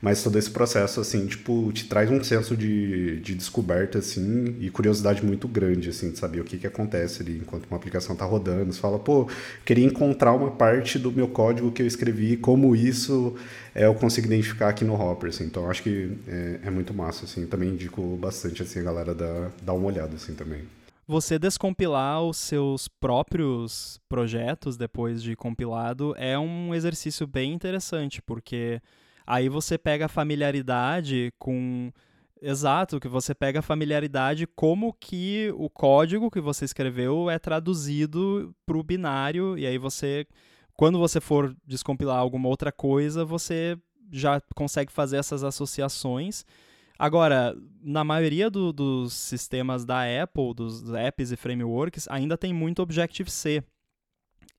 mas 0.00 0.22
todo 0.22 0.38
esse 0.38 0.50
processo, 0.50 1.00
assim, 1.00 1.26
tipo, 1.26 1.72
te 1.72 1.88
traz 1.88 2.10
um 2.10 2.22
senso 2.22 2.54
de, 2.54 3.18
de 3.20 3.34
descoberta, 3.34 3.98
assim, 3.98 4.56
e 4.60 4.68
curiosidade 4.68 5.24
muito 5.24 5.48
grande, 5.48 5.88
assim, 5.88 6.10
de 6.10 6.18
saber 6.18 6.40
o 6.40 6.44
que 6.44 6.58
que 6.58 6.66
acontece 6.66 7.22
ali 7.22 7.38
enquanto 7.38 7.66
uma 7.66 7.76
aplicação 7.78 8.14
tá 8.14 8.26
rodando, 8.26 8.72
você 8.72 8.80
fala, 8.80 8.98
pô, 8.98 9.26
queria 9.64 9.86
encontrar 9.86 10.32
uma 10.34 10.50
parte 10.50 10.98
do 10.98 11.10
meu 11.10 11.28
código 11.28 11.72
que 11.72 11.80
eu 11.80 11.86
escrevi, 11.86 12.36
como 12.36 12.76
isso 12.76 13.36
é, 13.74 13.86
eu 13.86 13.94
consigo 13.94 14.26
identificar 14.26 14.68
aqui 14.68 14.84
no 14.84 14.94
Hopper, 15.00 15.30
assim, 15.30 15.44
então 15.44 15.70
acho 15.70 15.82
que 15.82 16.10
é, 16.28 16.60
é 16.64 16.70
muito 16.70 16.92
massa, 16.92 17.24
assim, 17.24 17.46
também 17.46 17.70
indico 17.70 18.02
bastante, 18.16 18.62
assim, 18.62 18.80
a 18.80 18.82
galera 18.82 19.14
dar, 19.14 19.50
dar 19.62 19.72
uma 19.72 19.86
olhada, 19.86 20.14
assim, 20.16 20.34
também 20.34 20.60
você 21.06 21.38
descompilar 21.38 22.22
os 22.22 22.36
seus 22.36 22.88
próprios 22.88 24.00
projetos 24.08 24.76
depois 24.76 25.22
de 25.22 25.34
compilado 25.34 26.14
é 26.16 26.38
um 26.38 26.74
exercício 26.74 27.26
bem 27.26 27.52
interessante, 27.52 28.22
porque 28.22 28.80
aí 29.26 29.48
você 29.48 29.76
pega 29.76 30.06
a 30.06 30.08
familiaridade 30.08 31.32
com. 31.38 31.92
Exato, 32.44 32.98
que 32.98 33.06
você 33.06 33.32
pega 33.36 33.60
a 33.60 33.62
familiaridade 33.62 34.48
como 34.48 34.92
que 34.94 35.52
o 35.56 35.70
código 35.70 36.28
que 36.28 36.40
você 36.40 36.64
escreveu 36.64 37.30
é 37.30 37.38
traduzido 37.38 38.52
para 38.66 38.76
o 38.76 38.82
binário, 38.82 39.56
e 39.56 39.64
aí 39.64 39.78
você, 39.78 40.26
quando 40.76 40.98
você 40.98 41.20
for 41.20 41.56
descompilar 41.64 42.18
alguma 42.18 42.48
outra 42.48 42.72
coisa, 42.72 43.24
você 43.24 43.78
já 44.10 44.40
consegue 44.56 44.90
fazer 44.90 45.18
essas 45.18 45.44
associações 45.44 46.44
Agora, 47.02 47.52
na 47.82 48.04
maioria 48.04 48.48
do, 48.48 48.72
dos 48.72 49.12
sistemas 49.12 49.84
da 49.84 50.02
Apple, 50.22 50.54
dos 50.54 50.94
apps 50.94 51.32
e 51.32 51.36
frameworks, 51.36 52.06
ainda 52.08 52.38
tem 52.38 52.54
muito 52.54 52.80
Objective-C. 52.80 53.60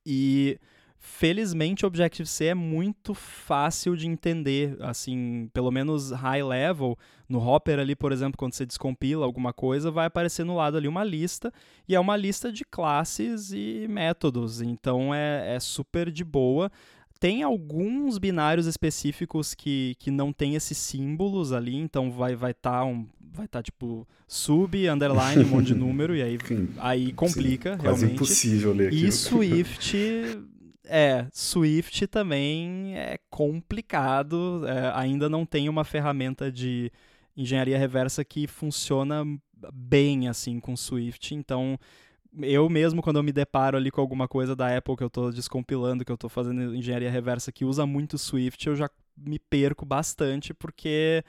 E 0.05 0.59
felizmente 0.99 1.85
Objective-C 1.85 2.47
é 2.47 2.53
muito 2.53 3.13
fácil 3.13 3.95
de 3.95 4.09
entender, 4.09 4.75
assim, 4.81 5.49
pelo 5.53 5.71
menos 5.71 6.11
high 6.11 6.43
level. 6.43 6.97
No 7.29 7.39
Hopper 7.39 7.79
ali, 7.79 7.95
por 7.95 8.11
exemplo, 8.11 8.37
quando 8.37 8.51
você 8.51 8.65
descompila 8.65 9.23
alguma 9.23 9.53
coisa, 9.53 9.89
vai 9.89 10.07
aparecer 10.07 10.43
no 10.43 10.57
lado 10.57 10.75
ali 10.75 10.89
uma 10.89 11.05
lista, 11.05 11.49
e 11.87 11.95
é 11.95 11.99
uma 11.99 12.17
lista 12.17 12.51
de 12.51 12.65
classes 12.65 13.53
e 13.53 13.87
métodos, 13.89 14.61
então 14.61 15.15
é, 15.15 15.55
é 15.55 15.59
super 15.61 16.11
de 16.11 16.25
boa 16.25 16.69
tem 17.23 17.41
alguns 17.41 18.17
binários 18.17 18.67
específicos 18.67 19.53
que, 19.53 19.95
que 19.97 20.11
não 20.11 20.33
tem 20.33 20.55
esses 20.55 20.77
símbolos 20.77 21.53
ali, 21.53 21.73
então 21.73 22.11
vai 22.11 22.35
vai 22.35 22.51
estar 22.51 22.79
tá 22.79 22.83
um 22.83 23.07
vai 23.31 23.45
estar 23.45 23.59
tá, 23.59 23.63
tipo 23.63 24.05
sub, 24.27 24.89
underline, 24.89 25.45
um 25.45 25.47
monte 25.47 25.67
de 25.67 25.73
número 25.79 26.13
e 26.17 26.21
aí 26.21 26.37
aí 26.79 27.13
complica 27.13 27.77
Sim, 27.77 27.81
realmente. 27.81 28.13
impossível 28.15 28.73
ler 28.73 28.87
aquilo. 28.87 29.07
E 29.07 29.11
Swift 29.13 29.95
é, 30.83 31.25
Swift 31.31 32.07
também 32.07 32.97
é 32.97 33.17
complicado, 33.29 34.63
é, 34.67 34.91
ainda 34.93 35.29
não 35.29 35.45
tem 35.45 35.69
uma 35.69 35.85
ferramenta 35.85 36.51
de 36.51 36.91
engenharia 37.37 37.77
reversa 37.77 38.25
que 38.25 38.47
funciona 38.47 39.23
bem 39.73 40.27
assim 40.27 40.59
com 40.59 40.75
Swift, 40.75 41.33
então 41.33 41.79
eu 42.41 42.69
mesmo, 42.69 43.01
quando 43.01 43.17
eu 43.17 43.23
me 43.23 43.31
deparo 43.31 43.77
ali 43.77 43.91
com 43.91 44.01
alguma 44.01 44.27
coisa 44.27 44.55
da 44.55 44.75
Apple 44.75 44.95
que 44.95 45.03
eu 45.03 45.07
estou 45.07 45.31
descompilando, 45.31 46.03
que 46.03 46.11
eu 46.11 46.15
estou 46.15 46.29
fazendo 46.29 46.75
engenharia 46.75 47.11
reversa 47.11 47.51
que 47.51 47.65
usa 47.65 47.85
muito 47.85 48.17
Swift, 48.17 48.67
eu 48.67 48.75
já 48.75 48.89
me 49.15 49.37
perco 49.37 49.85
bastante, 49.85 50.53
porque 50.53 51.23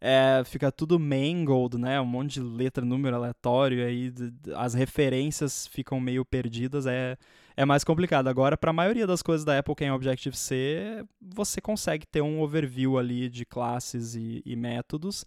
é, 0.00 0.42
fica 0.44 0.72
tudo 0.72 0.98
mangled, 0.98 1.76
né? 1.78 2.00
Um 2.00 2.06
monte 2.06 2.34
de 2.34 2.40
letra, 2.40 2.84
número 2.84 3.16
aleatório, 3.16 3.84
aí 3.84 4.12
as 4.56 4.74
referências 4.74 5.66
ficam 5.66 6.00
meio 6.00 6.24
perdidas, 6.24 6.86
é, 6.86 7.16
é 7.56 7.64
mais 7.64 7.84
complicado. 7.84 8.28
Agora, 8.28 8.56
para 8.56 8.70
a 8.70 8.74
maioria 8.74 9.06
das 9.06 9.22
coisas 9.22 9.44
da 9.44 9.58
Apple 9.58 9.74
que 9.74 9.84
é 9.84 9.88
em 9.88 9.90
Objective-C, 9.90 11.04
você 11.20 11.60
consegue 11.60 12.06
ter 12.06 12.22
um 12.22 12.40
overview 12.40 12.98
ali 12.98 13.28
de 13.28 13.44
classes 13.44 14.14
e, 14.14 14.42
e 14.44 14.56
métodos, 14.56 15.24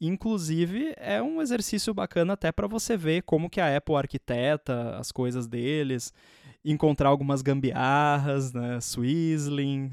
Inclusive, 0.00 0.92
é 0.96 1.22
um 1.22 1.40
exercício 1.40 1.94
bacana 1.94 2.34
até 2.34 2.52
para 2.52 2.66
você 2.66 2.96
ver 2.96 3.22
como 3.22 3.48
que 3.48 3.60
a 3.60 3.76
Apple 3.76 3.94
arquiteta 3.94 4.96
as 4.98 5.10
coisas 5.10 5.46
deles, 5.46 6.12
encontrar 6.62 7.08
algumas 7.08 7.42
gambiarras, 7.42 8.52
né, 8.52 8.80
Swizzling, 8.80 9.92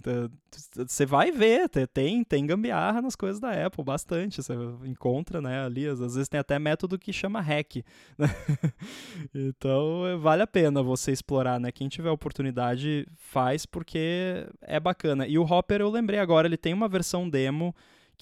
você 0.75 1.05
vai 1.05 1.31
ver, 1.31 1.69
tem, 1.93 2.23
tem 2.23 2.45
gambiarra 2.47 2.99
nas 2.99 3.15
coisas 3.15 3.39
da 3.39 3.51
Apple, 3.65 3.83
bastante, 3.83 4.41
você 4.41 4.53
encontra, 4.83 5.39
né, 5.39 5.63
ali, 5.63 5.85
às 5.87 5.99
vezes 5.99 6.27
tem 6.27 6.39
até 6.39 6.57
método 6.57 6.97
que 6.97 7.13
chama 7.13 7.39
hack, 7.39 7.77
né? 8.17 8.27
então 9.33 10.19
vale 10.19 10.41
a 10.41 10.47
pena 10.47 10.81
você 10.81 11.11
explorar, 11.11 11.59
né, 11.59 11.71
quem 11.71 11.87
tiver 11.87 12.09
oportunidade 12.09 13.07
faz 13.15 13.67
porque 13.67 14.47
é 14.59 14.79
bacana, 14.79 15.27
e 15.27 15.37
o 15.37 15.43
Hopper 15.43 15.79
eu 15.81 15.91
lembrei 15.91 16.19
agora, 16.19 16.47
ele 16.47 16.57
tem 16.57 16.73
uma 16.73 16.87
versão 16.87 17.29
demo 17.29 17.73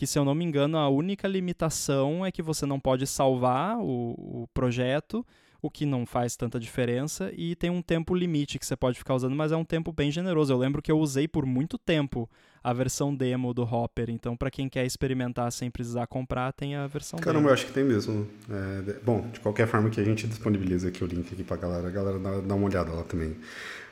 que, 0.02 0.08
se 0.08 0.18
eu 0.18 0.26
não 0.26 0.34
me 0.34 0.44
engano, 0.44 0.80
a 0.80 0.90
única 0.90 1.28
limitação 1.28 2.26
é 2.26 2.32
que 2.32 2.42
você 2.42 2.66
não 2.66 2.80
pode 2.80 3.06
salvar 3.06 3.78
o, 3.78 4.16
o 4.18 4.50
projeto, 4.52 5.24
o 5.62 5.70
que 5.70 5.86
não 5.86 6.08
faz 6.08 6.36
tanta 6.36 6.60
diferença, 6.60 7.32
e 7.38 7.56
tem 7.56 7.70
um 7.70 7.84
tempo 7.84 8.16
limite 8.16 8.58
que 8.58 8.66
você 8.66 8.76
pode 8.76 8.98
ficar 8.98 9.14
usando, 9.14 9.36
mas 9.36 9.52
é 9.52 9.56
um 9.56 9.64
tempo 9.64 9.94
bem 9.94 10.10
generoso. 10.10 10.52
Eu 10.52 10.58
lembro 10.58 10.82
que 10.82 10.92
eu 10.92 10.98
usei 10.98 11.28
por 11.28 11.46
muito 11.46 11.78
tempo 11.78 12.28
a 12.64 12.74
versão 12.74 13.14
demo 13.14 13.54
do 13.54 13.62
Hopper, 13.62 14.10
então 14.10 14.36
para 14.36 14.50
quem 14.50 14.68
quer 14.68 14.88
experimentar 14.88 15.52
sem 15.52 15.70
precisar 15.70 16.08
comprar, 16.08 16.52
tem 16.52 16.74
a 16.74 16.88
versão 16.88 17.20
Caramba, 17.20 17.42
demo. 17.42 17.50
eu 17.50 17.54
acho 17.54 17.68
que 17.68 17.72
tem 17.72 17.84
mesmo. 17.84 18.28
É, 18.50 18.94
bom, 19.04 19.30
de 19.32 19.40
qualquer 19.40 19.68
forma 19.68 19.92
que 19.92 20.02
a 20.02 20.04
gente 20.04 20.26
disponibiliza 20.26 20.88
aqui 20.88 21.04
o 21.04 21.08
link 21.08 21.32
aqui 21.32 21.44
pra 21.44 21.58
galera, 21.58 21.88
a 21.88 21.92
galera 21.92 22.18
dá, 22.18 22.40
dá 22.40 22.56
uma 22.56 22.66
olhada 22.66 22.92
lá 22.92 23.04
também. 23.04 23.36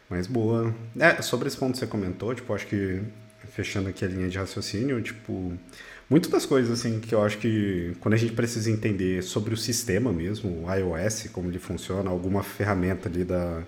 Mas 0.10 0.26
boa. 0.26 0.73
É, 0.98 1.22
sobre 1.22 1.48
esse 1.48 1.57
ponto 1.57 1.73
que 1.73 1.77
você 1.77 1.86
comentou, 1.86 2.34
tipo, 2.34 2.52
acho 2.52 2.65
que 2.65 2.99
fechando 3.52 3.90
aqui 3.90 4.03
a 4.03 4.07
linha 4.07 4.27
de 4.27 4.40
raciocínio, 4.40 4.99
tipo, 5.03 5.56
muitas 6.10 6.31
das 6.31 6.45
coisas 6.45 6.72
assim 6.72 6.99
que 6.99 7.14
eu 7.14 7.23
acho 7.23 7.38
que 7.38 7.94
quando 7.99 8.14
a 8.14 8.18
gente 8.18 8.34
precisa 8.34 8.72
entender 8.72 9.22
sobre 9.23 9.53
o 9.53 9.57
sistema 9.57 10.11
mesmo, 10.11 10.65
o 10.65 10.73
iOS, 10.73 11.30
como 11.31 11.49
ele 11.49 11.60
funciona, 11.60 12.10
alguma 12.10 12.44
ferramenta 12.44 13.07
ali 13.07 13.23
da, 13.23 13.64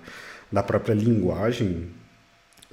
da 0.51 0.63
própria 0.63 0.93
linguagem, 0.93 1.89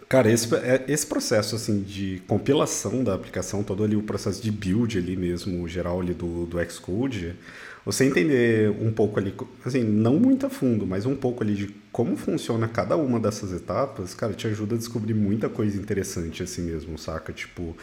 cara, 0.08 0.30
esse, 0.30 0.54
é, 0.56 0.84
esse 0.88 1.06
processo 1.06 1.56
assim 1.56 1.82
de 1.82 2.22
compilação 2.26 3.04
da 3.04 3.14
aplicação, 3.14 3.62
todo 3.62 3.84
ali 3.84 3.96
o 3.96 4.02
processo 4.02 4.42
de 4.42 4.50
build 4.50 4.96
ali 4.96 5.16
mesmo, 5.16 5.68
geral 5.68 6.00
ali 6.00 6.14
do, 6.14 6.46
do 6.46 6.58
Xcode, 6.70 7.36
você 7.84 8.04
entender 8.04 8.70
um 8.82 8.92
pouco 8.92 9.18
ali, 9.18 9.34
assim, 9.64 9.82
não 9.82 10.16
muito 10.18 10.44
a 10.44 10.50
fundo, 10.50 10.86
mas 10.86 11.06
um 11.06 11.16
pouco 11.16 11.42
ali 11.42 11.54
de 11.54 11.74
como 11.90 12.16
funciona 12.16 12.68
cada 12.68 12.96
uma 12.96 13.18
dessas 13.18 13.50
etapas, 13.50 14.14
cara, 14.14 14.34
te 14.34 14.46
ajuda 14.46 14.74
a 14.74 14.78
descobrir 14.78 15.14
muita 15.14 15.48
coisa 15.48 15.74
interessante 15.80 16.42
assim 16.42 16.62
mesmo, 16.62 16.98
saca? 16.98 17.32
Tipo, 17.32 17.74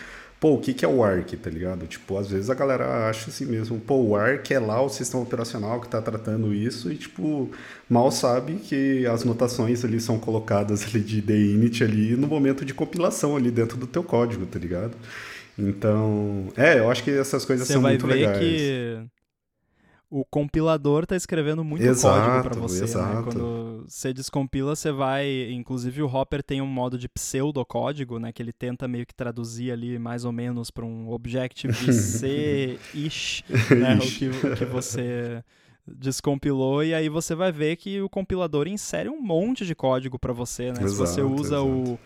pô, 0.46 0.54
o 0.54 0.60
que, 0.60 0.76
que 0.76 0.86
é 0.86 0.88
o 0.88 1.04
ARC, 1.04 1.32
tá 1.38 1.50
ligado? 1.50 1.88
Tipo, 1.88 2.20
às 2.20 2.30
vezes 2.30 2.52
a 2.52 2.54
galera 2.54 3.10
acha 3.10 3.32
assim 3.32 3.48
mesmo, 3.48 3.80
pô, 3.80 3.96
o 3.96 4.16
ARC 4.16 4.52
é 4.52 4.60
lá 4.60 4.80
o 4.80 4.88
sistema 4.90 5.24
operacional 5.24 5.82
que 5.82 5.88
tá 5.88 6.00
tratando 6.00 6.54
isso 6.54 6.92
e, 6.92 6.96
tipo, 6.96 7.50
mal 7.90 8.12
sabe 8.12 8.58
que 8.58 9.08
as 9.08 9.24
notações 9.24 9.84
ali 9.84 10.00
são 10.00 10.20
colocadas 10.20 10.84
ali 10.86 11.00
de 11.02 11.20
init 11.34 11.84
ali 11.84 12.16
no 12.16 12.28
momento 12.28 12.64
de 12.64 12.76
compilação 12.76 13.36
ali 13.36 13.50
dentro 13.50 13.76
do 13.76 13.88
teu 13.88 14.04
código, 14.04 14.46
tá 14.46 14.60
ligado? 14.60 14.96
Então, 15.58 16.50
é, 16.56 16.78
eu 16.78 16.92
acho 16.92 17.04
que 17.04 17.10
essas 17.10 17.44
coisas 17.44 17.66
Você 17.66 17.74
são 17.74 17.82
vai 17.82 17.94
muito 17.94 18.06
ver 18.06 18.14
legais. 18.14 18.38
que 18.38 19.15
o 20.10 20.24
compilador 20.24 21.04
está 21.04 21.16
escrevendo 21.16 21.64
muito 21.64 21.84
Exato, 21.84 22.20
código 22.20 22.44
para 22.44 22.60
você. 22.60 22.80
Né? 22.80 22.86
exato. 22.86 23.24
Quando 23.24 23.86
você 23.88 24.12
descompila, 24.14 24.76
você 24.76 24.92
vai. 24.92 25.52
Inclusive, 25.52 26.02
o 26.02 26.08
Hopper 26.08 26.42
tem 26.44 26.62
um 26.62 26.68
modo 26.68 26.98
de 26.98 27.08
pseudocódigo, 27.10 28.18
né? 28.20 28.32
Que 28.32 28.42
ele 28.42 28.54
tenta 28.54 28.88
meio 28.88 29.06
que 29.06 29.14
traduzir 29.14 29.72
ali 29.72 30.00
mais 30.00 30.26
ou 30.26 30.32
menos 30.32 30.72
para 30.72 30.86
um 30.86 31.12
Objective-C-ish, 31.12 33.44
né? 33.78 33.96
o, 33.96 34.00
que, 34.00 34.30
o 34.30 34.56
que 34.56 34.66
você 34.66 35.44
descompilou 35.88 36.84
e 36.84 36.96
aí 36.96 37.10
você 37.10 37.36
vai 37.36 37.52
ver 37.52 37.76
que 37.76 38.02
o 38.02 38.10
compilador 38.10 38.68
insere 38.68 39.08
um 39.08 39.22
monte 39.22 39.64
de 39.66 39.76
código 39.76 40.18
para 40.18 40.34
você, 40.34 40.72
né? 40.72 40.88
Se 40.88 40.96
você 40.96 41.22
Exato, 41.22 41.36
usa 41.36 41.62
o 41.62 42.00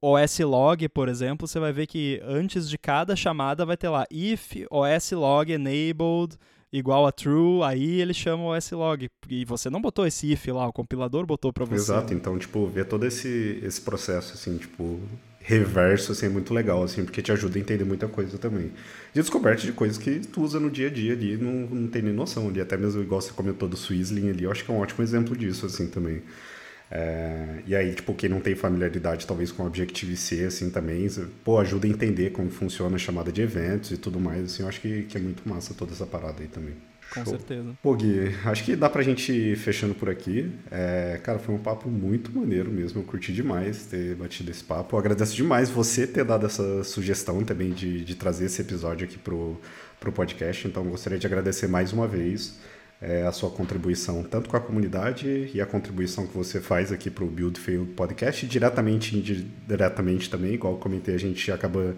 OS 0.00 0.38
log, 0.38 0.88
por 0.88 1.08
exemplo, 1.08 1.48
você 1.48 1.58
vai 1.58 1.72
ver 1.72 1.86
que 1.86 2.20
antes 2.22 2.68
de 2.68 2.78
cada 2.78 3.16
chamada 3.16 3.66
vai 3.66 3.76
ter 3.76 3.88
lá 3.88 4.06
if 4.10 4.52
OS 4.70 5.10
log 5.12 5.50
enabled 5.50 6.36
igual 6.72 7.06
a 7.06 7.12
true, 7.12 7.62
aí 7.62 8.00
ele 8.00 8.14
chama 8.14 8.44
o 8.44 8.56
OS 8.56 8.70
log. 8.72 9.08
E 9.28 9.44
você 9.44 9.68
não 9.68 9.80
botou 9.80 10.06
esse 10.06 10.32
if 10.32 10.46
lá, 10.48 10.66
o 10.66 10.72
compilador 10.72 11.26
botou 11.26 11.52
para 11.52 11.64
você. 11.64 11.74
Exato, 11.74 12.14
então, 12.14 12.38
tipo, 12.38 12.66
ver 12.66 12.86
todo 12.86 13.06
esse, 13.06 13.60
esse 13.62 13.80
processo, 13.80 14.34
assim, 14.34 14.56
tipo, 14.58 15.00
reverso, 15.40 16.12
assim, 16.12 16.26
é 16.26 16.28
muito 16.28 16.52
legal, 16.54 16.82
assim, 16.82 17.04
porque 17.04 17.22
te 17.22 17.32
ajuda 17.32 17.58
a 17.58 17.60
entender 17.60 17.84
muita 17.84 18.06
coisa 18.06 18.38
também. 18.38 18.68
De 19.12 19.20
descoberta 19.20 19.62
de 19.62 19.72
coisas 19.72 19.98
que 19.98 20.20
tu 20.20 20.42
usa 20.42 20.60
no 20.60 20.70
dia 20.70 20.86
a 20.86 20.90
dia 20.90 21.12
ali, 21.12 21.36
não, 21.36 21.52
não 21.68 21.88
tem 21.88 22.02
nem 22.02 22.12
noção 22.12 22.48
ali, 22.48 22.60
até 22.60 22.76
mesmo 22.76 23.02
igual 23.02 23.20
você 23.20 23.32
comentou 23.32 23.68
do 23.68 23.76
Swizzling 23.76 24.30
ali, 24.30 24.44
eu 24.44 24.50
acho 24.50 24.64
que 24.64 24.70
é 24.70 24.74
um 24.74 24.78
ótimo 24.78 25.02
exemplo 25.02 25.36
disso, 25.36 25.66
assim, 25.66 25.88
também. 25.88 26.22
É, 26.90 27.62
e 27.66 27.76
aí, 27.76 27.94
tipo, 27.94 28.12
quem 28.14 28.28
não 28.28 28.40
tem 28.40 28.56
familiaridade 28.56 29.26
talvez 29.26 29.52
com 29.52 29.64
Objective-C, 29.64 30.44
assim, 30.44 30.70
também, 30.70 31.06
pô, 31.44 31.58
ajuda 31.58 31.86
a 31.86 31.90
entender 31.90 32.30
como 32.30 32.50
funciona 32.50 32.96
a 32.96 32.98
chamada 32.98 33.30
de 33.30 33.40
eventos 33.40 33.92
e 33.92 33.96
tudo 33.96 34.18
mais, 34.18 34.44
assim, 34.44 34.62
eu 34.62 34.68
acho 34.68 34.80
que, 34.80 35.04
que 35.04 35.16
é 35.16 35.20
muito 35.20 35.48
massa 35.48 35.72
toda 35.72 35.92
essa 35.92 36.04
parada 36.04 36.42
aí 36.42 36.48
também. 36.48 36.74
Com 37.12 37.24
Show. 37.24 37.32
certeza. 37.32 37.70
Pô, 37.82 37.94
Gui, 37.94 38.34
acho 38.44 38.64
que 38.64 38.76
dá 38.76 38.88
pra 38.88 39.02
gente 39.02 39.32
ir 39.32 39.56
fechando 39.56 39.94
por 39.94 40.08
aqui. 40.08 40.52
É, 40.70 41.20
cara, 41.22 41.40
foi 41.40 41.54
um 41.54 41.58
papo 41.58 41.88
muito 41.88 42.30
maneiro 42.32 42.70
mesmo. 42.70 43.00
Eu 43.00 43.04
curti 43.04 43.32
demais 43.32 43.84
ter 43.86 44.14
batido 44.14 44.50
esse 44.50 44.62
papo. 44.62 44.94
Eu 44.94 45.00
agradeço 45.00 45.34
demais 45.34 45.68
você 45.68 46.06
ter 46.06 46.24
dado 46.24 46.46
essa 46.46 46.84
sugestão 46.84 47.42
também 47.44 47.72
de, 47.72 48.04
de 48.04 48.14
trazer 48.14 48.44
esse 48.44 48.60
episódio 48.60 49.08
aqui 49.08 49.18
pro, 49.18 49.60
pro 49.98 50.12
podcast. 50.12 50.68
Então, 50.68 50.84
gostaria 50.84 51.18
de 51.18 51.26
agradecer 51.26 51.66
mais 51.66 51.92
uma 51.92 52.06
vez 52.06 52.60
é, 53.00 53.22
a 53.22 53.32
sua 53.32 53.50
contribuição, 53.50 54.22
tanto 54.22 54.50
com 54.50 54.56
a 54.56 54.60
comunidade 54.60 55.50
e 55.54 55.60
a 55.60 55.66
contribuição 55.66 56.26
que 56.26 56.36
você 56.36 56.60
faz 56.60 56.92
aqui 56.92 57.10
pro 57.10 57.26
Build 57.26 57.58
Field 57.58 57.92
Podcast, 57.92 58.46
diretamente 58.46 59.16
e 59.16 59.18
indiretamente 59.18 60.28
também, 60.28 60.54
igual 60.54 60.74
eu 60.74 60.78
comentei, 60.78 61.14
a 61.14 61.18
gente 61.18 61.50
acaba 61.50 61.94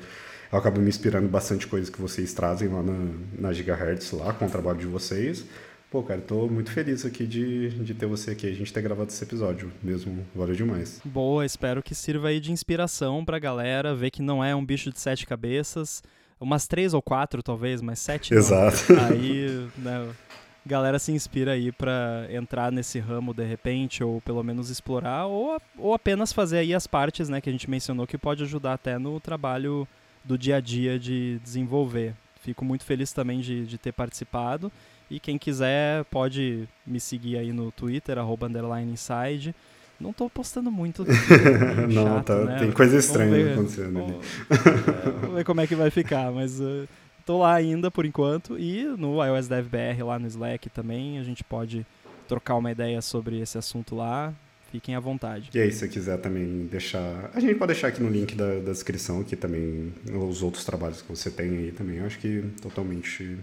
eu 0.52 0.58
acabo 0.58 0.78
me 0.80 0.88
inspirando 0.90 1.26
bastante 1.28 1.66
coisas 1.66 1.88
que 1.88 1.98
vocês 1.98 2.34
trazem 2.34 2.68
lá 2.68 2.82
na, 2.82 3.10
na 3.38 3.52
Gigahertz, 3.54 4.12
lá 4.12 4.34
com 4.34 4.44
o 4.44 4.50
trabalho 4.50 4.78
de 4.78 4.86
vocês. 4.86 5.46
Pô, 5.90 6.02
cara, 6.02 6.20
tô 6.20 6.46
muito 6.46 6.70
feliz 6.70 7.06
aqui 7.06 7.26
de, 7.26 7.70
de 7.70 7.94
ter 7.94 8.04
você 8.04 8.32
aqui, 8.32 8.46
a 8.46 8.52
gente 8.52 8.70
ter 8.70 8.82
gravado 8.82 9.10
esse 9.10 9.24
episódio 9.24 9.72
mesmo, 9.82 10.26
valeu 10.34 10.54
demais. 10.54 11.00
Boa, 11.04 11.44
espero 11.46 11.82
que 11.82 11.94
sirva 11.94 12.28
aí 12.28 12.38
de 12.38 12.52
inspiração 12.52 13.24
pra 13.24 13.38
galera, 13.38 13.94
ver 13.94 14.10
que 14.10 14.20
não 14.20 14.44
é 14.44 14.54
um 14.54 14.64
bicho 14.64 14.90
de 14.90 15.00
sete 15.00 15.26
cabeças, 15.26 16.02
umas 16.38 16.66
três 16.66 16.92
ou 16.92 17.00
quatro 17.00 17.42
talvez, 17.42 17.80
mas 17.80 17.98
sete 17.98 18.34
Exato. 18.34 18.92
não. 18.92 19.06
Aí, 19.06 19.68
né, 19.78 20.08
galera 20.64 20.98
se 20.98 21.12
inspira 21.12 21.52
aí 21.52 21.72
pra 21.72 22.26
entrar 22.30 22.70
nesse 22.70 22.98
ramo 22.98 23.34
de 23.34 23.44
repente, 23.44 24.02
ou 24.04 24.20
pelo 24.20 24.42
menos 24.42 24.70
explorar, 24.70 25.26
ou, 25.26 25.60
ou 25.76 25.94
apenas 25.94 26.32
fazer 26.32 26.58
aí 26.58 26.74
as 26.74 26.86
partes, 26.86 27.28
né, 27.28 27.40
que 27.40 27.48
a 27.48 27.52
gente 27.52 27.68
mencionou, 27.68 28.06
que 28.06 28.16
pode 28.18 28.42
ajudar 28.42 28.74
até 28.74 28.98
no 28.98 29.18
trabalho 29.20 29.86
do 30.24 30.38
dia 30.38 30.56
a 30.56 30.60
dia 30.60 30.98
de 30.98 31.38
desenvolver. 31.42 32.14
Fico 32.40 32.64
muito 32.64 32.84
feliz 32.84 33.12
também 33.12 33.40
de, 33.40 33.66
de 33.66 33.78
ter 33.78 33.92
participado. 33.92 34.70
E 35.10 35.20
quem 35.20 35.36
quiser 35.36 36.04
pode 36.06 36.66
me 36.86 36.98
seguir 36.98 37.36
aí 37.36 37.52
no 37.52 37.70
Twitter, 37.70 38.18
arroba 38.18 38.46
underline 38.46 38.90
inside. 38.92 39.54
Não 40.00 40.12
tô 40.12 40.28
postando 40.28 40.70
muito. 40.70 41.04
Não, 41.88 42.02
chato, 42.16 42.26
tá, 42.26 42.44
né? 42.44 42.58
tem 42.58 42.72
coisa 42.72 42.96
estranha 42.96 43.30
ver- 43.30 43.52
acontecendo 43.52 43.98
ali. 43.98 44.12
Vamos, 44.12 44.66
é, 44.66 45.10
vamos 45.20 45.34
ver 45.36 45.44
como 45.44 45.60
é 45.60 45.66
que 45.66 45.76
vai 45.76 45.90
ficar, 45.90 46.32
mas 46.32 46.58
uh, 46.58 46.88
tô 47.22 47.38
lá 47.38 47.54
ainda 47.54 47.90
por 47.90 48.04
enquanto. 48.04 48.58
E 48.58 48.84
no 48.84 49.24
iOS 49.24 49.48
Dev 49.48 49.66
BR 49.66 50.04
lá 50.04 50.18
no 50.18 50.26
Slack 50.26 50.68
também, 50.70 51.18
a 51.18 51.22
gente 51.22 51.42
pode 51.42 51.86
trocar 52.28 52.56
uma 52.56 52.70
ideia 52.70 53.00
sobre 53.00 53.40
esse 53.40 53.56
assunto 53.56 53.94
lá. 53.94 54.32
Fiquem 54.70 54.94
à 54.94 55.00
vontade. 55.00 55.50
E 55.52 55.60
aí, 55.60 55.70
se 55.70 55.80
você 55.80 55.88
quiser 55.88 56.16
também 56.18 56.66
deixar. 56.66 57.30
A 57.34 57.40
gente 57.40 57.56
pode 57.56 57.74
deixar 57.74 57.88
aqui 57.88 58.02
no 58.02 58.08
link 58.08 58.34
da, 58.34 58.54
da 58.60 58.72
descrição 58.72 59.20
aqui 59.20 59.36
também 59.36 59.92
os 60.10 60.42
outros 60.42 60.64
trabalhos 60.64 61.02
que 61.02 61.08
você 61.08 61.30
tem 61.30 61.58
aí 61.58 61.72
também. 61.72 61.98
Eu 61.98 62.06
acho 62.06 62.18
que 62.18 62.42
totalmente 62.62 63.38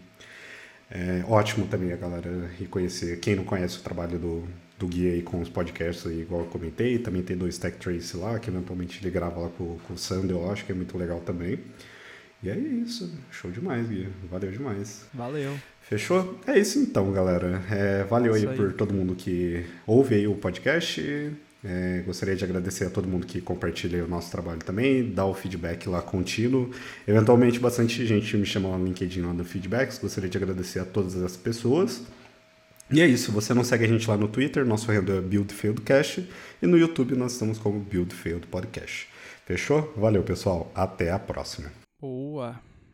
é, 0.89 1.23
ótimo 1.27 1.67
também 1.67 1.93
a 1.93 1.95
galera 1.95 2.49
reconhecer. 2.57 3.19
Quem 3.19 3.35
não 3.35 3.43
conhece 3.43 3.77
o 3.77 3.81
trabalho 3.81 4.17
do, 4.17 4.43
do 4.79 4.87
Gui 4.87 5.07
aí 5.07 5.21
com 5.21 5.39
os 5.39 5.49
podcasts 5.49 6.07
aí, 6.07 6.21
igual 6.21 6.41
eu 6.41 6.47
comentei, 6.47 6.97
também 6.97 7.21
tem 7.21 7.37
do 7.37 7.47
Stack 7.47 7.77
Trace 7.77 8.17
lá, 8.17 8.39
que 8.39 8.49
eventualmente 8.49 8.99
ele 8.99 9.11
grava 9.11 9.39
lá 9.39 9.49
com, 9.49 9.77
com 9.87 9.93
o 9.93 9.97
Sander, 9.97 10.35
eu 10.35 10.49
acho 10.51 10.65
que 10.65 10.71
é 10.71 10.75
muito 10.75 10.97
legal 10.97 11.19
também. 11.19 11.59
E 12.41 12.49
é 12.49 12.57
isso. 12.57 13.11
Show 13.31 13.51
demais, 13.51 13.87
Gui. 13.87 14.07
Valeu 14.29 14.51
demais. 14.51 15.05
Valeu. 15.13 15.53
Fechou? 15.81 16.39
É 16.47 16.57
isso 16.57 16.79
então, 16.79 17.11
galera. 17.11 17.61
É, 17.69 18.03
valeu 18.03 18.33
aí, 18.33 18.47
aí. 18.47 18.55
por 18.55 18.73
todo 18.73 18.93
mundo 18.93 19.15
que 19.15 19.65
ouve 19.85 20.25
o 20.27 20.35
podcast. 20.35 21.33
É, 21.63 22.01
gostaria 22.05 22.37
de 22.37 22.45
agradecer 22.45 22.85
a 22.85 22.89
todo 22.89 23.07
mundo 23.07 23.27
que 23.27 23.41
compartilha 23.41 24.05
o 24.05 24.07
nosso 24.07 24.31
trabalho 24.31 24.59
também, 24.59 25.11
dá 25.11 25.25
o 25.25 25.33
feedback 25.33 25.89
lá 25.89 26.01
contínuo. 26.01 26.71
Eventualmente, 27.05 27.59
bastante 27.59 28.05
gente 28.05 28.37
me 28.37 28.45
chama 28.45 28.69
lá 28.69 28.77
no 28.77 28.85
LinkedIn 28.85 29.21
lá 29.21 29.33
no 29.33 29.43
feedbacks. 29.43 29.97
Gostaria 29.97 30.29
de 30.29 30.37
agradecer 30.37 30.79
a 30.79 30.85
todas 30.85 31.17
as 31.17 31.35
pessoas. 31.35 32.03
E 32.89 33.01
é 33.01 33.07
isso. 33.07 33.31
Você 33.33 33.53
não 33.53 33.63
segue 33.63 33.85
a 33.85 33.87
gente 33.87 34.09
lá 34.09 34.15
no 34.15 34.27
Twitter, 34.27 34.65
nosso 34.65 34.89
handle 34.91 35.17
é 35.17 35.21
Build 35.21 35.53
Failed 35.53 35.81
Cash. 35.81 36.21
E 36.61 36.65
no 36.65 36.77
YouTube 36.77 37.15
nós 37.15 37.33
estamos 37.33 37.57
como 37.57 37.79
Build 37.79 38.15
Failed 38.15 38.47
Podcast. 38.47 39.09
Fechou? 39.45 39.93
Valeu, 39.97 40.23
pessoal. 40.23 40.71
Até 40.73 41.11
a 41.11 41.19
próxima. 41.19 41.88
Boa. 42.01 42.61